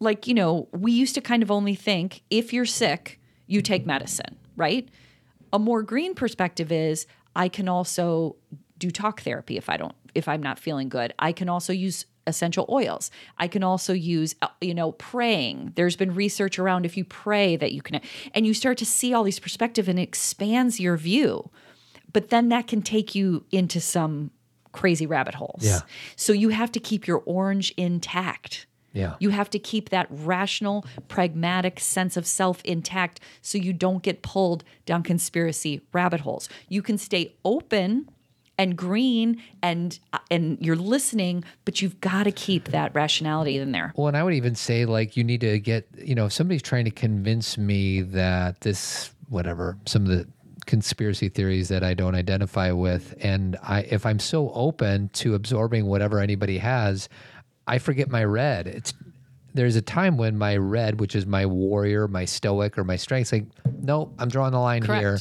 like, 0.00 0.26
you 0.26 0.34
know, 0.34 0.68
we 0.72 0.92
used 0.92 1.14
to 1.16 1.20
kind 1.20 1.42
of 1.42 1.50
only 1.50 1.74
think 1.74 2.22
if 2.30 2.52
you're 2.52 2.64
sick, 2.64 3.20
you 3.46 3.62
take 3.62 3.86
medicine, 3.86 4.36
right? 4.56 4.88
A 5.52 5.58
more 5.58 5.82
green 5.82 6.14
perspective 6.14 6.70
is 6.70 7.06
I 7.34 7.48
can 7.48 7.68
also 7.68 8.36
do 8.78 8.90
talk 8.90 9.22
therapy 9.22 9.56
if 9.56 9.68
I 9.68 9.76
don't, 9.76 9.94
if 10.14 10.28
I'm 10.28 10.42
not 10.42 10.58
feeling 10.58 10.88
good. 10.88 11.12
I 11.18 11.32
can 11.32 11.48
also 11.48 11.72
use 11.72 12.06
essential 12.26 12.66
oils. 12.68 13.10
I 13.38 13.48
can 13.48 13.64
also 13.64 13.92
use, 13.92 14.34
uh, 14.42 14.48
you 14.60 14.74
know, 14.74 14.92
praying. 14.92 15.72
There's 15.74 15.96
been 15.96 16.14
research 16.14 16.58
around 16.58 16.84
if 16.84 16.96
you 16.96 17.04
pray 17.04 17.56
that 17.56 17.72
you 17.72 17.82
can, 17.82 18.00
and 18.34 18.46
you 18.46 18.54
start 18.54 18.78
to 18.78 18.86
see 18.86 19.14
all 19.14 19.24
these 19.24 19.40
perspective 19.40 19.88
and 19.88 19.98
it 19.98 20.02
expands 20.02 20.78
your 20.78 20.96
view. 20.96 21.50
But 22.12 22.28
then 22.28 22.50
that 22.50 22.66
can 22.66 22.82
take 22.82 23.14
you 23.14 23.44
into 23.50 23.80
some 23.80 24.30
crazy 24.78 25.06
rabbit 25.06 25.34
holes. 25.34 25.64
Yeah. 25.64 25.80
So 26.14 26.32
you 26.32 26.50
have 26.50 26.70
to 26.70 26.78
keep 26.78 27.08
your 27.08 27.22
orange 27.26 27.74
intact. 27.76 28.66
Yeah. 28.92 29.16
You 29.18 29.30
have 29.30 29.50
to 29.50 29.58
keep 29.58 29.88
that 29.88 30.06
rational, 30.08 30.86
pragmatic 31.08 31.80
sense 31.80 32.16
of 32.16 32.26
self 32.26 32.62
intact 32.64 33.20
so 33.42 33.58
you 33.58 33.72
don't 33.72 34.04
get 34.04 34.22
pulled 34.22 34.62
down 34.86 35.02
conspiracy 35.02 35.82
rabbit 35.92 36.20
holes. 36.20 36.48
You 36.68 36.80
can 36.80 36.96
stay 36.96 37.34
open 37.44 38.08
and 38.56 38.76
green 38.76 39.42
and 39.62 39.98
uh, 40.12 40.18
and 40.30 40.58
you're 40.60 40.76
listening, 40.76 41.42
but 41.64 41.82
you've 41.82 42.00
got 42.00 42.24
to 42.24 42.32
keep 42.32 42.68
that 42.68 42.94
rationality 42.94 43.58
in 43.58 43.72
there. 43.72 43.92
Well, 43.96 44.06
and 44.06 44.16
I 44.16 44.22
would 44.22 44.34
even 44.34 44.54
say 44.54 44.84
like 44.84 45.16
you 45.16 45.24
need 45.24 45.40
to 45.40 45.58
get 45.58 45.88
you 45.96 46.14
know 46.14 46.26
if 46.26 46.32
somebody's 46.32 46.62
trying 46.62 46.84
to 46.84 46.92
convince 46.92 47.58
me 47.58 48.02
that 48.02 48.60
this 48.60 49.12
whatever 49.28 49.76
some 49.86 50.02
of 50.02 50.08
the 50.08 50.26
conspiracy 50.68 51.28
theories 51.28 51.68
that 51.68 51.82
I 51.82 51.94
don't 51.94 52.14
identify 52.14 52.70
with, 52.70 53.14
and 53.20 53.56
I 53.62 53.80
if 53.80 54.06
I'm 54.06 54.20
so 54.20 54.52
open 54.52 55.08
to 55.14 55.34
absorbing 55.34 55.86
whatever 55.86 56.20
anybody 56.20 56.58
has, 56.58 57.08
I 57.66 57.78
forget 57.78 58.10
my 58.10 58.22
red. 58.22 58.68
It's 58.68 58.94
there's 59.54 59.74
a 59.74 59.82
time 59.82 60.16
when 60.18 60.38
my 60.38 60.56
red, 60.56 61.00
which 61.00 61.16
is 61.16 61.26
my 61.26 61.46
warrior, 61.46 62.06
my 62.06 62.26
stoic, 62.26 62.78
or 62.78 62.84
my 62.84 62.96
strength, 62.96 63.32
like 63.32 63.46
no, 63.80 64.12
I'm 64.18 64.28
drawing 64.28 64.52
the 64.52 64.60
line 64.60 64.84
here. 64.84 65.18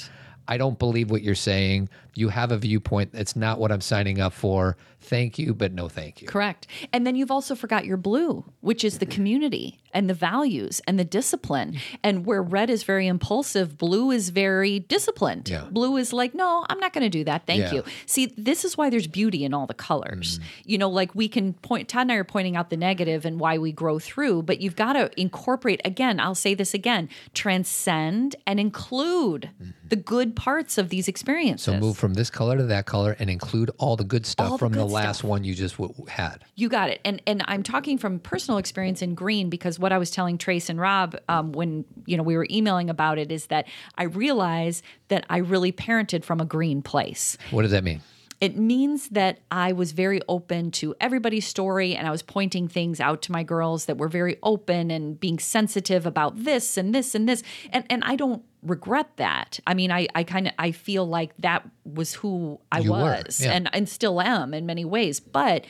I 0.49 0.57
don't 0.57 0.77
believe 0.77 1.09
what 1.09 1.23
you're 1.23 1.35
saying. 1.35 1.89
You 2.13 2.29
have 2.29 2.51
a 2.51 2.57
viewpoint 2.57 3.13
that's 3.13 3.35
not 3.35 3.59
what 3.59 3.71
I'm 3.71 3.81
signing 3.81 4.19
up 4.19 4.33
for. 4.33 4.77
Thank 5.07 5.39
you, 5.39 5.53
but 5.53 5.73
no 5.73 5.87
thank 5.87 6.21
you. 6.21 6.27
Correct. 6.27 6.67
And 6.91 7.07
then 7.07 7.15
you've 7.15 7.31
also 7.31 7.55
forgot 7.55 7.85
your 7.85 7.95
blue, 7.95 8.43
which 8.59 8.83
is 8.83 8.99
the 8.99 9.05
mm-hmm. 9.05 9.15
community 9.15 9.79
and 9.93 10.09
the 10.09 10.13
values 10.13 10.81
and 10.85 10.99
the 10.99 11.05
discipline. 11.05 11.79
And 12.03 12.25
where 12.25 12.43
red 12.43 12.69
is 12.69 12.83
very 12.83 13.07
impulsive, 13.07 13.77
blue 13.77 14.11
is 14.11 14.29
very 14.29 14.79
disciplined. 14.79 15.49
Yeah. 15.49 15.63
Blue 15.71 15.95
is 15.95 16.11
like, 16.11 16.35
no, 16.35 16.65
I'm 16.69 16.79
not 16.79 16.91
going 16.91 17.03
to 17.03 17.09
do 17.09 17.23
that. 17.23 17.47
Thank 17.47 17.61
Yeah. 17.61 17.73
you. 17.73 17.83
See, 18.05 18.33
this 18.37 18.65
is 18.65 18.77
why 18.77 18.89
there's 18.89 19.07
beauty 19.07 19.45
in 19.45 19.53
all 19.53 19.65
the 19.65 19.73
colors. 19.73 20.39
Mm-hmm. 20.39 20.61
You 20.65 20.77
know, 20.77 20.89
like 20.89 21.15
we 21.15 21.29
can 21.29 21.53
point, 21.53 21.87
Todd 21.87 22.01
and 22.01 22.11
I 22.11 22.15
are 22.15 22.25
pointing 22.25 22.57
out 22.57 22.69
the 22.69 22.77
negative 22.77 23.25
and 23.25 23.39
why 23.39 23.57
we 23.57 23.71
grow 23.71 23.97
through, 23.99 24.43
but 24.43 24.59
you've 24.59 24.75
got 24.75 24.93
to 24.93 25.09
incorporate, 25.19 25.79
again, 25.85 26.19
I'll 26.19 26.35
say 26.35 26.53
this 26.53 26.73
again, 26.73 27.07
transcend 27.33 28.35
and 28.45 28.59
include 28.59 29.51
mm-hmm. 29.55 29.71
the 29.87 29.95
good 29.95 30.35
parts 30.35 30.77
of 30.77 30.89
these 30.89 31.07
experiences. 31.07 31.63
So 31.63 31.79
move 31.79 31.97
from 31.97 32.13
this 32.13 32.29
color 32.29 32.57
to 32.57 32.63
that 32.63 32.85
color 32.85 33.15
and 33.19 33.29
include 33.29 33.71
all 33.77 33.95
the 33.95 34.03
good 34.03 34.25
stuff 34.25 34.51
All 34.51 34.57
from 34.57 34.73
the 34.73 34.83
good 34.83 34.91
last 35.05 35.19
stuff. 35.19 35.29
one 35.29 35.43
you 35.43 35.53
just 35.53 35.77
w- 35.77 35.93
had. 36.07 36.43
You 36.55 36.69
got 36.69 36.89
it. 36.89 37.01
And 37.05 37.21
and 37.25 37.43
I'm 37.47 37.63
talking 37.63 37.97
from 37.97 38.19
personal 38.19 38.57
experience 38.57 39.01
in 39.01 39.15
green 39.15 39.49
because 39.49 39.79
what 39.79 39.91
I 39.91 39.97
was 39.97 40.11
telling 40.11 40.37
Trace 40.37 40.69
and 40.69 40.79
Rob 40.79 41.15
um, 41.29 41.51
when 41.51 41.85
you 42.05 42.17
know 42.17 42.23
we 42.23 42.35
were 42.35 42.47
emailing 42.49 42.89
about 42.89 43.17
it 43.17 43.31
is 43.31 43.47
that 43.47 43.67
I 43.97 44.03
realize 44.03 44.83
that 45.07 45.25
I 45.29 45.37
really 45.37 45.71
parented 45.71 46.23
from 46.23 46.39
a 46.39 46.45
green 46.45 46.81
place. 46.81 47.37
What 47.51 47.61
does 47.63 47.71
that 47.71 47.83
mean? 47.83 48.01
It 48.39 48.55
means 48.55 49.09
that 49.09 49.39
I 49.49 49.71
was 49.71 49.93
very 49.93 50.21
open 50.27 50.69
to 50.71 50.95
everybody's 51.01 51.47
story 51.47 51.95
and 51.95 52.07
I 52.07 52.11
was 52.11 52.21
pointing 52.21 52.67
things 52.67 52.99
out 52.99 53.21
to 53.23 53.31
my 53.31 53.41
girls 53.41 53.85
that 53.85 53.97
were 53.97 54.07
very 54.07 54.37
open 54.43 54.91
and 54.91 55.19
being 55.19 55.39
sensitive 55.39 56.05
about 56.05 56.43
this 56.43 56.77
and 56.77 56.93
this 56.93 57.15
and 57.15 57.27
this. 57.27 57.41
And 57.71 57.85
and 57.89 58.03
I 58.03 58.15
don't 58.15 58.43
regret 58.61 59.17
that. 59.17 59.59
I 59.65 59.73
mean, 59.73 59.91
I, 59.91 60.07
I 60.13 60.23
kind 60.23 60.47
of 60.47 60.53
I 60.59 60.71
feel 60.71 61.07
like 61.07 61.35
that 61.37 61.67
was 61.83 62.13
who 62.13 62.59
I 62.71 62.79
You 62.79 62.91
was 62.91 63.41
yeah. 63.41 63.53
and, 63.53 63.69
and 63.73 63.89
still 63.89 64.21
am 64.21 64.53
in 64.53 64.65
many 64.65 64.85
ways. 64.85 65.19
But 65.19 65.65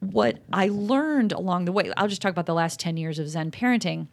what 0.00 0.38
I 0.52 0.68
learned 0.68 1.32
along 1.32 1.64
the 1.64 1.72
way, 1.72 1.92
I'll 1.96 2.08
just 2.08 2.20
talk 2.20 2.32
about 2.32 2.46
the 2.46 2.54
last 2.54 2.80
10 2.80 2.96
years 2.96 3.18
of 3.18 3.28
Zen 3.28 3.52
parenting 3.52 4.08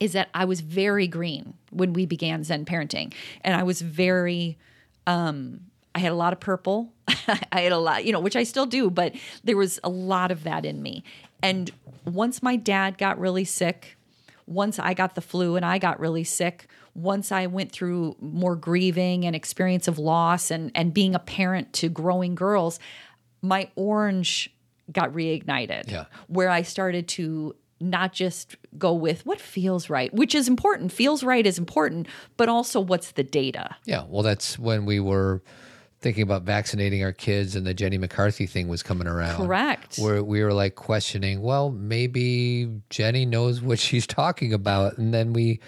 is 0.00 0.12
that 0.12 0.28
I 0.34 0.44
was 0.44 0.60
very 0.60 1.06
green 1.06 1.54
when 1.70 1.92
we 1.92 2.04
began 2.04 2.42
Zen 2.42 2.64
parenting. 2.64 3.14
And 3.42 3.54
I 3.54 3.62
was 3.62 3.80
very, 3.80 4.58
um, 5.06 5.60
I 5.94 6.00
had 6.00 6.12
a 6.12 6.16
lot 6.16 6.32
of 6.32 6.40
purple. 6.40 6.92
I 7.52 7.60
had 7.60 7.72
a 7.72 7.78
lot, 7.78 8.04
you 8.04 8.12
know, 8.12 8.20
which 8.20 8.36
I 8.36 8.42
still 8.42 8.66
do, 8.66 8.90
but 8.90 9.14
there 9.44 9.56
was 9.56 9.78
a 9.84 9.88
lot 9.88 10.30
of 10.30 10.44
that 10.44 10.64
in 10.64 10.82
me. 10.82 11.04
And 11.42 11.70
once 12.04 12.42
my 12.42 12.56
dad 12.56 12.98
got 12.98 13.18
really 13.18 13.44
sick, 13.44 13.96
once 14.46 14.78
I 14.78 14.94
got 14.94 15.14
the 15.14 15.20
flu 15.20 15.56
and 15.56 15.64
I 15.64 15.78
got 15.78 16.00
really 16.00 16.24
sick, 16.24 16.68
once 16.94 17.32
I 17.32 17.46
went 17.46 17.72
through 17.72 18.16
more 18.20 18.56
grieving 18.56 19.24
and 19.24 19.34
experience 19.34 19.88
of 19.88 19.98
loss 19.98 20.50
and 20.50 20.70
and 20.74 20.94
being 20.94 21.14
a 21.14 21.18
parent 21.18 21.72
to 21.74 21.88
growing 21.88 22.34
girls, 22.34 22.78
my 23.42 23.70
orange 23.76 24.54
got 24.92 25.12
reignited. 25.12 25.90
Yeah. 25.90 26.04
Where 26.28 26.50
I 26.50 26.62
started 26.62 27.08
to 27.08 27.54
not 27.80 28.12
just 28.12 28.56
go 28.78 28.92
with 28.92 29.26
what 29.26 29.40
feels 29.40 29.90
right, 29.90 30.12
which 30.14 30.34
is 30.34 30.48
important. 30.48 30.92
Feels 30.92 31.22
right 31.22 31.44
is 31.44 31.58
important, 31.58 32.06
but 32.36 32.48
also 32.48 32.80
what's 32.80 33.12
the 33.12 33.24
data? 33.24 33.76
Yeah, 33.84 34.04
well, 34.08 34.22
that's 34.22 34.58
when 34.58 34.84
we 34.84 35.00
were 35.00 35.42
thinking 36.04 36.22
about 36.22 36.42
vaccinating 36.42 37.02
our 37.02 37.12
kids 37.12 37.56
and 37.56 37.66
the 37.66 37.72
Jenny 37.72 37.96
McCarthy 37.96 38.46
thing 38.46 38.68
was 38.68 38.82
coming 38.82 39.06
around. 39.08 39.36
Correct. 39.36 39.96
Where 39.96 40.22
we 40.22 40.44
were 40.44 40.52
like 40.52 40.74
questioning, 40.74 41.40
well, 41.40 41.70
maybe 41.70 42.68
Jenny 42.90 43.24
knows 43.24 43.62
what 43.62 43.78
she's 43.78 44.06
talking 44.06 44.52
about. 44.52 44.98
And 44.98 45.12
then 45.14 45.32
we. 45.32 45.60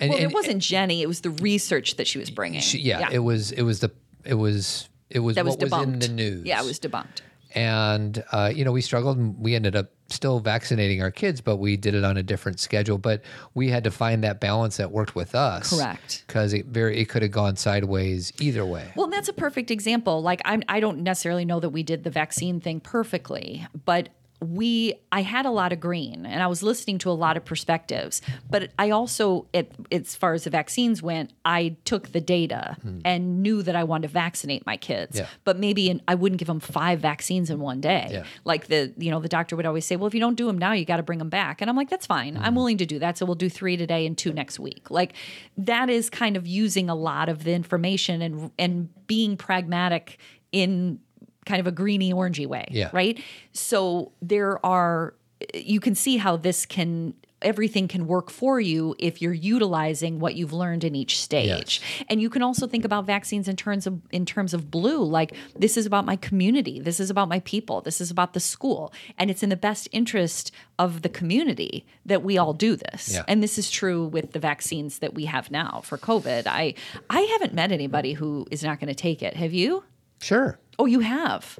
And, 0.00 0.10
Well, 0.10 0.18
and- 0.22 0.30
it 0.30 0.34
wasn't 0.34 0.62
Jenny, 0.62 1.02
it 1.02 1.08
was 1.08 1.20
the 1.22 1.30
research 1.30 1.96
that 1.96 2.06
she 2.06 2.18
was 2.18 2.30
bringing. 2.30 2.60
she- 2.60 2.78
yeah, 2.78 3.10
it 3.10 3.18
was, 3.18 3.50
it 3.50 3.62
was 3.62 3.80
the, 3.80 3.90
it 4.24 4.34
was, 4.34 4.88
it 5.10 5.18
was 5.18 5.34
that 5.34 5.44
was 5.44 5.56
debunked. 5.56 5.70
was 5.70 5.82
in 5.82 5.98
the 5.98 6.08
news. 6.08 6.44
Yeah, 6.46 6.62
it 6.62 6.64
was 6.64 6.78
debunked. 6.78 7.20
and 7.54 8.24
uh, 8.32 8.50
you 8.54 8.64
know 8.64 8.72
we 8.72 8.80
struggled 8.80 9.18
and 9.18 9.38
we 9.38 9.54
ended 9.54 9.76
up 9.76 9.90
still 10.12 10.40
vaccinating 10.40 11.02
our 11.02 11.10
kids 11.10 11.40
but 11.40 11.56
we 11.56 11.76
did 11.76 11.94
it 11.94 12.04
on 12.04 12.16
a 12.16 12.22
different 12.22 12.60
schedule 12.60 12.98
but 12.98 13.22
we 13.54 13.68
had 13.68 13.84
to 13.84 13.90
find 13.90 14.22
that 14.24 14.40
balance 14.40 14.76
that 14.76 14.90
worked 14.90 15.14
with 15.14 15.34
us 15.34 15.70
Correct. 15.70 16.24
because 16.26 16.52
it 16.52 16.66
very 16.66 16.98
it 17.00 17.08
could 17.08 17.22
have 17.22 17.30
gone 17.30 17.56
sideways 17.56 18.32
either 18.40 18.64
way 18.64 18.92
Well, 18.94 19.08
that's 19.08 19.28
a 19.28 19.32
perfect 19.32 19.70
example. 19.70 20.22
Like 20.22 20.40
I'm, 20.44 20.62
I 20.68 20.80
don't 20.80 20.98
necessarily 20.98 21.44
know 21.44 21.60
that 21.60 21.70
we 21.70 21.82
did 21.82 22.04
the 22.04 22.10
vaccine 22.10 22.60
thing 22.60 22.80
perfectly, 22.80 23.66
but 23.84 24.08
we, 24.42 24.94
I 25.10 25.22
had 25.22 25.46
a 25.46 25.50
lot 25.50 25.72
of 25.72 25.80
green, 25.80 26.26
and 26.26 26.42
I 26.42 26.46
was 26.46 26.62
listening 26.62 26.98
to 26.98 27.10
a 27.10 27.12
lot 27.12 27.36
of 27.36 27.44
perspectives. 27.44 28.20
But 28.50 28.70
I 28.78 28.90
also, 28.90 29.46
it, 29.52 29.72
as 29.90 30.16
far 30.16 30.34
as 30.34 30.44
the 30.44 30.50
vaccines 30.50 31.02
went, 31.02 31.32
I 31.44 31.76
took 31.84 32.12
the 32.12 32.20
data 32.20 32.76
hmm. 32.82 33.00
and 33.04 33.42
knew 33.42 33.62
that 33.62 33.76
I 33.76 33.84
wanted 33.84 34.08
to 34.08 34.12
vaccinate 34.12 34.66
my 34.66 34.76
kids. 34.76 35.18
Yeah. 35.18 35.26
But 35.44 35.58
maybe 35.58 35.88
in, 35.88 36.02
I 36.08 36.14
wouldn't 36.14 36.38
give 36.38 36.48
them 36.48 36.60
five 36.60 37.00
vaccines 37.00 37.50
in 37.50 37.60
one 37.60 37.80
day. 37.80 38.08
Yeah. 38.10 38.24
Like 38.44 38.66
the, 38.66 38.92
you 38.96 39.10
know, 39.10 39.20
the 39.20 39.28
doctor 39.28 39.56
would 39.56 39.66
always 39.66 39.84
say, 39.84 39.96
"Well, 39.96 40.06
if 40.06 40.14
you 40.14 40.20
don't 40.20 40.36
do 40.36 40.46
them 40.46 40.58
now, 40.58 40.72
you 40.72 40.84
got 40.84 40.96
to 40.96 41.02
bring 41.02 41.18
them 41.18 41.30
back." 41.30 41.60
And 41.60 41.70
I'm 41.70 41.76
like, 41.76 41.90
"That's 41.90 42.06
fine. 42.06 42.36
I'm 42.36 42.52
hmm. 42.52 42.56
willing 42.56 42.78
to 42.78 42.86
do 42.86 42.98
that. 42.98 43.18
So 43.18 43.26
we'll 43.26 43.34
do 43.34 43.48
three 43.48 43.76
today 43.76 44.06
and 44.06 44.18
two 44.18 44.32
next 44.32 44.58
week." 44.58 44.90
Like 44.90 45.14
that 45.56 45.88
is 45.88 46.10
kind 46.10 46.36
of 46.36 46.46
using 46.46 46.90
a 46.90 46.94
lot 46.94 47.28
of 47.28 47.44
the 47.44 47.52
information 47.52 48.22
and 48.22 48.50
and 48.58 49.06
being 49.06 49.36
pragmatic 49.36 50.18
in 50.50 51.00
kind 51.46 51.60
of 51.60 51.66
a 51.66 51.72
greeny 51.72 52.12
orangey 52.12 52.46
way. 52.46 52.66
Yeah. 52.70 52.90
Right. 52.92 53.22
So 53.52 54.12
there 54.20 54.64
are 54.64 55.14
you 55.54 55.80
can 55.80 55.94
see 55.94 56.16
how 56.18 56.36
this 56.36 56.66
can 56.66 57.14
everything 57.42 57.88
can 57.88 58.06
work 58.06 58.30
for 58.30 58.60
you 58.60 58.94
if 58.98 59.20
you're 59.20 59.32
utilizing 59.32 60.18
what 60.20 60.34
you've 60.34 60.52
learned 60.52 60.84
in 60.84 60.94
each 60.94 61.20
stage. 61.20 61.80
And 62.08 62.22
you 62.22 62.30
can 62.30 62.42
also 62.42 62.66
think 62.66 62.84
about 62.84 63.04
vaccines 63.04 63.48
in 63.48 63.56
terms 63.56 63.86
of 63.86 64.00
in 64.10 64.24
terms 64.24 64.54
of 64.54 64.70
blue 64.70 65.02
like 65.02 65.34
this 65.56 65.76
is 65.76 65.86
about 65.86 66.04
my 66.04 66.16
community, 66.16 66.80
this 66.80 67.00
is 67.00 67.10
about 67.10 67.28
my 67.28 67.40
people, 67.40 67.80
this 67.80 68.00
is 68.00 68.10
about 68.10 68.32
the 68.32 68.40
school 68.40 68.92
and 69.18 69.30
it's 69.30 69.42
in 69.42 69.48
the 69.48 69.56
best 69.56 69.88
interest 69.92 70.52
of 70.78 71.02
the 71.02 71.08
community 71.08 71.84
that 72.06 72.22
we 72.22 72.38
all 72.38 72.52
do 72.52 72.76
this. 72.76 73.12
Yeah. 73.12 73.24
And 73.28 73.42
this 73.42 73.58
is 73.58 73.70
true 73.70 74.06
with 74.06 74.32
the 74.32 74.38
vaccines 74.38 75.00
that 75.00 75.14
we 75.14 75.26
have 75.26 75.50
now 75.50 75.82
for 75.84 75.98
COVID. 75.98 76.46
I 76.46 76.74
I 77.10 77.20
haven't 77.22 77.54
met 77.54 77.72
anybody 77.72 78.12
who 78.14 78.46
is 78.50 78.62
not 78.62 78.80
going 78.80 78.88
to 78.88 78.94
take 78.94 79.22
it. 79.22 79.36
Have 79.36 79.52
you? 79.52 79.84
sure 80.20 80.58
Oh, 80.78 80.86
you 80.86 81.00
have. 81.00 81.58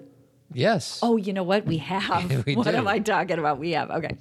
yes 0.52 0.98
Oh, 1.02 1.16
you 1.16 1.32
know 1.32 1.42
what? 1.42 1.64
We 1.66 1.78
have. 1.92 2.46
We 2.46 2.56
what 2.56 2.70
do. 2.70 2.76
am 2.76 2.88
I 2.88 2.98
talking 2.98 3.38
about? 3.38 3.58
We 3.58 3.72
have. 3.72 3.90
Okay. 3.90 4.16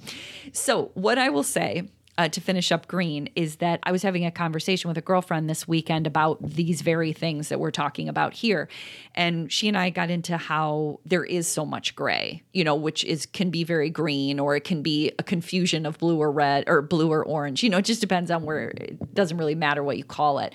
So, 0.52 0.90
what 0.94 1.18
I 1.18 1.28
will 1.30 1.42
say 1.42 1.88
uh, 2.18 2.28
to 2.28 2.40
finish 2.42 2.70
up 2.70 2.86
green 2.88 3.28
is 3.34 3.56
that 3.56 3.80
I 3.84 3.90
was 3.92 4.02
having 4.02 4.26
a 4.26 4.30
conversation 4.30 4.88
with 4.88 4.98
a 4.98 5.02
girlfriend 5.02 5.48
this 5.48 5.66
weekend 5.66 6.06
about 6.06 6.42
these 6.42 6.82
very 6.82 7.12
things 7.14 7.48
that 7.48 7.58
we're 7.58 7.70
talking 7.70 8.06
about 8.08 8.34
here. 8.34 8.68
And 9.14 9.50
she 9.50 9.66
and 9.66 9.78
I 9.78 9.88
got 9.90 10.10
into 10.10 10.36
how 10.36 11.00
there 11.06 11.24
is 11.24 11.48
so 11.48 11.64
much 11.64 11.96
gray, 11.96 12.42
you 12.52 12.64
know, 12.64 12.74
which 12.74 13.02
is 13.04 13.24
can 13.24 13.50
be 13.50 13.64
very 13.64 13.88
green 13.88 14.38
or 14.38 14.54
it 14.56 14.64
can 14.64 14.82
be 14.82 15.10
a 15.18 15.22
confusion 15.22 15.86
of 15.86 15.96
blue 15.98 16.18
or 16.18 16.30
red 16.30 16.64
or 16.66 16.82
blue 16.82 17.10
or 17.10 17.24
orange. 17.24 17.62
You 17.62 17.70
know, 17.70 17.78
it 17.78 17.86
just 17.86 18.02
depends 18.02 18.30
on 18.30 18.42
where 18.44 18.68
it 18.68 19.14
doesn't 19.14 19.38
really 19.38 19.54
matter 19.54 19.82
what 19.82 19.96
you 19.96 20.04
call 20.04 20.38
it. 20.38 20.52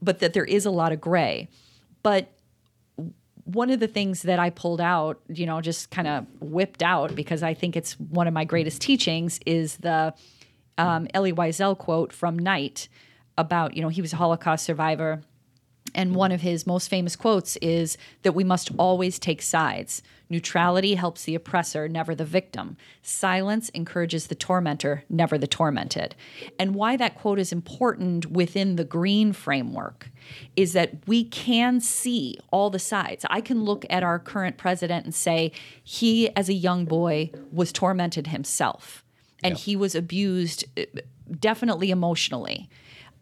But 0.00 0.20
that 0.20 0.32
there 0.32 0.44
is 0.44 0.64
a 0.64 0.70
lot 0.70 0.92
of 0.92 1.00
gray. 1.02 1.48
But 2.02 2.30
one 3.44 3.70
of 3.70 3.80
the 3.80 3.86
things 3.86 4.22
that 4.22 4.38
I 4.38 4.50
pulled 4.50 4.80
out, 4.80 5.20
you 5.28 5.46
know, 5.46 5.60
just 5.60 5.90
kind 5.90 6.08
of 6.08 6.26
whipped 6.40 6.82
out 6.82 7.14
because 7.14 7.42
I 7.42 7.54
think 7.54 7.76
it's 7.76 7.92
one 8.00 8.26
of 8.26 8.34
my 8.34 8.44
greatest 8.44 8.80
teachings 8.80 9.38
is 9.44 9.76
the 9.78 10.14
um, 10.78 11.06
Elie 11.14 11.32
Wiesel 11.32 11.76
quote 11.76 12.12
from 12.12 12.38
Night 12.38 12.88
about, 13.36 13.76
you 13.76 13.82
know, 13.82 13.88
he 13.88 14.00
was 14.00 14.12
a 14.12 14.16
Holocaust 14.16 14.64
survivor. 14.64 15.22
And 15.94 16.14
one 16.14 16.32
of 16.32 16.40
his 16.40 16.66
most 16.66 16.88
famous 16.88 17.16
quotes 17.16 17.56
is 17.56 17.96
that 18.22 18.34
we 18.34 18.44
must 18.44 18.70
always 18.78 19.18
take 19.18 19.42
sides. 19.42 20.02
Neutrality 20.28 20.94
helps 20.94 21.24
the 21.24 21.34
oppressor, 21.34 21.88
never 21.88 22.14
the 22.14 22.24
victim. 22.24 22.76
Silence 23.02 23.68
encourages 23.70 24.26
the 24.26 24.34
tormentor, 24.34 25.04
never 25.08 25.38
the 25.38 25.46
tormented. 25.46 26.14
And 26.58 26.74
why 26.74 26.96
that 26.96 27.14
quote 27.14 27.38
is 27.38 27.52
important 27.52 28.30
within 28.30 28.76
the 28.76 28.84
green 28.84 29.32
framework 29.32 30.10
is 30.56 30.72
that 30.72 31.06
we 31.06 31.24
can 31.24 31.80
see 31.80 32.38
all 32.50 32.70
the 32.70 32.78
sides. 32.78 33.24
I 33.30 33.40
can 33.40 33.64
look 33.64 33.84
at 33.90 34.02
our 34.02 34.18
current 34.18 34.56
president 34.56 35.04
and 35.04 35.14
say, 35.14 35.52
he, 35.82 36.34
as 36.34 36.48
a 36.48 36.54
young 36.54 36.86
boy, 36.86 37.30
was 37.52 37.72
tormented 37.72 38.28
himself 38.28 39.04
and 39.44 39.58
he 39.58 39.76
was 39.76 39.94
abused 39.94 40.64
uh, 40.76 40.82
definitely 41.38 41.90
emotionally 41.90 42.68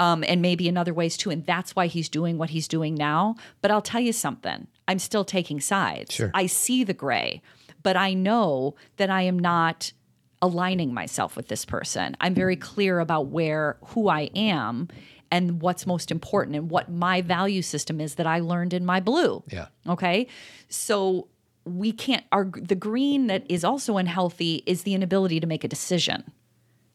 um, 0.03 0.25
and 0.27 0.43
maybe 0.43 0.67
in 0.67 0.77
other 0.77 0.93
ways 0.93 1.17
too. 1.17 1.31
And 1.31 1.47
that's 1.47 1.77
why 1.77 1.87
he's 1.87 2.09
doing 2.09 2.37
what 2.37 2.51
he's 2.51 2.67
doing 2.67 2.97
now. 2.97 3.37
But 3.61 3.71
I'll 3.71 3.83
tell 3.83 4.01
you 4.01 4.13
something 4.13 4.67
I'm 4.89 4.99
still 4.99 5.25
taking 5.25 5.61
sides. 5.61 6.13
Sure. 6.13 6.33
I 6.35 6.47
see 6.47 6.83
the 6.83 6.93
gray, 6.93 7.41
but 7.85 7.97
I 7.97 8.13
know 8.13 8.75
that 8.97 9.11
I 9.11 9.23
am 9.23 9.39
not 9.39 9.93
aligning 10.41 10.93
myself 10.93 11.37
with 11.37 11.47
this 11.47 11.65
person. 11.65 12.17
I'm 12.21 12.35
very 12.35 12.57
clear 12.57 12.99
about 12.99 13.27
where, 13.29 13.77
who 13.87 14.09
I 14.09 14.23
am. 14.35 14.89
And 15.31 15.63
what's 15.63 15.87
most 15.87 16.11
important, 16.11 16.57
and 16.57 16.69
what 16.69 16.93
my 16.93 17.23
value 17.23 17.63
system 17.63 18.03
is 18.03 18.17
that 18.17 18.27
I 18.27 18.41
learned 18.41 18.75
in 18.75 18.85
my 18.85 19.01
blue. 19.01 19.43
Yeah. 19.49 19.69
Okay. 19.89 20.27
So 20.69 21.29
we 21.65 21.91
can't, 21.91 22.23
our, 22.31 22.45
the 22.45 22.75
green 22.75 23.29
that 23.29 23.51
is 23.51 23.65
also 23.65 23.97
unhealthy 23.97 24.63
is 24.67 24.83
the 24.83 24.93
inability 24.93 25.41
to 25.41 25.47
make 25.47 25.65
a 25.65 25.69
decision 25.69 26.31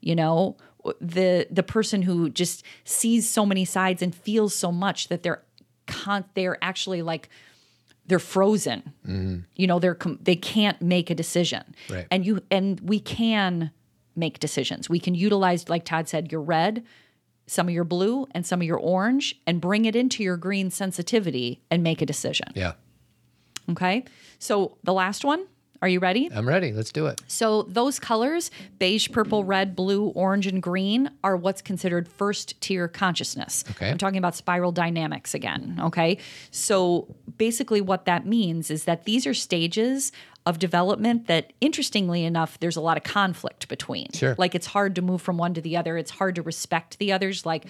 you 0.01 0.15
know 0.15 0.55
the 0.99 1.47
the 1.49 1.63
person 1.63 2.01
who 2.01 2.29
just 2.29 2.63
sees 2.83 3.29
so 3.29 3.45
many 3.45 3.65
sides 3.65 4.01
and 4.01 4.13
feels 4.13 4.53
so 4.53 4.71
much 4.71 5.07
that 5.09 5.23
they're 5.23 5.43
con- 5.85 6.25
they're 6.33 6.57
actually 6.61 7.01
like 7.01 7.29
they're 8.05 8.19
frozen. 8.19 8.93
Mm-hmm. 9.05 9.39
You 9.55 9.67
know 9.67 9.79
they're 9.79 9.95
com- 9.95 10.19
they 10.21 10.35
can't 10.35 10.81
make 10.81 11.09
a 11.09 11.15
decision. 11.15 11.75
Right. 11.89 12.07
and 12.11 12.25
you 12.25 12.41
and 12.49 12.79
we 12.81 12.99
can 12.99 13.71
make 14.15 14.39
decisions. 14.39 14.89
We 14.89 14.99
can 14.99 15.15
utilize 15.15 15.69
like 15.69 15.85
todd 15.85 16.07
said 16.09 16.31
your 16.31 16.41
red 16.41 16.83
some 17.47 17.67
of 17.67 17.73
your 17.73 17.85
blue 17.85 18.27
and 18.31 18.45
some 18.45 18.61
of 18.61 18.67
your 18.67 18.77
orange 18.77 19.39
and 19.47 19.61
bring 19.61 19.85
it 19.85 19.95
into 19.95 20.21
your 20.21 20.37
green 20.37 20.69
sensitivity 20.69 21.61
and 21.71 21.81
make 21.81 22.01
a 22.01 22.05
decision. 22.05 22.49
Yeah. 22.53 22.73
Okay? 23.69 24.03
So 24.37 24.77
the 24.83 24.93
last 24.93 25.23
one 25.23 25.47
are 25.81 25.87
you 25.87 25.99
ready 25.99 26.29
i'm 26.33 26.47
ready 26.47 26.71
let's 26.71 26.91
do 26.91 27.05
it 27.05 27.21
so 27.27 27.63
those 27.63 27.99
colors, 27.99 28.49
beige, 28.79 29.11
purple, 29.11 29.43
red, 29.43 29.75
blue, 29.75 30.07
orange, 30.09 30.47
and 30.47 30.61
green, 30.61 31.11
are 31.23 31.35
what's 31.35 31.61
considered 31.61 32.07
first 32.07 32.59
tier 32.61 32.87
consciousness. 32.87 33.63
Okay. 33.71 33.89
I'm 33.89 33.97
talking 33.97 34.17
about 34.17 34.35
spiral 34.35 34.71
dynamics 34.71 35.33
again. 35.33 35.79
Okay. 35.79 36.17
So 36.51 37.15
basically, 37.37 37.81
what 37.81 38.05
that 38.05 38.25
means 38.25 38.71
is 38.71 38.85
that 38.85 39.05
these 39.05 39.27
are 39.27 39.33
stages 39.33 40.11
of 40.45 40.59
development 40.59 41.27
that, 41.27 41.51
interestingly 41.59 42.23
enough, 42.23 42.59
there's 42.59 42.77
a 42.77 42.81
lot 42.81 42.97
of 42.97 43.03
conflict 43.03 43.67
between. 43.67 44.07
Sure. 44.13 44.35
Like 44.37 44.55
it's 44.55 44.67
hard 44.67 44.95
to 44.95 45.01
move 45.01 45.21
from 45.21 45.37
one 45.37 45.53
to 45.53 45.61
the 45.61 45.77
other, 45.77 45.97
it's 45.97 46.11
hard 46.11 46.35
to 46.35 46.41
respect 46.41 46.99
the 46.99 47.11
others. 47.11 47.45
Like 47.45 47.65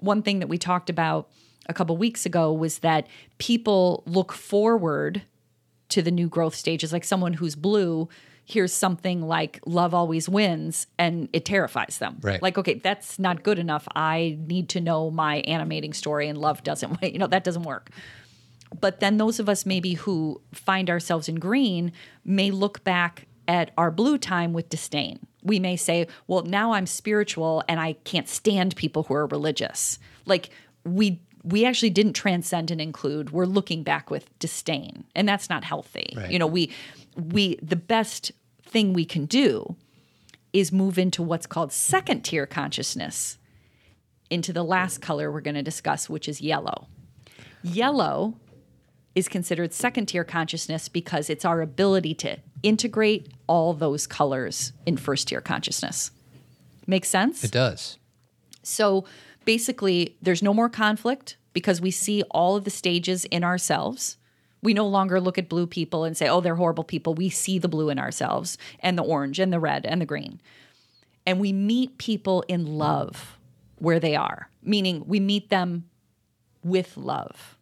one 0.00 0.22
thing 0.22 0.38
that 0.38 0.48
we 0.48 0.58
talked 0.58 0.90
about 0.90 1.28
a 1.68 1.74
couple 1.74 1.96
weeks 1.96 2.26
ago 2.26 2.52
was 2.52 2.78
that 2.78 3.06
people 3.38 4.02
look 4.06 4.32
forward 4.32 5.22
to 5.92 6.02
the 6.02 6.10
new 6.10 6.28
growth 6.28 6.54
stages. 6.54 6.92
Like 6.92 7.04
someone 7.04 7.34
who's 7.34 7.54
blue 7.54 8.08
hears 8.44 8.72
something 8.72 9.22
like 9.22 9.60
love 9.66 9.94
always 9.94 10.28
wins 10.28 10.86
and 10.98 11.28
it 11.32 11.44
terrifies 11.44 11.98
them. 11.98 12.18
Right. 12.20 12.42
like 12.42 12.58
okay 12.58 12.74
that's 12.74 13.18
not 13.18 13.42
good 13.42 13.58
enough. 13.58 13.86
I 13.94 14.36
need 14.46 14.68
to 14.70 14.80
know 14.80 15.10
my 15.10 15.36
animating 15.40 15.92
story 15.92 16.28
and 16.28 16.36
love 16.38 16.64
doesn't 16.64 17.02
you 17.02 17.18
know 17.18 17.28
that 17.28 17.44
doesn't 17.44 17.62
work. 17.62 17.90
But 18.80 19.00
then 19.00 19.18
those 19.18 19.38
of 19.38 19.48
us 19.48 19.64
maybe 19.66 19.94
who 19.94 20.40
find 20.52 20.90
ourselves 20.90 21.28
in 21.28 21.36
green 21.36 21.92
may 22.24 22.50
look 22.50 22.82
back 22.84 23.26
at 23.46 23.70
our 23.76 23.90
blue 23.90 24.16
time 24.18 24.52
with 24.52 24.68
disdain. 24.68 25.20
We 25.42 25.60
may 25.60 25.76
say 25.76 26.08
well 26.26 26.42
now 26.42 26.72
i'm 26.72 26.86
spiritual 26.86 27.62
and 27.68 27.78
i 27.78 27.92
can't 28.04 28.28
stand 28.28 28.74
people 28.76 29.04
who 29.04 29.14
are 29.14 29.26
religious. 29.26 29.98
Like 30.26 30.50
we 30.84 31.22
we 31.44 31.64
actually 31.64 31.90
didn't 31.90 32.12
transcend 32.14 32.70
and 32.70 32.80
include 32.80 33.30
we're 33.30 33.44
looking 33.46 33.82
back 33.82 34.10
with 34.10 34.36
disdain 34.38 35.04
and 35.14 35.28
that's 35.28 35.48
not 35.50 35.64
healthy 35.64 36.12
Right. 36.16 36.30
you 36.30 36.38
know 36.38 36.46
we 36.46 36.70
we 37.16 37.56
the 37.62 37.76
best 37.76 38.32
thing 38.64 38.92
we 38.92 39.04
can 39.04 39.26
do 39.26 39.76
is 40.52 40.70
move 40.72 40.98
into 40.98 41.22
what's 41.22 41.46
called 41.46 41.72
second 41.72 42.22
tier 42.22 42.46
consciousness, 42.46 43.38
into 44.30 44.52
the 44.52 44.62
last 44.62 45.00
color 45.00 45.32
we're 45.32 45.40
going 45.40 45.54
to 45.54 45.62
discuss, 45.62 46.10
which 46.10 46.28
is 46.28 46.40
yellow. 46.42 46.88
Yellow 47.62 48.34
is 49.14 49.28
considered 49.28 49.72
second 49.72 50.06
tier 50.06 50.24
consciousness 50.24 50.88
because 50.88 51.30
it's 51.30 51.44
our 51.44 51.60
ability 51.62 52.14
to 52.14 52.36
integrate 52.62 53.28
all 53.46 53.72
those 53.74 54.06
colors 54.06 54.72
in 54.86 54.96
first 54.96 55.28
tier 55.28 55.40
consciousness. 55.40 56.10
makes 56.86 57.08
sense? 57.08 57.44
It 57.44 57.50
does. 57.50 57.98
So 58.62 59.04
basically, 59.44 60.16
there's 60.22 60.42
no 60.42 60.54
more 60.54 60.68
conflict 60.68 61.36
because 61.52 61.80
we 61.80 61.90
see 61.90 62.22
all 62.30 62.56
of 62.56 62.64
the 62.64 62.70
stages 62.70 63.24
in 63.26 63.44
ourselves. 63.44 64.16
We 64.62 64.74
no 64.74 64.86
longer 64.86 65.20
look 65.20 65.38
at 65.38 65.48
blue 65.48 65.66
people 65.66 66.04
and 66.04 66.16
say, 66.16 66.28
oh, 66.28 66.40
they're 66.40 66.56
horrible 66.56 66.84
people. 66.84 67.14
We 67.14 67.28
see 67.28 67.58
the 67.58 67.68
blue 67.68 67.88
in 67.88 67.98
ourselves 67.98 68.56
and 68.80 68.96
the 68.96 69.02
orange 69.02 69.38
and 69.38 69.52
the 69.52 69.60
red 69.60 69.84
and 69.84 70.00
the 70.00 70.06
green. 70.06 70.40
And 71.26 71.40
we 71.40 71.52
meet 71.52 71.98
people 71.98 72.44
in 72.48 72.78
love 72.78 73.38
where 73.76 74.00
they 74.00 74.14
are, 74.14 74.48
meaning 74.62 75.04
we 75.06 75.20
meet 75.20 75.50
them 75.50 75.88
with 76.62 76.96
love. 76.96 77.56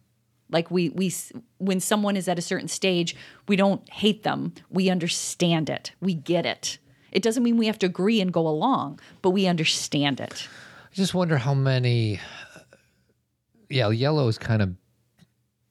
Like 0.51 0.69
we 0.69 0.89
we 0.89 1.13
when 1.57 1.79
someone 1.79 2.17
is 2.17 2.27
at 2.27 2.37
a 2.37 2.41
certain 2.41 2.67
stage, 2.67 3.15
we 3.47 3.55
don't 3.55 3.87
hate 3.89 4.23
them. 4.23 4.53
We 4.69 4.89
understand 4.89 5.69
it. 5.69 5.91
We 6.01 6.13
get 6.13 6.45
it. 6.45 6.77
It 7.11 7.23
doesn't 7.23 7.43
mean 7.43 7.57
we 7.57 7.67
have 7.67 7.79
to 7.79 7.85
agree 7.87 8.21
and 8.21 8.31
go 8.31 8.47
along, 8.47 8.99
but 9.21 9.31
we 9.31 9.47
understand 9.47 10.19
it. 10.19 10.47
I 10.91 10.95
just 10.95 11.13
wonder 11.13 11.37
how 11.37 11.53
many. 11.53 12.19
Yeah, 13.69 13.89
yellow 13.89 14.27
is 14.27 14.37
kind 14.37 14.61
of. 14.61 14.75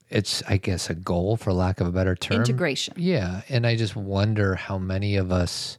It's, 0.08 0.42
I 0.48 0.56
guess, 0.56 0.90
a 0.90 0.94
goal 0.94 1.36
for 1.36 1.52
lack 1.52 1.80
of 1.80 1.86
a 1.86 1.92
better 1.92 2.16
term. 2.16 2.38
Integration. 2.38 2.94
Yeah, 2.96 3.42
and 3.48 3.64
I 3.64 3.76
just 3.76 3.94
wonder 3.94 4.56
how 4.56 4.76
many 4.78 5.16
of 5.16 5.30
us. 5.30 5.78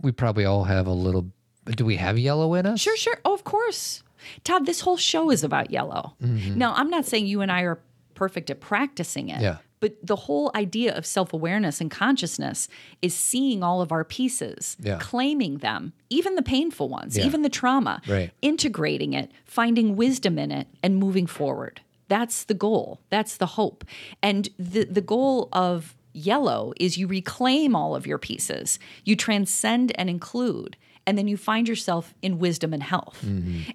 We 0.00 0.12
probably 0.12 0.44
all 0.44 0.64
have 0.64 0.86
a 0.86 0.92
little. 0.92 1.30
Do 1.66 1.84
we 1.84 1.96
have 1.96 2.18
yellow 2.18 2.54
in 2.54 2.66
us? 2.66 2.80
Sure, 2.80 2.96
sure. 2.96 3.18
Oh, 3.24 3.34
of 3.34 3.44
course. 3.44 4.02
Todd, 4.44 4.66
this 4.66 4.80
whole 4.80 4.96
show 4.96 5.30
is 5.30 5.44
about 5.44 5.70
yellow. 5.70 6.14
Now, 6.20 6.74
I'm 6.74 6.90
not 6.90 7.06
saying 7.06 7.26
you 7.26 7.42
and 7.42 7.52
I 7.52 7.62
are 7.62 7.78
perfect 8.14 8.50
at 8.50 8.60
practicing 8.60 9.28
it. 9.28 9.34
Mm-hmm. 9.34 9.42
Yeah. 9.42 9.58
But 9.78 9.94
the 10.02 10.16
whole 10.16 10.50
idea 10.54 10.94
of 10.96 11.04
self 11.04 11.32
awareness 11.32 11.80
and 11.80 11.90
consciousness 11.90 12.68
is 13.02 13.14
seeing 13.14 13.62
all 13.62 13.80
of 13.82 13.92
our 13.92 14.04
pieces, 14.04 14.76
Yeah. 14.82 14.98
claiming 14.98 15.58
them, 15.58 15.92
even 16.08 16.34
the 16.34 16.42
painful 16.42 16.88
ones, 16.88 17.16
Yeah. 17.16 17.26
even 17.26 17.42
the 17.42 17.48
trauma, 17.50 18.00
Right. 18.08 18.30
integrating 18.42 19.12
it, 19.12 19.30
finding 19.44 19.94
wisdom 19.96 20.38
in 20.38 20.50
it, 20.50 20.66
and 20.82 20.96
moving 20.96 21.26
forward. 21.26 21.80
That's 22.08 22.44
the 22.44 22.54
goal. 22.54 23.00
That's 23.10 23.36
the 23.36 23.46
hope. 23.46 23.84
And 24.22 24.48
the, 24.58 24.84
the 24.84 25.00
goal 25.00 25.48
of 25.52 25.94
yellow 26.12 26.72
is 26.80 26.96
you 26.96 27.06
reclaim 27.06 27.76
all 27.76 27.94
of 27.94 28.06
your 28.06 28.16
pieces, 28.18 28.78
you 29.04 29.14
transcend 29.16 29.92
and 29.98 30.08
include, 30.08 30.76
and 31.06 31.16
then 31.16 31.28
you 31.28 31.36
find 31.36 31.68
yourself 31.68 32.14
in 32.22 32.38
wisdom 32.38 32.72
and 32.74 32.82
health. 32.82 33.24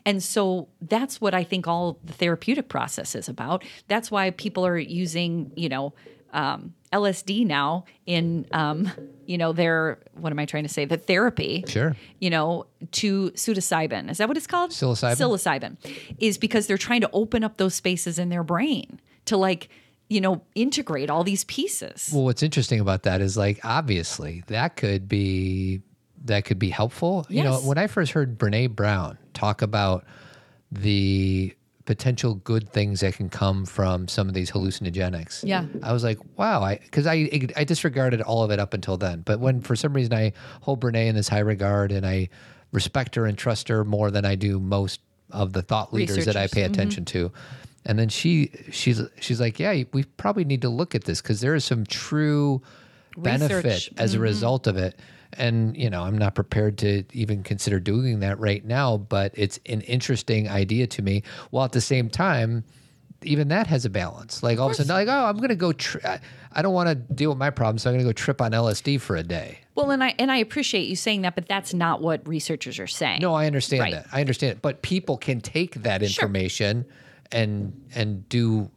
And 0.05 0.21
so 0.21 0.67
that's 0.81 1.21
what 1.21 1.33
I 1.33 1.43
think 1.43 1.67
all 1.67 1.97
the 2.03 2.13
therapeutic 2.13 2.67
process 2.69 3.15
is 3.15 3.29
about. 3.29 3.63
That's 3.87 4.11
why 4.11 4.31
people 4.31 4.65
are 4.65 4.77
using, 4.77 5.51
you 5.55 5.69
know, 5.69 5.93
um, 6.33 6.73
LSD 6.93 7.45
now 7.45 7.85
in, 8.05 8.45
um, 8.51 8.89
you 9.25 9.37
know, 9.37 9.53
their, 9.53 9.99
what 10.13 10.31
am 10.31 10.39
I 10.39 10.45
trying 10.45 10.63
to 10.63 10.69
say? 10.69 10.85
The 10.85 10.97
therapy 10.97 11.63
Sure. 11.67 11.95
you 12.19 12.29
know, 12.29 12.65
to 12.93 13.31
psilocybin. 13.31 14.09
Is 14.09 14.17
that 14.17 14.27
what 14.27 14.37
it's 14.37 14.47
called? 14.47 14.71
Psilocybin? 14.71 15.15
Psilocybin 15.17 15.77
is 16.19 16.37
because 16.37 16.67
they're 16.67 16.77
trying 16.77 17.01
to 17.01 17.09
open 17.13 17.43
up 17.43 17.57
those 17.57 17.75
spaces 17.75 18.17
in 18.19 18.29
their 18.29 18.43
brain 18.43 18.99
to 19.25 19.37
like, 19.37 19.69
you 20.09 20.19
know, 20.19 20.41
integrate 20.55 21.09
all 21.09 21.23
these 21.23 21.43
pieces. 21.45 22.09
Well, 22.13 22.23
what's 22.23 22.43
interesting 22.43 22.79
about 22.81 23.03
that 23.03 23.21
is 23.21 23.37
like 23.37 23.59
obviously 23.63 24.43
that 24.47 24.75
could 24.75 25.07
be 25.07 25.81
that 26.25 26.45
could 26.45 26.59
be 26.59 26.69
helpful. 26.69 27.25
You 27.29 27.43
know, 27.43 27.57
when 27.59 27.77
I 27.77 27.87
first 27.87 28.11
heard 28.11 28.37
Brene 28.37 28.75
Brown 28.75 29.17
talk 29.33 29.61
about 29.61 30.05
the 30.71 31.55
potential 31.85 32.35
good 32.35 32.69
things 32.69 33.01
that 33.01 33.15
can 33.15 33.29
come 33.29 33.65
from 33.65 34.07
some 34.07 34.27
of 34.27 34.33
these 34.33 34.51
hallucinogenics. 34.51 35.43
Yeah. 35.43 35.65
I 35.83 35.91
was 35.91 36.03
like, 36.03 36.19
wow, 36.37 36.61
I 36.61 36.77
because 36.77 37.07
I 37.07 37.49
I 37.55 37.63
disregarded 37.63 38.21
all 38.21 38.43
of 38.43 38.51
it 38.51 38.59
up 38.59 38.73
until 38.73 38.97
then. 38.97 39.21
But 39.21 39.39
when 39.39 39.61
for 39.61 39.75
some 39.75 39.93
reason 39.93 40.13
I 40.13 40.33
hold 40.61 40.79
Brene 40.79 41.07
in 41.07 41.15
this 41.15 41.27
high 41.27 41.39
regard 41.39 41.91
and 41.91 42.05
I 42.05 42.29
respect 42.71 43.15
her 43.15 43.25
and 43.25 43.37
trust 43.37 43.67
her 43.67 43.83
more 43.83 44.11
than 44.11 44.25
I 44.25 44.35
do 44.35 44.59
most 44.59 45.01
of 45.31 45.53
the 45.53 45.61
thought 45.61 45.93
leaders 45.93 46.25
that 46.25 46.35
I 46.35 46.47
pay 46.47 46.61
mm-hmm. 46.61 46.73
attention 46.73 47.05
to. 47.05 47.31
And 47.85 47.97
then 47.97 48.09
she 48.09 48.51
she's 48.71 49.01
she's 49.19 49.41
like, 49.41 49.59
yeah, 49.59 49.83
we 49.91 50.03
probably 50.03 50.45
need 50.45 50.61
to 50.61 50.69
look 50.69 50.93
at 50.93 51.05
this 51.05 51.21
because 51.21 51.41
there 51.41 51.55
is 51.55 51.65
some 51.65 51.85
true 51.85 52.61
benefit 53.17 53.63
Research. 53.63 53.89
as 53.97 54.13
a 54.13 54.17
mm-hmm. 54.17 54.23
result 54.23 54.67
of 54.67 54.77
it. 54.77 54.99
And 55.33 55.77
you 55.77 55.89
know, 55.89 56.03
I'm 56.03 56.17
not 56.17 56.35
prepared 56.35 56.77
to 56.79 57.03
even 57.13 57.43
consider 57.43 57.79
doing 57.79 58.19
that 58.19 58.39
right 58.39 58.63
now, 58.65 58.97
but 58.97 59.31
it's 59.35 59.59
an 59.65 59.81
interesting 59.81 60.49
idea 60.49 60.87
to 60.87 61.01
me. 61.01 61.23
While 61.51 61.65
at 61.65 61.71
the 61.71 61.81
same 61.81 62.09
time, 62.09 62.65
even 63.23 63.49
that 63.49 63.67
has 63.67 63.85
a 63.85 63.89
balance. 63.89 64.41
Like 64.41 64.59
all 64.59 64.67
of, 64.67 64.73
a 64.73 64.75
sudden, 64.75 64.93
like, 64.93 65.07
oh, 65.07 65.25
I'm 65.25 65.37
gonna 65.37 65.55
go. 65.55 65.71
Tri- 65.71 66.19
I- 66.51 66.61
don't 66.61 66.73
want 66.73 66.89
to 66.89 66.95
deal 66.95 67.29
with 67.29 67.37
my 67.37 67.49
problems, 67.49 67.83
so 67.83 67.89
I'm 67.89 67.95
gonna 67.95 68.07
go 68.07 68.13
trip 68.13 68.41
on 68.41 68.51
LSD 68.51 68.99
for 68.99 69.15
a 69.15 69.23
day. 69.23 69.59
Well, 69.75 69.91
and 69.91 70.03
I 70.03 70.15
and 70.17 70.31
I 70.31 70.37
appreciate 70.37 70.87
you 70.87 70.95
saying 70.95 71.21
that, 71.21 71.35
but 71.35 71.47
that's 71.47 71.73
not 71.73 72.01
what 72.01 72.27
researchers 72.27 72.79
are 72.79 72.87
saying. 72.87 73.19
No, 73.21 73.33
I 73.33 73.45
understand 73.45 73.81
Right. 73.81 73.93
that. 73.93 74.07
I 74.11 74.19
understand 74.19 74.53
it. 74.53 74.61
But 74.61 74.81
people 74.81 75.17
can 75.17 75.39
take 75.39 75.75
that 75.83 76.01
information 76.03 76.85
and 77.31 77.73
and 77.95 78.27
do 78.27 78.69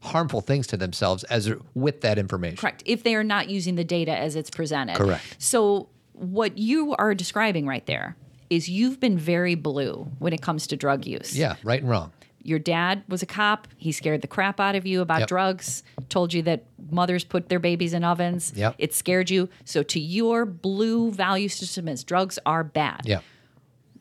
harmful 0.00 0.40
things 0.40 0.66
to 0.68 0.76
themselves 0.76 1.24
as 1.24 1.52
with 1.74 2.00
that 2.00 2.18
information. 2.18 2.56
Correct. 2.56 2.82
If 2.86 3.02
they 3.02 3.14
are 3.14 3.24
not 3.24 3.48
using 3.50 3.74
the 3.76 3.84
data 3.84 4.16
as 4.16 4.36
it's 4.36 4.50
presented. 4.50 4.96
Correct. 4.96 5.36
So 5.38 5.88
what 6.12 6.58
you 6.58 6.94
are 6.98 7.14
describing 7.14 7.66
right 7.66 7.84
there 7.86 8.16
is 8.48 8.68
you've 8.68 8.98
been 8.98 9.16
very 9.18 9.54
blue 9.54 10.10
when 10.18 10.32
it 10.32 10.42
comes 10.42 10.66
to 10.68 10.76
drug 10.76 11.06
use. 11.06 11.36
Yeah, 11.36 11.56
right 11.62 11.80
and 11.80 11.88
wrong. 11.90 12.12
Your 12.42 12.58
dad 12.58 13.04
was 13.06 13.22
a 13.22 13.26
cop. 13.26 13.68
He 13.76 13.92
scared 13.92 14.22
the 14.22 14.26
crap 14.26 14.58
out 14.58 14.74
of 14.74 14.86
you 14.86 15.02
about 15.02 15.20
Yep. 15.20 15.28
drugs, 15.28 15.82
told 16.08 16.32
you 16.32 16.40
that 16.42 16.64
mothers 16.90 17.22
put 17.22 17.50
their 17.50 17.58
babies 17.58 17.92
in 17.92 18.02
ovens. 18.02 18.52
Yep. 18.56 18.76
It 18.78 18.94
scared 18.94 19.28
you. 19.28 19.50
So, 19.66 19.82
to 19.82 20.00
your 20.00 20.46
blue 20.46 21.10
value 21.12 21.50
system, 21.50 21.86
is 21.86 22.02
drugs 22.02 22.38
are 22.46 22.64
bad. 22.64 23.02
Yeah. 23.04 23.20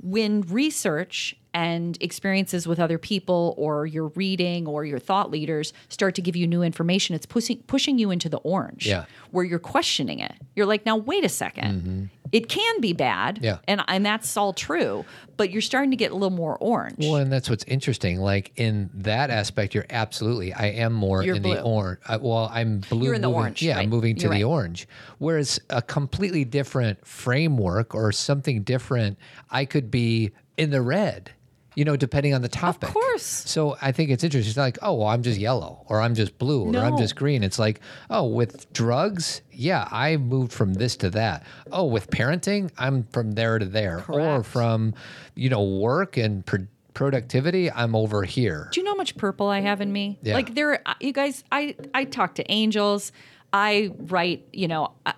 When 0.02 0.41
research 0.41 1.36
and 1.54 1.97
experiences 2.02 2.68
with 2.68 2.80
other 2.80 2.97
people, 2.97 3.56
or 3.58 3.86
your 3.86 4.08
reading, 4.10 4.68
or 4.68 4.86
your 4.86 5.00
thought 5.00 5.32
leaders 5.32 5.74
start 5.89 6.16
to 6.16 6.22
give 6.22 6.36
you 6.36 6.45
new 6.47 6.62
information, 6.62 7.16
it's 7.16 7.26
pushing 7.26 7.58
pushing 7.68 7.97
you 7.97 8.12
into 8.12 8.30
the 8.30 8.38
orange, 8.38 8.86
Yeah. 8.86 9.06
where 9.32 9.43
you're 9.45 9.58
questioning 9.60 10.20
it. 10.20 10.34
You're 10.56 10.66
like, 10.68 10.86
now 10.86 10.97
wait 10.97 11.24
a 11.24 11.28
2nd 11.30 12.10
It 12.32 12.47
can 12.47 12.80
be 12.80 12.93
bad, 12.93 13.36
Mm-hmm. 13.38 13.45
Yeah. 13.45 13.58
and 13.68 13.82
and 13.88 14.06
that's 14.06 14.38
all 14.38 14.54
true, 14.54 15.04
but 15.38 15.50
you're 15.50 15.64
starting 15.64 15.89
to 15.89 15.97
get 15.97 16.12
a 16.12 16.14
little 16.14 16.30
more 16.38 16.56
orange. 16.60 16.97
Well, 17.00 17.16
and 17.16 17.32
that's 17.32 17.50
what's 17.50 17.64
interesting. 17.64 18.20
Like 18.20 18.52
in 18.56 18.91
that 18.93 19.32
aspect, 19.32 19.74
you're 19.74 19.88
absolutely. 19.89 20.54
I 20.54 20.68
am 20.68 20.93
more 20.93 21.24
You're 21.24 21.38
in 21.38 21.41
the 21.41 21.62
orange. 21.64 22.00
Well, 22.22 22.50
I'm 22.54 22.82
blue. 22.89 23.06
You're 23.06 23.16
in 23.16 23.22
the 23.22 23.32
orange, 23.32 23.64
Yeah, 23.64 23.76
right. 23.78 23.84
I'm 23.84 23.89
moving 23.89 24.16
to 24.18 24.22
You're 24.24 24.30
the 24.36 24.43
right. 24.43 24.50
orange. 24.52 24.88
Whereas 25.18 25.60
a 25.72 25.82
completely 25.82 26.45
different 26.45 27.04
framework 27.08 27.95
or 27.95 28.12
something 28.12 28.62
different, 28.62 29.18
I 29.50 29.66
could 29.66 29.89
be 29.89 30.32
in 30.58 30.70
the 30.70 30.82
red. 30.84 31.32
You 31.76 31.86
know, 31.86 31.96
depending 31.96 32.34
on 32.34 32.42
the 32.42 32.50
topic. 32.50 32.90
Of 32.90 32.94
course. 32.94 33.24
So 33.24 33.78
I 33.82 33.92
think 33.92 34.10
it's 34.10 34.24
interesting. 34.24 34.50
It's 34.50 34.58
not 34.58 34.64
like, 34.64 34.80
oh, 34.82 34.96
well, 34.96 35.08
I'm 35.08 35.22
just 35.22 35.40
yellow 35.40 35.86
or 35.88 36.02
I'm 36.02 36.16
just 36.16 36.38
blue 36.38 36.76
or 36.76 36.78
I'm 36.78 36.98
just 36.98 37.16
green. 37.16 37.44
It's 37.44 37.60
like, 37.60 37.80
oh, 38.10 38.26
with 38.26 38.72
drugs, 38.74 39.42
yeah, 39.52 39.88
I 39.92 40.18
moved 40.18 40.52
from 40.52 40.74
this 40.74 40.98
to 40.98 41.10
that. 41.12 41.46
Oh, 41.72 41.86
with 41.86 42.10
parenting, 42.10 42.72
I'm 42.78 43.04
from 43.12 43.34
there 43.34 43.60
to 43.60 43.66
there. 43.66 44.00
Correct. 44.00 44.20
Or 44.20 44.44
from, 44.44 44.94
you 45.36 45.50
know, 45.50 45.64
work 45.64 46.18
and 46.18 46.46
pro- 46.46 46.68
productivity, 46.96 47.72
I'm 47.72 47.96
over 47.96 48.24
here. 48.24 48.70
Do 48.74 48.82
you 48.82 48.84
know 48.84 48.92
how 48.92 48.98
much 48.98 49.16
purple 49.16 49.48
I 49.48 49.62
have 49.62 49.80
in 49.80 49.94
me? 49.94 50.20
Yeah. 50.22 50.34
Like 50.34 50.56
there, 50.56 50.82
uh, 50.86 50.96
you 51.00 51.14
guys. 51.14 51.44
I 51.52 51.76
I 51.94 52.04
talk 52.04 52.36
to 52.36 52.52
angels. 52.52 53.14
I 53.54 53.92
write. 53.98 54.46
You 54.52 54.68
know. 54.68 54.92
I, 55.06 55.14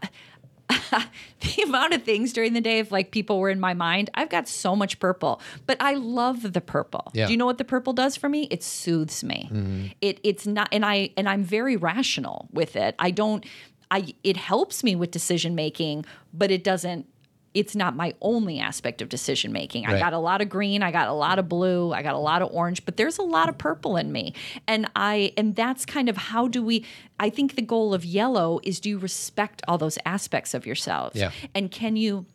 the 1.42 1.62
amount 1.64 1.94
of 1.94 2.04
things 2.04 2.34
during 2.34 2.54
the 2.54 2.62
day 2.62 2.80
if 2.80 2.92
like 2.92 3.12
people 3.12 3.40
were 3.40 3.50
in 3.50 3.60
my 3.60 3.74
mind 3.74 4.10
i've 4.14 4.30
got 4.30 4.48
so 4.48 4.76
much 4.76 5.00
purple 5.00 5.42
but 5.66 5.78
i 5.80 5.94
love 5.94 6.54
the 6.54 6.62
purple. 6.62 7.12
Yeah. 7.14 7.26
do 7.26 7.34
you 7.34 7.38
know 7.38 7.46
what 7.46 7.58
the 7.58 7.66
purple 7.66 7.94
does 7.94 8.16
for 8.16 8.30
me? 8.30 8.48
It 8.52 8.64
soothes 8.64 9.24
me. 9.24 9.50
Mm-hmm. 9.52 9.86
It 10.02 10.20
it's 10.24 10.48
not 10.48 10.70
and 10.72 10.86
i 10.86 11.12
and 11.18 11.28
i'm 11.28 11.44
very 11.44 11.78
rational 11.78 12.48
with 12.52 12.76
it. 12.76 12.96
I 13.00 13.12
don't 13.12 13.46
i 13.90 14.14
it 14.24 14.38
helps 14.38 14.84
me 14.84 14.96
with 14.96 15.12
decision 15.12 15.56
making 15.56 16.06
but 16.34 16.52
it 16.52 16.64
doesn't 16.64 17.06
it's 17.54 17.76
not 17.76 17.96
my 17.96 18.14
only 18.22 18.60
aspect 18.60 19.02
of 19.02 19.10
decision 19.10 19.52
making. 19.52 19.86
I 19.86 20.00
got 20.00 20.14
a 20.14 20.18
lot 20.18 20.42
of 20.42 20.48
green, 20.48 20.84
I 20.84 20.92
got 20.92 21.10
a 21.10 21.14
lot 21.14 21.38
of 21.38 21.50
blue, 21.50 21.92
I 21.92 22.02
got 22.02 22.16
a 22.16 22.20
lot 22.20 22.42
of 22.42 22.50
orange, 22.52 22.86
but 22.86 22.96
there's 22.96 23.18
a 23.18 23.24
lot 23.24 23.50
of 23.50 23.58
purple 23.58 23.98
in 23.98 24.12
me. 24.12 24.34
And 24.68 24.90
I 24.96 25.34
and 25.36 25.56
that's 25.56 25.86
kind 25.86 26.08
of 26.08 26.16
how 26.16 26.48
do 26.48 26.64
we 26.64 26.86
I 27.20 27.30
think 27.30 27.56
the 27.56 27.62
goal 27.62 27.94
of 27.94 28.06
yellow 28.06 28.60
is 28.64 28.80
do 28.80 28.90
you 28.90 28.98
respect 28.98 29.62
all 29.68 29.78
those 29.78 29.98
aspects 30.06 30.54
of 30.54 30.66
yourself? 30.66 31.14
Yeah. 31.16 31.32
And 31.54 31.70
can 31.70 31.98
you 31.98 32.26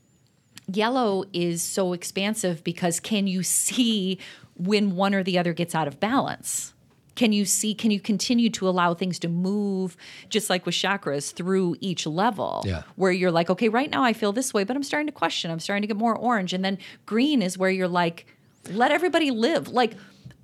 yellow 0.70 1.24
is 1.32 1.62
so 1.62 1.93
expansive 1.93 2.62
because 2.62 3.01
can 3.01 3.26
you 3.26 3.43
see 3.43 4.18
when 4.55 4.97
one 4.97 5.14
or 5.14 5.22
the 5.22 5.38
other 5.38 5.52
gets 5.52 5.74
out 5.74 5.88
of 5.88 5.98
balance? 5.98 6.74
Can 7.16 7.32
you 7.32 7.44
see, 7.44 7.74
can 7.74 7.90
you 7.90 7.98
continue 7.98 8.51
to 8.51 8.68
allow 8.68 8.94
things 8.94 9.18
to 9.20 9.28
move, 9.28 9.97
just 10.28 10.48
like 10.48 10.64
with 10.66 10.74
chakras, 10.74 11.32
through 11.32 11.76
each 11.80 12.06
level? 12.06 12.62
Yeah. 12.64 12.82
Where 12.94 13.10
you're 13.10 13.32
like, 13.32 13.51
okay, 13.51 13.68
right 13.68 13.90
now 13.90 14.05
I 14.05 14.12
feel 14.12 14.32
this 14.32 14.55
way, 14.55 14.62
but 14.64 14.76
I'm 14.76 14.82
starting 14.84 15.06
to 15.09 15.12
question. 15.12 15.51
I'm 15.51 15.59
starting 15.59 15.82
to 15.82 15.88
get 15.88 15.97
more 15.97 16.14
orange. 16.14 16.52
And 16.52 16.64
then 16.64 16.78
green 17.06 17.43
is 17.43 17.59
where 17.59 17.70
you're 17.70 17.88
like, 17.88 18.26
let 18.70 18.90
everybody 18.93 19.30
live. 19.30 19.68
Like, 19.68 19.94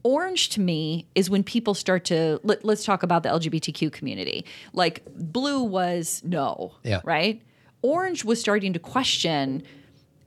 orange 0.04 0.48
to 0.48 0.60
me 0.60 1.06
is 1.14 1.30
when 1.30 1.44
people 1.44 1.74
start 1.74 2.04
to 2.06 2.40
let, 2.42 2.64
us 2.64 2.84
talk 2.84 3.04
about 3.04 3.22
the 3.22 3.28
lgbtq 3.28 3.92
community 3.92 4.44
like 4.72 5.04
blue 5.14 5.62
was 5.62 6.20
no 6.24 6.72
Yeah. 6.82 7.00
right 7.04 7.40
orange 7.82 8.24
was 8.24 8.40
starting 8.40 8.72
to 8.72 8.80
question 8.80 9.62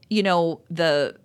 you 0.08 0.22
know 0.22 0.62
the 0.70 1.16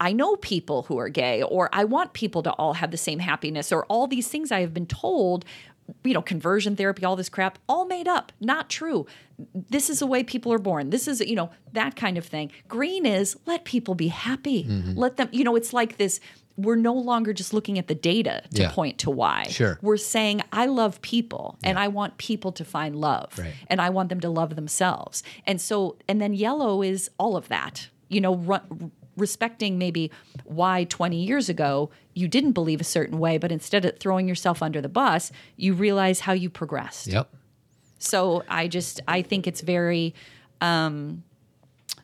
I 0.00 0.12
know 0.12 0.36
people 0.36 0.82
who 0.84 0.98
are 0.98 1.08
gay, 1.08 1.42
or 1.42 1.68
I 1.72 1.84
want 1.84 2.12
people 2.12 2.42
to 2.42 2.50
all 2.52 2.74
have 2.74 2.90
the 2.90 2.96
same 2.96 3.18
happiness, 3.20 3.70
or 3.72 3.84
all 3.86 4.06
these 4.06 4.28
things 4.28 4.50
I 4.50 4.60
have 4.60 4.74
been 4.74 4.86
told, 4.86 5.44
you 6.04 6.12
know, 6.14 6.22
conversion 6.22 6.76
therapy, 6.76 7.04
all 7.04 7.16
this 7.16 7.28
crap, 7.28 7.58
all 7.68 7.86
made 7.86 8.08
up, 8.08 8.32
not 8.40 8.68
true. 8.68 9.06
This 9.54 9.88
is 9.88 10.00
the 10.00 10.06
way 10.06 10.22
people 10.24 10.52
are 10.52 10.58
born. 10.58 10.90
This 10.90 11.06
is, 11.08 11.20
you 11.20 11.36
know, 11.36 11.50
that 11.72 11.96
kind 11.96 12.18
of 12.18 12.24
thing. 12.26 12.50
Green 12.66 13.06
is 13.06 13.36
let 13.46 13.64
people 13.64 13.94
be 13.94 14.08
happy. 14.08 14.64
Mm-hmm. 14.64 14.98
Let 14.98 15.16
them, 15.16 15.28
you 15.32 15.44
know, 15.44 15.54
it's 15.56 15.72
like 15.72 15.96
this. 15.96 16.20
We're 16.56 16.74
no 16.74 16.92
longer 16.94 17.32
just 17.32 17.54
looking 17.54 17.78
at 17.78 17.86
the 17.86 17.94
data 17.94 18.42
to 18.54 18.62
Yeah. 18.62 18.72
point 18.72 18.98
to 18.98 19.10
why. 19.10 19.44
Sure. 19.44 19.78
We're 19.80 19.96
saying, 19.96 20.42
I 20.52 20.66
love 20.66 21.00
people 21.02 21.56
and 21.62 21.78
I 21.78 21.86
want 21.86 22.18
people 22.18 22.50
to 22.52 22.64
find 22.64 22.96
love 22.96 23.38
Right. 23.38 23.54
and 23.68 23.80
I 23.80 23.90
want 23.90 24.08
them 24.08 24.18
to 24.22 24.28
love 24.28 24.56
themselves. 24.56 25.22
And 25.46 25.60
so, 25.60 25.96
and 26.08 26.20
then 26.20 26.32
yellow 26.32 26.82
is 26.82 27.10
all 27.16 27.36
of 27.36 27.46
that, 27.46 27.88
you 28.08 28.20
know, 28.20 28.34
ru- 28.34 28.90
respecting 29.18 29.78
maybe 29.78 30.10
why 30.44 30.84
20 30.84 31.22
years 31.22 31.48
ago 31.48 31.90
you 32.14 32.26
didn't 32.28 32.52
believe 32.52 32.80
a 32.80 32.84
certain 32.84 33.18
way, 33.18 33.38
but 33.38 33.52
instead 33.52 33.84
of 33.84 33.98
throwing 33.98 34.26
yourself 34.28 34.62
under 34.62 34.80
the 34.80 34.88
bus, 34.88 35.30
you 35.56 35.74
realize 35.74 36.20
how 36.20 36.32
you 36.32 36.48
progressed. 36.50 37.08
Yep. 37.08 37.28
So 37.98 38.44
I 38.48 38.68
just, 38.68 39.00
I 39.06 39.22
think 39.22 39.46
it's 39.46 39.60
very, 39.60 40.14
um, 40.60 41.22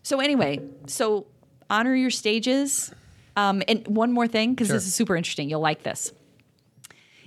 so 0.03 0.21
anyway, 0.21 0.61
so 0.87 1.27
honor 1.71 1.95
your 1.95 2.11
stages. 2.11 2.93
Um, 3.37 3.63
and 3.67 3.85
one 3.89 4.13
more 4.13 4.29
thing, 4.29 4.55
because 4.55 4.69
Sure. 4.69 4.77
this 4.77 4.87
is 4.87 4.95
super 4.95 5.17
interesting. 5.17 5.51
You'll 5.51 5.61
like 5.61 5.83
this. 5.83 6.13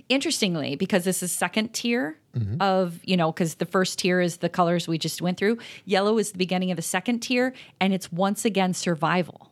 Interestingly, 0.08 0.74
because 0.74 1.04
this 1.04 1.22
is 1.22 1.32
second 1.32 1.74
tier 1.74 2.18
of, 2.60 3.00
you 3.04 3.16
know, 3.16 3.32
because 3.32 3.56
the 3.56 3.66
first 3.66 3.98
tier 3.98 4.20
is 4.20 4.36
the 4.38 4.48
colors 4.48 4.86
we 4.88 4.96
just 4.96 5.20
went 5.20 5.36
through. 5.36 5.58
Yellow 5.84 6.16
is 6.18 6.30
the 6.32 6.38
beginning 6.38 6.70
of 6.70 6.76
the 6.76 6.82
second 6.82 7.18
tier, 7.18 7.52
and 7.80 7.92
it's 7.92 8.10
once 8.12 8.44
again 8.44 8.72
survival. 8.72 9.47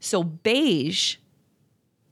So 0.00 0.24
beige 0.24 1.16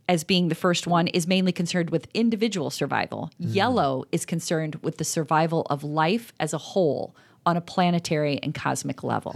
as 0.09 0.25
being 0.25 0.49
the 0.49 0.55
first 0.55 0.87
one 0.87 1.07
is 1.09 1.27
mainly 1.27 1.53
concerned 1.53 1.91
with 1.91 2.09
individual 2.15 2.71
survival. 2.71 3.31
Mm. 3.41 3.55
Yellow 3.55 4.05
is 4.11 4.25
concerned 4.25 4.77
with 4.77 4.97
the 4.97 5.05
survival 5.05 5.67
of 5.69 5.85
life 5.85 6.33
as 6.41 6.53
a 6.53 6.59
whole 6.59 7.15
on 7.45 7.57
a 7.57 7.61
planetary 7.61 8.39
and 8.43 8.55
cosmic 8.55 9.03
level. 9.03 9.33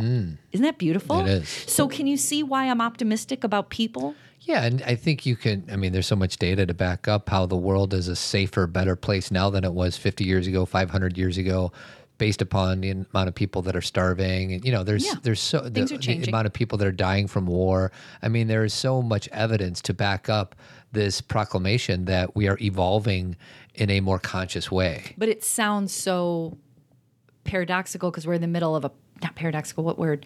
Isn't 0.53 0.65
that 0.65 0.79
beautiful? 0.79 1.17
Mm. 1.17 1.23
It 1.23 1.29
is. 1.43 1.49
So 1.49 1.89
can 1.89 2.07
you 2.07 2.17
see 2.17 2.43
why 2.43 2.69
I'm 2.69 2.81
optimistic 2.81 3.45
about 3.45 3.71
people? 3.71 4.15
Yeah, 4.41 4.65
and 4.65 4.83
I 4.83 4.97
think 4.97 5.25
you 5.25 5.37
can. 5.37 5.65
I 5.71 5.77
mean, 5.77 5.93
there's 5.93 6.09
so 6.09 6.17
much 6.17 6.37
data 6.37 6.67
to 6.67 6.75
back 6.75 7.07
up 7.07 7.29
how 7.29 7.47
the 7.47 7.57
world 7.57 7.95
is 7.95 8.09
a 8.09 8.17
safer, 8.17 8.67
better 8.67 8.97
place 8.97 9.31
now 9.31 9.51
than 9.51 9.63
it 9.63 9.73
was 9.73 9.97
50 9.97 10.25
years 10.25 10.49
ago, 10.49 10.67
500 10.67 11.17
years 11.17 11.39
ago, 11.39 11.71
based 12.23 12.41
upon 12.41 12.83
the 12.83 12.91
amount 12.91 13.27
of 13.27 13.35
people 13.35 13.63
that 13.63 13.75
are 13.75 13.81
starving. 13.81 14.53
And 14.53 14.65
you 14.65 14.71
know, 14.71 14.85
there's 14.85 15.05
Yeah, 15.05 15.15
there's 15.25 15.41
so 15.41 15.59
the, 15.59 15.83
the 15.83 16.29
amount 16.29 16.47
of 16.47 16.53
people 16.53 16.79
that 16.79 16.87
are 16.87 16.93
dying 16.93 17.27
from 17.27 17.49
war. 17.49 17.91
I 18.23 18.29
mean, 18.29 18.47
there 18.47 18.63
is 18.63 18.73
so 18.73 19.03
much 19.03 19.27
evidence 19.33 19.81
to 19.83 19.93
back 19.93 20.29
up 20.29 20.55
this 20.93 21.21
proclamation 21.21 22.05
that 22.05 22.37
we 22.37 22.47
are 22.47 22.57
evolving 22.61 23.35
in 23.75 23.91
a 23.91 23.99
more 23.99 24.21
conscious 24.21 24.71
way. 24.71 25.17
But 25.19 25.31
it 25.31 25.43
sounds 25.43 25.93
so 25.93 26.57
paradoxical 27.43 28.13
because 28.13 28.25
we're 28.25 28.35
in 28.35 28.41
the 28.41 28.47
middle 28.47 28.77
of 28.77 28.85
a 28.85 28.93
not 29.21 29.35
paradoxical, 29.35 29.83
what 29.83 29.99
word? 29.99 30.25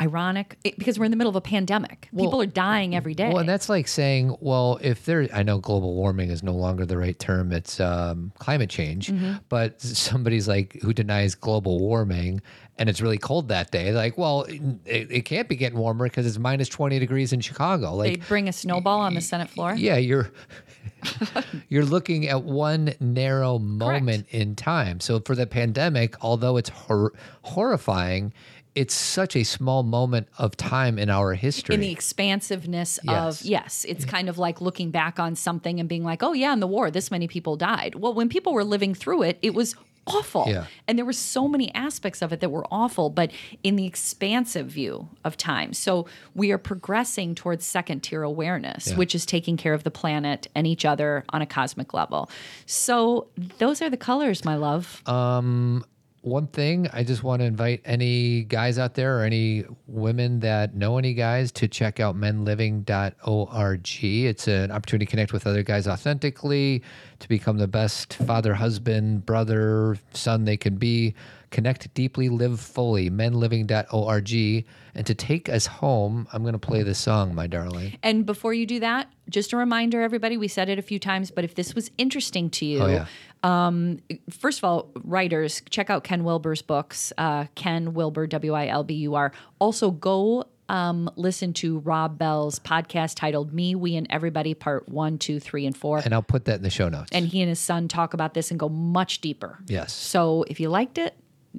Ironic 0.00 0.58
It- 0.64 0.78
because 0.78 0.98
we're 0.98 1.04
in 1.06 1.10
the 1.10 1.16
middle 1.16 1.30
of 1.30 1.36
a 1.36 1.40
pandemic. 1.40 2.08
People 2.16 2.40
are 2.42 2.46
dying 2.46 2.94
every 2.94 3.14
day. 3.14 3.28
Well, 3.28 3.38
and 3.38 3.48
that's 3.48 3.68
like 3.68 3.88
saying, 3.88 4.36
well, 4.40 4.78
if 4.82 5.04
there, 5.04 5.28
I 5.32 5.42
know 5.42 5.58
global 5.58 5.94
warming 5.94 6.30
is 6.30 6.42
no 6.42 6.52
longer 6.54 6.84
the 6.86 6.98
right 6.98 7.18
term, 7.18 7.52
it's 7.52 7.80
um, 7.80 8.32
climate 8.38 8.70
change, 8.70 9.08
Mm-hmm. 9.08 9.34
but 9.48 9.80
somebody's 9.80 10.46
like 10.48 10.78
who 10.82 10.92
denies 10.92 11.34
global 11.34 11.78
warming 11.78 12.40
and 12.78 12.90
it's 12.90 13.00
really 13.00 13.16
cold 13.16 13.48
that 13.48 13.70
day, 13.70 13.90
like, 13.92 14.18
well, 14.18 14.42
it, 14.84 15.10
it 15.10 15.24
can't 15.24 15.48
be 15.48 15.56
getting 15.56 15.78
warmer 15.78 16.04
because 16.04 16.26
it's 16.26 16.38
minus 16.38 16.68
20 16.68 16.98
degrees 16.98 17.32
in 17.32 17.40
Chicago. 17.40 17.94
Like, 17.94 18.20
they 18.20 18.26
bring 18.28 18.48
a 18.50 18.52
snowball 18.52 19.00
on 19.00 19.14
the 19.14 19.22
Senate 19.22 19.48
floor. 19.48 19.74
yeah, 19.74 19.96
you're. 19.96 20.30
You're 21.68 21.84
looking 21.84 22.26
at 22.28 22.42
one 22.42 22.94
narrow 23.00 23.58
moment 23.58 24.26
in 24.30 24.56
time. 24.56 24.98
So 25.00 25.20
for 25.20 25.34
the 25.34 25.46
pandemic, 25.46 26.16
although 26.22 26.56
it's 26.56 26.68
hor- 26.68 27.12
horrifying, 27.42 28.32
it's 28.76 28.94
such 28.94 29.34
a 29.34 29.42
small 29.42 29.82
moment 29.82 30.28
of 30.38 30.56
time 30.56 30.98
in 30.98 31.08
our 31.10 31.32
history. 31.34 31.74
in 31.74 31.80
the 31.80 31.90
expansiveness 31.90 32.98
Yes. 33.02 33.40
of 33.40 33.46
yes 33.46 33.84
it's 33.88 34.04
kind 34.04 34.28
of 34.28 34.38
like 34.38 34.60
looking 34.60 34.90
back 34.90 35.18
on 35.18 35.34
something 35.34 35.80
and 35.80 35.88
being 35.88 36.04
like 36.04 36.22
oh 36.22 36.32
yeah 36.34 36.52
in 36.52 36.60
the 36.60 36.66
war 36.66 36.90
this 36.90 37.10
many 37.10 37.26
people 37.26 37.56
died 37.56 37.94
well 37.96 38.14
when 38.14 38.28
people 38.28 38.52
were 38.52 38.64
living 38.64 38.94
through 38.94 39.22
it 39.22 39.38
it 39.42 39.54
was 39.54 39.74
awful 40.08 40.44
Yeah. 40.46 40.66
and 40.86 40.96
there 40.96 41.04
were 41.04 41.12
so 41.12 41.48
many 41.48 41.74
aspects 41.74 42.22
of 42.22 42.32
it 42.32 42.38
that 42.40 42.50
were 42.50 42.64
awful 42.70 43.10
but 43.10 43.32
in 43.64 43.74
the 43.74 43.86
expansive 43.86 44.66
view 44.68 45.08
of 45.24 45.36
time 45.36 45.72
so 45.72 46.06
we 46.34 46.52
are 46.52 46.58
progressing 46.58 47.34
towards 47.34 47.66
second 47.66 48.00
tier 48.04 48.22
awareness 48.22 48.88
Yeah. 48.88 48.96
which 48.96 49.14
is 49.16 49.26
taking 49.26 49.56
care 49.56 49.74
of 49.74 49.82
the 49.82 49.90
planet 49.90 50.46
and 50.54 50.64
each 50.66 50.84
other 50.84 51.24
on 51.30 51.42
a 51.42 51.46
cosmic 51.46 51.92
level 51.92 52.30
so 52.66 53.26
those 53.58 53.82
are 53.82 53.90
the 53.90 53.96
colors 53.96 54.44
my 54.44 54.54
love 54.54 55.02
um, 55.08 55.84
one 56.26 56.48
thing 56.48 56.88
i 56.92 57.04
just 57.04 57.22
want 57.22 57.40
to 57.40 57.46
invite 57.46 57.80
any 57.84 58.42
guys 58.42 58.78
out 58.78 58.94
there 58.94 59.20
or 59.20 59.22
any 59.22 59.64
women 59.86 60.40
that 60.40 60.74
know 60.74 60.98
any 60.98 61.14
guys 61.14 61.52
to 61.52 61.68
check 61.68 62.00
out 62.00 62.16
menliving.org 62.16 64.04
it's 64.04 64.48
an 64.48 64.72
opportunity 64.72 65.06
to 65.06 65.10
connect 65.10 65.32
with 65.32 65.46
other 65.46 65.62
guys 65.62 65.86
authentically 65.86 66.82
to 67.20 67.28
become 67.28 67.58
the 67.58 67.68
best 67.68 68.14
father 68.14 68.54
husband 68.54 69.24
brother 69.24 69.96
son 70.12 70.44
they 70.44 70.56
can 70.56 70.76
be. 70.76 71.14
Connect 71.50 71.92
deeply 71.94 72.28
live 72.28 72.60
fully 72.60 73.08
menliving.org 73.08 74.66
and 74.94 75.06
to 75.06 75.14
take 75.14 75.48
us 75.48 75.66
home 75.66 76.26
i'm 76.32 76.42
going 76.42 76.52
to 76.52 76.58
play 76.58 76.82
this 76.82 76.98
song 76.98 77.34
my 77.34 77.46
darling. 77.46 77.96
And 78.02 78.26
before 78.26 78.52
you 78.52 78.66
do 78.66 78.80
that, 78.80 79.08
just 79.30 79.52
a 79.52 79.56
reminder, 79.56 80.02
everybody, 80.02 80.36
we 80.36 80.48
said 80.48 80.68
it 80.68 80.78
a 80.78 80.82
few 80.82 80.98
times, 80.98 81.30
but 81.30 81.44
if 81.44 81.54
this 81.54 81.74
was 81.74 81.90
interesting 81.98 82.50
to 82.50 82.66
you, 82.66 82.82
oh 82.82 82.86
yeah 82.88 83.06
first 83.42 84.58
of 84.58 84.64
all, 84.64 84.90
writers, 85.04 85.62
check 85.70 85.90
out 85.90 86.04
Ken 86.04 86.24
Wilber's 86.24 86.62
books, 86.62 87.12
uh, 87.18 87.46
Ken 87.54 87.94
Wilber, 87.94 88.26
W 88.26 88.52
I 88.52 88.66
L 88.68 88.84
B 88.84 88.94
U 88.94 89.14
R. 89.14 89.32
Also, 89.58 89.90
go 89.90 90.44
um, 90.68 91.08
listen 91.14 91.52
to 91.54 91.78
Rob 91.78 92.18
Bell's 92.18 92.58
podcast 92.58 93.14
titled 93.14 93.52
Me, 93.52 93.76
We, 93.76 93.94
and 93.94 94.06
Everybody, 94.10 94.52
Part 94.54 94.88
One, 94.88 95.16
Two, 95.18 95.38
Three, 95.38 95.64
and 95.64 95.76
Four. 95.76 95.98
and 95.98 96.12
i'll 96.12 96.22
put 96.22 96.46
that 96.46 96.56
in 96.56 96.62
the 96.62 96.70
show 96.70 96.88
notes 96.88 97.10
And 97.12 97.26
he 97.28 97.40
and 97.40 97.48
his 97.48 97.60
son 97.60 97.86
talk 97.86 98.14
about 98.14 98.34
this 98.34 98.50
and 98.50 98.58
go 98.58 98.68
much 98.68 99.20
deeper. 99.20 99.58
Yes. 99.68 99.92
So 99.92 100.44
if 100.48 100.58
you 100.58 100.68
liked 100.68 100.98
it, 100.98 101.14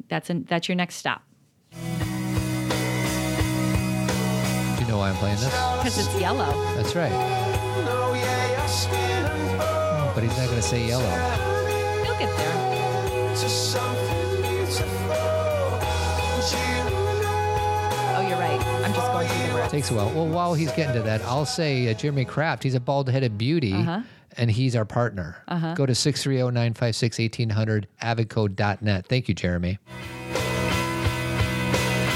that's 0.10 0.30
an, 0.30 0.44
that's 0.50 0.68
your 0.68 0.76
next 0.76 0.96
stop 0.96 1.24
do 1.72 1.78
you 4.84 4.88
know 4.88 4.98
why 5.00 5.10
i'm 5.10 5.16
playing 5.16 5.36
this 5.38 5.46
because 5.46 5.98
it's 5.98 6.20
yellow. 6.22 6.52
that's 6.76 6.96
right 6.96 7.12
but 10.14 10.24
he's 10.24 10.38
not 10.38 10.46
going 10.46 10.56
to 10.56 10.62
say 10.62 10.88
yellow 10.88 11.57
You'll 12.20 12.30
get 12.30 12.38
there. 12.38 12.54
Oh, 18.16 18.26
you're 18.28 18.38
right. 18.40 18.60
I'm 18.86 18.94
just 18.94 19.12
going 19.12 19.28
through 19.28 19.48
the 19.48 19.54
words. 19.54 19.72
Takes 19.72 19.92
a 19.92 19.96
while. 19.96 20.10
Well, 20.12 20.28
while 20.28 20.54
he's 20.54 20.72
getting 20.72 20.94
to 20.96 21.02
that, 21.04 21.22
I'll 21.24 21.46
say 21.46 21.90
uh, 21.90 21.94
Jeremy 21.94 22.26
Kraft, 22.26 22.64
he's 22.64 22.76
a 22.76 22.80
bald 22.80 23.10
headed 23.10 23.38
beauty. 23.38 23.74
Uh-huh. 23.74 24.02
And 24.40 24.52
he's 24.52 24.76
our 24.76 24.86
partner. 24.86 25.42
Go 25.76 25.88
to 25.88 25.96
630 25.96 26.54
956 26.54 27.18
1800, 27.18 27.88
avidco.net. 28.04 29.08
Thank 29.08 29.28
you, 29.28 29.34
Jeremy. 29.34 29.80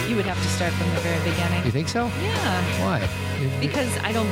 You 0.07 0.15
would 0.17 0.25
have 0.29 0.37
to 0.37 0.47
start 0.49 0.71
from 0.73 0.89
the 0.93 1.01
very 1.01 1.17
beginning. 1.27 1.65
You 1.65 1.71
think 1.71 1.87
so? 1.89 2.05
Yeah. 2.21 2.83
Why? 2.85 2.99
Because 3.59 3.89
I 4.03 4.11
don't, 4.11 4.29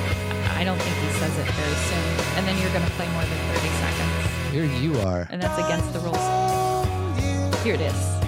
I 0.53 0.63
don't 0.63 0.77
think 0.77 0.95
he 1.01 1.09
says 1.17 1.33
it 1.39 1.49
very 1.49 1.77
soon, 1.89 2.37
and 2.37 2.45
then 2.45 2.61
you're 2.61 2.69
going 2.77 2.85
to 2.85 2.91
play 2.93 3.09
more 3.09 3.23
than 3.25 3.37
thirty 3.57 3.73
seconds, 3.81 4.08
You're, 4.51 4.65
you 4.65 4.99
are. 5.01 5.27
and 5.29 5.41
that's 5.41 5.57
against 5.59 5.93
the 5.93 5.99
rules. 5.99 7.63
Here 7.63 7.75
it 7.75 7.81
is. 7.81 8.18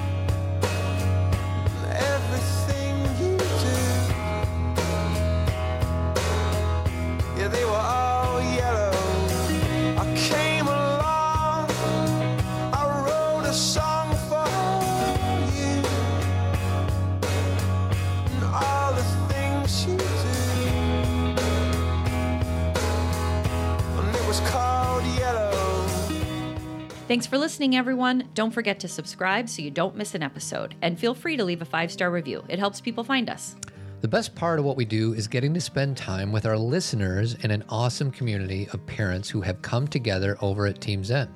Thanks 27.11 27.27
for 27.27 27.37
listening, 27.37 27.75
everyone. 27.75 28.29
Don't 28.35 28.51
forget 28.51 28.79
to 28.79 28.87
subscribe 28.87 29.49
so 29.49 29.61
you 29.61 29.69
don't 29.69 29.97
miss 29.97 30.15
an 30.15 30.23
episode. 30.23 30.75
And 30.81 30.97
feel 30.97 31.13
free 31.13 31.35
to 31.35 31.43
leave 31.43 31.61
a 31.61 31.65
five 31.65 31.91
star 31.91 32.09
review, 32.09 32.41
it 32.47 32.57
helps 32.57 32.79
people 32.79 33.03
find 33.03 33.29
us. 33.29 33.57
The 33.99 34.07
best 34.07 34.33
part 34.33 34.59
of 34.59 34.63
what 34.63 34.77
we 34.77 34.85
do 34.85 35.11
is 35.11 35.27
getting 35.27 35.53
to 35.55 35.59
spend 35.59 35.97
time 35.97 36.31
with 36.31 36.45
our 36.45 36.57
listeners 36.57 37.33
in 37.43 37.51
an 37.51 37.65
awesome 37.67 38.11
community 38.11 38.69
of 38.71 38.85
parents 38.85 39.29
who 39.29 39.41
have 39.41 39.61
come 39.61 39.89
together 39.89 40.37
over 40.39 40.67
at 40.67 40.79
Team 40.79 41.03
Zen. 41.03 41.27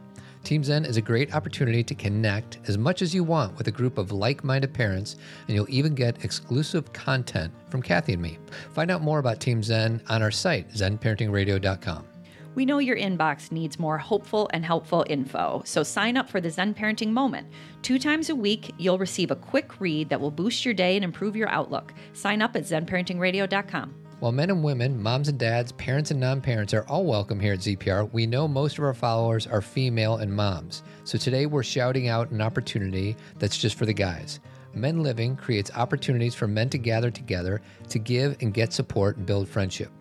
Team 0.45 0.63
Zen 0.63 0.85
is 0.85 0.95
a 0.95 1.01
great 1.01 1.35
opportunity 1.35 1.83
to 1.83 1.93
connect 1.93 2.57
as 2.69 2.77
much 2.77 3.01
as 3.01 3.13
you 3.13 3.25
want 3.25 3.57
with 3.57 3.67
a 3.67 3.71
group 3.71 3.97
of 3.97 4.13
like 4.13 4.45
minded 4.45 4.73
parents, 4.73 5.17
and 5.49 5.57
you'll 5.57 5.69
even 5.69 5.93
get 5.93 6.23
exclusive 6.23 6.93
content 6.93 7.51
from 7.69 7.81
Cathy 7.81 8.13
and 8.13 8.21
me. 8.21 8.37
Find 8.71 8.89
out 8.89 9.01
more 9.01 9.19
about 9.19 9.41
Team 9.41 9.61
Zen 9.61 10.01
on 10.07 10.21
our 10.21 10.31
site, 10.31 10.69
zenparentingradio.com. 10.69 12.14
We 12.55 12.65
know 12.65 12.79
your 12.79 12.95
inbox 12.95 13.51
needs 13.51 13.77
more 13.77 13.97
hopeful 13.97 14.49
and 14.53 14.63
helpful 14.63 15.05
info, 15.09 15.61
so 15.65 15.83
sign 15.83 16.15
up 16.15 16.29
for 16.29 16.39
the 16.39 16.49
Zen 16.49 16.73
Parenting 16.73 17.09
Moment. 17.09 17.49
Two 17.81 17.99
times 17.99 18.29
a 18.29 18.35
week, 18.35 18.73
you'll 18.77 18.97
receive 18.97 19.29
a 19.29 19.35
quick 19.35 19.81
read 19.81 20.07
that 20.07 20.21
will 20.21 20.31
boost 20.31 20.63
your 20.63 20.73
day 20.73 20.95
and 20.95 21.03
improve 21.03 21.35
your 21.35 21.49
outlook. 21.49 21.93
Sign 22.13 22.41
up 22.41 22.55
at 22.55 22.63
zenparentingradio.com. 22.63 23.93
While 24.21 24.31
men 24.31 24.49
and 24.49 24.63
women, 24.63 25.03
moms 25.03 25.27
and 25.27 25.37
dads, 25.37 25.73
parents 25.73 26.11
and 26.11 26.19
non 26.21 26.39
parents 26.39 26.73
are 26.73 26.85
all 26.87 27.03
welcome 27.03 27.41
here 27.41 27.51
at 27.51 27.59
ZPR, 27.59 28.09
we 28.13 28.25
know 28.25 28.47
most 28.47 28.77
of 28.77 28.85
our 28.85 28.93
followers 28.93 29.45
are 29.45 29.61
female 29.61 30.15
and 30.15 30.33
moms. 30.33 30.81
So 31.03 31.17
today 31.17 31.47
we're 31.47 31.61
shouting 31.61 32.07
out 32.07 32.31
an 32.31 32.41
opportunity 32.41 33.17
that's 33.37 33.57
just 33.57 33.77
for 33.77 33.85
the 33.85 33.93
guys. 33.93 34.39
Men 34.73 35.03
Living 35.03 35.35
creates 35.35 35.71
opportunities 35.75 36.35
for 36.35 36.47
men 36.47 36.69
to 36.69 36.77
gather 36.77 37.11
together 37.11 37.61
to 37.89 37.99
give 37.99 38.37
and 38.41 38.53
get 38.53 38.71
support 38.71 39.17
and 39.17 39.25
build 39.25 39.49
friendship. 39.49 39.91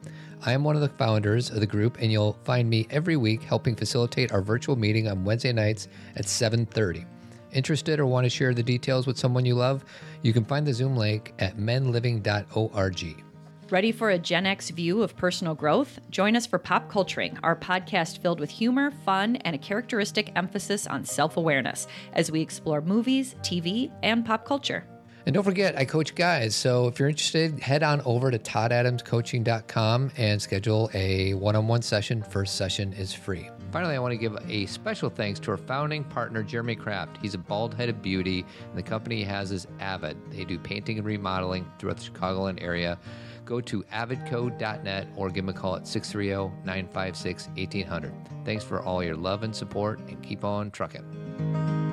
I 0.47 0.53
am 0.53 0.63
one 0.63 0.77
of 0.77 0.83
the 0.83 0.91
founders 0.91 1.49
of 1.49 1.61
the 1.61 1.67
group, 1.67 1.97
and 2.01 2.13
you'll 2.13 2.37
find 2.45 2.69
me 2.69 2.87
every 2.91 3.17
week 3.17 3.43
helping 3.43 3.75
facilitate 3.75 4.31
our 4.31 4.43
virtual 4.43 4.77
meeting 4.77 5.09
on 5.09 5.25
Wednesday 5.25 5.53
nights 5.53 5.89
at 6.17 6.27
7:30. 6.27 7.07
Interested 7.53 7.99
or 7.99 8.05
want 8.05 8.25
to 8.27 8.31
share 8.31 8.53
the 8.53 8.63
details 8.63 9.07
with 9.07 9.17
someone 9.17 9.47
you 9.47 9.55
love? 9.55 9.85
You 10.21 10.35
can 10.35 10.45
find 10.45 10.67
the 10.67 10.75
Zoom 10.75 10.97
link 10.97 11.33
at 11.39 11.57
menliving.org. 11.57 13.25
Ready 13.71 13.93
for 13.93 14.11
a 14.11 14.19
Gen 14.19 14.45
X 14.45 14.69
view 14.69 15.03
of 15.03 15.17
personal 15.17 15.55
growth? 15.55 15.99
Join 16.11 16.37
us 16.37 16.47
for 16.47 16.59
Pop 16.59 16.91
Culturing, 16.91 17.39
our 17.43 17.57
podcast 17.57 18.19
filled 18.19 18.39
with 18.39 18.51
humor, 18.51 18.91
fun, 18.91 19.37
and 19.37 19.57
a 19.57 19.59
characteristic 19.59 20.31
emphasis 20.37 20.87
on 20.87 21.07
self 21.07 21.39
awareness 21.39 21.87
as 22.13 22.31
we 22.31 22.43
explore 22.43 22.83
movies, 22.83 23.35
TV, 23.41 23.91
and 24.03 24.27
pop 24.27 24.45
culture. 24.45 24.85
And 25.27 25.33
don't 25.33 25.45
forget, 25.45 25.77
I 25.79 25.85
coach 25.87 26.15
guys. 26.15 26.55
So 26.55 26.87
if 26.87 26.99
you're 26.99 27.09
interested, 27.09 27.59
head 27.61 27.83
on 27.83 28.03
over 28.03 28.31
to 28.31 28.39
toddadamscoaching.com 28.39 30.13
and 30.17 30.43
schedule 30.43 30.91
a 30.93 31.35
one 31.35 31.57
on 31.57 31.67
one 31.67 31.83
session. 31.83 32.23
First 32.23 32.57
session 32.57 32.93
is 32.93 33.13
free. 33.15 33.49
Finally, 33.73 33.97
I 33.97 33.99
want 33.99 34.13
to 34.13 34.19
give 34.19 34.37
a 34.49 34.67
special 34.67 35.11
thanks 35.11 35.41
to 35.41 35.51
our 35.51 35.57
founding 35.57 36.05
partner, 36.05 36.43
Jeremy 36.43 36.77
Kraft. 36.77 37.17
He's 37.21 37.35
a 37.35 37.39
bald 37.39 37.75
headed 37.75 38.03
beauty, 38.03 38.45
and 38.69 38.79
the 38.79 38.83
company 38.83 39.17
he 39.17 39.25
has 39.25 39.51
is 39.51 39.67
Avid. 39.81 40.17
They 40.31 40.45
do 40.45 40.59
painting 40.59 40.99
and 40.99 41.07
remodeling 41.07 41.67
throughout 41.79 41.97
the 41.97 42.05
Chicagoland 42.05 42.63
area. 42.63 42.99
Go 43.45 43.61
to 43.63 43.83
avidco.net 43.85 45.09
or 45.17 45.29
give 45.29 45.45
him 45.45 45.49
a 45.49 45.53
call 45.53 45.77
at 45.77 45.89
630 45.89 46.55
956 46.65 47.49
1800. 47.49 48.13
Thanks 48.45 48.63
for 48.63 48.81
all 48.83 49.03
your 49.03 49.17
love 49.17 49.43
and 49.43 49.55
support, 49.55 49.99
and 50.01 50.23
keep 50.23 50.45
on 50.45 50.71
trucking. 50.71 51.84